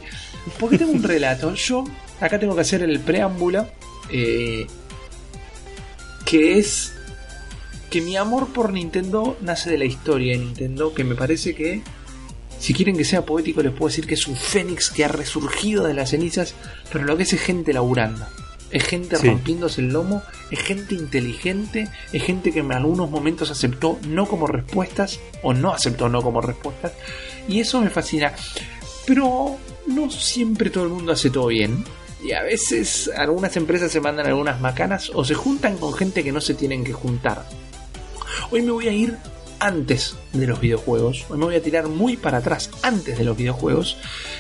Porque 0.60 0.78
tengo 0.78 0.92
un 0.94 1.04
relato. 1.04 1.54
Yo 1.56 1.84
acá 2.22 2.40
tengo 2.40 2.56
que 2.56 2.62
hacer 2.62 2.82
el 2.84 3.00
preámbulo. 3.00 3.68
eh, 4.12 4.66
que 6.26 6.58
es. 6.60 6.94
Que 7.90 8.02
mi 8.02 8.16
amor 8.18 8.54
por 8.54 8.72
Nintendo 8.72 9.36
nace 9.42 9.72
de 9.72 9.78
la 9.80 9.86
historia 9.86 10.34
de 10.34 10.40
Nintendo. 10.46 10.94
Que 10.94 11.04
me 11.04 11.16
parece 11.16 11.56
que. 11.56 11.82
Si 12.60 12.74
quieren 12.74 12.98
que 12.98 13.06
sea 13.06 13.26
poético, 13.26 13.62
les 13.64 13.72
puedo 13.72 13.88
decir 13.88 14.06
que 14.06 14.16
es 14.16 14.28
un 14.28 14.36
fénix 14.36 14.92
que 14.92 15.06
ha 15.06 15.08
resurgido 15.08 15.86
de 15.86 15.94
las 15.94 16.10
cenizas. 16.10 16.54
Pero 16.92 17.06
lo 17.06 17.16
que 17.18 17.24
es 17.24 17.34
es 17.34 17.42
gente 17.42 17.72
laburando. 17.74 18.26
Es 18.72 18.84
gente 18.84 19.16
Sí. 19.18 19.28
rompiéndose 19.28 19.82
el 19.82 19.88
lomo, 19.90 20.22
es 20.52 20.60
gente 20.60 20.96
inteligente, 20.96 21.88
es 22.14 22.24
gente 22.24 22.52
que 22.52 22.60
en 22.60 22.72
algunos 22.72 23.10
momentos 23.10 23.50
aceptó 23.50 24.00
no 24.08 24.28
como 24.28 24.46
respuestas 24.48 25.20
o 25.42 25.54
no 25.54 25.74
aceptó 25.74 26.08
no 26.10 26.22
como 26.22 26.42
respuestas. 26.42 26.94
Y 27.48 27.60
eso 27.60 27.82
me 27.82 27.90
fascina. 27.90 28.34
Pero 29.08 29.58
no 29.88 30.12
siempre 30.12 30.70
todo 30.70 30.84
el 30.84 30.90
mundo 30.92 31.12
hace 31.14 31.30
todo 31.30 31.48
bien. 31.48 31.84
Y 32.24 32.34
a 32.34 32.44
veces 32.44 33.10
algunas 33.18 33.56
empresas 33.58 33.92
se 33.92 34.02
mandan 34.02 34.28
algunas 34.28 34.60
macanas 34.60 35.10
o 35.14 35.24
se 35.26 35.34
juntan 35.34 35.78
con 35.78 35.94
gente 35.94 36.24
que 36.24 36.32
no 36.32 36.42
se 36.42 36.54
tienen 36.54 36.84
que 36.84 36.94
juntar. 36.94 37.46
Hoy 38.52 38.62
me 38.62 38.72
voy 38.72 38.88
a 38.88 38.92
ir 38.92 39.18
antes 39.60 40.16
de 40.34 40.48
los 40.48 40.60
videojuegos. 40.60 41.26
Hoy 41.30 41.38
me 41.38 41.46
voy 41.46 41.56
a 41.56 41.62
tirar 41.62 41.88
muy 41.88 42.18
para 42.18 42.38
atrás 42.38 42.70
antes 42.82 43.18
de 43.18 43.24
los 43.24 43.38
videojuegos. 43.38 43.98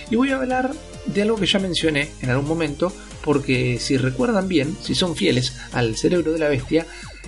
Y 0.09 0.15
voy 0.15 0.29
a 0.29 0.37
hablar 0.37 0.71
de 1.05 1.21
algo 1.21 1.37
que 1.37 1.45
ya 1.45 1.59
mencioné 1.59 2.09
en 2.21 2.29
algún 2.29 2.47
momento. 2.47 2.91
Porque 3.23 3.77
si 3.79 3.97
recuerdan 3.97 4.47
bien, 4.47 4.77
si 4.81 4.95
son 4.95 5.15
fieles 5.15 5.55
al 5.73 5.95
cerebro 5.97 6.31
de 6.31 6.39
la 6.39 6.47
bestia, 6.47 6.85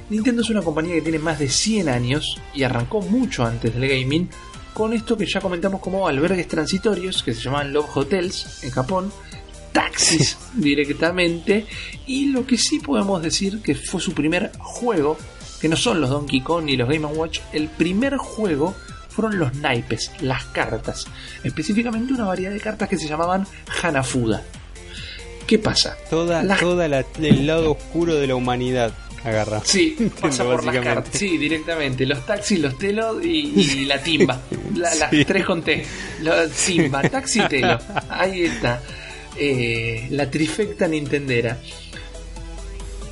Nintendo 0.09 0.41
es 0.41 0.49
una 0.49 0.61
compañía 0.61 0.95
que 0.95 1.01
tiene 1.01 1.19
más 1.19 1.39
de 1.39 1.49
100 1.49 1.89
años 1.89 2.37
y 2.53 2.63
arrancó 2.63 3.01
mucho 3.01 3.45
antes 3.45 3.73
del 3.73 3.87
gaming 3.87 4.29
con 4.73 4.93
esto 4.93 5.17
que 5.17 5.25
ya 5.25 5.41
comentamos 5.41 5.81
como 5.81 6.07
albergues 6.07 6.47
transitorios 6.47 7.23
que 7.23 7.33
se 7.33 7.41
llamaban 7.41 7.73
Love 7.73 7.89
Hotels 7.97 8.63
en 8.63 8.71
Japón, 8.71 9.11
taxis 9.71 10.37
directamente 10.55 11.65
y 12.07 12.27
lo 12.27 12.45
que 12.45 12.57
sí 12.57 12.79
podemos 12.79 13.21
decir 13.21 13.61
que 13.61 13.75
fue 13.75 14.01
su 14.01 14.13
primer 14.13 14.51
juego, 14.57 15.17
que 15.61 15.69
no 15.69 15.75
son 15.75 16.01
los 16.01 16.09
Donkey 16.09 16.41
Kong 16.41 16.65
ni 16.65 16.75
los 16.75 16.89
Game 16.89 17.05
Watch, 17.05 17.39
el 17.53 17.67
primer 17.69 18.17
juego 18.17 18.75
fueron 19.09 19.37
los 19.37 19.53
naipes, 19.55 20.11
las 20.21 20.45
cartas, 20.45 21.05
específicamente 21.43 22.13
una 22.13 22.25
variedad 22.25 22.51
de 22.51 22.59
cartas 22.59 22.89
que 22.89 22.97
se 22.97 23.07
llamaban 23.07 23.45
Hanafuda. 23.83 24.41
¿Qué 25.47 25.59
pasa? 25.59 25.97
Toda, 26.09 26.43
Las- 26.43 26.59
toda 26.59 26.87
la- 26.87 27.05
el 27.19 27.45
lado 27.45 27.71
oscuro 27.71 28.15
de 28.15 28.27
la 28.27 28.35
humanidad 28.35 28.93
agarra. 29.23 29.61
Sí, 29.65 29.95
pasa 30.21 30.43
por 30.45 30.63
las 30.63 30.77
cartas. 30.83 31.13
Sí, 31.17 31.37
directamente. 31.37 32.05
Los 32.05 32.25
taxis, 32.25 32.59
los 32.59 32.77
telos 32.77 33.23
y, 33.23 33.53
y 33.59 33.85
la 33.85 34.01
timba. 34.01 34.39
La- 34.75 34.95
Las 34.95 35.09
tres 35.27 35.45
con 35.45 35.61
T. 35.61 35.85
Los 36.21 36.51
timba, 36.53 37.01
taxi 37.03 37.41
y 37.41 37.47
telo. 37.47 37.77
Ahí 38.09 38.43
está. 38.43 38.81
Eh, 39.37 40.07
la 40.11 40.29
trifecta 40.31 40.87
nintendera. 40.87 41.57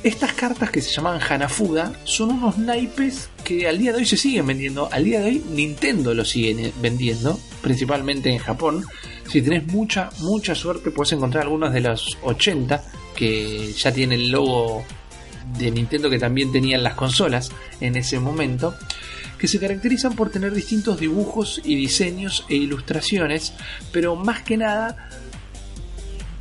Estas 0.02 0.32
cartas 0.32 0.70
que 0.70 0.80
se 0.80 0.90
llaman 0.92 1.20
Hanafuda 1.20 1.92
son 2.04 2.30
unos 2.30 2.56
naipes 2.56 3.28
que 3.44 3.68
al 3.68 3.76
día 3.76 3.92
de 3.92 3.98
hoy 3.98 4.06
se 4.06 4.16
siguen 4.16 4.46
vendiendo. 4.46 4.88
Al 4.90 5.04
día 5.04 5.20
de 5.20 5.26
hoy 5.26 5.44
Nintendo 5.50 6.14
los 6.14 6.30
sigue 6.30 6.72
vendiendo, 6.80 7.38
principalmente 7.60 8.30
en 8.30 8.38
Japón. 8.38 8.86
Si 9.28 9.42
tenés 9.42 9.66
mucha, 9.66 10.08
mucha 10.20 10.54
suerte, 10.54 10.90
puedes 10.90 11.12
encontrar 11.12 11.44
algunos 11.44 11.74
de 11.74 11.82
los 11.82 12.16
80 12.22 12.82
que 13.14 13.74
ya 13.74 13.92
tienen 13.92 14.20
el 14.20 14.30
logo 14.30 14.84
de 15.58 15.70
Nintendo 15.70 16.08
que 16.08 16.18
también 16.18 16.50
tenían 16.50 16.82
las 16.82 16.94
consolas 16.94 17.52
en 17.82 17.94
ese 17.96 18.18
momento, 18.18 18.74
que 19.38 19.48
se 19.48 19.60
caracterizan 19.60 20.14
por 20.14 20.30
tener 20.30 20.54
distintos 20.54 20.98
dibujos 20.98 21.60
y 21.62 21.74
diseños 21.74 22.46
e 22.48 22.54
ilustraciones, 22.54 23.52
pero 23.92 24.16
más 24.16 24.42
que 24.42 24.56
nada 24.56 25.10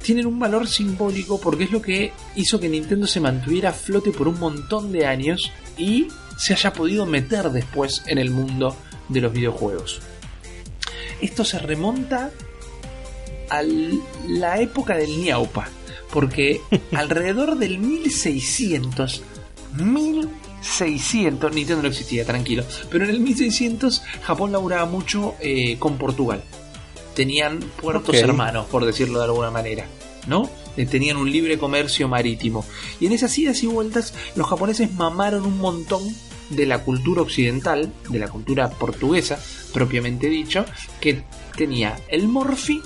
tienen 0.09 0.25
un 0.25 0.39
valor 0.39 0.67
simbólico 0.67 1.39
porque 1.39 1.65
es 1.65 1.71
lo 1.71 1.83
que 1.83 2.11
hizo 2.35 2.59
que 2.59 2.67
Nintendo 2.67 3.05
se 3.05 3.19
mantuviera 3.19 3.69
a 3.69 3.73
flote 3.73 4.09
por 4.09 4.27
un 4.27 4.39
montón 4.39 4.91
de 4.91 5.05
años 5.05 5.51
y 5.77 6.07
se 6.35 6.53
haya 6.53 6.73
podido 6.73 7.05
meter 7.05 7.51
después 7.51 8.01
en 8.07 8.17
el 8.17 8.31
mundo 8.31 8.75
de 9.07 9.21
los 9.21 9.31
videojuegos. 9.31 10.01
Esto 11.21 11.45
se 11.45 11.59
remonta 11.59 12.31
a 13.51 13.61
la 14.27 14.59
época 14.59 14.97
del 14.97 15.15
Ñaupa, 15.15 15.69
porque 16.11 16.59
alrededor 16.93 17.59
del 17.59 17.77
1600, 17.77 19.21
1600, 19.77 21.53
Nintendo 21.53 21.83
no 21.83 21.89
existía, 21.89 22.25
tranquilo, 22.25 22.63
pero 22.89 23.03
en 23.03 23.11
el 23.11 23.19
1600 23.19 24.01
Japón 24.23 24.53
laburaba 24.53 24.85
mucho 24.85 25.35
eh, 25.39 25.77
con 25.77 25.99
Portugal. 25.99 26.41
Tenían 27.13 27.59
puertos 27.59 28.15
hermanos, 28.15 28.65
por 28.71 28.85
decirlo 28.85 29.19
de 29.19 29.25
alguna 29.25 29.51
manera, 29.51 29.85
¿no? 30.27 30.49
Eh, 30.77 30.85
Tenían 30.85 31.17
un 31.17 31.31
libre 31.31 31.57
comercio 31.57 32.07
marítimo. 32.07 32.65
Y 32.99 33.07
en 33.07 33.13
esas 33.13 33.37
idas 33.37 33.63
y 33.63 33.67
vueltas, 33.67 34.13
los 34.35 34.47
japoneses 34.47 34.91
mamaron 34.93 35.45
un 35.45 35.57
montón 35.57 36.03
de 36.49 36.65
la 36.65 36.79
cultura 36.79 37.21
occidental, 37.21 37.91
de 38.09 38.19
la 38.19 38.27
cultura 38.27 38.69
portuguesa, 38.69 39.39
propiamente 39.73 40.27
dicho, 40.27 40.65
que 40.99 41.23
tenía 41.55 41.99
el 42.07 42.27
morfi, 42.27 42.81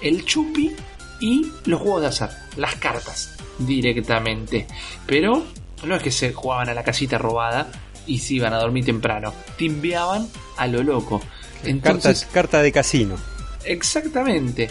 el 0.00 0.24
chupi 0.24 0.72
y 1.20 1.46
los 1.66 1.80
juegos 1.80 2.02
de 2.02 2.08
azar, 2.08 2.48
las 2.56 2.76
cartas, 2.76 3.36
directamente. 3.58 4.66
Pero 5.06 5.44
no 5.84 5.96
es 5.96 6.02
que 6.02 6.10
se 6.10 6.32
jugaban 6.32 6.68
a 6.68 6.74
la 6.74 6.84
casita 6.84 7.18
robada, 7.18 7.70
y 8.06 8.18
se 8.18 8.34
iban 8.34 8.52
a 8.52 8.58
dormir 8.58 8.84
temprano. 8.84 9.32
Timbeaban 9.56 10.28
a 10.56 10.66
lo 10.66 10.82
loco. 10.82 11.20
Entonces, 11.64 12.22
Carta, 12.22 12.34
carta 12.34 12.62
de 12.62 12.72
casino. 12.72 13.16
Exactamente. 13.64 14.68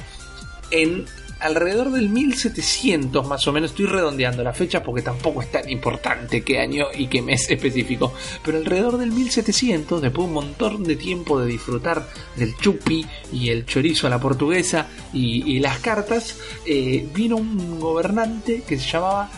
En 0.71 1.05
alrededor 1.41 1.91
del 1.91 2.09
1700 2.09 3.27
más 3.27 3.47
o 3.47 3.51
menos, 3.51 3.71
estoy 3.71 3.87
redondeando 3.87 4.43
la 4.43 4.53
fecha 4.53 4.83
porque 4.83 5.01
tampoco 5.01 5.41
es 5.41 5.51
tan 5.51 5.69
importante 5.69 6.43
qué 6.43 6.59
año 6.59 6.85
y 6.95 7.07
qué 7.07 7.21
mes 7.21 7.49
específico, 7.49 8.13
pero 8.43 8.57
alrededor 8.57 8.97
del 8.97 9.11
1700, 9.11 10.01
después 10.01 10.25
de 10.25 10.27
un 10.27 10.33
montón 10.33 10.83
de 10.83 10.95
tiempo 10.95 11.39
de 11.39 11.47
disfrutar 11.47 12.07
del 12.35 12.55
chupi 12.57 13.05
y 13.33 13.49
el 13.49 13.65
chorizo 13.65 14.07
a 14.07 14.09
la 14.09 14.19
portuguesa 14.19 14.87
y, 15.13 15.43
y 15.51 15.59
las 15.59 15.79
cartas, 15.79 16.37
eh, 16.65 17.07
vino 17.13 17.37
un 17.37 17.79
gobernante 17.79 18.63
que 18.67 18.77
se 18.77 18.87
llamaba 18.89 19.29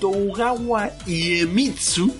Togawa 0.00 0.90
Iemitsu, 1.06 2.14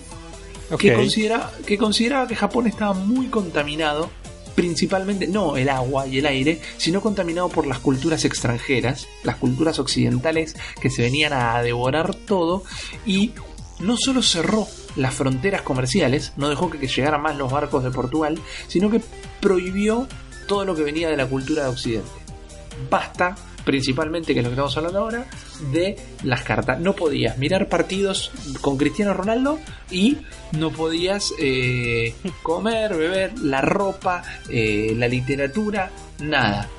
que, 0.77 0.93
considera, 0.93 1.51
que 1.65 1.77
consideraba 1.77 2.27
que 2.27 2.35
Japón 2.35 2.67
estaba 2.67 2.93
muy 2.93 3.27
contaminado, 3.27 4.09
principalmente 4.57 5.27
no 5.27 5.55
el 5.55 5.69
agua 5.69 6.07
y 6.07 6.17
el 6.17 6.25
aire, 6.25 6.59
sino 6.77 6.99
contaminado 6.99 7.47
por 7.47 7.67
las 7.67 7.77
culturas 7.77 8.25
extranjeras, 8.25 9.07
las 9.23 9.35
culturas 9.35 9.77
occidentales 9.77 10.55
que 10.81 10.89
se 10.89 11.03
venían 11.03 11.31
a 11.31 11.61
devorar 11.61 12.15
todo 12.15 12.63
y 13.05 13.33
no 13.79 13.97
solo 13.97 14.23
cerró 14.23 14.67
las 14.95 15.13
fronteras 15.13 15.61
comerciales, 15.61 16.33
no 16.37 16.49
dejó 16.49 16.71
que, 16.71 16.87
llegaran 16.87 17.21
más 17.21 17.37
los 17.37 17.51
barcos 17.51 17.83
de 17.83 17.91
Portugal, 17.91 18.39
sino 18.67 18.89
que 18.89 18.99
prohibió 19.39 20.07
todo 20.47 20.65
lo 20.65 20.75
que 20.75 20.81
venía 20.81 21.07
de 21.07 21.17
la 21.17 21.27
cultura 21.27 21.65
de 21.65 21.69
Occidente. 21.69 22.26
Basta, 22.89 23.35
principalmente, 23.63 24.33
que 24.33 24.39
es 24.39 24.43
lo 24.43 24.49
que 24.49 24.53
estamos 24.53 24.77
hablando 24.77 24.99
ahora, 24.99 25.25
de 25.71 25.97
las 26.23 26.43
cartas. 26.43 26.79
No 26.79 26.93
podías 26.93 27.37
mirar 27.37 27.67
partidos 27.67 28.31
con 28.61 28.77
Cristiano 28.77 29.13
Ronaldo 29.13 29.59
y 29.91 30.17
no 30.53 30.71
podías 30.71 31.33
eh, 31.39 32.15
comer, 32.43 32.95
beber, 32.95 33.37
la 33.39 33.61
ropa, 33.61 34.23
eh, 34.49 34.93
la 34.95 35.07
literatura, 35.07 35.91
nada. 36.19 36.69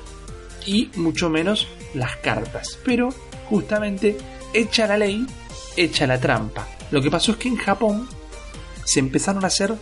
Y 0.65 0.89
mucho 0.95 1.29
menos 1.29 1.67
las 1.93 2.17
cartas. 2.17 2.79
Pero 2.83 3.09
justamente, 3.49 4.17
hecha 4.53 4.87
la 4.87 4.97
ley, 4.97 5.25
hecha 5.75 6.07
la 6.07 6.19
trampa. 6.19 6.67
Lo 6.91 7.01
que 7.01 7.11
pasó 7.11 7.31
es 7.33 7.37
que 7.37 7.47
en 7.47 7.57
Japón 7.57 8.07
se 8.83 8.99
empezaron 8.99 9.43
a 9.43 9.47
hacer 9.47 9.75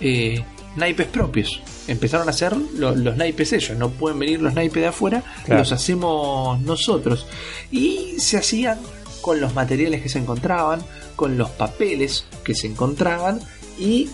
eh, 0.00 0.44
naipes 0.76 1.06
propios. 1.06 1.60
Empezaron 1.88 2.28
a 2.28 2.30
hacer 2.30 2.56
lo- 2.56 2.94
los 2.94 3.16
naipes 3.16 3.52
ellos. 3.52 3.76
No 3.76 3.90
pueden 3.90 4.18
venir 4.18 4.40
los 4.40 4.54
naipes 4.54 4.82
de 4.82 4.88
afuera, 4.88 5.22
Claro. 5.44 5.60
los 5.60 5.72
hacemos 5.72 6.60
nosotros. 6.60 7.26
Y 7.70 8.14
se 8.18 8.38
hacían 8.38 8.78
con 9.20 9.40
los 9.40 9.54
materiales 9.54 10.02
que 10.02 10.08
se 10.08 10.18
encontraban, 10.18 10.82
con 11.16 11.38
los 11.38 11.50
papeles 11.50 12.26
que 12.44 12.54
se 12.54 12.66
encontraban 12.66 13.40
y 13.78 14.08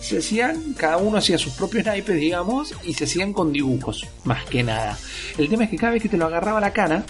se 0.00 0.18
hacían, 0.18 0.74
cada 0.74 0.98
uno 0.98 1.16
hacía 1.18 1.38
sus 1.38 1.54
propios 1.54 1.84
naipes, 1.86 2.16
digamos, 2.20 2.74
y 2.84 2.92
se 2.94 3.04
hacían 3.04 3.32
con 3.32 3.52
dibujos, 3.52 4.06
más 4.24 4.44
que 4.44 4.62
nada. 4.62 4.98
El 5.38 5.48
tema 5.48 5.64
es 5.64 5.70
que 5.70 5.76
cada 5.76 5.92
vez 5.92 6.02
que 6.02 6.08
te 6.10 6.16
lo 6.18 6.26
agarraba 6.26 6.60
la 6.60 6.72
cana, 6.74 7.04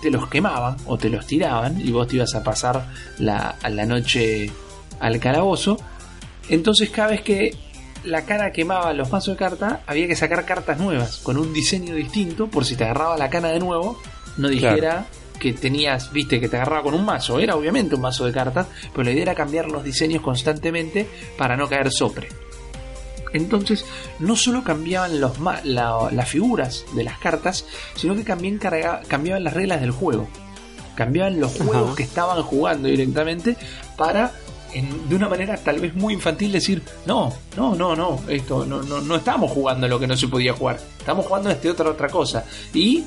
te 0.00 0.10
los 0.10 0.28
quemaban 0.28 0.76
o 0.86 0.96
te 0.98 1.08
los 1.08 1.26
tiraban 1.26 1.80
y 1.80 1.90
vos 1.90 2.06
te 2.08 2.16
ibas 2.16 2.34
a 2.34 2.42
pasar 2.42 2.86
la, 3.18 3.56
a 3.62 3.68
la 3.70 3.86
noche 3.86 4.50
al 5.00 5.18
calabozo. 5.20 5.76
Entonces 6.48 6.90
cada 6.90 7.08
vez 7.10 7.22
que 7.22 7.56
la 8.04 8.24
cana 8.24 8.50
quemaba 8.52 8.92
los 8.92 9.10
mazos 9.10 9.34
de 9.34 9.38
carta, 9.38 9.80
había 9.86 10.06
que 10.06 10.16
sacar 10.16 10.44
cartas 10.44 10.78
nuevas 10.78 11.18
con 11.18 11.36
un 11.38 11.52
diseño 11.52 11.94
distinto 11.94 12.48
por 12.48 12.64
si 12.64 12.76
te 12.76 12.84
agarraba 12.84 13.16
la 13.16 13.30
cana 13.30 13.48
de 13.48 13.60
nuevo, 13.60 14.00
no 14.36 14.48
dijera 14.48 15.06
que 15.38 15.52
tenías, 15.52 16.12
viste, 16.12 16.38
que 16.40 16.48
te 16.48 16.56
agarraba 16.56 16.82
con 16.84 16.94
un 16.94 17.04
mazo. 17.04 17.40
Era 17.40 17.56
obviamente 17.56 17.96
un 17.96 18.00
mazo 18.00 18.24
de 18.24 18.32
cartas, 18.32 18.66
pero 18.92 19.02
la 19.04 19.10
idea 19.10 19.22
era 19.22 19.34
cambiar 19.34 19.66
los 19.66 19.82
diseños 19.82 20.22
constantemente 20.22 21.08
para 21.36 21.56
no 21.56 21.68
caer 21.68 21.90
sopre. 21.90 22.28
Entonces, 23.32 23.84
no 24.18 24.36
solo 24.36 24.62
cambiaban 24.62 25.20
los 25.20 25.38
ma- 25.40 25.60
la- 25.64 26.08
las 26.12 26.28
figuras 26.28 26.84
de 26.94 27.02
las 27.04 27.18
cartas, 27.18 27.64
sino 27.96 28.14
que 28.14 28.24
también 28.24 28.58
cambiaban 28.58 29.42
las 29.42 29.54
reglas 29.54 29.80
del 29.80 29.90
juego. 29.90 30.28
Cambiaban 30.96 31.40
los 31.40 31.52
juegos 31.52 31.86
Ajá. 31.88 31.96
que 31.96 32.02
estaban 32.02 32.42
jugando 32.42 32.88
directamente 32.88 33.56
para, 33.96 34.32
en- 34.74 35.08
de 35.08 35.14
una 35.16 35.28
manera 35.28 35.56
tal 35.56 35.80
vez 35.80 35.94
muy 35.94 36.14
infantil, 36.14 36.52
decir: 36.52 36.82
No, 37.06 37.32
no, 37.56 37.74
no, 37.74 37.94
no, 37.96 38.20
esto 38.28 38.64
no, 38.66 38.82
no, 38.82 39.00
no 39.00 39.16
estamos 39.16 39.50
jugando 39.50 39.86
lo 39.88 39.98
que 40.00 40.06
no 40.06 40.16
se 40.16 40.28
podía 40.28 40.52
jugar, 40.52 40.78
estamos 40.98 41.26
jugando 41.26 41.50
este 41.50 41.70
otra 41.70 41.90
otra 41.90 42.08
cosa. 42.08 42.44
Y 42.74 43.04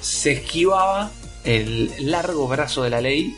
se 0.00 0.32
esquivaba 0.32 1.10
el 1.44 1.90
largo 2.10 2.46
brazo 2.48 2.82
de 2.82 2.90
la 2.90 3.00
ley 3.00 3.36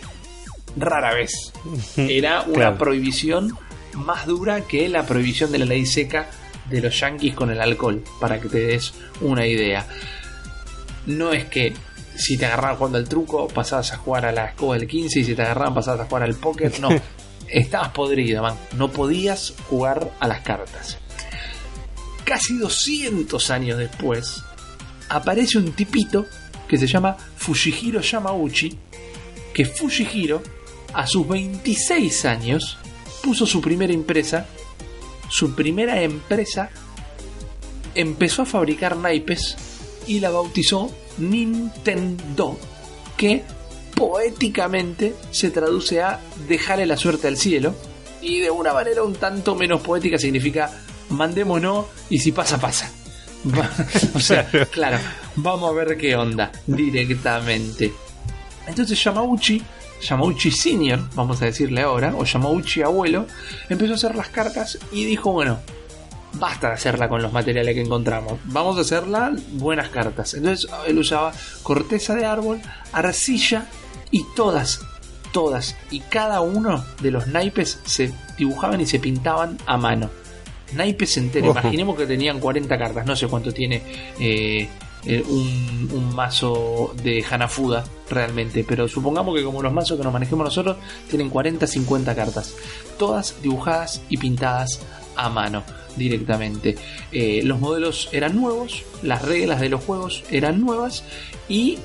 rara 0.77 1.15
vez. 1.15 1.53
Era 1.97 2.43
una 2.43 2.53
Claro. 2.55 2.79
prohibición 2.79 3.57
más 3.95 4.27
dura 4.27 4.61
que 4.63 4.89
la 4.89 5.05
prohibición 5.07 5.51
de 5.53 5.59
la 5.59 5.65
ley 5.65 5.87
seca 5.87 6.29
de 6.71 6.81
los 6.81 6.99
yanquis 7.01 7.35
con 7.35 7.51
el 7.51 7.61
alcohol, 7.61 8.03
para 8.21 8.41
que 8.41 8.49
te 8.49 8.59
des 8.59 8.93
una 9.21 9.47
idea. 9.47 9.87
No 11.07 11.33
es 11.33 11.45
que 11.47 11.73
si 12.17 12.37
te 12.37 12.47
agarraban 12.47 12.77
jugando 12.77 12.99
al 12.99 13.09
truco, 13.09 13.47
pasabas 13.49 13.93
a 13.93 13.99
jugar 13.99 14.27
a 14.27 14.33
la 14.33 14.47
escoba 14.47 14.77
del 14.77 14.89
15 14.89 15.21
y 15.21 15.25
si 15.25 15.35
te 15.35 15.43
agarraban 15.43 15.75
pasabas 15.75 16.01
a 16.01 16.05
jugar 16.07 16.23
al 16.25 16.35
póker, 16.35 16.81
no. 16.81 16.89
Estabas 17.49 17.91
podrido, 17.91 18.43
man. 18.43 18.57
No 18.77 18.91
podías 18.91 19.55
jugar 19.69 20.13
a 20.21 20.29
las 20.29 20.41
cartas. 20.41 20.99
Casi 22.25 22.59
200 22.59 23.51
años 23.51 23.79
después, 23.79 24.43
aparece 25.09 25.59
un 25.59 25.73
tipito 25.73 26.27
que 26.69 26.79
se 26.79 26.87
llama 26.87 27.17
Fujihiro 27.37 28.01
Yamauchi, 28.01 28.77
que 29.55 29.65
Fujihiro, 29.65 30.43
a 30.93 31.07
sus 31.07 31.29
26 31.29 32.25
años, 32.25 32.79
puso 33.23 33.47
su 33.47 33.61
primera 33.61 33.93
empresa, 33.93 34.47
su 35.29 35.55
primera 35.55 36.03
empresa, 36.03 36.71
empezó 37.95 38.43
a 38.43 38.47
fabricar 38.47 38.97
naipes 38.97 39.57
y 40.07 40.21
la 40.21 40.31
bautizó 40.31 40.91
Nintendo, 41.19 42.59
que 43.17 43.45
poéticamente 43.97 45.15
se 45.31 45.51
traduce 45.51 46.03
a 46.03 46.21
dejarle 46.47 46.87
la 46.87 46.97
suerte 46.99 47.27
al 47.29 47.37
cielo, 47.39 47.75
y 48.21 48.41
de 48.41 48.51
una 48.51 48.73
manera 48.73 49.03
un 49.03 49.15
tanto 49.15 49.55
menos 49.55 49.81
poética 49.81 50.19
significa 50.19 50.71
mandémonos 51.11 51.87
y 52.11 52.19
si 52.19 52.31
pasa, 52.33 52.59
pasa. 52.61 52.91
o 54.15 54.21
sea, 54.21 54.49
Claro. 54.71 54.99
vamos 55.37 55.71
a 55.71 55.75
ver 55.75 55.97
qué 55.97 56.15
onda 56.17 56.51
directamente. 56.67 57.93
Entonces 58.67 59.03
Yamauchi, 59.03 59.63
Yamauchi 60.03 60.51
Senior, 60.51 61.01
vamos 61.15 61.41
a 61.41 61.47
decirle 61.47 61.83
ahora, 61.83 62.15
o 62.17 62.25
Yamauchi 62.25 62.83
Abuelo, 62.83 63.27
empezó 63.69 63.93
a 63.93 63.97
hacer 63.97 64.15
las 64.17 64.29
cartas 64.29 64.79
y 64.93 65.05
dijo, 65.05 65.31
bueno, 65.33 65.61
basta 66.35 66.69
de 66.69 66.75
hacerla 66.75 67.09
con 67.09 67.23
los 67.23 67.33
materiales 67.33 67.75
que 67.75 67.83
encontramos, 67.83 68.41
vamos 68.45 68.77
a 68.77 68.81
hacerla 68.81 69.33
buenas 69.53 69.89
cartas. 69.91 70.35
Entonces 70.35 70.69
él 70.87 70.99
usaba 70.99 71.33
corteza 71.63 72.15
de 72.17 72.25
árbol, 72.27 72.61
arcilla 72.93 73.67
y 74.17 74.25
todas, 74.35 74.81
todas 75.31 75.77
y 75.91 76.01
cada 76.01 76.41
uno 76.41 76.83
de 77.03 77.11
los 77.11 77.27
naipes 77.27 77.79
se 77.85 78.15
dibujaban 78.39 78.81
y 78.81 78.87
se 78.87 78.99
pintaban 78.99 79.59
a 79.67 79.77
mano. 79.77 80.09
Naipes 80.73 81.19
enteros, 81.19 81.51
Ojo. 81.51 81.61
imaginemos 81.61 81.97
que 81.97 82.07
tenían 82.07 82.41
40 82.41 82.79
cartas, 82.79 83.05
no 83.05 83.15
sé 83.15 83.27
cuánto 83.29 83.53
tiene 83.53 83.83
eh, 84.19 84.69
eh, 85.05 85.23
un, 85.29 85.91
un 85.93 86.15
mazo 86.15 86.95
de 87.03 87.23
Hanafuda 87.31 87.85
realmente, 88.09 88.65
pero 88.67 88.89
supongamos 88.89 89.37
que 89.37 89.45
como 89.45 89.63
los 89.63 89.71
mazos 89.71 89.99
que 89.99 90.05
nos 90.05 90.15
manejemos 90.15 90.47
nosotros 90.47 90.79
tienen 91.11 91.29
40, 91.29 91.67
50 91.67 92.15
cartas, 92.15 92.55
todas 92.99 93.37
dibujadas 93.43 94.01
y 94.09 94.17
pintadas 94.17 94.81
a 95.15 95.29
mano 95.29 95.63
directamente. 95.95 96.77
Eh, 97.13 97.43
los 97.45 97.61
modelos 97.61 98.09
eran 98.13 98.35
nuevos, 98.35 98.83
las 99.03 99.21
reglas 99.23 99.61
de 99.61 99.69
los 99.69 99.85
juegos 99.85 100.25
eran 100.31 100.63
nuevas 100.63 101.05
y 101.51 101.79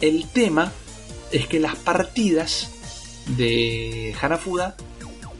el 0.00 0.28
tema 0.28 0.72
es 1.32 1.46
que 1.46 1.60
las 1.60 1.76
partidas 1.76 2.70
de 3.36 4.14
Hanafuda 4.20 4.74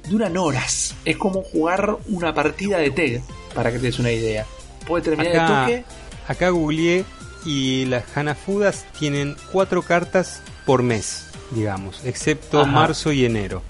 duran 0.08 0.36
horas. 0.36 0.94
Es 1.04 1.16
como 1.16 1.42
jugar 1.42 1.96
una 2.08 2.34
partida 2.34 2.78
de 2.78 2.90
TEG, 2.90 3.22
para 3.54 3.70
que 3.72 3.78
te 3.78 3.86
des 3.86 3.98
una 3.98 4.12
idea. 4.12 4.46
Puede 4.86 5.04
terminar 5.04 5.32
de 5.32 5.38
Acá, 5.38 5.60
toque. 5.66 5.84
acá 6.28 6.48
googleé 6.50 7.04
y 7.44 7.84
las 7.86 8.04
Hanafudas 8.16 8.86
tienen 8.98 9.36
cuatro 9.52 9.82
cartas 9.82 10.40
por 10.66 10.82
mes, 10.82 11.26
digamos, 11.50 12.04
excepto 12.04 12.60
Ajá. 12.60 12.70
marzo 12.70 13.12
y 13.12 13.24
enero. 13.24 13.62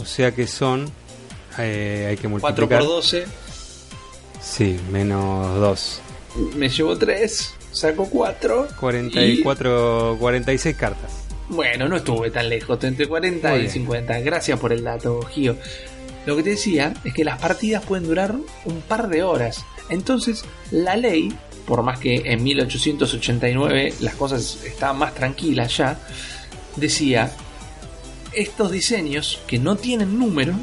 O 0.00 0.04
sea 0.04 0.32
que 0.34 0.46
son. 0.46 0.90
eh, 1.58 2.06
hay 2.10 2.16
que 2.16 2.28
4 2.28 2.30
multiplicar. 2.30 2.78
por 2.80 2.88
12 2.88 3.26
Sí, 4.40 4.78
menos 4.90 5.56
2. 5.60 6.00
me 6.56 6.68
llevo 6.68 6.96
3, 6.96 7.54
saco 7.72 8.08
4. 8.08 8.68
44, 8.78 10.16
46 10.18 10.76
cartas. 10.76 11.10
Bueno, 11.48 11.88
no 11.88 11.96
estuve 11.96 12.30
tan 12.30 12.48
lejos, 12.48 12.82
entre 12.84 13.08
40 13.08 13.48
Muy 13.48 13.58
y 13.58 13.60
bien. 13.62 13.72
50. 13.72 14.20
Gracias 14.20 14.58
por 14.58 14.72
el 14.72 14.84
dato, 14.84 15.20
Gio. 15.22 15.56
Lo 16.26 16.36
que 16.36 16.42
te 16.42 16.50
decía 16.50 16.94
es 17.04 17.12
que 17.12 17.24
las 17.24 17.40
partidas 17.40 17.84
pueden 17.84 18.06
durar 18.06 18.34
un 18.64 18.80
par 18.82 19.08
de 19.08 19.22
horas. 19.22 19.64
Entonces, 19.88 20.44
la 20.70 20.96
ley, 20.96 21.32
por 21.66 21.82
más 21.82 21.98
que 21.98 22.22
en 22.24 22.42
1889 22.42 23.94
las 24.00 24.14
cosas 24.14 24.62
estaban 24.64 24.98
más 24.98 25.14
tranquilas 25.14 25.76
ya, 25.76 25.98
decía, 26.76 27.32
estos 28.32 28.70
diseños 28.70 29.40
que 29.46 29.58
no 29.58 29.76
tienen 29.76 30.18
número 30.18 30.54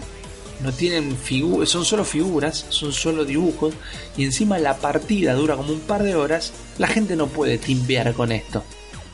no 0.61 0.71
tienen 0.71 1.15
figuras, 1.15 1.69
son 1.69 1.85
solo 1.85 2.03
figuras, 2.03 2.65
son 2.69 2.91
solo 2.91 3.25
dibujos, 3.25 3.73
y 4.15 4.23
encima 4.25 4.57
la 4.59 4.77
partida 4.77 5.33
dura 5.33 5.55
como 5.55 5.71
un 5.73 5.81
par 5.81 6.03
de 6.03 6.15
horas, 6.15 6.53
la 6.77 6.87
gente 6.87 7.15
no 7.15 7.27
puede 7.27 7.57
timbear 7.57 8.13
con 8.13 8.31
esto. 8.31 8.63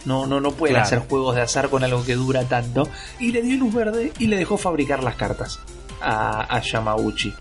No, 0.05 0.25
no, 0.25 0.39
no 0.41 0.51
Claro. 0.53 0.79
hacer 0.79 0.99
juegos 0.99 1.35
de 1.35 1.41
azar 1.41 1.69
con 1.69 1.83
algo 1.83 2.03
que 2.03 2.15
dura 2.15 2.43
tanto. 2.43 2.89
Y 3.19 3.31
le 3.31 3.41
dio 3.41 3.57
luz 3.57 3.73
verde 3.73 4.11
y 4.19 4.27
le 4.27 4.35
dejó 4.37 4.57
fabricar 4.57 5.01
las 5.01 5.15
cartas 5.15 5.59
a, 6.01 6.53
a 6.53 6.61
Yamauchi. 6.61 7.33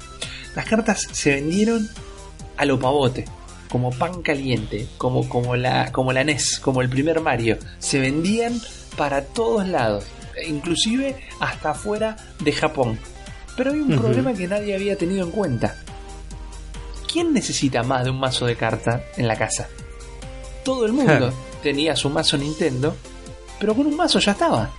Las 0.54 0.66
cartas 0.66 1.08
se 1.10 1.34
vendieron 1.34 1.88
a 2.56 2.64
lo 2.64 2.78
pavote, 2.78 3.24
como 3.68 3.90
pan 3.90 4.22
caliente, 4.22 4.86
como, 4.96 5.28
como, 5.28 5.56
la, 5.56 5.90
como 5.90 6.12
la 6.12 6.22
NES, 6.22 6.60
como 6.60 6.82
el 6.82 6.88
primer 6.88 7.20
Mario. 7.20 7.58
Se 7.80 7.98
vendían 7.98 8.60
para 8.96 9.24
todos 9.24 9.66
lados, 9.66 10.04
inclusive 10.46 11.16
hasta 11.40 11.70
afuera 11.70 12.16
de 12.38 12.52
Japón. 12.52 12.98
Pero 13.56 13.72
hay 13.72 13.80
un 13.80 13.98
problema 13.98 14.32
que 14.32 14.48
nadie 14.48 14.74
había 14.74 14.96
tenido 14.96 15.24
en 15.24 15.30
cuenta. 15.30 15.76
¿Quién 17.10 17.32
necesita 17.34 17.82
más 17.82 18.04
de 18.04 18.10
un 18.10 18.18
mazo 18.18 18.46
de 18.46 18.56
cartas 18.56 19.02
en 19.16 19.28
la 19.28 19.36
casa? 19.36 19.68
Todo 20.64 20.86
el 20.86 20.92
mundo 20.92 21.12
Claro. 21.18 21.32
tenía 21.62 21.94
su 21.96 22.08
mazo 22.08 22.38
Nintendo, 22.38 22.96
pero 23.60 23.74
con 23.74 23.86
un 23.86 23.96
mazo 23.96 24.18
ya 24.18 24.32
estaba. 24.32 24.70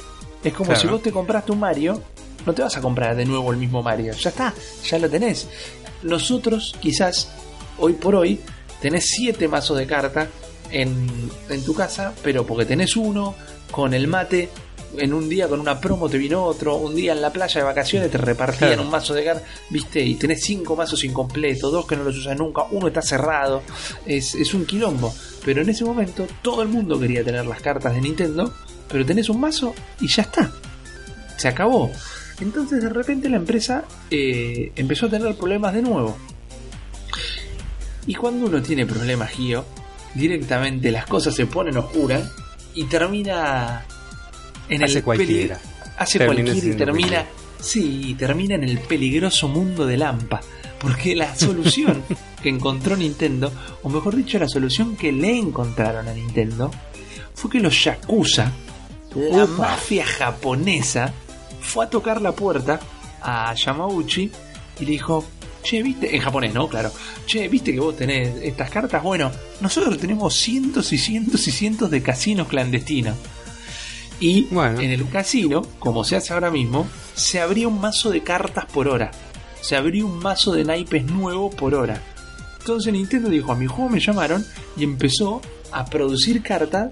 Es 0.44 0.54
como 0.54 0.68
Claro. 0.70 0.82
si 0.82 0.88
vos 0.88 1.02
te 1.04 1.12
compraste 1.12 1.52
un 1.52 1.60
Mario, 1.60 2.02
no 2.46 2.54
te 2.54 2.62
vas 2.64 2.76
a 2.76 2.82
comprar 2.82 3.16
de 3.16 3.26
nuevo 3.26 3.52
el 3.52 3.58
mismo 3.58 3.84
Mario, 3.84 4.14
ya 4.14 4.30
está, 4.30 4.54
ya 4.84 4.98
lo 4.98 5.10
tenés. 5.10 5.48
Nosotros, 6.02 6.76
quizás, 6.82 7.30
hoy 7.78 7.94
por 7.94 8.16
hoy, 8.16 8.40
tenés 8.82 9.06
siete 9.10 9.48
mazos 9.48 9.78
de 9.78 9.86
carta 9.86 10.28
en, 10.72 11.08
en 11.50 11.64
tu 11.64 11.74
casa, 11.76 12.14
pero 12.24 12.46
porque 12.46 12.66
tenés 12.66 12.96
uno, 12.98 13.36
con 13.72 13.94
el 13.94 14.08
mate, 14.08 14.50
en 14.98 15.14
un 15.14 15.28
día 15.30 15.48
con 15.48 15.60
una 15.60 15.80
promo 15.80 16.10
te 16.10 16.18
vino 16.18 16.44
otro, 16.44 16.76
un 16.76 16.96
día 16.96 17.14
en 17.14 17.22
la 17.22 17.32
playa 17.32 17.62
de 17.62 17.66
vacaciones 17.66 18.12
te 18.12 18.18
repartían 18.18 18.70
Claro. 18.72 18.84
un 18.84 18.90
mazo 18.90 19.14
de 19.14 19.24
carta, 19.26 19.44
viste, 19.70 20.02
y 20.04 20.16
tenés 20.16 20.42
cinco 20.44 20.76
mazos 20.76 21.04
incompletos, 21.04 21.72
dos 21.72 21.86
que 21.88 21.96
no 21.96 22.04
los 22.04 22.18
usas 22.18 22.38
nunca, 22.38 22.64
uno 22.72 22.88
está 22.88 23.02
cerrado, 23.02 23.64
es, 24.06 24.36
es 24.36 24.54
un 24.54 24.66
quilombo. 24.66 25.14
Pero 25.44 25.62
en 25.62 25.70
ese 25.70 25.84
momento 25.84 26.26
todo 26.42 26.62
el 26.62 26.68
mundo 26.70 27.00
quería 27.00 27.24
tener 27.24 27.46
las 27.46 27.62
cartas 27.62 27.94
de 27.94 28.02
Nintendo, 28.02 28.54
pero 28.88 29.06
tenés 29.06 29.30
un 29.30 29.40
mazo 29.40 29.74
y 30.00 30.08
ya 30.08 30.24
está. 30.24 30.52
Se 31.38 31.48
acabó. 31.48 31.92
Entonces 32.40 32.82
de 32.82 32.90
repente 32.90 33.30
la 33.30 33.38
empresa 33.38 33.84
eh, 34.10 34.72
empezó 34.76 35.08
a 35.08 35.10
tener 35.10 35.36
problemas 35.36 35.74
de 35.74 35.82
nuevo. 35.82 36.16
Y 38.06 38.16
cuando 38.16 38.48
uno 38.48 38.62
tiene 38.62 38.86
problemas, 38.86 39.32
Gio, 39.32 39.66
directamente 40.14 40.92
las 40.92 41.06
cosas 41.06 41.34
se 41.36 41.46
ponen 41.46 41.78
oscuras 41.78 42.30
y 42.76 42.86
termina 42.86 43.86
en 44.76 44.84
Hace 44.84 44.98
el 45.00 45.04
cualquiera. 45.04 45.60
Hace 45.98 46.18
Termina 46.20 46.44
cualquiera 46.52 46.76
y 46.76 46.78
termina. 46.78 47.08
cualquiera. 47.08 47.28
Sí, 47.62 48.16
termina 48.20 48.56
en 48.56 48.64
el 48.64 48.80
peligroso 48.80 49.48
mundo 49.48 49.86
de 49.86 49.98
Lampa. 49.98 50.42
Porque 50.80 51.16
la 51.16 51.34
solución 51.38 52.04
que 52.42 52.50
encontró 52.50 52.96
Nintendo, 52.98 53.52
o 53.84 53.90
mejor 53.90 54.16
dicho, 54.16 54.38
la 54.38 54.50
solución 54.50 54.96
que 54.98 55.12
le 55.12 55.38
encontraron 55.38 56.08
a 56.08 56.14
Nintendo, 56.14 56.72
fue 57.34 57.50
que 57.50 57.60
los 57.60 57.84
Yakuza, 57.84 58.52
la 59.16 59.46
mafia 59.46 60.06
japonesa, 60.06 61.14
fue 61.62 61.86
a 61.86 61.90
tocar 61.90 62.22
la 62.22 62.34
puerta 62.34 62.80
a 63.22 63.54
Yamauchi 63.56 64.30
y 64.80 64.86
le 64.86 64.92
dijo, 64.92 65.24
che, 65.64 65.82
viste, 65.82 66.14
en 66.14 66.22
japonés, 66.22 66.54
¿no? 66.54 66.68
Claro, 66.68 66.92
che, 67.26 67.48
viste 67.48 67.72
que 67.72 67.80
vos 67.80 67.96
tenés 67.96 68.36
estas 68.44 68.70
cartas, 68.70 69.02
bueno, 69.02 69.32
nosotros 69.62 69.98
tenemos 69.98 70.34
cientos 70.36 70.92
y 70.92 70.98
cientos 70.98 71.48
y 71.48 71.52
cientos 71.52 71.90
de 71.90 72.02
casinos 72.02 72.48
clandestinos. 72.48 73.16
Y 74.24 74.44
Bueno. 74.52 74.80
en 74.80 74.92
el 74.92 75.10
casino, 75.10 75.64
como 75.80 76.04
se 76.06 76.16
hace 76.16 76.32
ahora 76.34 76.50
mismo, 76.50 76.88
se 77.14 77.42
abría 77.42 77.68
un 77.68 77.82
mazo 77.82 78.10
de 78.10 78.22
cartas 78.24 78.66
por 78.66 78.88
hora. 78.88 79.12
Se 79.62 79.76
abría 79.76 80.06
un 80.06 80.18
mazo 80.20 80.54
de 80.54 80.64
naipes 80.64 81.04
nuevo 81.06 81.50
por 81.50 81.76
hora. 81.76 82.02
Entonces 82.60 82.94
Nintendo 82.94 83.30
dijo, 83.30 83.52
a 83.52 83.56
mi 83.56 83.68
juego 83.68 83.90
me 83.90 84.00
llamaron 84.00 84.46
y 84.78 84.84
empezó 84.86 85.42
a 85.74 85.84
producir 85.86 86.42
cartas 86.42 86.92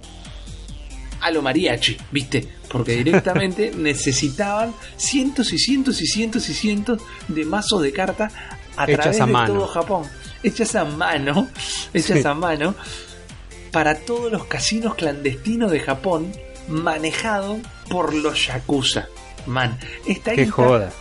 a 1.22 1.32
lo 1.32 1.42
mariachi, 1.42 1.96
¿viste? 2.12 2.48
Porque 2.70 2.98
directamente 2.98 3.72
necesitaban 3.78 4.74
cientos 4.98 5.54
y 5.54 5.58
cientos 5.58 6.02
y 6.02 6.08
cientos 6.08 6.50
y 6.50 6.54
cientos 6.54 7.02
de 7.30 7.46
mazos 7.46 7.82
de 7.82 7.94
cartas 7.94 8.34
a 8.76 8.84
Hechas 8.86 9.00
través 9.04 9.22
a 9.22 9.26
de 9.28 9.32
mano. 9.32 9.54
todo 9.54 9.68
Japón. 9.68 10.04
Hechas 10.44 10.76
a 10.76 10.84
mano, 10.84 11.48
hechas 11.94 12.20
Sí. 12.22 12.28
a 12.28 12.34
mano, 12.34 12.76
para 13.72 13.96
todos 14.00 14.30
los 14.32 14.46
casinos 14.46 14.96
clandestinos 14.96 15.72
de 15.72 15.80
Japón, 15.80 16.34
manejado 16.72 17.60
por 17.90 18.14
los 18.14 18.48
Yakuza. 18.48 19.08
Man, 19.46 19.78
esta 20.06 20.34
Qué 20.34 20.48
joda. 20.48 20.92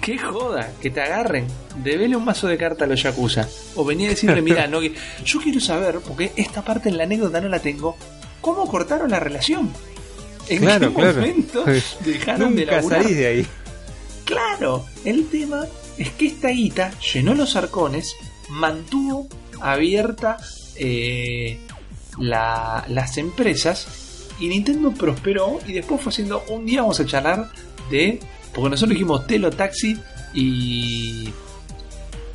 Qué 0.00 0.18
joda, 0.18 0.72
que 0.80 0.90
te 0.90 1.00
agarren. 1.00 1.46
Debele 1.76 2.16
un 2.16 2.24
mazo 2.24 2.48
de 2.48 2.56
carta 2.58 2.84
a 2.84 2.88
los 2.88 3.02
Yakuza. 3.02 3.48
O 3.76 3.84
venía 3.84 4.08
a 4.08 4.10
decirle, 4.10 4.42
mira, 4.42 4.66
no, 4.66 4.80
yo 4.82 5.40
quiero 5.40 5.60
saber, 5.60 6.00
porque 6.00 6.32
esta 6.36 6.62
parte 6.62 6.88
en 6.88 6.96
la 6.98 7.04
anécdota 7.04 7.40
no 7.40 7.48
la 7.48 7.60
tengo, 7.60 7.96
¿cómo 8.40 8.66
cortaron 8.68 9.10
la 9.10 9.20
relación? 9.20 9.70
¿En 10.48 10.58
Claro, 10.60 10.88
qué 10.88 10.94
claro. 10.94 11.20
momento 11.20 11.64
dejaron 12.04 12.56
de 12.56 12.66
laburar? 12.66 13.02
salís 13.02 13.16
de 13.16 13.26
ahí. 13.26 13.46
Claro, 14.24 14.86
el 15.04 15.28
tema 15.28 15.66
es 15.98 16.10
que 16.10 16.26
esta 16.26 16.48
guita 16.48 16.90
llenó 17.12 17.34
los 17.34 17.54
arcones, 17.56 18.14
mantuvo 18.48 19.28
abierta 19.60 20.36
eh, 20.76 21.58
la- 22.18 22.84
las 22.88 23.18
empresas 23.18 23.86
y 24.40 24.48
Nintendo 24.48 24.90
prosperó 24.92 25.58
y 25.66 25.72
después 25.72 26.00
fue 26.00 26.10
haciendo 26.10 26.42
un 26.48 26.66
día 26.66 26.80
vamos 26.82 27.00
a 27.00 27.06
charlar 27.06 27.48
de 27.90 28.18
porque 28.54 28.70
nosotros 28.70 28.90
dijimos 28.94 29.26
Telo 29.26 29.50
Taxi 29.50 29.96
y 30.34 31.28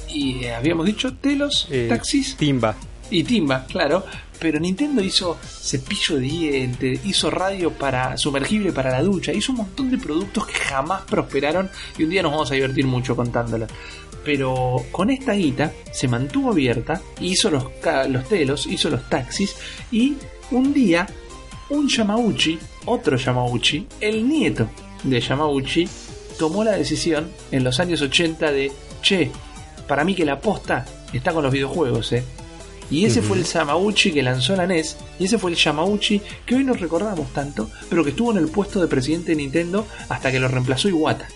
y 0.10 0.44
eh, 0.46 0.54
habíamos 0.56 0.86
dicho 0.86 1.14
Telos 1.16 1.68
Eh, 1.70 1.88
Taxis 1.90 2.36
Timba. 2.38 2.76
y 3.10 3.24
Timba, 3.24 3.66
claro. 3.66 4.06
Pero 4.40 4.60
Nintendo 4.60 5.02
hizo 5.02 5.36
cepillo 5.42 6.16
de 6.18 6.22
diente, 6.22 7.00
hizo 7.06 7.32
radio 7.32 7.72
para 7.72 8.16
sumergible 8.18 8.72
para 8.72 8.92
la 8.92 9.02
ducha, 9.02 9.34
hizo 9.34 9.52
un 9.52 9.58
montón 9.60 9.90
de 9.90 9.98
productos 9.98 10.46
que 10.46 10.54
jamás 10.54 11.02
prosperaron 11.10 11.70
y 11.98 12.04
un 12.04 12.10
día 12.12 12.22
nos 12.22 12.32
vamos 12.34 12.52
a 12.52 12.54
divertir 12.54 12.86
mucho 12.86 13.16
contándolos. 13.16 13.68
Pero 14.24 14.86
con 14.92 15.10
esta 15.10 15.34
guita 15.34 15.72
se 15.92 16.08
mantuvo 16.08 16.52
abierta, 16.52 17.02
hizo 17.20 17.50
los, 17.50 17.64
los 18.10 18.28
telos, 18.28 18.68
hizo 18.68 18.90
los 18.92 19.10
taxis 19.10 19.56
y 19.92 20.16
un 20.52 20.72
día 20.72 21.08
un 21.70 21.88
Yamauchi, 21.88 22.58
otro 22.86 23.18
Yamauchi, 23.18 23.88
el 24.00 24.28
nieto 24.28 24.70
de 25.04 25.20
Yamauchi, 25.20 25.88
tomó 26.38 26.64
la 26.64 26.72
decisión 26.72 27.30
en 27.52 27.64
los 27.64 27.80
años 27.80 28.02
80 28.02 28.52
de, 28.52 28.72
che, 29.02 29.32
para 29.88 30.04
mí 30.04 30.16
que 30.16 30.26
la 30.26 30.40
posta 30.40 30.86
está 31.14 31.34
con 31.34 31.44
los 31.44 31.54
videojuegos, 31.54 32.12
eh. 32.14 32.24
Y 32.90 33.04
ese 33.04 33.22
fue 33.22 33.38
el 33.38 33.44
Yamauchi 33.44 34.12
que 34.14 34.24
lanzó 34.24 34.56
la 34.56 34.66
NES, 34.66 34.98
y 35.20 35.26
ese 35.26 35.38
fue 35.38 35.52
el 35.52 35.58
Yamauchi 35.58 36.22
que 36.46 36.56
hoy 36.56 36.64
no 36.64 36.74
recordamos 36.74 37.34
tanto, 37.34 37.70
pero 37.90 38.04
que 38.04 38.12
estuvo 38.12 38.32
en 38.32 38.38
el 38.38 38.48
puesto 38.48 38.80
de 38.80 38.88
presidente 38.88 39.32
de 39.32 39.38
Nintendo 39.38 39.86
hasta 40.08 40.32
que 40.32 40.40
lo 40.40 40.48
reemplazó 40.48 40.88
Iwata. 40.88 41.28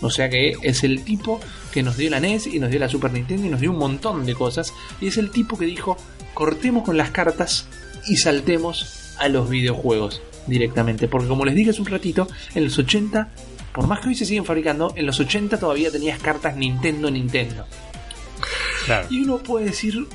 O 0.00 0.10
sea 0.10 0.28
que 0.28 0.56
es 0.62 0.82
el 0.84 1.04
tipo 1.04 1.40
que 1.72 1.82
nos 1.82 1.96
dio 1.96 2.10
la 2.10 2.20
NES 2.20 2.48
y 2.48 2.58
nos 2.58 2.70
dio 2.70 2.80
la 2.80 2.88
Super 2.88 3.12
Nintendo 3.12 3.46
y 3.46 3.50
nos 3.50 3.60
dio 3.60 3.70
un 3.70 3.78
montón 3.78 4.26
de 4.26 4.34
cosas. 4.34 4.72
Y 5.00 5.06
es 5.08 5.16
el 5.16 5.30
tipo 5.30 5.56
que 5.56 5.64
dijo, 5.64 5.96
cortemos 6.34 6.84
con 6.84 6.96
las 6.96 7.10
cartas 7.10 7.66
y 8.08 8.16
saltemos 8.16 9.01
a 9.22 9.28
los 9.28 9.48
videojuegos 9.48 10.22
directamente. 10.46 11.08
Porque 11.08 11.28
como 11.28 11.44
les 11.44 11.54
dije 11.54 11.70
hace 11.70 11.80
un 11.80 11.86
ratito, 11.86 12.28
en 12.54 12.64
los 12.64 12.78
80, 12.78 13.28
por 13.72 13.86
más 13.86 14.00
que 14.00 14.08
hoy 14.08 14.14
se 14.14 14.24
siguen 14.24 14.44
fabricando, 14.44 14.92
en 14.96 15.06
los 15.06 15.18
80 15.20 15.58
todavía 15.58 15.90
tenías 15.90 16.20
cartas 16.20 16.56
Nintendo 16.56 17.10
Nintendo. 17.10 17.64
Claro. 18.86 19.06
Y 19.10 19.22
uno 19.22 19.38
puede 19.38 19.66
decir 19.66 20.06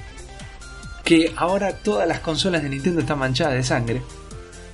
que 1.03 1.31
ahora 1.37 1.71
todas 1.71 2.07
las 2.07 2.19
consolas 2.19 2.63
de 2.63 2.69
Nintendo 2.69 2.99
están 2.99 3.19
manchadas 3.19 3.53
de 3.53 3.63
sangre. 3.63 4.01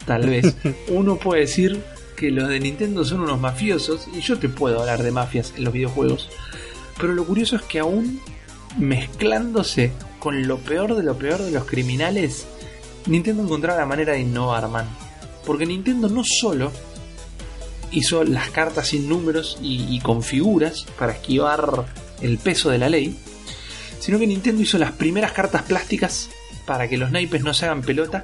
Tal 0.05 0.27
vez. 0.27 0.55
Uno 0.89 1.15
puede 1.18 1.41
decir 1.41 1.81
que 2.18 2.31
los 2.31 2.49
de 2.49 2.60
Nintendo 2.60 3.05
son 3.05 3.22
unos 3.22 3.39
mafiosos. 3.39 4.07
Y 4.14 4.19
yo 4.22 4.39
te 4.39 4.49
puedo 4.49 4.81
hablar 4.81 5.03
de 5.03 5.11
mafias 5.11 5.53
en 5.55 5.64
los 5.64 5.73
videojuegos. 5.73 6.30
Pero 6.99 7.14
lo 7.14 7.23
curioso 7.23 7.55
es 7.55 7.61
que 7.61 7.80
aún 7.80 8.19
mezclándose 8.77 9.91
con 10.19 10.47
lo 10.47 10.57
peor 10.57 10.95
de 10.95 11.03
lo 11.03 11.18
peor 11.18 11.39
de 11.39 11.51
los 11.51 11.65
criminales, 11.65 12.47
Nintendo 13.07 13.43
encontraba 13.43 13.80
la 13.80 13.85
manera 13.85 14.13
de 14.13 14.21
innovar, 14.21 14.67
man. 14.69 14.88
Porque 15.45 15.65
Nintendo 15.65 16.07
no 16.09 16.23
solo 16.23 16.71
hizo 17.91 18.23
las 18.23 18.49
cartas 18.49 18.88
sin 18.89 19.07
números 19.07 19.57
y, 19.61 19.85
y 19.95 19.99
con 19.99 20.23
figuras 20.23 20.85
para 20.97 21.13
esquivar 21.13 21.85
el 22.21 22.38
peso 22.38 22.69
de 22.69 22.77
la 22.80 22.89
ley, 22.89 23.17
sino 23.99 24.17
que 24.19 24.25
Nintendo 24.27 24.61
hizo 24.61 24.77
las 24.77 24.91
primeras 24.93 25.31
cartas 25.31 25.61
plásticas 25.63 26.30
para 26.65 26.88
que 26.88 26.97
los 26.97 27.11
naipes 27.11 27.43
no 27.43 27.53
se 27.53 27.65
hagan 27.65 27.81
pelota 27.81 28.23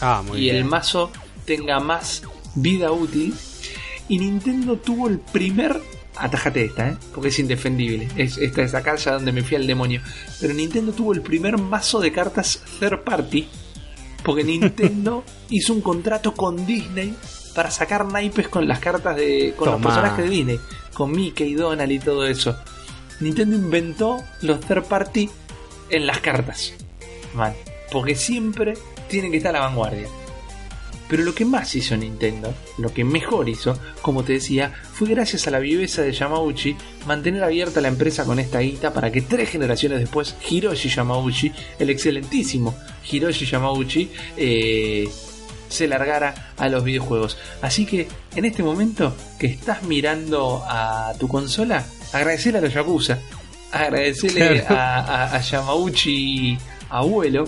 Ah, 0.00 0.22
muy 0.26 0.38
y 0.38 0.40
bien. 0.42 0.56
el 0.56 0.64
mazo 0.64 1.10
tenga 1.44 1.80
más 1.80 2.22
vida 2.54 2.92
útil. 2.92 3.34
Y 4.08 4.18
Nintendo 4.18 4.76
tuvo 4.76 5.08
el 5.08 5.18
primer. 5.18 5.80
Atájate 6.16 6.64
esta, 6.64 6.88
¿eh? 6.88 6.96
porque 7.14 7.28
es 7.28 7.38
indefendible. 7.38 8.08
Es, 8.16 8.38
esta 8.38 8.62
es 8.62 8.74
acá 8.74 8.96
ya 8.96 9.12
donde 9.14 9.32
me 9.32 9.42
fui 9.42 9.56
al 9.56 9.66
demonio. 9.66 10.00
Pero 10.40 10.54
Nintendo 10.54 10.92
tuvo 10.92 11.12
el 11.12 11.20
primer 11.22 11.58
mazo 11.58 12.00
de 12.00 12.10
cartas 12.12 12.60
third 12.80 13.02
party. 13.04 13.48
Porque 14.28 14.44
Nintendo 14.44 15.24
hizo 15.48 15.72
un 15.72 15.80
contrato 15.80 16.34
con 16.34 16.66
Disney 16.66 17.16
para 17.54 17.70
sacar 17.70 18.04
naipes 18.04 18.48
con 18.48 18.68
las 18.68 18.78
cartas 18.78 19.16
de. 19.16 19.54
con 19.56 19.70
los 19.70 19.80
personajes 19.80 20.22
de 20.22 20.28
Disney. 20.28 20.60
con 20.92 21.12
Mickey, 21.12 21.54
Donald 21.54 21.90
y 21.90 21.98
todo 21.98 22.26
eso. 22.26 22.54
Nintendo 23.20 23.56
inventó 23.56 24.22
los 24.42 24.60
third 24.60 24.84
party 24.84 25.30
en 25.88 26.06
las 26.06 26.20
cartas. 26.20 26.74
Man, 27.32 27.54
porque 27.90 28.14
siempre 28.14 28.74
tienen 29.08 29.30
que 29.30 29.38
estar 29.38 29.56
a 29.56 29.60
la 29.60 29.64
vanguardia. 29.64 30.08
Pero 31.08 31.22
lo 31.22 31.34
que 31.34 31.46
más 31.46 31.74
hizo 31.74 31.96
Nintendo, 31.96 32.52
lo 32.76 32.92
que 32.92 33.04
mejor 33.04 33.48
hizo, 33.48 33.78
como 34.02 34.24
te 34.24 34.34
decía, 34.34 34.74
fue 34.98 35.08
gracias 35.10 35.46
a 35.46 35.50
la 35.52 35.60
viveza 35.60 36.02
de 36.02 36.12
Yamauchi 36.12 36.74
mantener 37.06 37.44
abierta 37.44 37.80
la 37.80 37.86
empresa 37.86 38.24
con 38.24 38.40
esta 38.40 38.58
guita 38.58 38.92
para 38.92 39.12
que 39.12 39.22
tres 39.22 39.48
generaciones 39.48 40.00
después 40.00 40.34
Hiroshi 40.50 40.88
Yamauchi, 40.88 41.52
el 41.78 41.90
excelentísimo 41.90 42.74
Hiroshi 43.08 43.46
Yamauchi, 43.46 44.10
eh, 44.36 45.08
se 45.68 45.86
largara 45.86 46.52
a 46.56 46.68
los 46.68 46.82
videojuegos. 46.82 47.38
Así 47.62 47.86
que 47.86 48.08
en 48.34 48.44
este 48.44 48.62
momento 48.64 49.14
que 49.38 49.46
estás 49.46 49.84
mirando 49.84 50.64
a 50.66 51.12
tu 51.20 51.28
consola, 51.28 51.84
agradecerle 52.12 52.58
a 52.58 52.62
los 52.62 52.74
Yakuza, 52.74 53.18
agradecerle 53.70 54.62
Claro. 54.66 54.74
a, 54.80 54.98
a- 55.26 55.36
a 55.36 55.40
Yamauchi 55.40 56.58
abuelo. 56.90 57.44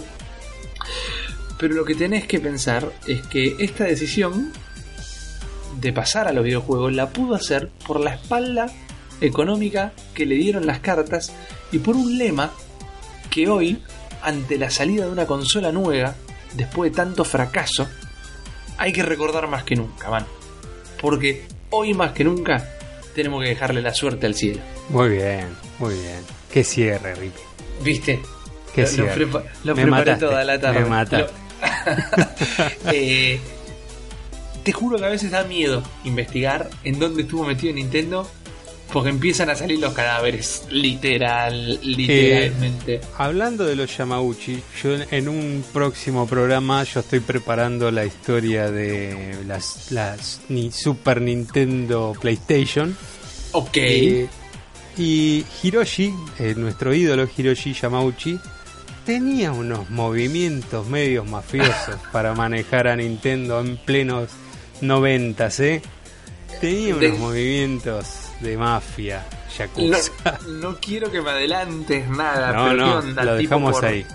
Pero 1.59 1.75
lo 1.75 1.85
que 1.85 1.95
tenés 1.95 2.27
que 2.27 2.41
pensar 2.41 2.91
es 3.07 3.23
que 3.23 3.57
esta 3.59 3.85
decisión 3.85 4.53
de 5.81 5.93
pasar 5.93 6.29
a 6.29 6.33
los 6.33 6.45
videojuegos 6.45 6.93
la 6.93 7.09
pudo 7.11 7.35
hacer 7.35 7.69
por 7.87 8.01
la 8.01 8.15
espalda 8.15 8.67
económica 9.21 9.93
que 10.15 10.27
le 10.27 10.35
dieron 10.37 10.67
las 10.67 10.81
cartas 10.81 11.33
y 11.73 11.79
por 11.79 11.97
un 11.97 12.19
lema 12.19 12.51
que 13.31 13.49
hoy, 13.49 13.83
ante 14.23 14.59
la 14.59 14.71
salida 14.71 15.05
de 15.07 15.11
una 15.13 15.27
consola 15.27 15.73
nueva, 15.73 16.15
después 16.55 16.91
de 16.91 16.97
tanto 16.97 17.25
fracaso, 17.25 17.89
hay 18.79 18.93
que 18.93 19.03
recordar 19.03 19.47
más 19.49 19.63
que 19.65 19.77
nunca, 19.77 20.11
man. 20.11 20.27
Porque 21.01 21.47
hoy 21.71 21.95
más 21.95 22.13
que 22.13 22.25
nunca 22.25 22.69
tenemos 23.15 23.43
que 23.43 23.51
dejarle 23.51 23.83
la 23.83 23.95
suerte 23.95 24.27
al 24.27 24.35
cielo. 24.35 24.61
Muy 24.89 25.11
bien, 25.11 25.47
muy 25.79 25.95
bien. 25.95 26.21
Qué 26.53 26.65
cierre, 26.65 27.15
Ricky. 27.15 27.41
¿Viste? 27.83 28.21
Qué 28.75 28.83
lo, 28.83 28.87
lo 28.89 28.93
cierre. 28.95 29.15
prepa- 29.27 29.45
lo 29.65 29.75
Me 29.77 29.83
preparé 29.83 30.05
mataste, 30.13 30.27
toda 30.27 30.45
la 30.45 30.61
tarde. 30.61 30.81
me 30.81 30.87
mataste. 30.87 31.33
Lo- 31.33 31.51
Eh, 32.93 33.41
te 34.63 34.73
juro 34.73 34.97
que 34.99 35.05
a 35.05 35.09
veces 35.09 35.31
da 35.31 35.45
miedo 35.45 35.83
investigar 36.05 36.69
en 36.85 36.99
dónde 36.99 37.23
estuvo 37.23 37.45
metido 37.45 37.73
Nintendo. 37.75 38.29
Porque 38.93 39.11
empiezan 39.11 39.49
a 39.51 39.55
salir 39.55 39.79
los 39.79 39.93
cadáveres. 39.93 40.65
Literal, 40.69 41.79
literalmente. 41.81 43.01
Hablando 43.19 43.65
de 43.65 43.77
los 43.77 43.97
Yamauchi, 43.97 44.61
yo 44.83 44.95
en- 44.97 45.07
en 45.13 45.29
un 45.29 45.65
próximo 45.73 46.27
programa 46.27 46.83
yo 46.83 46.99
estoy 46.99 47.21
preparando 47.21 47.93
la 47.93 48.05
historia 48.05 48.69
de 48.69 49.37
las, 49.47 49.93
las 49.93 50.41
ni 50.49 50.73
Super 50.73 51.21
Nintendo 51.21 52.15
PlayStation. 52.21 52.97
ok. 53.53 53.77
Eh, 53.77 54.29
y 54.99 55.45
Hiroshi, 55.63 56.13
eh, 56.41 56.55
nuestro 56.57 56.93
ídolo 56.93 57.29
Hiroshi 57.37 57.73
Yamauchi, 57.73 58.41
tenía 59.07 59.53
unos 59.53 59.89
movimientos 59.91 60.89
medios 60.89 61.29
mafiosos 61.29 61.95
para 62.13 62.35
manejar 62.35 62.89
a 62.89 62.97
Nintendo 62.97 63.61
en 63.61 63.77
plenos 63.77 64.31
noventas, 64.83 65.61
¿eh? 65.61 65.83
Tenía 66.61 66.95
De- 66.97 67.09
unos 67.09 67.19
movimientos 67.21 68.07
de 68.41 68.57
mafia, 68.57 69.25
yakuza. 69.59 70.11
no 70.49 70.77
quiero 70.81 71.11
que 71.11 71.21
me 71.23 71.31
adelantes 71.31 72.09
nada. 72.09 72.53
No, 72.53 72.71
pero 72.71 72.85
¿qué 72.85 73.07
onda? 73.09 73.25
lo 73.25 73.35
dejamos 73.37 73.73
por- 73.73 73.85
ahí, 73.85 74.07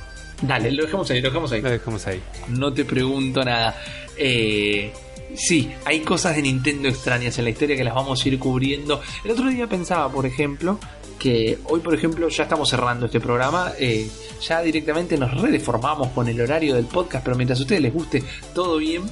Dale, 0.41 0.71
lo 0.71 0.83
dejamos 0.83 1.09
ahí, 1.11 1.21
lo 1.21 1.29
dejamos 1.29 1.51
ahí. 1.53 1.61
lo 1.61 1.69
dejamos 1.69 2.07
ahí. 2.07 2.21
No 2.49 2.73
te 2.73 2.83
pregunto 2.85 3.43
nada. 3.43 3.75
Eh, 4.17 4.91
sí, 5.35 5.71
hay 5.85 6.01
cosas 6.01 6.35
de 6.35 6.41
Nintendo 6.41 6.89
extrañas 6.89 7.37
en 7.37 7.45
la 7.45 7.49
historia 7.51 7.75
que 7.77 7.83
las 7.83 7.95
vamos 7.95 8.23
a 8.23 8.27
ir 8.27 8.37
cubriendo. 8.37 9.01
El 9.23 9.31
otro 9.31 9.49
día 9.49 9.67
pensaba, 9.67 10.11
por 10.11 10.25
ejemplo, 10.25 10.77
que 11.17 11.57
hoy, 11.65 11.79
por 11.79 11.93
ejemplo, 11.95 12.27
ya 12.27 12.43
estamos 12.43 12.69
cerrando 12.69 13.05
este 13.05 13.19
programa. 13.21 13.71
eh, 13.79 14.09
ya 14.45 14.61
directamente 14.61 15.17
nos 15.17 15.33
redeformamos 15.41 16.09
con 16.09 16.27
el 16.27 16.39
horario 16.41 16.75
del 16.75 16.85
podcast, 16.85 17.23
pero 17.23 17.37
mientras 17.37 17.57
a 17.59 17.61
ustedes 17.63 17.81
les 17.81 17.93
guste, 17.93 18.21
todo 18.53 18.77
bien. 18.77 19.03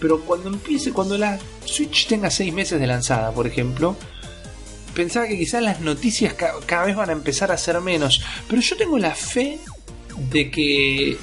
Pero 0.00 0.20
cuando 0.20 0.48
empiece, 0.48 0.92
cuando 0.92 1.16
la 1.18 1.38
Switch 1.64 2.06
tenga 2.06 2.30
seis 2.30 2.52
meses 2.54 2.80
de 2.80 2.86
lanzada, 2.86 3.32
por 3.32 3.46
ejemplo, 3.46 3.96
pensaba 4.94 5.28
que 5.28 5.38
quizás 5.38 5.62
las 5.62 5.80
noticias 5.80 6.34
ca- 6.34 6.54
cada 6.66 6.86
vez 6.86 6.96
van 6.96 7.10
a 7.10 7.12
empezar 7.12 7.52
a 7.52 7.58
ser 7.58 7.80
menos. 7.80 8.22
Pero 8.48 8.60
yo 8.62 8.76
tengo 8.76 8.98
la 8.98 9.14
fe 9.14 9.58
de 10.32 10.50
que 10.50 11.16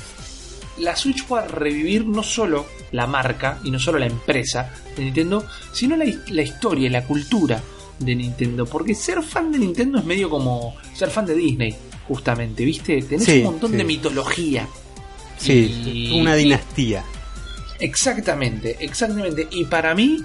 la 0.78 0.96
Switch 0.96 1.26
pueda 1.26 1.48
revivir 1.48 2.06
no 2.06 2.22
solo 2.24 2.66
la 2.92 3.08
marca 3.08 3.60
y 3.64 3.72
no 3.72 3.80
solo 3.80 3.98
la 4.00 4.06
empresa 4.06 4.72
de 4.96 5.04
Nintendo, 5.06 5.46
sino 5.74 5.96
la, 5.98 6.06
his- 6.06 6.30
la 6.30 6.44
historia 6.44 6.86
y 6.88 6.90
la 6.90 7.04
cultura 7.04 7.62
de 8.00 8.16
Nintendo. 8.16 8.66
Porque 8.68 8.94
ser 8.94 9.24
fan 9.24 9.52
de 9.52 9.58
Nintendo 9.58 9.98
es 9.98 10.06
medio 10.06 10.30
como 10.30 10.76
ser 10.94 11.10
fan 11.10 11.26
de 11.26 11.34
Disney, 11.34 11.76
justamente, 12.08 12.64
¿viste? 12.64 13.02
Tenés 13.02 13.26
Sí, 13.26 13.40
un 13.40 13.46
montón 13.46 13.72
sí. 13.72 13.78
de 13.78 13.84
mitología. 13.84 14.68
Sí, 15.40 16.10
Y- 16.14 16.20
una 16.22 16.36
dinastía. 16.36 17.04
Exactamente, 17.80 18.78
exactamente. 18.80 19.48
Y 19.52 19.66
para 19.66 19.94
mí 19.96 20.24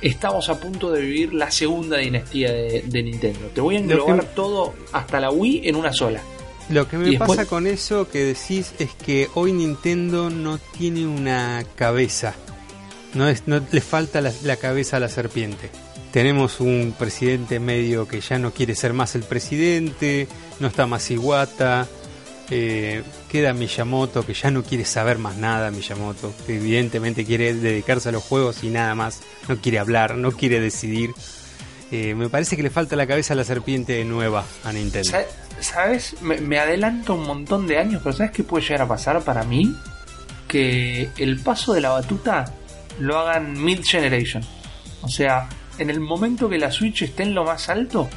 estamos 0.00 0.48
a 0.48 0.58
punto 0.58 0.90
de 0.90 1.00
vivir 1.00 1.34
la 1.34 1.50
segunda 1.50 1.98
dinastía 1.98 2.50
de, 2.52 2.82
de 2.86 3.02
Nintendo. 3.02 3.48
Te 3.54 3.60
voy 3.60 3.76
a 3.76 3.78
que- 3.78 3.84
englobar 3.84 4.24
todo 4.34 4.74
hasta 4.92 5.20
la 5.20 5.30
Wii 5.30 5.62
en 5.68 5.76
una 5.76 5.92
sola. 5.92 6.20
Lo 6.68 6.88
que 6.88 6.96
me 6.96 7.06
después- 7.10 7.28
pasa 7.28 7.46
con 7.46 7.66
eso 7.66 8.08
que 8.08 8.24
decís 8.24 8.72
es 8.78 8.90
que 8.94 9.28
hoy 9.34 9.52
Nintendo 9.52 10.30
no 10.30 10.58
tiene 10.78 11.06
una 11.06 11.64
cabeza. 11.76 12.34
No, 13.14 13.28
es, 13.28 13.42
no 13.46 13.60
le 13.70 13.80
falta 13.80 14.20
la, 14.20 14.32
la 14.42 14.56
cabeza 14.56 14.96
a 14.96 15.00
la 15.00 15.08
serpiente. 15.08 15.70
Tenemos 16.12 16.60
un 16.60 16.94
presidente 16.98 17.58
medio 17.58 18.06
que 18.06 18.20
ya 18.20 18.38
no 18.38 18.52
quiere 18.52 18.74
ser 18.74 18.92
más 18.92 19.14
el 19.14 19.22
presidente, 19.22 20.28
no 20.60 20.68
está 20.68 20.86
más 20.86 21.10
Iwata, 21.10 21.88
eh, 22.50 23.02
queda 23.30 23.52
Miyamoto 23.54 24.24
que 24.26 24.34
ya 24.34 24.50
no 24.50 24.62
quiere 24.62 24.84
saber 24.84 25.18
más 25.18 25.36
nada, 25.36 25.70
Miyamoto, 25.70 26.32
que 26.46 26.56
evidentemente 26.56 27.24
quiere 27.24 27.54
dedicarse 27.54 28.08
a 28.10 28.12
los 28.12 28.22
juegos 28.22 28.62
y 28.64 28.68
nada 28.68 28.94
más, 28.94 29.20
no 29.48 29.56
quiere 29.58 29.78
hablar, 29.78 30.16
no 30.16 30.32
quiere 30.32 30.60
decidir. 30.60 31.10
Eh, 31.90 32.14
me 32.14 32.28
parece 32.28 32.56
que 32.56 32.62
le 32.62 32.70
falta 32.70 32.96
la 32.96 33.06
cabeza 33.06 33.34
a 33.34 33.36
la 33.36 33.44
serpiente 33.44 34.02
nueva 34.04 34.44
a 34.64 34.72
Nintendo. 34.72 35.08
Sa- 35.10 35.24
¿Sabes? 35.60 36.16
Me, 36.22 36.40
me 36.40 36.58
adelanto 36.58 37.14
un 37.14 37.24
montón 37.26 37.66
de 37.66 37.78
años, 37.78 38.00
pero 38.02 38.16
¿sabes 38.16 38.32
qué 38.32 38.42
puede 38.42 38.64
llegar 38.64 38.82
a 38.82 38.88
pasar 38.88 39.22
para 39.22 39.44
mí? 39.44 39.74
Que 40.48 41.08
el 41.18 41.40
paso 41.40 41.72
de 41.72 41.80
la 41.80 41.90
batuta 41.90 42.52
lo 42.98 43.18
hagan 43.18 43.62
mid-generation. 43.62 44.42
O 45.02 45.08
sea, 45.08 45.48
en 45.78 45.88
el 45.90 46.00
momento 46.00 46.48
que 46.48 46.58
la 46.58 46.70
Switch 46.72 47.02
esté 47.02 47.22
en 47.22 47.34
lo 47.34 47.44
más 47.44 47.68
alto, 47.68 48.08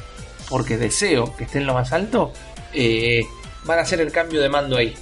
porque 0.48 0.76
deseo 0.76 1.34
que 1.36 1.44
esté 1.44 1.58
en 1.58 1.66
lo 1.66 1.74
más 1.74 1.92
alto, 1.92 2.32
eh, 2.72 3.22
van 3.66 3.78
a 3.78 3.82
hacer 3.82 4.00
el 4.00 4.10
cambio 4.12 4.40
de 4.40 4.48
mando 4.48 4.76
ahí. 4.76 4.94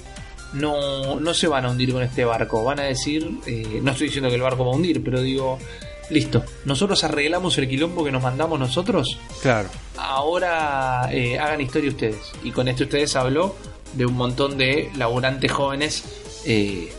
No, 0.53 1.19
no 1.19 1.33
se 1.33 1.47
van 1.47 1.65
a 1.65 1.71
hundir 1.71 1.91
con 1.91 2.01
este 2.03 2.23
barco. 2.23 2.63
Van 2.63 2.79
a 2.79 2.83
decir, 2.83 3.29
eh, 3.45 3.79
no 3.81 3.91
estoy 3.91 4.07
diciendo 4.07 4.29
que 4.29 4.35
el 4.35 4.41
barco 4.41 4.65
va 4.65 4.71
a 4.71 4.75
hundir, 4.75 5.03
pero 5.03 5.21
digo, 5.21 5.59
listo, 6.09 6.43
nosotros 6.65 7.03
arreglamos 7.03 7.57
el 7.57 7.67
quilombo 7.67 8.03
que 8.05 8.11
nos 8.11 8.23
mandamos 8.23 8.57
nosotros, 8.59 9.19
Claro. 9.41 9.69
ahora 9.97 11.09
eh, 11.11 11.37
hagan 11.37 11.61
historia 11.61 11.89
ustedes. 11.89 12.31
Y 12.43 12.51
con 12.51 12.67
esto 12.67 12.83
ustedes 12.83 13.15
habló 13.15 13.55
de 13.93 14.05
un 14.05 14.13
montón 14.13 14.57
de 14.57 14.89
laburantes 14.97 15.51
jóvenes 15.51 16.03
eh, 16.45 16.91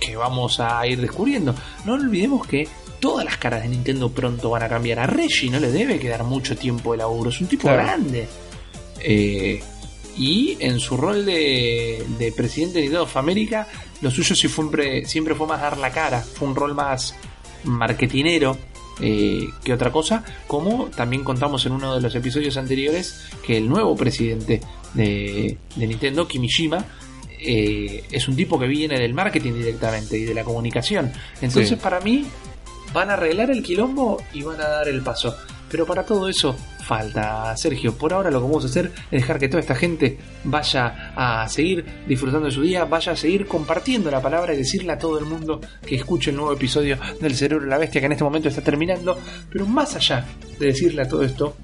que 0.00 0.16
vamos 0.16 0.58
a 0.58 0.84
ir 0.86 1.00
descubriendo. 1.00 1.54
No 1.84 1.94
olvidemos 1.94 2.46
que 2.46 2.66
todas 2.98 3.24
las 3.24 3.36
caras 3.36 3.62
de 3.62 3.68
Nintendo 3.68 4.10
pronto 4.10 4.50
van 4.50 4.62
a 4.64 4.68
cambiar. 4.68 4.98
A 4.98 5.06
Reggie 5.06 5.50
no 5.50 5.60
le 5.60 5.70
debe 5.70 6.00
quedar 6.00 6.24
mucho 6.24 6.56
tiempo 6.56 6.92
de 6.92 6.98
laburo, 6.98 7.30
es 7.30 7.40
un 7.40 7.46
tipo 7.46 7.62
Claro. 7.68 7.82
grande. 7.84 8.26
Eh, 9.00 9.62
y 10.16 10.56
en 10.60 10.78
su 10.80 10.96
rol 10.96 11.24
de, 11.24 12.04
de 12.18 12.32
presidente 12.32 12.74
de 12.78 12.82
Nintendo 12.82 13.04
of 13.04 13.16
America, 13.16 13.66
lo 14.00 14.10
suyo 14.10 14.34
sí 14.34 14.48
siempre, 14.48 15.06
siempre 15.06 15.34
fue 15.34 15.46
más 15.46 15.60
dar 15.60 15.78
la 15.78 15.90
cara, 15.90 16.20
fue 16.20 16.48
un 16.48 16.54
rol 16.54 16.74
más 16.74 17.14
marketinero 17.64 18.56
eh, 19.00 19.48
que 19.64 19.72
otra 19.72 19.90
cosa, 19.90 20.22
como 20.46 20.86
también 20.86 21.24
contamos 21.24 21.64
en 21.66 21.72
uno 21.72 21.94
de 21.94 22.00
los 22.00 22.14
episodios 22.14 22.56
anteriores 22.56 23.22
que 23.44 23.56
el 23.56 23.68
nuevo 23.68 23.96
presidente 23.96 24.60
de, 24.94 25.56
de 25.76 25.86
Nintendo, 25.86 26.28
Kimishima, 26.28 26.84
eh, 27.44 28.04
es 28.10 28.28
un 28.28 28.36
tipo 28.36 28.58
que 28.58 28.66
viene 28.66 28.98
del 29.00 29.14
marketing 29.14 29.54
directamente 29.54 30.16
y 30.18 30.24
de 30.24 30.34
la 30.34 30.44
comunicación. 30.44 31.10
Entonces 31.40 31.70
Sí. 31.70 31.76
para 31.76 32.00
mí 32.00 32.26
van 32.92 33.10
a 33.10 33.14
arreglar 33.14 33.50
el 33.50 33.62
quilombo 33.62 34.22
y 34.34 34.42
van 34.42 34.60
a 34.60 34.68
dar 34.68 34.88
el 34.88 35.02
paso. 35.02 35.34
Pero 35.70 35.86
para 35.86 36.04
todo 36.04 36.28
eso 36.28 36.54
falta, 36.82 37.56
Sergio. 37.56 37.96
Por 37.96 38.12
ahora 38.12 38.30
lo 38.30 38.40
que 38.40 38.46
vamos 38.46 38.64
a 38.64 38.66
hacer 38.66 38.92
es 39.10 39.22
dejar 39.22 39.38
que 39.38 39.48
toda 39.48 39.60
esta 39.60 39.74
gente 39.74 40.18
vaya 40.44 41.12
a 41.16 41.48
seguir 41.48 41.84
disfrutando 42.06 42.46
de 42.46 42.52
su 42.52 42.62
día, 42.62 42.84
vaya 42.84 43.12
a 43.12 43.16
seguir 43.16 43.46
compartiendo 43.46 44.10
la 44.10 44.20
palabra 44.20 44.54
y 44.54 44.58
decirle 44.58 44.92
a 44.92 44.98
todo 44.98 45.18
el 45.18 45.24
mundo 45.24 45.60
que 45.86 45.94
escuche 45.94 46.30
el 46.30 46.36
nuevo 46.36 46.52
episodio 46.52 46.98
del 47.20 47.34
Cerebro 47.34 47.64
de 47.64 47.70
la 47.70 47.78
Bestia 47.78 48.00
que 48.00 48.06
en 48.06 48.12
este 48.12 48.24
momento 48.24 48.48
está 48.48 48.62
terminando. 48.62 49.18
Pero 49.50 49.66
más 49.66 49.96
allá 49.96 50.26
de 50.58 50.66
decirle 50.66 51.02
a 51.02 51.08
todo 51.08 51.22
esto, 51.22 51.56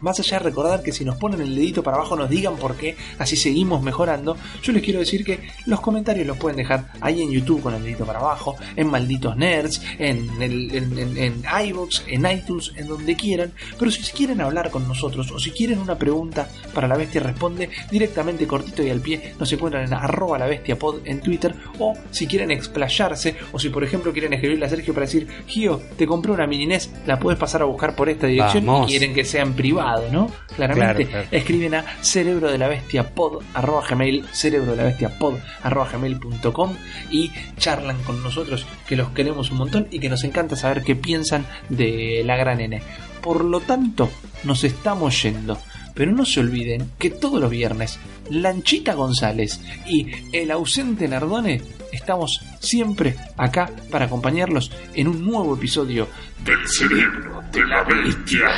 más 0.00 0.18
allá 0.20 0.38
de 0.38 0.44
recordar 0.44 0.82
que 0.82 0.92
si 0.92 1.04
nos 1.04 1.16
ponen 1.16 1.40
el 1.40 1.54
dedito 1.54 1.82
para 1.82 1.96
abajo 1.96 2.16
nos 2.16 2.30
digan 2.30 2.56
por 2.56 2.76
qué, 2.76 2.96
así 3.18 3.36
seguimos 3.36 3.82
mejorando, 3.82 4.36
yo 4.62 4.72
les 4.72 4.82
quiero 4.82 5.00
decir 5.00 5.24
que 5.24 5.40
los 5.66 5.80
comentarios 5.80 6.26
los 6.26 6.36
pueden 6.36 6.56
dejar 6.56 6.92
ahí 7.00 7.22
en 7.22 7.30
YouTube 7.30 7.62
con 7.62 7.74
el 7.74 7.82
dedito 7.82 8.04
para 8.04 8.18
abajo, 8.18 8.56
en 8.76 8.88
Malditos 8.88 9.36
Nerds, 9.36 9.82
en, 9.98 10.42
el, 10.42 10.74
en, 10.74 10.98
en, 10.98 11.16
en 11.16 11.44
iVoox, 11.66 12.02
en 12.06 12.26
iTunes, 12.26 12.72
en 12.76 12.88
donde 12.88 13.16
quieran, 13.16 13.52
pero 13.78 13.90
si 13.90 14.02
quieren 14.12 14.40
hablar 14.40 14.70
con 14.70 14.86
nosotros 14.86 15.30
o 15.30 15.38
si 15.38 15.50
quieren 15.50 15.78
una 15.78 15.96
pregunta 15.96 16.48
para 16.74 16.88
la 16.88 16.96
bestia 16.96 17.20
responde 17.20 17.70
directamente 17.90 18.46
cortito 18.46 18.82
y 18.82 18.90
al 18.90 19.00
pie, 19.00 19.34
nos 19.38 19.52
encuentran 19.52 19.84
en 19.84 19.94
arroba 19.94 20.38
la 20.38 20.46
bestia 20.46 20.78
pod 20.78 21.00
en 21.04 21.20
Twitter 21.20 21.54
o 21.78 21.94
si 22.10 22.26
quieren 22.26 22.50
explayarse 22.50 23.36
o 23.52 23.58
si 23.58 23.68
por 23.68 23.84
ejemplo 23.84 24.12
quieren 24.12 24.32
escribirle 24.32 24.66
a 24.66 24.68
Sergio 24.68 24.94
para 24.94 25.06
decir, 25.06 25.26
Gio, 25.46 25.80
te 25.96 26.06
compré 26.06 26.32
una 26.32 26.46
mini 26.46 26.66
NES, 26.66 26.90
la 27.06 27.18
puedes 27.18 27.38
pasar 27.38 27.62
a 27.62 27.64
buscar 27.64 27.94
por 27.94 28.08
esta 28.08 28.26
dirección 28.26 28.66
Vamos. 28.66 28.88
y 28.88 28.90
quieren 28.90 29.14
que 29.14 29.24
sea 29.24 29.42
en 29.42 29.54
privado, 29.96 30.12
¿no? 30.12 30.30
Claramente 30.54 31.06
Claro, 31.06 31.10
claro. 31.10 31.28
escriben 31.30 31.74
a 31.74 31.84
cerebro 32.02 32.50
de 32.50 32.58
la 32.58 32.68
bestia 32.68 33.14
pod 33.14 33.42
arroba 33.54 33.82
gmail, 33.88 34.26
cerebro 34.32 34.72
de 34.72 34.76
la 34.76 34.84
bestia 34.84 35.18
pod 35.18 35.38
arroba 35.62 35.88
gmail.com 35.90 36.74
y 37.10 37.30
charlan 37.58 38.02
con 38.02 38.22
nosotros 38.22 38.66
que 38.86 38.96
los 38.96 39.10
queremos 39.10 39.50
un 39.50 39.58
montón 39.58 39.88
y 39.90 40.00
que 40.00 40.08
nos 40.08 40.24
encanta 40.24 40.56
saber 40.56 40.82
qué 40.82 40.96
piensan 40.96 41.46
de 41.68 42.22
la 42.24 42.36
gran 42.36 42.60
N. 42.60 42.82
Por 43.20 43.44
lo 43.44 43.60
tanto, 43.60 44.10
nos 44.44 44.64
estamos 44.64 45.22
yendo. 45.22 45.58
Pero 45.92 46.12
no 46.12 46.24
se 46.24 46.40
olviden 46.40 46.92
que 46.98 47.10
todos 47.10 47.40
los 47.40 47.50
viernes, 47.50 47.98
Lanchita 48.30 48.94
González 48.94 49.60
y 49.86 50.06
el 50.32 50.50
ausente 50.52 51.08
Nardone 51.08 51.60
estamos 51.92 52.40
siempre 52.60 53.16
acá 53.36 53.70
para 53.90 54.06
acompañarlos 54.06 54.70
en 54.94 55.08
un 55.08 55.24
nuevo 55.24 55.56
episodio 55.56 56.08
del 56.44 56.66
cerebro 56.66 57.42
de 57.52 57.66
la 57.66 57.82
bestia. 57.82 58.48